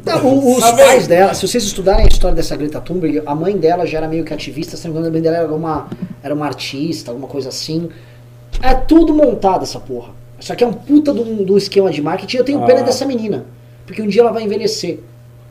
Não, 0.04 0.22
o- 0.26 0.56
os 0.58 0.70
pais 0.72 1.06
dela, 1.06 1.32
se 1.32 1.46
vocês 1.48 1.64
estudarem 1.64 2.04
a 2.04 2.08
história 2.08 2.36
dessa 2.36 2.54
Greta 2.56 2.80
Thunberg, 2.80 3.22
a 3.24 3.34
mãe 3.34 3.56
dela 3.56 3.86
já 3.86 3.98
era 3.98 4.08
meio 4.08 4.22
que 4.24 4.34
ativista, 4.34 4.76
se 4.76 4.86
não 4.86 4.92
me 4.94 5.00
engano, 5.00 5.08
a 5.08 5.12
mãe 5.12 5.22
dela 5.22 5.36
era 5.38 5.52
uma, 5.54 5.88
era 6.22 6.34
uma 6.34 6.46
artista, 6.46 7.10
alguma 7.10 7.26
coisa 7.26 7.48
assim. 7.48 7.88
É 8.62 8.74
tudo 8.74 9.12
montado 9.14 9.62
essa 9.62 9.78
porra. 9.80 10.12
Isso 10.38 10.52
aqui 10.52 10.64
é 10.64 10.66
um 10.66 10.72
puta 10.72 11.12
de 11.12 11.20
um 11.52 11.56
esquema 11.56 11.90
de 11.90 12.02
marketing. 12.02 12.36
Eu 12.38 12.44
tenho 12.44 12.64
pena 12.66 12.80
Ah. 12.80 12.84
dessa 12.84 13.04
menina. 13.06 13.46
Porque 13.86 14.00
um 14.02 14.06
dia 14.08 14.22
ela 14.22 14.32
vai 14.32 14.42
envelhecer. 14.42 15.00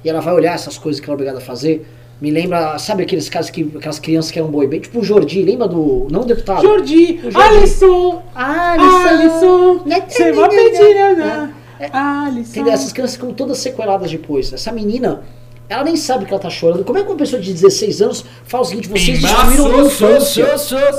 E 0.03 0.09
ela 0.09 0.19
vai 0.19 0.33
olhar 0.33 0.53
essas 0.53 0.77
coisas 0.77 0.99
que 0.99 1.05
ela 1.07 1.13
é 1.13 1.15
obrigada 1.15 1.37
a 1.37 1.41
fazer. 1.41 1.87
Me 2.21 2.31
lembra, 2.31 2.77
sabe 2.79 3.03
aqueles 3.03 3.27
caras 3.29 3.49
que. 3.49 3.69
aquelas 3.75 3.99
crianças 3.99 4.31
que 4.31 4.39
eram 4.39 4.49
boi 4.49 4.67
bem? 4.67 4.79
Tipo 4.79 4.99
o 4.99 5.03
Jordi, 5.03 5.41
lembra 5.43 5.67
do. 5.67 6.07
Não 6.11 6.21
deputado? 6.25 6.61
Jordi, 6.61 7.19
O 7.23 7.31
Jordi. 7.31 7.57
Alisson, 7.57 8.21
Alisson! 8.35 9.79
você 10.07 10.31
vai 10.31 10.49
pedir, 10.49 11.15
né? 11.17 11.53
Alisson. 11.91 12.51
Entendeu? 12.51 12.73
Essas 12.73 12.91
crianças 12.93 13.15
ficam 13.15 13.33
todas 13.33 13.57
sequeladas 13.57 14.09
depois. 14.11 14.53
Essa 14.53 14.71
menina, 14.71 15.23
ela 15.69 15.83
nem 15.83 15.95
sabe 15.95 16.25
que 16.25 16.33
ela 16.33 16.41
tá 16.41 16.49
chorando. 16.49 16.83
Como 16.83 16.97
é 16.99 17.03
que 17.03 17.09
uma 17.09 17.15
pessoa 17.17 17.41
de 17.41 17.51
16 17.53 18.01
anos 18.01 18.25
fala 18.45 18.63
o 18.63 18.65
seguinte, 18.65 18.87
vocês 18.89 19.19
destruíram 19.21 19.69
minha 19.69 19.83
infância? 19.85 20.45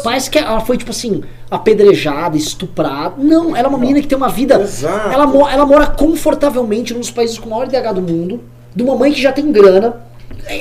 Parece 0.03 0.31
que 0.31 0.39
ela 0.39 0.61
foi, 0.61 0.77
tipo 0.77 0.91
assim, 0.91 1.23
apedrejada, 1.51 2.37
estuprada. 2.37 3.15
Não, 3.19 3.55
ela 3.57 3.67
é 3.67 3.69
uma 3.69 3.79
menina 3.79 4.01
que 4.01 4.07
tem 4.09 4.17
uma 4.19 4.29
vida. 4.29 4.61
Exato. 4.61 5.11
Ela, 5.11 5.27
mo- 5.27 5.49
ela 5.49 5.65
mora 5.67 5.87
confortavelmente 5.87 6.93
num 6.93 7.01
dos 7.01 7.11
países 7.11 7.39
com 7.39 7.47
o 7.47 7.51
maior 7.51 7.67
IDH 7.67 7.93
do 7.95 8.03
mundo, 8.03 8.41
de 8.75 8.83
uma 8.83 8.97
mãe 8.97 9.13
que 9.13 9.21
já 9.23 9.33
tem 9.33 9.51
grana. 9.53 10.03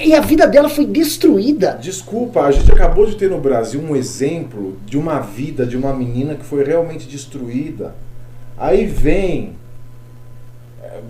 E 0.04 0.14
a 0.14 0.22
vida 0.22 0.46
dela 0.48 0.70
foi 0.70 0.86
destruída. 0.86 1.78
Desculpa, 1.82 2.42
a 2.42 2.52
gente 2.52 2.72
acabou 2.72 3.06
de 3.06 3.16
ter 3.16 3.30
no 3.30 3.40
Brasil 3.40 3.82
um 3.82 3.96
exemplo 3.96 4.78
de 4.86 4.98
uma 4.98 5.20
vida 5.20 5.66
de 5.66 5.76
uma 5.76 5.94
menina 5.94 6.36
que 6.36 6.46
foi 6.46 6.64
realmente 6.64 7.08
destruída. 7.08 7.96
Aí 8.58 8.86
vem, 8.86 9.56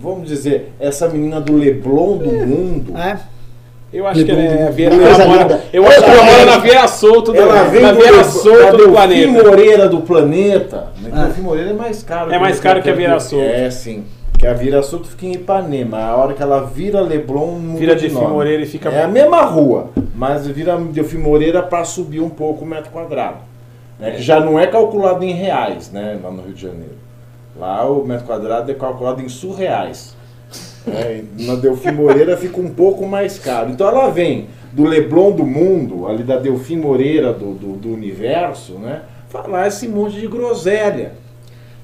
vamos 0.00 0.28
dizer, 0.28 0.72
essa 0.80 1.08
menina 1.08 1.40
do 1.40 1.56
Leblon 1.56 2.16
do 2.18 2.32
mundo. 2.32 2.96
É. 2.96 3.18
Eu 3.92 4.06
acho 4.08 4.24
que 4.24 4.30
ela 4.32 4.40
é 4.42 4.66
a 4.66 4.70
Vieira. 4.70 4.94
Ela 4.96 5.26
mora, 5.28 5.64
eu 5.72 5.86
acho 5.86 6.02
que 6.02 6.10
ela 6.10 6.24
mora 6.24 6.44
na 6.46 6.58
Vieira 6.58 6.88
Solto 6.88 7.32
do, 7.32 7.38
Ela 7.38 7.62
vem 7.64 7.80
na 7.82 7.92
do, 7.92 7.98
Vieira 8.00 8.24
Solto 8.24 8.70
do 8.72 8.76
Delfim 8.78 8.92
planeta. 8.92 9.42
Moreira 9.44 9.88
do 9.88 10.00
planeta. 10.00 10.88
Ah. 11.12 11.24
Delfim 11.26 11.42
Moreira 11.42 11.70
é 11.70 11.74
mais 11.74 12.02
caro. 12.02 12.32
É 12.32 12.38
mais 12.38 12.58
caro 12.58 12.82
que 12.82 12.90
a 12.90 12.92
Vieira 12.94 13.20
Solto. 13.20 13.44
É, 13.44 13.70
sim. 13.70 14.04
Que 14.36 14.48
a 14.48 14.52
Vieira 14.52 14.82
Solto 14.82 15.06
fica 15.08 15.26
em 15.26 15.32
Ipanema. 15.34 15.98
A 15.98 16.16
hora 16.16 16.34
que 16.34 16.42
ela 16.42 16.64
vira 16.64 17.00
Leblon, 17.00 17.52
muda 17.52 17.78
Vira 17.78 17.94
de 17.94 18.00
Delfim 18.08 18.16
nome. 18.16 18.32
Moreira 18.34 18.62
e 18.64 18.66
fica- 18.66 18.88
É 18.90 19.04
a 19.04 19.08
mesma 19.08 19.42
rua, 19.42 19.90
mas 20.12 20.44
vira 20.48 20.76
Delfim 20.76 21.18
Moreira 21.18 21.62
para 21.62 21.84
subir 21.84 22.18
um 22.20 22.28
pouco 22.30 22.64
o 22.64 22.66
metro 22.66 22.90
quadrado. 22.90 23.36
né? 24.00 24.10
Que 24.10 24.22
já 24.22 24.40
não 24.40 24.58
é 24.58 24.66
calculado 24.66 25.22
em 25.24 25.32
reais, 25.32 25.92
né? 25.92 26.18
Lá 26.20 26.32
no 26.32 26.42
Rio 26.42 26.52
de 26.52 26.62
Janeiro. 26.62 27.03
Lá 27.58 27.88
o 27.88 28.04
metro 28.04 28.26
quadrado 28.26 28.70
é 28.70 28.74
calculado 28.74 29.22
em 29.22 29.28
surreais. 29.28 30.14
É, 30.86 31.22
na 31.38 31.54
Delfim 31.54 31.92
Moreira 31.92 32.36
fica 32.36 32.60
um 32.60 32.68
pouco 32.68 33.06
mais 33.06 33.38
caro. 33.38 33.70
Então 33.70 33.88
ela 33.88 34.10
vem 34.10 34.48
do 34.72 34.84
Leblon 34.84 35.32
do 35.32 35.44
mundo, 35.46 36.06
ali 36.06 36.22
da 36.22 36.36
Delfim 36.36 36.76
Moreira 36.76 37.32
do, 37.32 37.54
do, 37.54 37.72
do 37.76 37.92
universo, 37.92 38.74
né? 38.74 39.02
Falar 39.28 39.68
esse 39.68 39.88
monte 39.88 40.20
de 40.20 40.26
groselha. 40.26 41.12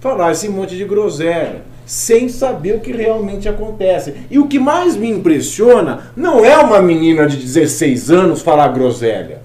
Falar 0.00 0.32
esse 0.32 0.48
monte 0.48 0.76
de 0.76 0.84
groselha. 0.84 1.62
Sem 1.86 2.28
saber 2.28 2.76
o 2.76 2.80
que 2.80 2.92
realmente 2.92 3.48
acontece. 3.48 4.14
E 4.30 4.38
o 4.38 4.46
que 4.46 4.58
mais 4.58 4.96
me 4.96 5.08
impressiona 5.08 6.10
não 6.16 6.44
é 6.44 6.56
uma 6.58 6.80
menina 6.80 7.26
de 7.26 7.36
16 7.36 8.10
anos 8.10 8.42
falar 8.42 8.68
groselha. 8.68 9.40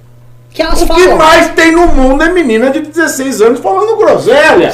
Que 0.50 0.64
O 0.64 0.70
que 0.72 0.86
falam. 0.86 1.18
mais 1.18 1.50
tem 1.50 1.72
no 1.72 1.88
mundo 1.88 2.24
é 2.24 2.32
menina 2.32 2.70
de 2.70 2.82
16 2.82 3.42
anos 3.42 3.60
falando 3.60 3.98
groselha. 3.98 4.72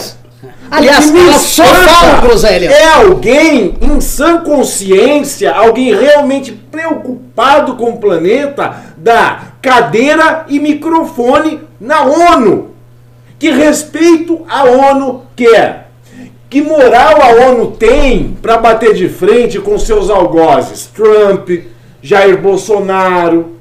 Aliás, 0.71 1.13
elas 1.13 1.41
só 1.41 1.65
falam 1.65 2.21
groselha. 2.21 2.71
É 2.71 2.87
alguém 2.93 3.75
em 3.81 3.99
sã 3.99 4.37
consciência, 4.39 5.51
alguém 5.51 5.93
realmente 5.93 6.53
preocupado 6.53 7.75
com 7.75 7.89
o 7.89 7.97
planeta, 7.97 8.73
da 8.95 9.51
cadeira 9.61 10.45
e 10.47 10.59
microfone 10.59 11.59
na 11.77 12.03
ONU. 12.03 12.71
Que 13.37 13.51
respeito 13.51 14.45
a 14.47 14.63
ONU 14.63 15.23
quer? 15.35 15.89
Que 16.49 16.61
moral 16.61 17.21
a 17.21 17.49
ONU 17.49 17.71
tem 17.71 18.37
para 18.41 18.57
bater 18.57 18.93
de 18.93 19.09
frente 19.09 19.59
com 19.59 19.77
seus 19.77 20.09
algozes? 20.09 20.85
Trump, 20.85 21.49
Jair 22.01 22.41
Bolsonaro, 22.41 23.57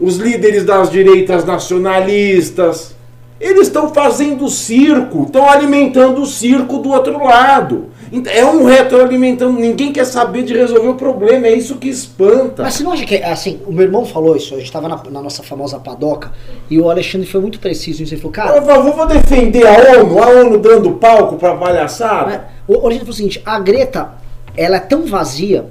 os 0.00 0.16
líderes 0.16 0.64
das 0.64 0.90
direitas 0.90 1.44
nacionalistas. 1.44 2.94
Eles 3.42 3.66
estão 3.66 3.92
fazendo 3.92 4.48
circo, 4.48 5.24
estão 5.24 5.50
alimentando 5.50 6.22
o 6.22 6.26
circo 6.26 6.78
do 6.78 6.90
outro 6.90 7.24
lado. 7.24 7.86
É 8.30 8.44
um 8.44 8.64
retroalimentando, 8.64 9.58
ninguém 9.58 9.92
quer 9.92 10.04
saber 10.04 10.44
de 10.44 10.54
resolver 10.54 10.86
o 10.86 10.94
problema, 10.94 11.48
é 11.48 11.52
isso 11.52 11.76
que 11.76 11.88
espanta. 11.88 12.62
Mas 12.62 12.74
você 12.74 12.84
não 12.84 12.92
acha 12.92 13.04
que, 13.04 13.16
assim, 13.16 13.60
o 13.66 13.72
meu 13.72 13.84
irmão 13.84 14.04
falou 14.04 14.36
isso, 14.36 14.54
a 14.54 14.58
gente 14.58 14.70
tava 14.70 14.86
na, 14.86 15.02
na 15.10 15.20
nossa 15.20 15.42
famosa 15.42 15.80
padoca, 15.80 16.30
e 16.70 16.78
o 16.78 16.88
Alexandre 16.88 17.26
foi 17.26 17.40
muito 17.40 17.58
preciso 17.58 18.00
nisso, 18.02 18.14
ele 18.14 18.20
falou, 18.20 18.32
cara, 18.32 18.56
Eu 18.58 18.62
vou 18.62 18.92
vou 18.92 19.06
defender 19.06 19.66
a 19.66 19.98
ONU, 19.98 20.22
a 20.22 20.28
ONU 20.28 20.58
dando 20.58 20.92
palco 20.92 21.36
pra 21.36 21.56
palhaçada. 21.56 22.48
O 22.68 22.74
Alexandre 22.74 22.98
falou 22.98 23.10
o 23.10 23.14
seguinte, 23.14 23.42
a 23.44 23.58
Greta, 23.58 24.12
ela 24.56 24.76
é 24.76 24.80
tão 24.80 25.04
vazia, 25.04 25.66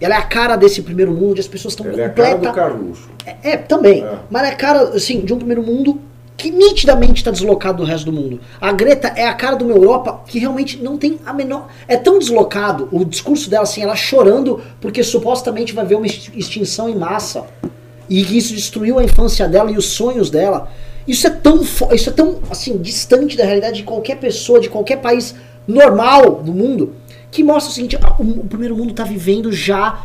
ela 0.00 0.14
é 0.14 0.18
a 0.18 0.22
cara 0.22 0.54
desse 0.54 0.82
primeiro 0.82 1.10
mundo, 1.10 1.30
onde 1.30 1.40
as 1.40 1.48
pessoas 1.48 1.72
estão 1.72 1.86
Ela 1.86 2.02
é 2.02 2.04
a 2.04 2.10
cara 2.10 2.28
do 2.28 2.34
completa... 2.34 2.52
Carluxo. 2.54 3.08
É, 3.24 3.50
é, 3.50 3.56
também. 3.56 4.04
É. 4.04 4.18
Mas 4.30 4.42
ela 4.42 4.50
é 4.50 4.54
a 4.54 4.56
cara, 4.56 4.80
assim, 4.90 5.20
de 5.20 5.34
um 5.34 5.38
primeiro 5.38 5.62
mundo 5.62 5.98
que 6.36 6.50
nitidamente 6.50 7.20
está 7.20 7.30
deslocado 7.30 7.78
do 7.78 7.84
resto 7.84 8.06
do 8.06 8.12
mundo. 8.12 8.40
A 8.60 8.70
Greta 8.72 9.08
é 9.16 9.26
a 9.26 9.32
cara 9.34 9.56
de 9.56 9.64
uma 9.64 9.72
Europa 9.72 10.20
que 10.26 10.38
realmente 10.38 10.76
não 10.82 10.98
tem 10.98 11.18
a 11.24 11.32
menor. 11.32 11.68
É 11.88 11.96
tão 11.96 12.18
deslocado 12.18 12.88
o 12.92 13.04
discurso 13.04 13.48
dela, 13.48 13.62
assim, 13.62 13.82
ela 13.82 13.96
chorando 13.96 14.60
porque 14.80 15.02
supostamente 15.02 15.72
vai 15.72 15.84
ver 15.86 15.94
uma 15.94 16.06
exti- 16.06 16.32
extinção 16.36 16.88
em 16.90 16.94
massa. 16.96 17.46
E 18.08 18.22
que 18.22 18.36
isso 18.36 18.54
destruiu 18.54 18.98
a 18.98 19.04
infância 19.04 19.48
dela 19.48 19.70
e 19.70 19.76
os 19.76 19.86
sonhos 19.86 20.30
dela. 20.30 20.70
Isso 21.08 21.26
é 21.26 21.30
tão, 21.30 21.60
isso 21.92 22.10
é 22.10 22.12
tão 22.12 22.40
assim, 22.50 22.76
distante 22.76 23.36
da 23.36 23.44
realidade 23.44 23.78
de 23.78 23.82
qualquer 23.84 24.16
pessoa, 24.18 24.60
de 24.60 24.68
qualquer 24.68 24.96
país 25.00 25.34
normal 25.66 26.42
do 26.42 26.52
mundo, 26.52 26.94
que 27.30 27.42
mostra 27.42 27.70
o 27.70 27.74
seguinte: 27.74 27.98
o, 28.18 28.46
primeiro 28.46 28.76
mundo 28.76 28.90
está 28.90 29.04
vivendo 29.04 29.50
já. 29.50 30.04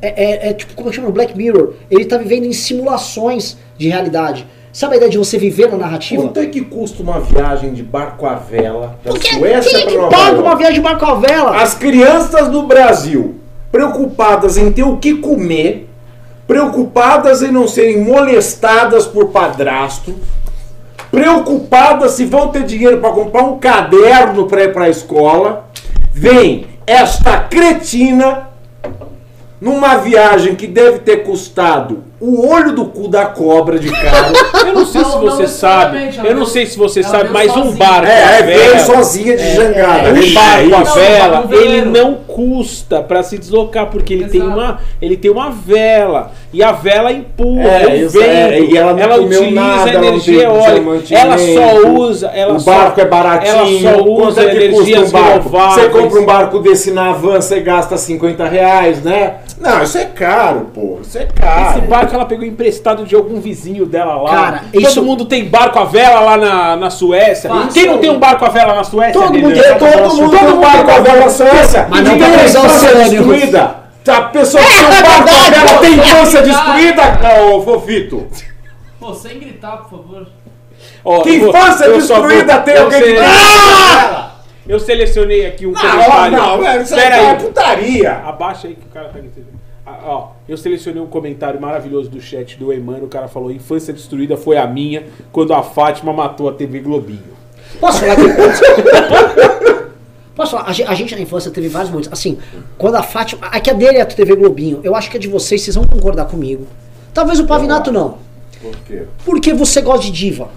É, 0.00 0.24
é- 0.24 0.48
é 0.48 0.52
tipo, 0.52 0.74
como 0.74 0.88
é 0.88 0.92
chama? 0.92 1.10
Black 1.10 1.36
Mirror. 1.36 1.74
Ele 1.90 2.02
está 2.02 2.16
vivendo 2.16 2.44
em 2.44 2.52
simulações 2.52 3.56
de 3.78 3.88
realidade. 3.88 4.46
Sabe 4.72 4.94
a 4.94 4.96
ideia 4.96 5.10
de 5.10 5.18
você 5.18 5.36
viver 5.36 5.70
na 5.70 5.76
narrativa? 5.76 6.22
Quanto 6.22 6.40
é 6.40 6.46
que 6.46 6.62
custa 6.62 7.02
uma 7.02 7.20
viagem 7.20 7.74
de 7.74 7.82
barco 7.82 8.24
à 8.24 8.36
vela 8.36 8.98
da 9.04 9.10
Porque 9.10 9.34
Suécia 9.34 9.70
quem 9.70 9.80
é 9.80 9.86
que 9.86 9.92
para 9.92 10.02
Nova 10.02 10.16
paga 10.16 10.40
uma 10.40 10.56
viagem 10.56 10.76
de 10.76 10.80
barco 10.80 11.04
à 11.04 11.14
vela? 11.14 11.62
As 11.62 11.74
crianças 11.74 12.48
do 12.48 12.62
Brasil, 12.62 13.34
preocupadas 13.70 14.56
em 14.56 14.72
ter 14.72 14.82
o 14.82 14.96
que 14.96 15.16
comer, 15.16 15.90
preocupadas 16.46 17.42
em 17.42 17.52
não 17.52 17.68
serem 17.68 18.02
molestadas 18.02 19.06
por 19.06 19.28
padrasto, 19.28 20.14
preocupadas 21.10 22.12
se 22.12 22.24
vão 22.24 22.48
ter 22.48 22.64
dinheiro 22.64 22.96
para 22.96 23.10
comprar 23.10 23.42
um 23.42 23.58
caderno 23.58 24.46
para 24.46 24.64
ir 24.64 24.72
para 24.72 24.86
a 24.86 24.88
escola, 24.88 25.68
vem 26.14 26.66
esta 26.86 27.40
cretina 27.40 28.48
numa 29.60 29.96
viagem 29.96 30.54
que 30.54 30.66
deve 30.66 31.00
ter 31.00 31.24
custado 31.24 32.04
o 32.24 32.48
olho 32.48 32.72
do 32.72 32.84
cu 32.84 33.08
da 33.08 33.26
cobra 33.26 33.78
de 33.80 33.90
cara. 33.90 34.32
Eu 34.64 34.74
não 34.74 34.86
sei 34.86 35.00
Não, 35.02 35.10
se 35.10 35.16
não 35.16 35.22
você 35.24 35.46
sabe. 35.48 35.98
ela 36.16 36.28
Eu 36.28 36.36
não 36.36 36.46
sei 36.46 36.66
se 36.66 36.78
você 36.78 37.00
ela 37.00 37.08
sabe, 37.08 37.30
mas 37.30 37.50
um 37.50 37.64
sozinha. 37.64 37.76
barco 37.76 38.06
É, 38.06 38.24
aí 38.24 38.42
veio 38.44 38.78
sozinha 38.80 39.36
de 39.36 39.54
jangada. 39.56 40.10
Um 40.12 40.16
Ele 40.16 40.32
barco 40.32 40.68
Não, 40.68 40.84
vela, 40.84 41.46
um 41.48 41.52
ele 41.52 41.82
não 41.84 42.14
custa 42.14 43.02
pra 43.02 43.24
se 43.24 43.36
deslocar, 43.36 43.86
porque 43.86 44.14
ele 44.14 44.28
tem, 44.28 44.40
uma, 44.40 44.78
ele 45.00 45.16
tem 45.16 45.30
uma 45.32 45.50
vela. 45.50 46.30
E 46.52 46.62
a 46.62 46.70
vela 46.70 47.10
empurra 47.10 47.62
É, 47.68 48.04
o 48.04 48.08
vento. 48.08 48.22
é, 48.24 48.60
e 48.60 48.76
ela 48.76 48.92
não 48.92 49.08
comeu 49.08 49.40
utiliza 49.40 49.50
nada, 49.60 49.90
ela 49.90 50.00
não 50.00 50.08
energia 50.08 50.42
eólica. 50.44 51.14
Ela 51.14 51.38
só 51.38 51.88
usa. 51.88 52.26
Ela 52.28 52.54
o 52.54 52.60
só- 52.60 52.70
barco 52.72 53.00
é 53.00 53.04
baratinho. 53.04 53.88
Ela 53.88 53.98
só 53.98 54.04
usa 54.04 54.42
é 54.42 54.54
energias 54.54 55.08
um 55.08 55.12
barco? 55.12 55.48
renováveis. 55.48 55.74
Você 55.74 55.88
compra 56.00 56.20
um 56.20 56.24
barco 56.26 56.58
desse 56.60 56.90
na 56.92 57.10
van, 57.12 57.40
você 57.40 57.58
gasta 57.60 57.96
50 57.96 58.44
reais, 58.46 59.02
né? 59.02 59.34
Não, 59.62 59.82
isso 59.82 59.96
é 59.96 60.04
caro, 60.06 60.70
pô. 60.74 60.98
Isso 61.00 61.16
é 61.18 61.24
caro. 61.26 61.70
Esse 61.78 61.80
barco 61.86 62.14
ela 62.14 62.24
pegou 62.24 62.44
emprestado 62.44 63.04
de 63.04 63.14
algum 63.14 63.40
vizinho 63.40 63.86
dela 63.86 64.16
lá. 64.20 64.30
Cara, 64.30 64.64
Todo 64.72 64.82
isso- 64.82 65.02
mundo 65.02 65.24
tem 65.24 65.44
barco 65.48 65.78
à 65.78 65.84
vela 65.84 66.20
lá 66.20 66.36
na, 66.36 66.76
na 66.76 66.90
Suécia. 66.90 67.48
Quem 67.72 67.86
não 67.86 67.98
tem 67.98 68.10
um 68.10 68.18
barco 68.18 68.44
à 68.44 68.48
vela 68.48 68.74
na 68.74 68.82
Suécia? 68.82 69.12
Todo 69.20 69.32
mundo 69.38 69.54
tem, 69.54 69.78
todo 69.78 70.14
mundo 70.16 70.36
tem 70.36 70.48
um 70.48 70.60
barco 70.60 70.90
à 70.90 70.98
vela 71.00 71.20
na 71.20 71.28
Suécia. 71.30 71.86
Mas 71.88 72.00
E 72.00 72.02
não 72.02 72.18
tem 72.18 72.24
a 72.34 72.44
infância 72.44 72.94
destruída. 72.96 73.76
A 74.08 74.20
pessoa 74.22 74.62
que 74.64 74.68
tem 74.74 74.84
um 74.84 74.90
barco 74.90 75.06
à 75.06 75.22
verdade, 75.22 75.50
vela 75.66 75.78
tem 75.80 75.94
infância 75.94 76.38
É 76.38 76.42
destruída, 76.42 77.02
ô 77.52 77.62
Fofito. 77.62 78.26
Pô, 78.98 79.14
sem 79.14 79.38
gritar, 79.38 79.76
por 79.88 79.90
favor. 79.90 80.26
Que 81.22 81.36
infância 81.36 81.88
destruída 81.92 82.58
tem 82.58 82.78
alguém 82.78 83.00
que 83.00 83.18
Ah! 83.20 84.31
Eu 84.66 84.78
selecionei 84.78 85.44
aqui 85.46 85.66
um 85.66 85.72
Não, 85.72 85.80
comentário. 85.80 86.36
não, 86.38 86.60
velho, 86.60 86.82
isso 86.82 86.94
Pera 86.94 87.14
aí 87.16 87.24
é 87.24 87.30
aí. 87.30 87.36
putaria. 87.38 88.12
Abaixa 88.18 88.68
aí 88.68 88.74
que 88.74 88.86
o 88.86 88.90
cara 88.90 89.08
tá 89.08 89.18
gritando. 89.18 89.46
Ah, 89.84 89.98
ó, 90.04 90.28
eu 90.48 90.56
selecionei 90.56 91.02
um 91.02 91.06
comentário 91.08 91.60
maravilhoso 91.60 92.08
do 92.08 92.20
chat 92.20 92.56
do 92.56 92.72
Emano. 92.72 93.04
O 93.06 93.08
cara 93.08 93.26
falou: 93.26 93.50
Infância 93.50 93.92
destruída 93.92 94.36
foi 94.36 94.56
a 94.56 94.66
minha 94.66 95.04
quando 95.32 95.52
a 95.52 95.62
Fátima 95.62 96.12
matou 96.12 96.48
a 96.48 96.52
TV 96.52 96.78
Globinho. 96.80 97.32
Posso 97.80 97.98
falar 98.00 98.14
que. 98.16 98.22
Posso 100.34 100.52
falar? 100.52 100.68
A 100.68 100.72
gen- 100.72 100.86
a 100.86 100.94
gente 100.94 101.14
na 101.14 101.20
infância 101.20 101.50
teve 101.50 101.68
vários 101.68 101.90
momentos. 101.90 102.12
Assim, 102.12 102.38
quando 102.78 102.94
a 102.96 103.02
Fátima. 103.02 103.46
Aqui 103.48 103.70
a 103.70 103.74
dele 103.74 103.98
é 103.98 104.02
a 104.02 104.06
TV 104.06 104.34
Globinho. 104.36 104.80
Eu 104.82 104.94
acho 104.94 105.10
que 105.10 105.16
a 105.16 105.20
de 105.20 105.28
vocês, 105.28 105.60
vocês 105.62 105.74
vão 105.74 105.84
concordar 105.84 106.24
comigo. 106.26 106.66
Talvez 107.12 107.38
o 107.40 107.46
Pavinato 107.46 107.90
não. 107.92 108.18
Por 108.60 108.74
quê? 108.86 109.02
Porque 109.24 109.52
você 109.52 109.82
gosta 109.82 110.04
de 110.06 110.12
diva. 110.12 110.48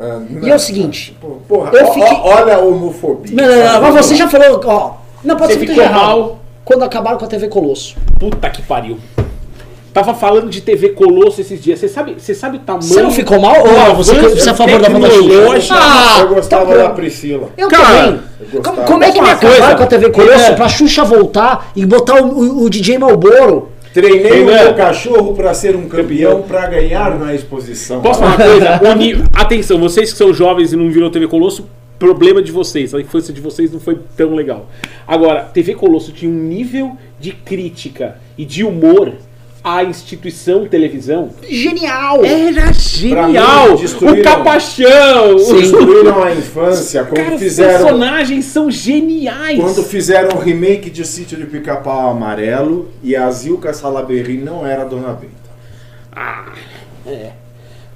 Ah, 0.00 0.20
E 0.42 0.50
é 0.50 0.54
o 0.54 0.58
seguinte, 0.58 1.16
Porra, 1.48 1.70
eu 1.72 1.86
fiquei- 1.92 2.18
olha 2.22 2.56
a 2.56 2.58
homofobia. 2.58 3.34
Não, 3.36 3.44
não, 3.48 3.72
não, 3.74 3.92
mas 3.92 4.06
você 4.06 4.16
já 4.16 4.28
falou, 4.28 4.60
ó. 4.64 4.90
Não, 5.22 5.36
pode 5.36 5.52
Você 5.54 5.60
ser 5.60 5.66
que 5.66 5.72
ficou 5.72 5.84
errado. 5.84 6.06
mal? 6.06 6.38
Quando 6.64 6.82
acabaram 6.82 7.16
com 7.18 7.24
a 7.24 7.28
TV 7.28 7.48
Colosso. 7.48 7.96
Puta 8.18 8.50
que 8.50 8.60
pariu. 8.62 8.98
Tava 9.92 10.12
falando 10.12 10.50
de 10.50 10.60
TV 10.60 10.88
Colosso 10.88 11.40
esses 11.40 11.62
dias. 11.62 11.78
Você 11.78 11.88
sabe, 11.88 12.16
você 12.18 12.34
sabe 12.34 12.56
o 12.56 12.60
tamanho. 12.60 12.82
Você 12.82 13.00
não 13.00 13.12
ficou 13.12 13.38
mal? 13.40 13.54
Ou 13.60 13.72
não, 13.72 13.94
você, 13.94 14.12
você 14.20 14.48
é 14.48 14.52
a 14.52 14.54
favor 14.56 14.80
da 14.80 14.88
banda 14.88 15.08
tecnológico? 15.08 15.52
Xuxa? 15.54 15.74
Ah, 15.78 16.16
eu 16.20 16.28
gostava 16.34 16.64
então, 16.72 16.82
da 16.82 16.90
Priscila. 16.90 17.48
Eu 17.56 17.68
Cara, 17.68 17.86
também. 18.06 18.20
eu 18.52 18.62
Como, 18.62 19.04
é 19.04 19.12
que 19.12 19.20
me 19.20 19.26
Uma 19.26 19.32
acabaram 19.34 19.38
coisa, 19.60 19.74
com 19.76 19.82
a 19.84 19.86
TV 19.86 20.10
Colosso 20.10 20.36
Renan. 20.38 20.54
pra 20.56 20.68
Xuxa 20.68 21.04
voltar 21.04 21.70
e 21.76 21.86
botar 21.86 22.20
o, 22.20 22.26
o- 22.26 22.62
o 22.64 22.70
DJ 22.70 22.98
Malboro? 22.98 23.68
Treinei 23.94 24.42
o 24.42 24.46
meu 24.46 24.74
cachorro 24.74 25.34
pra 25.34 25.54
ser 25.54 25.76
um 25.76 25.88
campeão 25.88 26.42
pra 26.42 26.66
ganhar 26.66 27.16
na 27.16 27.32
exposição. 27.32 28.02
Posso 28.02 28.18
falar 28.18 28.34
uma 28.34 28.80
coisa? 28.82 29.28
Atenção, 29.32 29.78
vocês 29.78 30.10
que 30.10 30.18
são 30.18 30.34
jovens 30.34 30.72
e 30.72 30.76
não 30.76 30.90
viram 30.90 31.08
TV 31.10 31.28
Colosso, 31.28 31.68
problema 31.96 32.42
de 32.42 32.50
vocês. 32.50 32.92
A 32.92 33.00
infância 33.00 33.32
de 33.32 33.40
vocês 33.40 33.70
não 33.70 33.78
foi 33.78 33.96
tão 34.16 34.34
legal. 34.34 34.68
Agora, 35.06 35.42
TV 35.44 35.76
Colosso 35.76 36.10
tinha 36.10 36.28
um 36.28 36.34
nível 36.34 36.96
de 37.20 37.30
crítica 37.30 38.16
e 38.36 38.44
de 38.44 38.64
humor 38.64 39.12
à 39.64 39.82
instituição 39.82 40.66
televisão. 40.68 41.30
Genial! 41.48 42.22
Era 42.22 42.70
genial! 42.74 43.76
mim, 43.78 44.20
o 44.20 44.22
Capachão! 44.22 45.34
os- 45.36 45.48
Destruíram 45.48 46.22
a 46.22 46.32
infância 46.32 47.02
quando 47.04 47.16
Cara, 47.16 47.34
os 47.34 47.40
fizeram. 47.42 47.78
personagens 47.84 48.44
são 48.44 48.70
geniais! 48.70 49.58
Quando 49.58 49.82
fizeram 49.82 50.36
o 50.36 50.38
remake 50.40 50.90
de 50.90 51.02
Sítio 51.06 51.38
de 51.38 51.46
Pica-Pau 51.46 52.10
Amarelo 52.10 52.90
e 53.02 53.16
a 53.16 53.30
Zilka 53.30 53.72
Salaberry 53.72 54.36
não 54.36 54.66
era 54.66 54.82
a 54.82 54.84
Dona 54.84 55.12
Benta. 55.14 55.32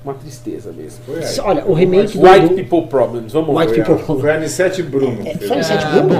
Uma 0.04 0.14
tristeza 0.14 0.72
mesmo. 0.72 1.00
Olha, 1.44 1.64
o 1.66 1.74
remake 1.74 2.16
do. 2.16 2.24
White 2.24 2.48
do- 2.48 2.54
People 2.54 2.86
Problems, 2.88 3.32
vamos 3.32 3.54
lá. 3.54 3.62
White 3.62 3.74
People. 3.74 3.94
a, 3.94 4.20
foi 4.20 4.30
a 4.30 4.34
Anissete 4.36 4.82
Bruno. 4.82 5.18
É, 5.24 5.34
foi 5.34 5.34
a 5.34 5.38
fez. 5.38 5.50
Anissete 5.52 5.84
Ah, 5.84 5.90
Bruno? 5.90 6.14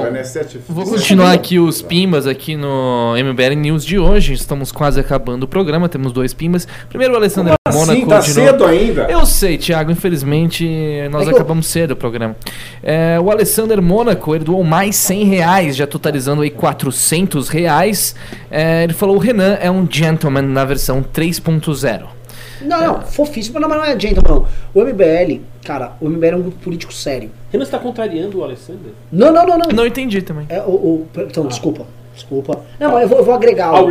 Foi 0.67 0.75
Vou 0.75 0.85
continuar 0.85 1.33
aqui 1.33 1.59
os 1.59 1.81
pimbas 1.81 2.27
aqui 2.27 2.57
no 2.57 3.15
MBL 3.17 3.55
News 3.57 3.85
de 3.85 3.99
hoje. 3.99 4.35
Estamos 4.35 4.73
quase 4.73 4.99
acabando 5.01 5.45
o 5.45 5.49
programa, 5.49 5.89
temos 5.89 6.13
dois 6.13 6.35
pimbas. 6.35 6.67
Primeiro 6.89 7.15
o 7.15 7.17
Alessandro 7.17 7.55
Assim, 7.67 7.79
Mônaco 7.79 8.07
tá 8.09 8.19
de 8.21 8.35
novo. 8.35 8.49
cedo 8.51 8.65
ainda. 8.67 9.03
Eu 9.11 9.25
sei, 9.25 9.57
Thiago, 9.57 9.91
infelizmente 9.93 10.67
nós 11.11 11.23
É 11.23 11.27
que 11.27 11.31
eu- 11.33 11.37
acabamos 11.37 11.67
cedo 11.67 11.93
o 11.93 11.97
programa. 11.97 12.37
É, 12.83 13.19
o 13.21 13.31
Alessandro 13.31 13.81
Mônaco, 13.83 14.35
ele 14.35 14.45
doou 14.45 14.65
mais 14.65 14.97
100 14.97 15.25
reais, 15.25 15.77
já 15.77 15.87
totalizando 15.87 16.43
aí 16.43 16.51
400 16.51 17.49
reais. 17.49 18.15
É, 18.51 18.83
ele 18.85 18.93
falou, 18.93 19.17
o 19.17 19.19
Renan 19.19 19.57
é 19.61 19.71
um 19.71 19.87
gentleman 19.89 20.43
na 20.43 20.65
versão 20.65 21.03
3.0. 21.03 22.18
Não, 22.63 22.81
não, 22.81 23.03
fofíssimo. 23.03 23.59
Não, 23.61 23.69
mas 23.69 23.79
não 23.79 23.85
é 23.85 23.99
gentleman, 23.99 24.29
não. 24.31 24.47
O 24.75 24.85
MBL, 24.85 25.41
cara, 25.65 25.93
o 26.01 26.09
MBL 26.09 26.27
é 26.27 26.37
um 26.37 26.43
grupo 26.43 26.59
político 26.59 26.93
sério. 26.93 27.31
Renan 27.51 27.65
está 27.65 27.79
contrariando 27.79 28.39
o 28.39 28.45
Alessandro? 28.45 28.93
Não, 29.13 29.33
não, 29.33 29.47
não, 29.47 29.59
não. 29.59 29.69
Não 29.73 29.87
entendi 29.87 30.21
também. 30.23 30.47
É, 30.49 30.61
o, 30.63 30.71
o- 30.71 31.07
então, 31.17 31.47
desculpa. 31.47 31.87
Desculpa. 32.15 32.63
Não, 32.81 32.91
mas 32.93 33.03
eu 33.03 33.09
vou, 33.09 33.19
eu 33.19 33.25
vou 33.25 33.33
agregar 33.35 33.67
algo. 33.67 33.91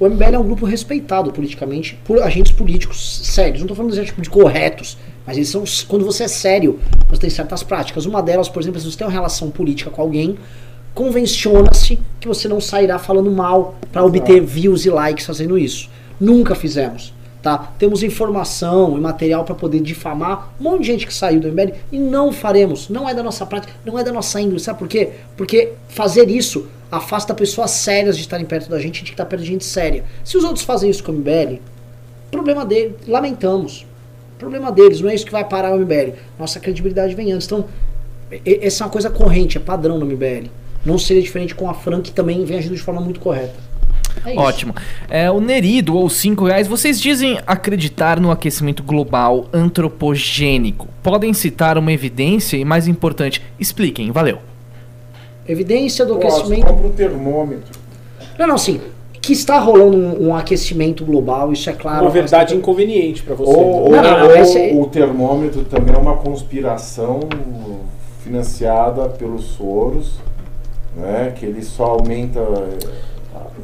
O 0.00 0.08
MBL 0.08 0.34
é 0.34 0.38
um 0.38 0.42
grupo 0.42 0.66
respeitado 0.66 1.30
politicamente 1.32 1.96
por 2.04 2.20
agentes 2.20 2.50
políticos 2.50 3.20
sérios. 3.24 3.60
Não 3.60 3.68
tô 3.68 3.76
falando 3.76 3.92
de, 3.94 4.04
tipo, 4.04 4.20
de 4.20 4.28
corretos, 4.28 4.98
mas 5.24 5.36
eles 5.36 5.48
são. 5.50 5.62
Quando 5.86 6.04
você 6.04 6.24
é 6.24 6.28
sério, 6.28 6.80
você 7.08 7.20
tem 7.20 7.30
certas 7.30 7.62
práticas. 7.62 8.06
Uma 8.06 8.20
delas, 8.20 8.48
por 8.48 8.60
exemplo, 8.60 8.80
se 8.80 8.90
você 8.90 8.98
tem 8.98 9.06
uma 9.06 9.12
relação 9.12 9.50
política 9.50 9.88
com 9.88 10.02
alguém, 10.02 10.36
convenciona-se 10.94 11.98
que 12.18 12.26
você 12.26 12.48
não 12.48 12.60
sairá 12.60 12.98
falando 12.98 13.30
mal 13.30 13.74
para 13.92 14.04
obter 14.04 14.40
views 14.40 14.84
e 14.86 14.90
likes 14.90 15.26
fazendo 15.26 15.58
isso. 15.58 15.88
Nunca 16.20 16.54
fizemos. 16.54 17.12
Tá? 17.44 17.58
Temos 17.78 18.02
informação 18.02 18.96
e 18.96 19.00
material 19.02 19.44
para 19.44 19.54
poder 19.54 19.80
difamar 19.80 20.54
um 20.58 20.64
monte 20.64 20.80
de 20.80 20.86
gente 20.86 21.06
que 21.06 21.12
saiu 21.12 21.38
do 21.38 21.48
MBL 21.48 21.74
e 21.92 21.98
não 21.98 22.32
faremos. 22.32 22.88
Não 22.88 23.06
é 23.06 23.12
da 23.12 23.22
nossa 23.22 23.44
prática, 23.44 23.70
não 23.84 23.98
é 23.98 24.02
da 24.02 24.10
nossa 24.10 24.40
índole. 24.40 24.58
Sabe 24.58 24.78
por 24.78 24.88
quê? 24.88 25.10
Porque 25.36 25.72
fazer 25.86 26.30
isso 26.30 26.66
afasta 26.90 27.34
pessoas 27.34 27.72
sérias 27.72 28.16
de 28.16 28.22
estarem 28.22 28.46
perto 28.46 28.70
da 28.70 28.78
gente 28.78 29.04
de 29.04 29.10
estar 29.10 29.26
perto 29.26 29.42
de 29.42 29.48
gente 29.48 29.64
séria. 29.66 30.06
Se 30.24 30.38
os 30.38 30.42
outros 30.42 30.64
fazem 30.64 30.88
isso 30.88 31.04
com 31.04 31.12
o 31.12 31.16
MBL, 31.16 31.60
problema 32.30 32.64
dele, 32.64 32.96
lamentamos. 33.06 33.86
Problema 34.38 34.72
deles, 34.72 35.02
não 35.02 35.10
é 35.10 35.14
isso 35.14 35.26
que 35.26 35.32
vai 35.32 35.44
parar 35.44 35.74
o 35.74 35.78
MBL. 35.78 36.14
Nossa 36.38 36.58
credibilidade 36.58 37.14
vem 37.14 37.30
antes. 37.30 37.46
Então, 37.46 37.66
essa 38.42 38.84
é 38.84 38.86
uma 38.86 38.90
coisa 38.90 39.10
corrente, 39.10 39.58
é 39.58 39.60
padrão 39.60 39.98
no 39.98 40.06
MBL. 40.06 40.48
Não 40.82 40.96
seria 40.96 41.22
diferente 41.22 41.54
com 41.54 41.68
a 41.68 41.74
Fran, 41.74 42.00
que 42.00 42.10
também 42.10 42.42
vem 42.46 42.56
agindo 42.56 42.74
de 42.74 42.80
forma 42.80 43.02
muito 43.02 43.20
correta. 43.20 43.54
É. 44.26 44.38
Ótimo. 44.38 44.74
É, 45.08 45.30
o 45.30 45.40
Neri 45.40 45.82
doou 45.82 46.08
5 46.08 46.44
reais. 46.46 46.66
Vocês 46.66 47.00
dizem 47.00 47.38
acreditar 47.46 48.18
no 48.20 48.30
aquecimento 48.30 48.82
global 48.82 49.46
antropogênico. 49.52 50.88
Podem 51.02 51.32
citar 51.32 51.76
uma 51.78 51.92
evidência 51.92 52.56
e, 52.56 52.64
mais 52.64 52.86
importante, 52.88 53.42
expliquem. 53.60 54.10
Valeu. 54.10 54.38
Evidência 55.46 56.06
do 56.06 56.16
Pô, 56.16 56.26
aquecimento. 56.26 56.66
compra 56.66 56.86
um 56.86 56.92
termômetro. 56.92 57.78
Não, 58.38 58.46
não, 58.46 58.58
sim. 58.58 58.80
que 59.20 59.32
está 59.32 59.58
rolando 59.58 59.96
um, 59.96 60.28
um 60.28 60.34
aquecimento 60.36 61.02
global, 61.04 61.50
isso 61.52 61.68
é 61.70 61.72
claro. 61.72 62.02
Uma 62.02 62.10
verdade 62.10 62.54
inconveniente 62.54 63.22
pra 63.22 63.34
você. 63.34 63.50
Ou, 63.56 63.90
né? 63.90 63.96
ou- 63.98 64.02
Não, 64.02 64.18
não, 64.20 64.26
ou 64.26 64.36
esse 64.36 64.58
aí- 64.58 64.78
o 64.78 64.84
termômetro 64.86 65.64
também 65.64 65.94
é 65.94 65.98
uma 65.98 66.16
conspiração 66.16 67.20
financiada 68.22 69.08
pelos 69.08 69.44
Soros, 69.56 70.18
né? 70.96 71.32
Que 71.36 71.46
ele 71.46 71.62
só 71.62 71.84
aumenta. 71.84 72.40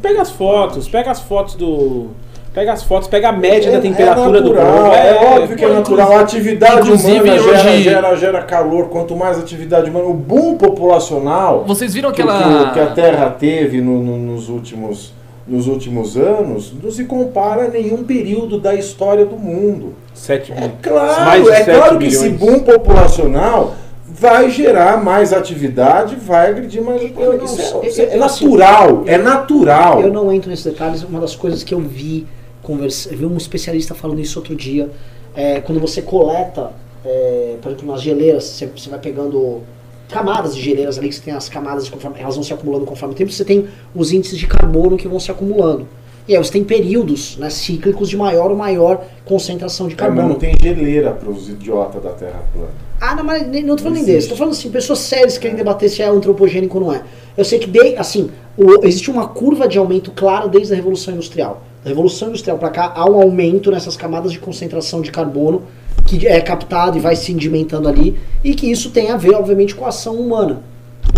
Pega 0.01 0.23
as 0.23 0.31
fotos, 0.31 0.89
pega 0.89 1.11
as 1.11 1.21
fotos 1.21 1.55
do. 1.55 2.09
Pega 2.53 2.73
as 2.73 2.83
fotos, 2.83 3.07
pega 3.07 3.29
a 3.29 3.33
média 3.33 3.71
da 3.71 3.79
É- 3.79 3.81
temperatura 3.81 4.39
é 4.39 4.43
do 4.43 4.53
natural, 4.53 4.73
globo. 4.81 4.95
É, 4.97 5.39
óbvio 5.39 5.57
que 5.57 5.65
é 5.65 5.69
natural. 5.73 6.13
A 6.17 6.21
atividade 6.21 6.91
humana 6.91 7.39
gera, 7.39 7.41
hoje- 7.71 7.83
gera, 7.83 8.17
gera 8.17 8.43
calor. 8.43 8.89
Quanto 8.89 9.15
mais 9.15 9.39
atividade 9.39 9.89
humana, 9.89 10.07
o 10.07 10.15
boom 10.15 10.57
populacional 10.57 11.63
Vocês 11.65 11.95
viram 11.95 12.11
que, 12.11 12.21
aquela. 12.23 12.67
que- 12.69 12.73
que 12.75 12.81
a 12.81 12.87
Terra 12.87 13.31
teve 13.39 13.81
no- 13.81 14.03
no- 14.03 14.17
nos, 14.19 14.49
últimos, 14.49 15.13
nos 15.47 15.69
últimos 15.69 16.17
anos 16.17 16.73
não 16.83 16.91
se 16.91 17.05
compara 17.05 17.67
a 17.67 17.69
nenhum 17.69 18.03
período 18.03 18.59
da 18.59 18.75
história 18.75 19.25
do 19.25 19.37
mundo. 19.37 19.95
7 20.13 20.51
É 20.53 20.71
claro, 20.83 21.25
mais 21.27 21.45
de 21.45 21.51
é 21.51 21.55
7 21.65 21.77
claro 21.79 21.99
que 21.99 22.07
esse 22.07 22.29
boom 22.31 22.59
populacional 22.61 23.75
vai 24.21 24.51
gerar 24.51 25.03
mais 25.03 25.33
atividade, 25.33 26.15
vai 26.15 26.51
agredir 26.51 26.83
mais 26.83 27.01
Eu 27.17 27.39
não 27.39 27.45
Isso 27.47 27.81
é, 27.83 27.89
isso 27.89 28.01
é 28.03 28.19
eu- 28.19 28.23
assim, 28.23 28.45
natural, 28.45 29.03
é 29.07 29.17
natural. 29.17 30.03
Eu 30.03 30.13
não 30.13 30.31
entro 30.31 30.51
nesses 30.51 30.67
detalhes. 30.67 31.03
Uma 31.03 31.19
das 31.21 31.35
coisas 31.35 31.65
que 31.65 31.73
eu 31.73 31.81
vi, 31.81 32.27
conversa, 32.63 33.11
eu 33.11 33.17
vi 33.17 33.25
um 33.25 33.37
especialista 33.39 33.95
falando 33.95 34.21
isso 34.21 34.39
outro 34.39 34.55
dia. 34.55 34.91
É, 35.35 35.63
quando 35.63 35.81
você 35.81 36.03
coleta, 36.03 36.71
é, 37.03 37.57
por 37.63 37.71
exemplo, 37.73 37.91
nas 37.91 38.03
geleiras, 38.03 38.45
você, 38.45 38.67
você 38.67 38.91
vai 38.91 38.99
pegando 38.99 39.63
camadas 40.11 40.55
de 40.55 40.61
geleiras 40.61 40.99
ali, 40.99 41.09
que 41.09 41.15
você 41.15 41.23
tem 41.23 41.33
as 41.33 41.49
camadas, 41.49 41.89
conforme, 41.89 42.21
elas 42.21 42.35
vão 42.35 42.45
se 42.45 42.53
acumulando 42.53 42.85
conforme 42.85 43.15
o 43.15 43.17
tempo, 43.17 43.33
você 43.33 43.45
tem 43.45 43.69
os 43.95 44.13
índices 44.13 44.39
de 44.39 44.47
carbono 44.47 44.99
que 44.99 45.09
vão 45.09 45.19
se 45.19 45.31
acumulando. 45.31 45.89
E 46.31 46.37
aí 46.37 46.39
você 46.45 46.53
tem 46.53 46.63
períodos 46.63 47.37
né, 47.39 47.51
cíclicos 47.51 48.09
de 48.09 48.17
maior 48.17 48.53
ou 48.53 48.57
maior 48.57 49.05
concentração 49.25 49.89
de 49.89 49.95
É, 49.95 49.97
mas 49.97 50.07
carbono. 50.07 50.29
não 50.29 50.37
tem 50.37 50.55
geleira 50.63 51.11
para 51.11 51.29
os 51.29 51.49
idiotas 51.49 52.01
da 52.01 52.11
Terra 52.11 52.41
plana. 52.53 52.69
Ah, 53.01 53.17
não, 53.17 53.25
mas 53.25 53.45
não 53.65 53.75
tô 53.75 53.83
falando 53.83 53.97
nem 53.97 54.05
desse. 54.05 54.29
Tô 54.29 54.37
falando 54.37 54.53
assim, 54.53 54.71
pessoas 54.71 55.01
sérias 55.01 55.35
que 55.37 55.41
querem 55.43 55.57
debater 55.57 55.91
se 55.91 56.03
é 56.03 56.07
antropogênico 56.07 56.79
ou 56.79 56.85
não 56.85 56.95
é. 56.95 57.03
Eu 57.37 57.45
sei 57.45 57.59
que, 57.59 57.67
de, 57.69 57.97
assim, 57.97 58.31
o- 58.57 58.87
existe 58.87 59.11
uma 59.11 59.27
curva 59.27 59.67
de 59.67 59.77
aumento 59.77 60.13
clara 60.13 60.47
desde 60.47 60.73
a 60.73 60.77
Revolução 60.77 61.15
Industrial. 61.15 61.65
Da 61.83 61.89
Revolução 61.89 62.29
Industrial 62.29 62.57
para 62.59 62.71
cá, 62.71 62.93
há 62.95 63.11
um 63.11 63.21
aumento 63.21 63.69
nessas 63.73 63.97
camadas 63.97 64.31
de 64.31 64.39
concentração 64.39 65.01
de 65.03 65.11
carbono 65.11 65.63
que 66.07 66.29
é 66.29 66.41
captado 66.41 66.97
e 66.97 67.01
vai 67.01 67.17
se 67.17 67.25
sedimentando 67.25 67.89
ali, 67.89 68.17
e 68.45 68.55
que 68.55 68.71
isso 68.71 68.91
tem 68.91 69.11
a 69.11 69.17
ver, 69.17 69.35
obviamente, 69.35 69.75
com 69.75 69.85
a 69.85 69.89
ação 69.89 70.15
humana. 70.15 70.63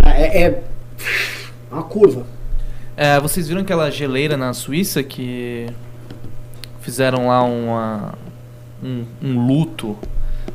É, 0.06 0.42
é 0.44 0.62
uma 1.70 1.82
curva. 1.82 2.24
É, 3.02 3.18
vocês 3.18 3.48
viram 3.48 3.62
aquela 3.62 3.90
geleira 3.90 4.36
na 4.36 4.52
Suíça 4.52 5.02
que 5.02 5.66
fizeram 6.82 7.26
lá 7.26 7.42
uma, 7.42 8.14
um, 8.80 9.04
um 9.20 9.44
luto 9.44 9.96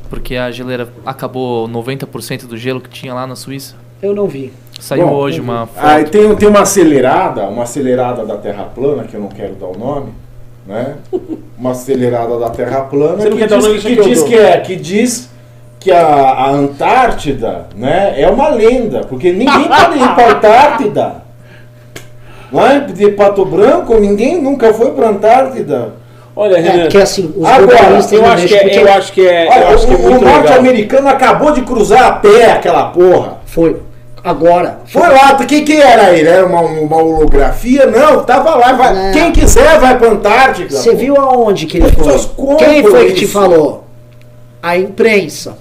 porque 0.08 0.34
a 0.34 0.50
geleira 0.50 0.88
acabou 1.04 1.68
90% 1.68 2.46
do 2.46 2.56
gelo 2.56 2.80
que 2.80 2.88
tinha 2.88 3.12
lá 3.12 3.26
na 3.26 3.36
Suíça? 3.36 3.74
Eu 4.00 4.14
não 4.14 4.26
vi. 4.26 4.50
Saiu 4.80 5.08
Bom, 5.08 5.16
hoje 5.16 5.42
uma 5.42 5.66
foto. 5.66 5.84
Aí 5.84 6.06
tem, 6.06 6.34
tem 6.36 6.48
uma 6.48 6.62
acelerada, 6.62 7.46
uma 7.48 7.64
acelerada 7.64 8.24
da 8.24 8.38
Terra 8.38 8.64
plana, 8.64 9.04
que 9.04 9.14
eu 9.14 9.20
não 9.20 9.28
quero 9.28 9.54
dar 9.54 9.66
o 9.66 9.78
nome, 9.78 10.14
né? 10.66 10.96
Uma 11.58 11.72
acelerada 11.72 12.38
da 12.38 12.48
Terra 12.48 12.80
plana 12.82 13.16
Você 13.16 13.30
que 13.30 13.46
diz, 13.46 13.62
nome, 13.62 13.78
que, 13.78 13.96
que 13.96 14.02
diz 14.02 14.22
que 14.22 14.34
é 14.34 14.60
que 14.60 14.76
diz 14.76 15.30
que 15.78 15.92
a, 15.92 16.06
a 16.06 16.50
Antártida, 16.50 17.66
né, 17.76 18.18
é 18.18 18.26
uma 18.26 18.48
lenda, 18.48 19.00
porque 19.00 19.32
ninguém 19.32 19.68
pode 19.68 19.98
ir 19.98 20.14
para 20.14 20.24
a 20.24 20.30
Antártida. 20.30 21.22
Não 22.50 22.66
é? 22.66 22.80
De 22.80 23.10
Pato 23.10 23.44
Branco, 23.44 23.94
ninguém 23.98 24.40
nunca 24.40 24.72
foi 24.72 24.90
para 24.92 25.06
a 25.08 25.10
Antártida. 25.10 25.94
Olha, 26.34 26.56
É, 26.56 26.60
Renan, 26.60 26.82
porque 26.82 26.98
assim, 26.98 27.32
os 27.36 27.44
Agora, 27.46 27.78
eu 28.12 28.22
não 28.22 28.28
acho, 28.30 28.46
que 28.46 28.54
é, 28.54 28.60
porque 28.62 28.78
eu 28.78 28.92
acho 28.92 29.12
que 29.12 29.26
é, 29.26 29.48
Olha, 29.50 29.64
eu 29.64 29.74
acho 29.74 29.86
que 29.88 29.92
é 29.92 29.96
o, 29.96 30.06
o 30.16 30.20
norte-americano 30.20 31.08
acabou 31.08 31.52
de 31.52 31.62
cruzar 31.62 32.04
a 32.04 32.12
pé 32.12 32.52
aquela 32.52 32.84
porra. 32.90 33.38
Foi. 33.44 33.82
Agora. 34.22 34.80
Foi 34.86 35.08
lá, 35.08 35.32
o 35.32 35.46
que, 35.46 35.62
que 35.62 35.80
era 35.80 36.12
ele? 36.12 36.28
Era 36.28 36.46
uma, 36.46 36.60
uma 36.60 36.96
holografia? 36.96 37.86
Não, 37.86 38.22
tava 38.24 38.54
lá. 38.54 38.72
Vai, 38.72 38.94
Não. 38.94 39.12
Quem 39.12 39.32
quiser 39.32 39.78
vai 39.80 39.98
pra 39.98 40.10
Antártica. 40.10 40.70
Você 40.70 40.94
viu 40.94 41.16
aonde 41.16 41.66
que 41.66 41.78
ele 41.78 41.86
As 41.86 42.24
foi? 42.26 42.56
Quem 42.56 42.84
foi 42.84 43.06
que 43.06 43.12
te 43.14 43.24
isso. 43.24 43.32
falou? 43.32 43.84
A 44.62 44.76
imprensa. 44.76 45.56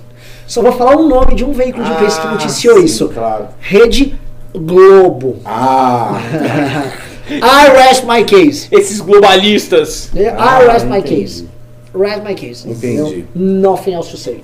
Só 0.45 0.61
vou 0.61 0.71
falar 0.73 0.95
um 0.95 1.07
nome 1.07 1.35
de 1.35 1.43
um 1.43 1.51
veículo 1.53 1.83
de 1.83 1.91
imprensa 1.91 2.21
que 2.21 2.27
Ah, 2.27 2.31
noticiou 2.31 2.77
sim, 2.77 2.85
isso. 2.85 3.09
Claro. 3.09 3.47
Rede 3.59 4.15
Globo. 4.53 5.37
Ah, 5.45 6.19
I 7.29 7.69
rest 7.71 8.05
my 8.05 8.23
case. 8.23 8.67
Esses 8.71 9.01
globalistas. 9.01 10.09
I 10.15 10.27
Ah, 10.37 10.59
rest 10.59 10.85
my 10.87 10.99
entendi. 10.99 11.21
case. 11.21 11.45
Rest 11.93 12.23
my 12.23 12.33
case. 12.33 12.67
Entendi. 12.67 13.01
entendeu? 13.01 13.25
Nothing 13.35 13.93
else 13.93 14.09
to 14.11 14.17
say. 14.17 14.41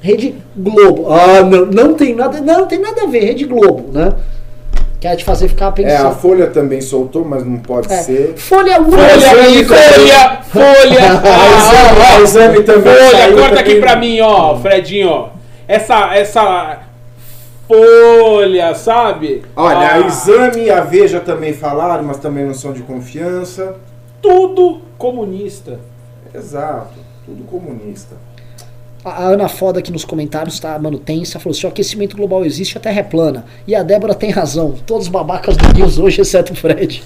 Rede 0.00 0.34
Globo. 0.56 1.06
Ah, 1.12 1.42
não, 1.42 1.66
não 1.66 1.94
tem 1.94 2.14
nada, 2.14 2.40
não 2.40 2.66
tem 2.66 2.78
nada 2.80 3.02
a 3.02 3.06
ver. 3.06 3.24
Rede 3.24 3.44
Globo, 3.44 3.90
né? 3.92 4.12
Quer 5.00 5.16
te 5.16 5.24
fazer 5.24 5.48
ficar 5.48 5.66
é, 5.66 5.68
a 5.68 5.72
pensando. 5.72 6.14
Folha 6.16 6.46
também 6.48 6.80
soltou, 6.80 7.24
mas 7.24 7.44
não 7.44 7.58
pode 7.58 7.92
É. 7.92 7.96
ser. 8.02 8.34
Folha 8.36 8.80
única. 8.80 8.96
Folha, 8.98 9.64
folha, 9.64 10.42
folha. 10.44 11.22
Ah, 11.24 12.18
o 12.20 12.22
exame 12.22 12.62
também 12.62 12.94
Folha, 12.94 13.32
corta 13.36 13.60
aqui 13.60 13.76
pra 13.80 13.96
mim, 13.96 14.20
ó, 14.20 14.56
Fredinho, 14.58 15.08
ó. 15.08 15.28
Essa, 15.66 16.14
essa 16.14 16.80
folha, 17.72 18.74
sabe? 18.74 19.42
Olha, 19.56 19.78
Ah, 19.78 19.94
a 19.94 20.00
exame 20.00 20.64
e 20.64 20.70
a 20.70 20.82
Veja 20.82 21.20
também 21.20 21.52
falaram, 21.54 22.04
mas 22.04 22.18
também 22.18 22.44
não 22.44 22.54
são 22.54 22.72
de 22.72 22.82
confiança. 22.82 23.76
Tudo 24.20 24.82
comunista. 24.98 25.80
Exato, 26.34 26.94
tudo 27.24 27.44
comunista. 27.44 28.16
A 29.04 29.24
Ana 29.24 29.48
Foda 29.48 29.80
aqui 29.80 29.90
nos 29.90 30.04
comentários 30.04 30.60
tá, 30.60 30.78
mano, 30.78 30.98
tensa, 30.98 31.40
falou: 31.40 31.54
se 31.54 31.66
o 31.66 31.68
aquecimento 31.68 32.16
global 32.16 32.44
existe, 32.44 32.78
a 32.78 32.80
Terra 32.80 33.00
é 33.00 33.02
plana. 33.02 33.44
E 33.66 33.74
a 33.74 33.82
Débora 33.82 34.14
tem 34.14 34.30
razão. 34.30 34.74
Todos 34.86 35.08
babacas 35.08 35.56
do 35.56 35.72
News 35.72 35.98
hoje, 35.98 36.20
exceto 36.20 36.52
o 36.52 36.56
Fred. 36.56 37.02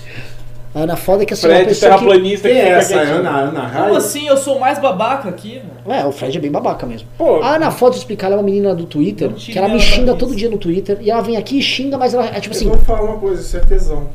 A 0.76 0.80
Ana 0.80 0.94
Foda 0.94 1.24
que 1.24 1.32
assim, 1.32 1.46
é 1.46 1.48
uma 1.48 1.54
Fred, 1.56 1.68
pessoa 1.70 1.90
que... 1.92 1.96
terraplanista 1.96 2.48
Quem 2.50 2.56
que 2.58 2.62
é 2.62 2.68
essa? 2.68 2.98
Ana, 3.00 3.30
Ana 3.30 3.70
Como 3.70 3.96
assim? 3.96 4.26
Eu 4.26 4.36
sou 4.36 4.58
mais 4.60 4.78
babaca 4.78 5.26
aqui, 5.26 5.62
velho. 5.86 5.98
É, 5.98 6.04
o 6.04 6.12
Fred 6.12 6.36
é 6.36 6.40
bem 6.40 6.50
babaca 6.50 6.84
mesmo. 6.84 7.08
Pô, 7.16 7.40
A 7.40 7.54
Ana 7.54 7.70
Foda, 7.70 7.96
explicar, 7.96 8.26
ela 8.26 8.34
é 8.36 8.38
uma 8.38 8.44
menina 8.44 8.74
do 8.74 8.84
Twitter, 8.84 9.32
que 9.32 9.58
ela 9.58 9.68
me 9.70 9.80
xinga 9.80 10.12
da 10.12 10.18
todo 10.18 10.36
dia 10.36 10.50
no 10.50 10.58
Twitter. 10.58 10.98
E 11.00 11.10
ela 11.10 11.22
vem 11.22 11.38
aqui 11.38 11.58
e 11.58 11.62
xinga, 11.62 11.96
mas 11.96 12.12
ela 12.12 12.26
é 12.26 12.40
tipo 12.40 12.54
Eu 12.54 12.58
assim: 12.58 12.68
vou 12.68 12.76
falar 12.76 13.00
uma 13.04 13.16
coisa, 13.16 13.40
isso 13.40 13.56
é 13.56 13.60
tesão. 13.60 14.06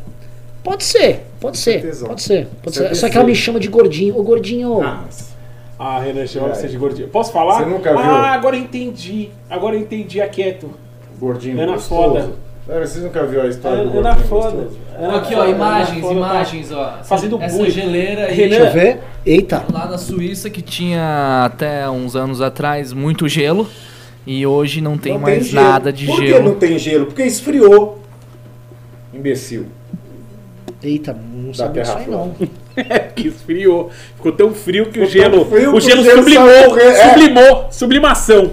pode 0.64 0.84
ser, 0.84 1.26
pode 1.40 1.58
ser, 1.58 1.82
Tesão. 1.82 2.10
pode 2.10 2.22
ser. 2.22 2.48
Pode 2.62 2.76
Isso 2.76 2.84
é 2.84 2.88
ser. 2.90 2.96
Só 2.96 3.10
que 3.10 3.18
ela 3.18 3.26
me 3.26 3.34
chama 3.34 3.60
de 3.60 3.68
gordinho. 3.68 4.16
Ô 4.16 4.22
gordinho. 4.22 4.84
Ah, 4.84 5.02
mas 5.04 5.34
Ah, 5.80 6.00
Renan, 6.00 6.28
chama 6.28 6.54
você 6.54 6.68
de 6.68 6.78
gordinho. 6.78 7.08
Posso 7.08 7.32
falar? 7.34 7.58
Você 7.58 7.66
nunca 7.66 7.90
viu? 7.90 8.00
Ah, 8.00 8.34
agora 8.34 8.56
eu 8.56 8.62
entendi. 8.62 9.30
Agora 9.50 9.76
eu 9.76 9.80
entendi 9.82 10.22
a 10.22 10.28
quieto. 10.30 10.70
gordinho 11.20 11.60
Ana 11.60 11.74
gostoso. 11.74 12.02
Foda. 12.04 12.51
Pera, 12.66 12.86
vocês 12.86 13.04
nunca 13.04 13.26
viram 13.26 13.44
a 13.44 13.48
história 13.48 13.84
do 13.84 13.90
gordinho 13.90 14.26
foda. 14.28 14.68
Ana 14.98 15.18
Aqui, 15.18 15.34
ó, 15.36 15.46
imagens, 15.48 16.06
imagens, 16.06 16.72
ó. 16.72 17.00
Fazendo 17.04 17.42
Essa 17.42 17.58
bullying. 17.58 17.72
geleira 17.72 18.26
aí. 18.28 18.36
Deixa 18.36 18.56
eu 18.60 18.72
ver. 18.72 19.00
Eita. 19.26 19.64
Lá 19.72 19.88
na 19.88 19.98
Suíça 19.98 20.50
que 20.50 20.62
tinha 20.62 21.44
até 21.46 21.90
uns 21.90 22.16
anos 22.16 22.40
atrás 22.40 22.94
muito 22.94 23.28
gelo 23.28 23.68
e 24.28 24.46
hoje 24.46 24.80
não 24.80 24.98
tem 24.98 25.14
Não 25.14 25.22
mais 25.22 25.48
gelo. 25.48 25.66
nada 25.66 25.92
de 25.92 26.06
Por 26.06 26.20
que 26.20 26.28
gelo. 26.28 26.44
não 26.50 26.56
tem 26.56 26.78
gelo? 26.78 27.08
Porque 27.08 27.24
esfriou. 27.24 28.00
Imbecil. 29.14 29.66
Eita, 30.84 31.16
não 31.34 31.54
sabia 31.54 31.84
disso 31.84 31.98
aí 31.98 32.08
não. 32.10 32.34
É, 32.76 33.00
que 33.16 33.28
esfriou. 33.28 33.90
Ficou 34.16 34.32
tão 34.32 34.54
frio 34.54 34.86
que 34.86 35.00
o 35.02 35.08
Ficou 35.08 35.24
tão 35.30 35.32
gelo. 35.40 35.46
frio 35.46 35.70
o 35.72 35.74
que 35.74 35.82
gelo 35.82 36.02
o 36.02 36.04
gelo 36.04 36.18
sublimou. 36.20 36.80
É. 36.80 37.10
Sublimou. 37.10 37.68
Sublimação. 37.72 38.52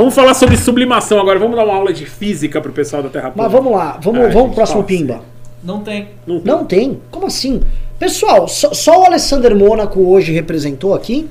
Vamos 0.00 0.14
falar 0.14 0.32
sobre 0.32 0.56
sublimação 0.56 1.20
agora. 1.20 1.38
Vamos 1.38 1.54
dar 1.56 1.64
uma 1.66 1.74
aula 1.74 1.92
de 1.92 2.06
física 2.06 2.58
pro 2.58 2.72
pessoal 2.72 3.02
da 3.02 3.10
Terra 3.10 3.30
plana. 3.30 3.42
Mas 3.50 3.52
vamos 3.52 3.70
lá, 3.76 3.98
vamos, 4.02 4.20
Ah, 4.22 4.28
vamos 4.28 4.46
pro 4.46 4.54
próximo 4.54 4.78
fala 4.82 4.86
Pimba. 4.86 5.20
Não 5.62 5.82
tem. 5.82 6.08
Não 6.26 6.40
tem. 6.40 6.46
Não 6.54 6.64
tem? 6.64 7.00
Como 7.10 7.26
assim? 7.26 7.60
Pessoal, 7.98 8.48
só, 8.48 8.72
só 8.72 9.02
o 9.02 9.04
Alessander 9.04 9.54
Mônaco 9.54 10.00
hoje 10.00 10.32
representou 10.32 10.94
aqui. 10.94 11.28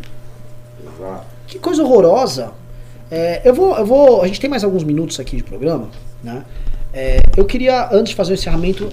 exato. 0.85 1.25
Que 1.47 1.57
coisa 1.57 1.81
horrorosa. 1.83 2.51
É, 3.09 3.41
eu 3.43 3.55
vou, 3.55 3.75
eu 3.75 3.83
vou. 3.83 4.21
A 4.21 4.27
gente 4.27 4.39
tem 4.39 4.47
mais 4.47 4.63
alguns 4.63 4.83
minutos 4.83 5.19
aqui 5.19 5.35
de 5.35 5.43
programa, 5.43 5.89
né? 6.23 6.43
É, 6.93 7.21
eu 7.35 7.45
queria, 7.45 7.89
antes 7.91 8.11
de 8.11 8.15
fazer 8.15 8.33
o 8.33 8.35
encerramento, 8.35 8.87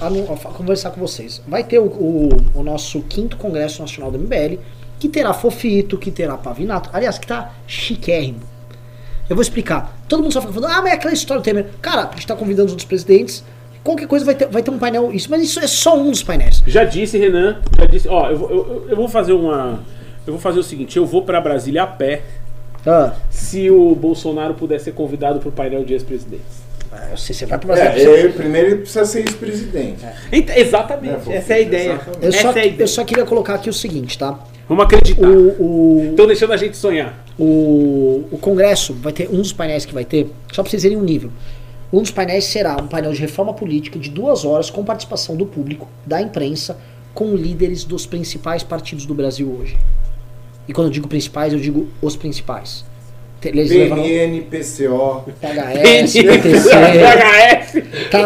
conversar 0.54 0.90
com 0.90 1.00
vocês. 1.02 1.42
Vai 1.46 1.62
ter 1.64 1.78
o, 1.80 1.84
o- 1.84 2.30
o 2.54 2.62
nosso 2.62 3.02
quinto 3.02 3.36
Congresso 3.36 3.82
Nacional 3.82 4.10
do 4.10 4.18
MBL, 4.18 4.58
que 4.98 5.06
terá 5.06 5.34
Fofito, 5.34 5.98
que 5.98 6.10
terá 6.10 6.38
Pavinato. 6.38 6.88
Aliás, 6.94 7.18
que 7.18 7.26
tá 7.26 7.52
chiquérrimo. 7.66 8.40
Eu 9.28 9.36
vou 9.36 9.42
explicar. 9.42 9.96
Todo 10.08 10.22
mundo 10.22 10.32
só 10.32 10.40
fica 10.40 10.52
falando, 10.52 10.70
ah, 10.72 10.82
mas 10.82 10.92
é 10.92 10.94
aquela 10.94 11.12
história 11.14 11.40
do 11.40 11.44
Temer. 11.44 11.66
Cara, 11.82 12.08
a 12.08 12.12
gente 12.14 12.26
tá 12.26 12.36
convidando 12.36 12.66
os 12.66 12.72
outros 12.72 12.86
presidentes. 12.86 13.42
Qualquer 13.82 14.06
coisa 14.06 14.24
vai 14.24 14.34
ter, 14.34 14.46
vai 14.48 14.62
ter 14.62 14.70
um 14.70 14.78
painel. 14.78 15.12
Isso, 15.12 15.30
mas 15.30 15.42
isso 15.42 15.60
é 15.60 15.66
só 15.66 15.96
um 15.98 16.10
dos 16.10 16.22
painéis. 16.22 16.62
Já 16.66 16.84
disse, 16.84 17.16
Renan. 17.18 17.60
Já 17.78 17.86
disse. 17.86 18.08
Ó, 18.08 18.28
eu, 18.30 18.36
vou- 18.38 18.50
eu, 18.50 18.86
eu 18.90 18.96
vou 18.96 19.08
fazer 19.08 19.32
uma. 19.32 19.80
Eu 20.26 20.32
vou 20.32 20.40
fazer 20.40 20.58
o 20.58 20.62
seguinte: 20.62 20.96
eu 20.96 21.06
vou 21.06 21.22
pra 21.22 21.40
Brasília 21.40 21.84
a 21.84 21.86
pé 21.86 22.22
Ah, 22.84 23.12
se 23.30 23.70
o 23.70 23.94
Bolsonaro 23.94 24.54
puder 24.54 24.80
ser 24.80 24.92
convidado 24.92 25.38
pro 25.40 25.52
painel 25.52 25.84
de 25.84 25.92
ex-presidentes. 25.92 26.65
É, 27.12 27.16
Você, 27.16 27.32
você 27.34 27.46
vai 27.46 27.58
pro 27.58 27.68
Brasil. 27.68 27.84
É, 27.84 27.92
você- 27.98 28.20
ele- 28.20 28.32
primeiro 28.32 28.68
ele 28.68 28.76
precisa 28.76 29.04
ser 29.04 29.20
ex-presidente. 29.20 30.04
Ent- 30.32 30.50
Exatamente, 30.50 31.30
É, 31.30 31.36
essa 31.36 31.52
é 31.52 31.56
a 31.56 31.60
ideia. 31.60 31.92
exatamente. 31.92 32.24
eu, 32.24 32.32
só, 32.32 32.38
Essa 32.38 32.58
é 32.58 32.62
a 32.62 32.66
ideia. 32.66 32.82
eu 32.82 32.88
só 32.88 33.04
queria 33.04 33.24
colocar 33.24 33.54
aqui 33.54 33.68
o 33.68 33.72
seguinte, 33.72 34.18
tá? 34.18 34.38
Vamos 34.68 34.84
acreditar. 34.84 35.26
O, 35.26 35.62
o, 35.62 36.08
Estão 36.10 36.26
deixando 36.26 36.52
a 36.52 36.56
gente 36.56 36.76
sonhar. 36.76 37.24
o, 37.38 38.24
o 38.32 38.38
Congresso 38.38 38.94
vai 38.94 39.12
ter 39.12 39.28
um 39.28 39.36
dos 39.40 39.52
painéis 39.52 39.84
que 39.84 39.94
vai 39.94 40.04
ter, 40.04 40.30
só 40.52 40.62
pra 40.62 40.70
vocês 40.70 40.82
verem 40.82 40.98
um 40.98 41.02
nível. 41.02 41.30
Um 41.92 42.02
dos 42.02 42.10
painéis 42.10 42.44
será 42.46 42.76
um 42.76 42.88
painel 42.88 43.12
de 43.12 43.20
reforma 43.20 43.54
política 43.54 43.98
de 43.98 44.10
duas 44.10 44.44
horas 44.44 44.68
com 44.70 44.84
participação 44.84 45.36
do 45.36 45.46
público, 45.46 45.88
da 46.04 46.20
imprensa, 46.20 46.76
com 47.14 47.34
líderes 47.36 47.84
dos 47.84 48.04
principais 48.06 48.62
partidos 48.64 49.06
do 49.06 49.14
Brasil 49.14 49.48
hoje. 49.60 49.76
E 50.68 50.72
quando 50.72 50.88
eu 50.88 50.92
digo 50.92 51.06
principais, 51.06 51.52
eu 51.52 51.60
digo 51.60 51.88
os 52.02 52.16
principais. 52.16 52.84
PNN, 53.52 54.42
PCO. 54.42 55.24
PHS, 55.40 56.12
PTC. 56.22 56.70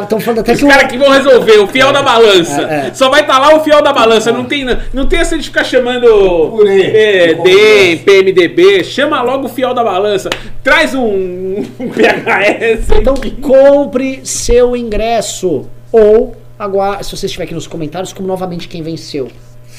Estão 0.03 0.21
falando 0.21 0.41
até 0.41 0.53
Os 0.53 0.59
que 0.59 0.65
o, 0.65 0.69
caras 0.69 0.91
que 0.91 0.99
vão 0.99 1.11
resolver, 1.11 1.59
o 1.59 1.67
fiel 1.67 1.93
da 1.93 2.03
balança. 2.03 2.63
É, 2.63 2.89
é. 2.89 2.95
Só 2.95 3.09
vai 3.11 3.23
estar 3.23 3.39
lá 3.39 3.57
o 3.57 3.65
fiel 3.65 3.83
da 3.83 3.93
balança. 3.93 4.33
Não 4.33 4.45
tem, 4.45 4.65
não 4.93 5.07
tem 5.07 5.19
essa 5.19 5.37
de 5.37 5.45
ficar 5.45 5.65
chamando 5.65 6.51
Purê, 6.51 6.83
é, 6.83 7.35
DEM. 7.35 7.99
PMDB. 7.99 8.85
Chama 8.85 9.23
logo 9.23 9.47
o 9.47 9.49
fiel 9.49 9.75
da 9.75 9.83
balança. 9.83 10.31
Traz 10.63 10.95
um, 10.95 11.65
um 11.79 11.89
VHS. 11.89 12.91
Então 12.99 13.15
compre 13.41 14.21
seu 14.25 14.77
ingresso. 14.77 15.67
Ou 15.93 16.37
agora, 16.59 17.03
se 17.03 17.17
você 17.17 17.27
estiver 17.27 17.45
aqui 17.45 17.55
nos 17.55 17.67
comentários, 17.67 18.13
como 18.13 18.29
novamente 18.29 18.69
quem 18.69 18.83
venceu 18.83 19.29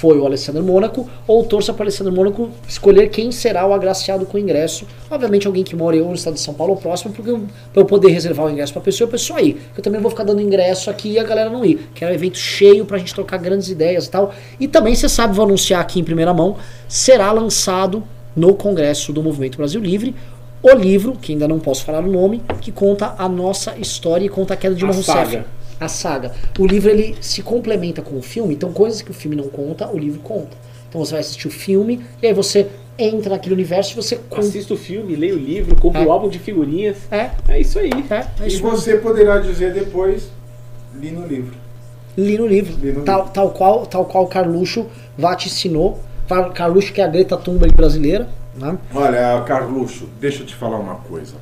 foi 0.02 0.18
o 0.18 0.26
Alessandro 0.26 0.64
Mônaco, 0.64 1.08
ou 1.28 1.46
torça 1.46 1.72
para 1.72 1.82
o 1.82 1.84
Alessandro 1.84 2.12
Mônaco 2.12 2.50
escolher 2.68 3.10
quem 3.10 3.32
será 3.32 3.68
o 3.68 3.72
agraciado 3.74 4.26
com 4.26 4.36
o 4.36 4.40
ingresso. 4.40 4.88
Obviamente 5.12 5.46
alguém 5.46 5.64
que 5.64 5.76
mora 5.76 5.96
ou 5.98 6.10
no 6.10 6.16
estado 6.16 6.34
de 6.34 6.40
São 6.40 6.56
Paulo 6.56 6.74
ou 6.74 6.80
próximo, 6.80 7.14
porque 7.14 7.30
eu, 7.30 7.44
pra 7.72 7.84
eu 7.84 7.86
poder 7.86 8.10
reservar 8.10 8.48
o 8.48 8.50
ingresso 8.50 8.74
para 8.74 8.82
a 8.82 8.86
pessoa, 8.86 9.08
a 9.08 9.12
pessoa 9.12 9.40
ir. 9.40 9.62
Eu 9.78 9.84
também 9.84 10.02
vou 10.02 10.10
ficar 10.10 10.24
dando 10.24 10.42
ingresso 10.42 10.90
aqui 10.90 11.12
e 11.12 11.20
a 11.20 11.24
galera 11.24 11.52
não 11.52 11.64
ir. 11.64 11.88
Que 11.94 12.04
é 12.04 12.08
um 12.08 12.12
evento 12.12 12.40
cheio 12.40 12.84
pra 12.84 12.98
gente 12.98 13.14
trocar 13.14 13.38
grandes 13.38 13.70
ideias 13.70 14.08
e 14.08 14.10
tal. 14.10 14.34
E 14.60 14.68
também, 14.68 14.96
você 14.96 15.08
sabe, 15.08 15.36
vou 15.36 15.46
anunciar 15.46 15.80
aqui 15.82 16.00
em 16.00 16.04
primeira 16.04 16.34
mão, 16.34 16.56
será 16.88 17.32
lançado 17.32 18.04
no 18.36 18.56
Congresso 18.56 19.14
do 19.14 19.22
Movimento 19.22 19.56
Brasil 19.58 19.80
Livre 19.80 20.16
o 20.64 20.76
livro, 20.76 21.14
que 21.20 21.32
ainda 21.32 21.48
não 21.48 21.60
posso 21.60 21.84
falar 21.84 22.04
o 22.04 22.12
nome, 22.12 22.42
que 22.60 22.72
conta 22.72 23.16
a 23.18 23.28
nossa 23.28 23.76
história 23.78 24.26
e 24.26 24.30
conta 24.30 24.54
a 24.54 24.58
queda 24.58 24.76
de 24.76 24.84
A 24.84 24.88
uma 24.88 24.94
Rousseff. 24.94 25.18
saga. 25.32 25.46
A 25.82 25.88
saga. 25.88 26.32
O 26.60 26.66
livro 26.68 26.92
ele 26.92 27.16
se 27.22 27.42
complementa 27.42 28.04
com 28.04 28.16
o 28.16 28.22
filme, 28.22 28.54
então 28.54 28.72
coisas 28.72 29.02
que 29.02 29.10
o 29.10 29.14
filme 29.16 29.36
não 29.36 29.48
conta, 29.48 29.88
o 29.92 29.98
livro 29.98 30.20
conta. 30.22 30.56
Então 30.88 31.04
você 31.04 31.12
vai 31.14 31.22
assistir 31.22 31.48
o 31.48 31.52
filme 31.52 32.06
e 32.22 32.28
aí 32.28 32.34
você 32.36 32.68
entra 33.00 33.32
naquele 33.32 33.56
universo 33.56 33.94
e 33.94 33.96
você 33.96 34.16
conta. 34.30 34.42
Assista 34.46 34.76
o 34.76 34.78
filme, 34.78 35.16
leia 35.16 35.34
o 35.34 35.38
livro, 35.40 35.76
compra 35.76 36.02
É. 36.04 36.06
o 36.06 36.12
álbum 36.12 36.30
de 36.30 36.38
figurinhas. 36.38 36.98
É, 37.10 37.32
É 37.50 37.60
isso 37.60 37.80
aí. 37.80 37.90
é, 38.12 38.16
é 38.16 38.26
E 38.44 38.48
isso 38.48 38.64
mesmo. 38.64 38.70
você 38.78 38.98
poderá 38.98 39.40
dizer 39.40 39.74
depois, 39.74 40.30
li 40.94 41.10
no 41.10 41.26
livro. 41.26 41.56
Li 42.16 42.38
no 42.38 42.46
livro. 42.46 42.76
Li 42.80 42.92
no 42.92 43.02
tal, 43.04 43.30
tal 43.30 43.50
qual 43.50 43.86
tal 43.88 44.06
qual 44.06 44.28
Carluxo 44.28 44.86
vaticinou. 45.18 46.00
Car- 46.30 46.52
Carluxo 46.52 46.94
que 46.94 47.02
é 47.02 47.06
a 47.06 47.08
Greta 47.08 47.36
Thunberg 47.38 47.74
brasileira. 47.76 48.30
Né? 48.56 48.78
Olha, 48.94 49.42
Carluxo, 49.48 50.08
deixa 50.20 50.44
eu 50.44 50.46
te 50.46 50.54
falar 50.54 50.78
uma 50.78 50.96
coisa. 50.96 51.36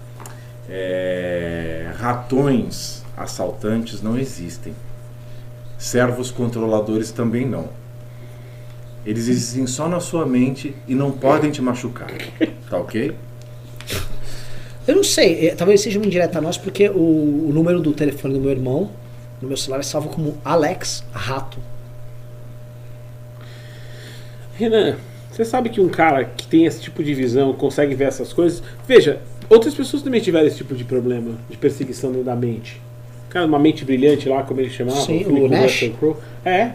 É, 0.69 1.91
ratões 1.97 3.03
assaltantes 3.19 4.01
não 4.01 4.17
existem. 4.17 4.73
Servos 5.77 6.31
controladores 6.31 7.11
também 7.11 7.45
não. 7.45 7.69
Eles 9.05 9.27
existem 9.27 9.67
só 9.67 9.87
na 9.87 9.99
sua 9.99 10.25
mente 10.25 10.75
e 10.87 10.95
não 10.95 11.11
podem 11.11 11.51
te 11.51 11.61
machucar. 11.61 12.11
Tá 12.69 12.77
ok? 12.77 13.15
Eu 14.87 14.95
não 14.95 15.03
sei, 15.03 15.47
eh, 15.47 15.55
talvez 15.55 15.81
seja 15.81 15.97
uma 15.97 16.05
indireta 16.05 16.37
a 16.37 16.41
nós, 16.41 16.57
porque 16.57 16.87
o, 16.89 17.47
o 17.47 17.51
número 17.51 17.79
do 17.79 17.93
telefone 17.93 18.35
do 18.35 18.39
meu 18.39 18.51
irmão 18.51 18.91
no 19.41 19.47
meu 19.47 19.57
celular 19.57 19.79
é 19.79 19.83
salvo 19.83 20.09
como 20.09 20.37
Alex 20.43 21.03
Rato. 21.11 21.57
Renan, 24.55 24.97
você 25.31 25.45
sabe 25.45 25.69
que 25.69 25.79
um 25.79 25.87
cara 25.87 26.25
que 26.25 26.45
tem 26.45 26.65
esse 26.65 26.81
tipo 26.81 27.03
de 27.03 27.13
visão, 27.13 27.53
consegue 27.53 27.95
ver 27.95 28.05
essas 28.05 28.33
coisas. 28.33 28.61
Veja, 28.87 29.21
outras 29.49 29.73
pessoas 29.73 30.03
também 30.03 30.21
tiveram 30.21 30.47
esse 30.47 30.57
tipo 30.57 30.75
de 30.75 30.83
problema 30.83 31.37
de 31.49 31.57
perseguição 31.57 32.11
dentro 32.11 32.25
da 32.25 32.35
mente. 32.35 32.81
Cara, 33.29 33.45
uma 33.45 33.59
mente 33.59 33.85
brilhante 33.85 34.27
lá, 34.27 34.43
como 34.43 34.59
ele 34.59 34.69
chamava, 34.69 34.99
Sim, 35.01 35.23
Philip 35.23 35.41
o 35.41 35.49
Nash. 35.49 35.91
É, 36.43 36.49
é, 36.49 36.73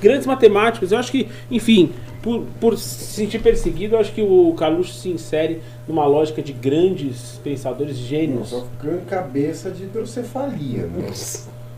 grandes 0.00 0.26
matemáticos. 0.26 0.92
Eu 0.92 0.98
acho 0.98 1.12
que, 1.12 1.28
enfim, 1.50 1.92
por, 2.22 2.44
por 2.60 2.78
se 2.78 3.04
sentir 3.04 3.38
perseguido, 3.40 3.94
eu 3.94 4.00
acho 4.00 4.12
que 4.12 4.22
o 4.22 4.54
Carluxo 4.54 4.94
se 4.94 5.08
insere 5.08 5.60
numa 5.86 6.06
lógica 6.06 6.42
de 6.42 6.52
grandes 6.52 7.40
pensadores 7.42 7.96
gênios. 7.96 8.48
Só 8.48 8.66
ficando 8.66 9.04
cabeça 9.06 9.70
de 9.70 9.84
hidrocefalia, 9.84 10.86
né? 10.86 11.06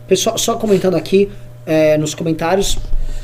Pessoal, 0.07 0.37
só 0.37 0.55
comentando 0.55 0.95
aqui 0.95 1.29
eh, 1.65 1.97
nos 1.97 2.13
comentários, 2.13 2.77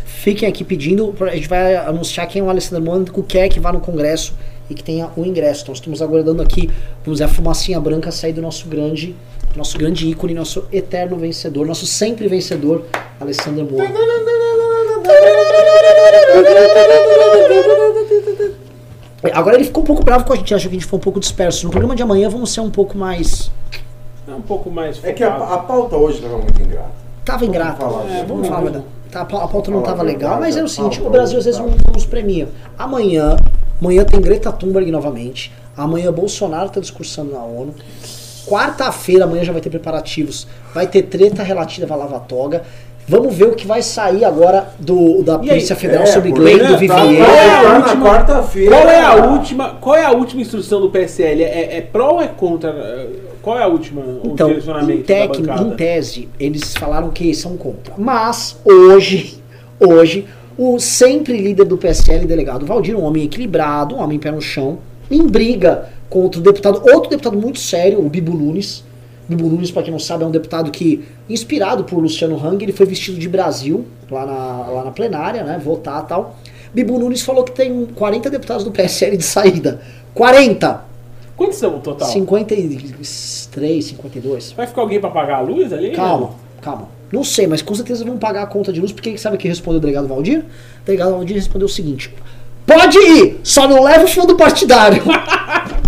fiquem 0.06 0.48
aqui 0.48 0.64
pedindo, 0.64 1.14
a 1.22 1.36
gente 1.36 1.48
vai 1.48 1.76
anunciar 1.76 2.28
quem 2.28 2.42
é 2.42 2.46
o 2.46 2.50
Alessandro 2.50 2.84
Mônaco, 2.84 3.22
quer 3.24 3.50
que 3.50 3.60
vá 3.60 3.72
no 3.74 3.82
congresso 3.82 4.34
e 4.70 4.74
que 4.74 4.84
tenha 4.84 5.10
o 5.16 5.26
ingresso. 5.26 5.64
Então 5.64 5.74
estamos 5.74 6.02
aguardando 6.02 6.42
aqui, 6.42 6.70
vamos 7.04 7.20
dizer, 7.20 7.26
a 7.26 7.28
fumacinha 7.28 7.80
branca 7.80 8.12
sair 8.12 8.34
do 8.34 8.42
nosso 8.42 8.68
grande, 8.68 9.16
nosso 9.56 9.78
grande 9.78 10.08
ícone, 10.08 10.34
nosso 10.34 10.66
eterno 10.72 11.18
vencedor, 11.18 11.66
nosso 11.66 11.86
sempre 11.86 12.28
vencedor, 12.28 12.86
Alessandro 13.20 13.66
Mônaco. 13.66 13.94
Agora 19.34 19.56
ele 19.56 19.66
ficou 19.66 19.84
um 19.84 19.86
pouco 19.86 20.04
bravo 20.04 20.24
com 20.26 20.34
a 20.34 20.36
gente, 20.36 20.54
achou 20.54 20.70
que 20.70 20.78
a 20.78 20.80
gente 20.80 20.88
foi 20.90 20.98
um 20.98 21.02
pouco 21.02 21.20
disperso. 21.20 21.66
No 21.66 21.72
programa 21.72 21.96
de 21.96 22.02
amanhã 22.02 22.30
vamos 22.30 22.52
ser 22.54 22.62
um 22.62 22.70
pouco 22.72 22.98
mais. 22.98 23.52
É 24.28 24.34
um 24.34 24.42
pouco 24.42 24.70
mais. 24.70 25.04
É 25.04 25.12
que 25.12 25.24
a, 25.24 25.32
focado. 25.34 25.54
a 25.54 25.58
pauta 25.58 25.98
hoje 25.98 26.18
estava 26.18 26.38
muito 26.38 26.62
ingrata. 26.62 26.92
Tava 27.26 27.46
ingrato. 27.46 27.82
falar 27.82 28.02
a 28.06 28.10
É, 28.10 28.24
vamos 28.24 28.48
falar 28.48 28.60
a 28.60 28.64
verdade. 28.64 28.86
Tá, 29.12 29.22
a 29.22 29.26
pau- 29.26 29.42
a 29.42 29.48
pauta 29.48 29.72
não 29.72 29.80
Falar 29.82 29.92
a 29.94 29.98
tava 29.98 30.04
legal, 30.08 30.40
mas 30.40 30.56
é 30.56 30.64
o 30.64 30.68
seguinte, 30.68 31.02
o 31.02 31.10
Brasil 31.10 31.38
às 31.40 31.46
vezes 31.46 31.60
não 31.60 31.68
não 31.68 31.94
nos 31.94 32.06
premia. 32.06 32.48
Amanhã, 32.78 33.38
amanhã 33.82 34.06
tem 34.06 34.22
Greta 34.22 34.52
Thunberg 34.52 34.90
novamente. 34.92 35.52
Amanhã 35.76 36.12
Bolsonaro 36.14 36.70
tá 36.70 36.80
discursando 36.80 37.32
na 37.32 37.44
ONU. 37.44 37.74
Quarta-feira, 38.50 39.26
amanhã 39.26 39.44
já 39.44 39.52
vai 39.52 39.62
ter 39.62 39.70
preparativos. 39.70 40.48
Vai 40.74 40.88
ter 40.88 41.04
treta 41.04 41.44
relativa 41.44 41.94
à 41.94 41.98
Lava 41.98 42.20
Toga. 42.20 42.64
Vamos 43.08 43.34
ver 43.36 43.46
o 43.48 43.56
que 43.56 43.66
vai 43.66 43.82
sair 43.82 44.24
agora 44.24 44.70
do, 44.80 45.24
da 45.24 45.38
Polícia 45.40 45.76
Federal 45.76 46.06
sobre 46.06 46.30
porque 46.32 46.44
Glenn 46.56 46.58
do 46.68 46.74
tá- 46.74 46.78
Vivier. 46.78 47.26
Qual 47.26 47.36
é 47.36 47.50
a 47.56 47.62
tá 47.64 47.76
última- 47.76 48.06
quarta-feira. 48.06 48.76
Qual 48.76 48.88
é 48.90 49.02
a 49.02 49.16
última? 49.16 49.70
Qual 49.82 49.96
é 49.96 50.06
a 50.06 50.12
última 50.12 50.42
instrução 50.42 50.80
do 50.82 50.90
PSL? 50.90 51.44
É, 51.44 51.78
é 51.78 51.82
pró 51.82 52.14
ou 52.14 52.22
é 52.22 52.28
contra? 52.28 52.70
É, 52.70 53.08
Qual 53.42 53.58
é 53.58 53.64
a 53.64 53.68
última? 53.68 54.02
o 54.02 54.22
Então, 54.26 54.48
direcionamento 54.50 55.00
em, 55.00 55.04
tec, 55.04 55.40
em 55.40 55.70
tese, 55.76 56.30
eles 56.40 56.74
falaram 56.76 57.10
que 57.10 57.34
são 57.34 57.56
contra. 57.58 57.94
Mas, 57.98 58.58
hoje, 58.64 59.42
hoje, 59.80 60.28
o 60.58 60.78
sempre 60.78 61.36
líder 61.38 61.64
do 61.66 61.78
PSL, 61.78 62.26
delegado 62.28 62.66
Valdir, 62.66 62.96
um 62.96 63.04
homem 63.04 63.24
equilibrado, 63.24 63.96
um 63.96 64.00
homem 64.04 64.20
pé 64.20 64.30
no 64.30 64.42
chão, 64.42 64.78
em 65.10 65.26
briga 65.26 65.90
contra 66.10 66.40
o 66.40 66.44
deputado, 66.44 66.82
outro 66.94 67.10
deputado 67.10 67.38
muito 67.38 67.60
sério, 67.60 68.04
o 68.04 68.10
Bibo 68.10 68.34
Nunes. 68.34 68.84
Bibo 69.28 69.48
Nunes, 69.48 69.70
para 69.70 69.84
quem 69.84 69.92
não 69.92 70.00
sabe, 70.00 70.24
é 70.24 70.28
um 70.28 70.32
deputado 70.32 70.72
que, 70.72 71.06
inspirado 71.30 71.84
por 71.84 72.00
Luciano 72.00 72.36
Hang, 72.36 72.64
ele 72.64 72.72
foi 72.72 72.86
vestido 72.86 73.20
de 73.20 73.30
Brasil, 73.30 73.86
lá 74.10 74.26
na, 74.26 74.68
lá 74.72 74.84
na 74.86 74.92
plenária, 74.92 75.44
né, 75.44 75.62
votar 75.64 76.04
e 76.04 76.08
tal. 76.08 76.36
Bibo 76.74 76.98
Nunes 76.98 77.22
falou 77.22 77.44
que 77.44 77.52
tem 77.52 77.86
40 77.86 78.30
deputados 78.30 78.64
do 78.64 78.72
PSL 78.72 79.18
de 79.18 79.24
saída. 79.24 79.82
40! 80.14 80.90
Quantos 81.38 81.58
são 81.58 81.78
o 81.78 81.80
total? 81.80 82.08
53, 82.08 83.86
52. 83.86 84.52
Vai 84.52 84.68
ficar 84.68 84.82
alguém 84.82 85.00
pra 85.00 85.10
pagar 85.10 85.38
a 85.38 85.42
luz 85.42 85.72
ali? 85.72 85.92
Calma, 85.92 86.32
calma. 86.62 86.90
Não 87.12 87.24
sei, 87.24 87.48
mas 87.48 87.62
com 87.62 87.74
certeza 87.74 88.04
vão 88.04 88.18
pagar 88.18 88.44
a 88.44 88.46
conta 88.46 88.74
de 88.74 88.82
luz, 88.82 88.92
porque 88.92 89.18
sabe 89.18 89.36
o 89.36 89.40
que 89.40 89.48
respondeu 89.48 89.78
o 89.78 89.82
delegado 89.82 90.08
Valdir? 90.08 90.40
O 90.40 90.86
delegado 90.86 91.12
Valdir 91.12 91.36
respondeu 91.36 91.66
o 91.66 91.70
seguinte: 91.70 92.14
Pode 92.68 92.98
ir, 92.98 93.40
só 93.42 93.68
não 93.68 93.84
leva 93.84 94.04
o 94.04 94.08
fundo 94.08 94.36
partidário. 94.36 95.02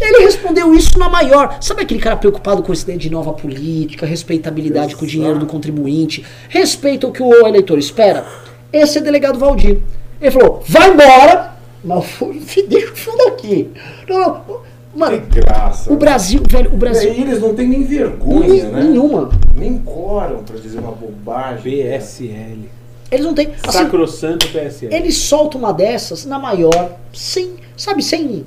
Ele 0.00 0.24
respondeu 0.24 0.74
isso 0.74 0.98
na 0.98 1.08
maior. 1.08 1.56
Sabe 1.60 1.82
aquele 1.82 2.00
cara 2.00 2.16
preocupado 2.16 2.62
com 2.62 2.72
esse 2.72 2.82
ideia 2.84 2.98
de 2.98 3.10
nova 3.10 3.32
política, 3.32 4.04
respeitabilidade 4.06 4.94
com 4.96 5.04
o 5.04 5.08
dinheiro 5.08 5.38
do 5.38 5.46
contribuinte, 5.46 6.24
respeita 6.48 7.06
o 7.06 7.12
que 7.12 7.22
o 7.22 7.46
eleitor 7.46 7.78
espera? 7.78 8.24
Esse 8.72 8.98
é 8.98 9.00
o 9.00 9.04
delegado 9.04 9.38
Valdir. 9.38 9.78
Ele 10.20 10.30
falou: 10.30 10.62
vai 10.66 10.90
embora, 10.90 11.54
mas 11.84 12.04
deixa 12.68 12.92
o 12.92 12.96
fundo 12.96 13.22
aqui. 13.28 13.70
Não, 14.08 14.18
não. 14.18 14.66
Mano, 14.96 15.20
Que 15.26 15.40
graça. 15.40 15.92
o 15.92 15.96
Brasil, 15.96 16.40
velho, 16.48 16.70
o 16.70 16.74
E 16.74 16.76
Brasil. 16.78 17.10
eles 17.10 17.38
não 17.38 17.54
têm 17.54 17.68
nem 17.68 17.84
vergonha, 17.84 18.48
nem- 18.48 18.62
né? 18.64 18.82
Nenhuma. 18.84 19.28
Nem 19.54 19.76
coram 19.78 20.42
pra 20.42 20.56
dizer 20.56 20.78
uma 20.78 20.92
bobagem. 20.92 21.60
PSL. 21.62 22.70
Eles 23.10 23.26
não 23.26 23.34
têm. 23.34 23.48
Assim, 23.62 23.78
Sacrosanto 23.78 24.48
PSL. 24.48 24.94
ele 24.94 25.12
solta 25.12 25.58
uma 25.58 25.70
dessas 25.72 26.24
na 26.24 26.38
maior, 26.38 26.92
sem, 27.12 27.56
sabe, 27.76 28.02
sem. 28.02 28.46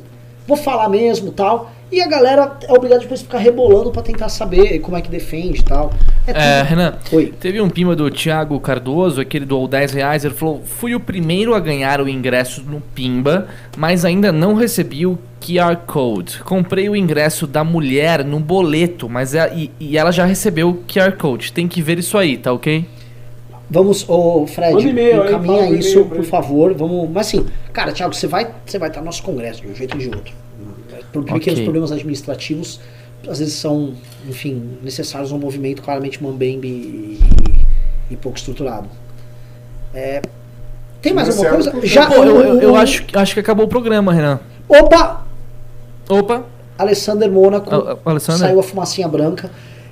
Vou 0.49 0.57
falar 0.57 0.89
mesmo 0.89 1.31
tal. 1.31 1.71
E 1.91 2.01
a 2.01 2.07
galera 2.07 2.57
é 2.67 2.73
obrigada 2.73 3.01
depois 3.01 3.21
a 3.21 3.23
ficar 3.23 3.38
rebolando 3.38 3.91
pra 3.91 4.01
tentar 4.01 4.30
saber 4.30 4.80
como 4.80 4.97
é 4.97 5.01
que 5.01 5.09
defende 5.09 5.59
e 5.59 5.63
tal. 5.63 5.91
É 6.26 6.59
É, 6.59 6.61
Renan, 6.63 6.95
Oi. 7.11 7.34
teve 7.39 7.61
um 7.61 7.69
pima 7.69 7.95
do 7.95 8.09
Thiago 8.09 8.59
Cardoso, 8.59 9.21
aquele 9.21 9.45
doou 9.45 9.67
10 9.67 9.93
reais, 9.93 10.26
ele 10.26 10.34
falou, 10.34 10.61
fui 10.63 10.95
o 10.95 10.99
primeiro 10.99 11.53
a 11.53 11.59
ganhar 11.59 12.01
o 12.01 12.09
ingresso 12.09 12.63
no 12.63 12.81
Pimba, 12.81 13.47
mas 13.77 14.05
ainda 14.05 14.31
não 14.31 14.55
recebi 14.55 15.05
o 15.05 15.17
QR 15.39 15.77
Code. 15.88 16.39
Comprei 16.43 16.89
o 16.89 16.95
ingresso 16.95 17.45
da 17.45 17.63
mulher 17.63 18.23
no 18.23 18.39
boleto, 18.39 19.07
mas 19.07 19.34
é, 19.35 19.51
e, 19.55 19.71
e 19.80 19.97
ela 19.97 20.11
já 20.11 20.26
recebeu 20.26 20.69
o 20.69 20.84
QR 20.88 21.13
Code. 21.13 21.53
Tem 21.53 21.67
que 21.67 21.81
ver 21.81 21.99
isso 21.99 22.17
aí, 22.17 22.38
tá 22.38 22.51
ok? 22.51 22.85
Vamos, 23.69 24.07
ô 24.09 24.47
Fred, 24.47 24.73
Manda 24.73 24.89
e-mail 24.89 25.21
aí, 25.21 25.29
encaminha 25.29 25.69
isso, 25.71 26.03
por 26.05 26.23
favor. 26.23 26.73
Vamos. 26.73 27.09
Mas 27.09 27.27
assim, 27.27 27.45
cara, 27.71 27.91
Thiago, 27.91 28.15
você 28.15 28.25
vai, 28.25 28.51
você 28.65 28.79
vai 28.79 28.89
estar 28.89 28.99
no 28.99 29.05
nosso 29.05 29.21
congresso 29.21 29.61
de 29.61 29.67
um 29.67 29.75
jeito 29.75 29.93
ou 29.93 29.99
de 29.99 30.09
outro. 30.09 30.33
Por 31.13 31.23
pequenos 31.23 31.59
Ok. 31.59 31.63
problemas 31.63 31.91
administrativos, 31.91 32.79
às 33.27 33.39
vezes 33.39 33.55
são, 33.55 33.93
enfim, 34.27 34.77
necessários 34.83 35.31
a 35.31 35.35
um 35.35 35.39
movimento 35.39 35.81
claramente 35.81 36.21
mambembe 36.21 36.67
e, 36.67 37.19
e 38.11 38.15
pouco 38.15 38.37
estruturado. 38.37 38.87
É, 39.93 40.21
tem 41.01 41.13
mais 41.13 41.29
alguma 41.29 41.49
coisa? 41.49 41.73
Já, 41.83 42.07
Pô, 42.07 42.23
eu, 42.23 42.41
eu, 42.41 42.61
eu 42.61 42.75
acho, 42.75 43.05
acho 43.13 43.33
que 43.33 43.39
acabou 43.39 43.65
o 43.65 43.69
programa, 43.69 44.13
Renan. 44.13 44.39
Opa! 44.67 45.25
Opa, 46.09 46.43
Alessander 46.77 47.31
Mônaco. 47.31 47.69
Alessander? 48.03 48.47
Saiu 48.47 48.59
a 48.59 48.63
fumacinha 48.63 49.07
branca. 49.07 49.49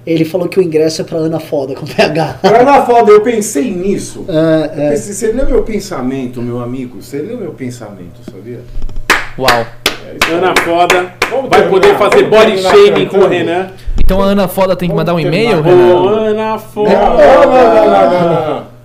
Ele 0.07 0.23
falou 0.23 0.47
que 0.47 0.57
o 0.57 0.63
ingresso 0.63 1.01
é 1.01 1.03
pra 1.03 1.17
Ana 1.17 1.38
Foda 1.39 1.75
com 1.75 1.85
PH. 1.85 2.39
Pra 2.41 2.63
na 2.63 2.85
foda, 2.85 3.11
eu 3.11 3.19
pensei 3.21 3.69
nisso. 3.71 4.25
É, 4.29 4.31
Eu 4.34 4.84
é. 4.85 4.89
pensei, 4.91 5.13
Você 5.13 5.31
leu 5.34 5.45
meu 5.45 5.63
pensamento, 5.63 6.41
meu 6.41 6.61
amigo? 6.61 7.01
Você 7.01 7.17
leu 7.17 7.38
meu 7.38 7.51
pensamento, 7.51 8.21
sabia? 8.31 8.61
uau. 9.38 9.65
Ana 10.31 10.55
Foda 10.61 11.13
Vamos 11.29 11.49
vai 11.49 11.59
terminar, 11.61 11.69
poder 11.69 11.95
fazer 11.97 12.29
vamos 12.29 12.38
body 12.39 12.57
shaming 12.61 13.05
com 13.07 13.17
o. 13.17 13.27
Renan. 13.27 13.67
Então 14.03 14.21
a 14.21 14.25
Ana 14.27 14.47
Foda 14.47 14.75
tem 14.77 14.89
que 14.89 14.95
mandar 14.95 15.13
um 15.13 15.19
e-mail. 15.19 15.57
Ô, 15.59 15.61
Renan? 15.61 16.29
Ana 16.29 16.57
Foda. 16.57 16.89
não, 16.89 17.17
não, 17.17 17.51
não, 17.51 17.85
não, 17.85 18.11
não, 18.11 18.55
não. 18.55 18.77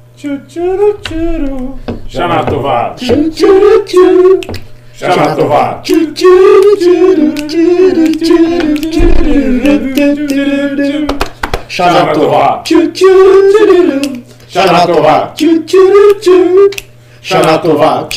Xanatová. 5.02 5.82
Xanatová. 11.68 12.62
Xanatová. 14.48 15.32
Xanatová. 17.20 18.08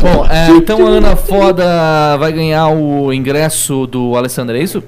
Bom, 0.00 0.26
é, 0.30 0.48
então 0.50 0.86
a 0.86 0.90
Ana 0.90 1.16
Foda 1.16 2.16
vai 2.18 2.32
ganhar 2.32 2.68
o 2.68 3.12
ingresso 3.12 3.86
do 3.86 4.16
Alessandro, 4.16 4.56
é 4.56 4.60
isso? 4.62 4.82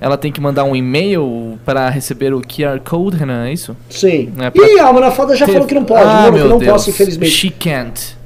Ela 0.00 0.16
tem 0.16 0.30
que 0.30 0.40
mandar 0.40 0.64
um 0.64 0.76
e-mail 0.76 1.58
para 1.64 1.88
receber 1.90 2.32
o 2.32 2.40
QR 2.40 2.78
Code, 2.88 3.16
Renan, 3.16 3.46
é 3.48 3.52
isso? 3.52 3.76
Sim. 3.90 4.32
É, 4.38 4.48
pra- 4.50 4.66
Ih, 4.68 4.78
a 4.78 4.92
Mana 4.92 5.10
Foda 5.10 5.34
já 5.34 5.46
falou 5.46 5.66
que 5.66 5.74
não 5.74 5.84
pode. 5.84 6.02
Ah, 6.04 6.30
não 6.30 6.58
Deus. 6.58 6.70
posso, 6.72 6.90
infelizmente. 6.90 7.32
She 7.32 7.50
can't. 7.50 8.16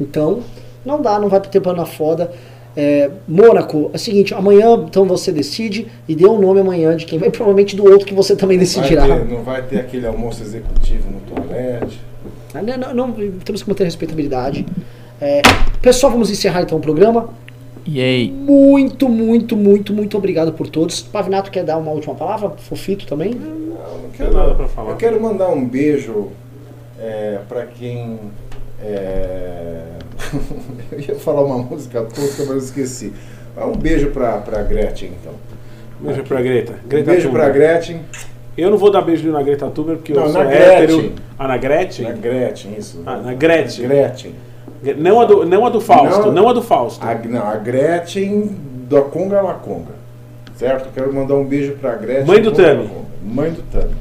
Então, 0.00 0.40
não 0.84 1.00
dá, 1.02 1.18
não 1.18 1.28
vai 1.28 1.40
ter 1.40 1.60
Foda. 1.86 2.30
É, 2.76 3.08
Mônaco, 3.28 3.90
é 3.92 3.96
o 3.96 3.98
seguinte, 3.98 4.34
amanhã 4.34 4.74
então 4.88 5.04
você 5.06 5.30
decide 5.30 5.86
e 6.08 6.14
dê 6.14 6.26
um 6.26 6.40
nome 6.40 6.58
amanhã 6.60 6.96
de 6.96 7.04
quem 7.06 7.20
vai, 7.20 7.30
provavelmente 7.30 7.76
do 7.76 7.84
outro 7.88 8.04
que 8.04 8.12
você 8.14 8.34
também 8.34 8.56
Vai 8.56 8.64
decidirá. 8.66 9.02
ter- 9.06 9.24
não 9.26 9.44
vai 9.44 9.62
ter 9.62 9.78
aquele 9.78 10.06
almoço 10.06 10.42
executivo 10.42 11.08
no 11.08 11.20
toalete. 11.20 12.00
Ah, 12.52 12.60
Não, 12.62 12.76
não, 12.76 12.94
não, 12.94 13.12
temos 13.44 13.62
que 13.62 13.68
manter 13.68 13.84
a 13.84 13.86
respeitabilidade. 13.86 14.66
É, 15.20 15.40
pessoal, 15.80 16.10
vamos 16.12 16.30
encerrar 16.30 16.62
então 16.62 16.78
o 16.78 16.80
programa. 16.80 17.28
Yay. 17.86 18.30
Muito, 18.30 19.08
muito, 19.08 19.56
muito, 19.56 19.92
muito 19.92 20.16
obrigado 20.16 20.52
por 20.52 20.68
todos. 20.68 21.02
Pavinato 21.02 21.50
quer 21.50 21.64
dar 21.64 21.76
uma 21.76 21.90
última 21.90 22.14
palavra? 22.14 22.50
Fofito 22.50 23.06
também? 23.06 23.34
Não, 23.34 23.98
não 24.02 24.10
Tem 24.16 24.30
nada 24.30 24.54
pra 24.54 24.68
falar. 24.68 24.90
Eu 24.92 24.96
quero 24.96 25.20
mandar 25.20 25.48
um 25.50 25.66
beijo 25.66 26.28
é, 26.98 27.38
para 27.48 27.66
quem. 27.66 28.18
é, 28.82 29.82
eu 30.92 31.00
ia 31.00 31.14
falar 31.16 31.42
uma 31.44 31.58
música 31.58 32.00
tosca, 32.02 32.44
mas 32.44 32.50
eu 32.50 32.56
esqueci. 32.58 33.12
Ah, 33.56 33.66
Um 33.66 33.76
beijo 33.76 34.10
pra, 34.10 34.38
pra 34.38 34.62
Gretchen, 34.62 35.10
então. 35.20 35.32
Beijo 36.00 36.22
pra 36.24 36.40
Greta. 36.42 36.72
Um 36.84 36.88
Greta 36.88 37.10
beijo 37.10 37.28
Thunberg. 37.28 37.50
pra 37.50 37.58
Gretchen. 37.58 38.00
Eu 38.56 38.70
não 38.70 38.78
vou 38.78 38.90
dar 38.90 39.02
beijo 39.02 39.30
na 39.30 39.42
Greta 39.42 39.66
Thunberg 39.68 39.98
porque 39.98 40.12
Não, 40.12 40.24
eu 40.26 40.28
sou 40.32 40.44
na 40.44 40.50
hétero. 40.52 40.98
Gretchen. 40.98 41.14
Ah, 41.38 41.48
na 41.48 41.56
Gretchen? 41.56 42.04
Na 42.06 42.12
Gretchen, 42.12 42.74
isso. 42.78 43.02
Ah, 43.04 43.16
na 43.18 43.34
Gretchen. 43.34 43.86
Gretchen. 43.86 44.32
Não 44.92 45.20
a 45.20 45.24
do, 45.24 45.44
não 45.46 45.64
a 45.64 45.70
do 45.70 45.80
Fausto, 45.80 46.26
Não. 46.26 46.32
não, 46.32 46.48
a 46.48 46.52
do 46.52 46.62
Fausto. 46.62 47.04
A, 47.06 47.14
não, 47.14 47.46
a 47.46 47.56
Gretchen 47.56 48.50
da 48.88 49.00
Conga 49.02 49.40
La 49.40 49.54
Conga. 49.54 49.92
Certo? 50.56 50.92
Quero 50.94 51.12
mandar 51.14 51.34
um 51.34 51.44
beijo 51.44 51.74
pra 51.76 51.94
Gretchen. 51.96 52.26
Mãe 52.26 52.42
do 52.42 52.52
Conga 52.52 52.62
Tami. 52.68 52.90
Mãe 53.22 53.50
do 53.50 53.62
Tami. 53.62 53.94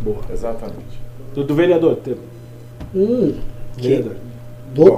Boa. 0.00 0.18
Exatamente. 0.32 1.00
Do, 1.34 1.44
do 1.44 1.54
vereador. 1.54 1.98
Hum, 2.94 3.34
que, 3.76 3.88
Vereador. 3.88 4.12
do 4.74 4.96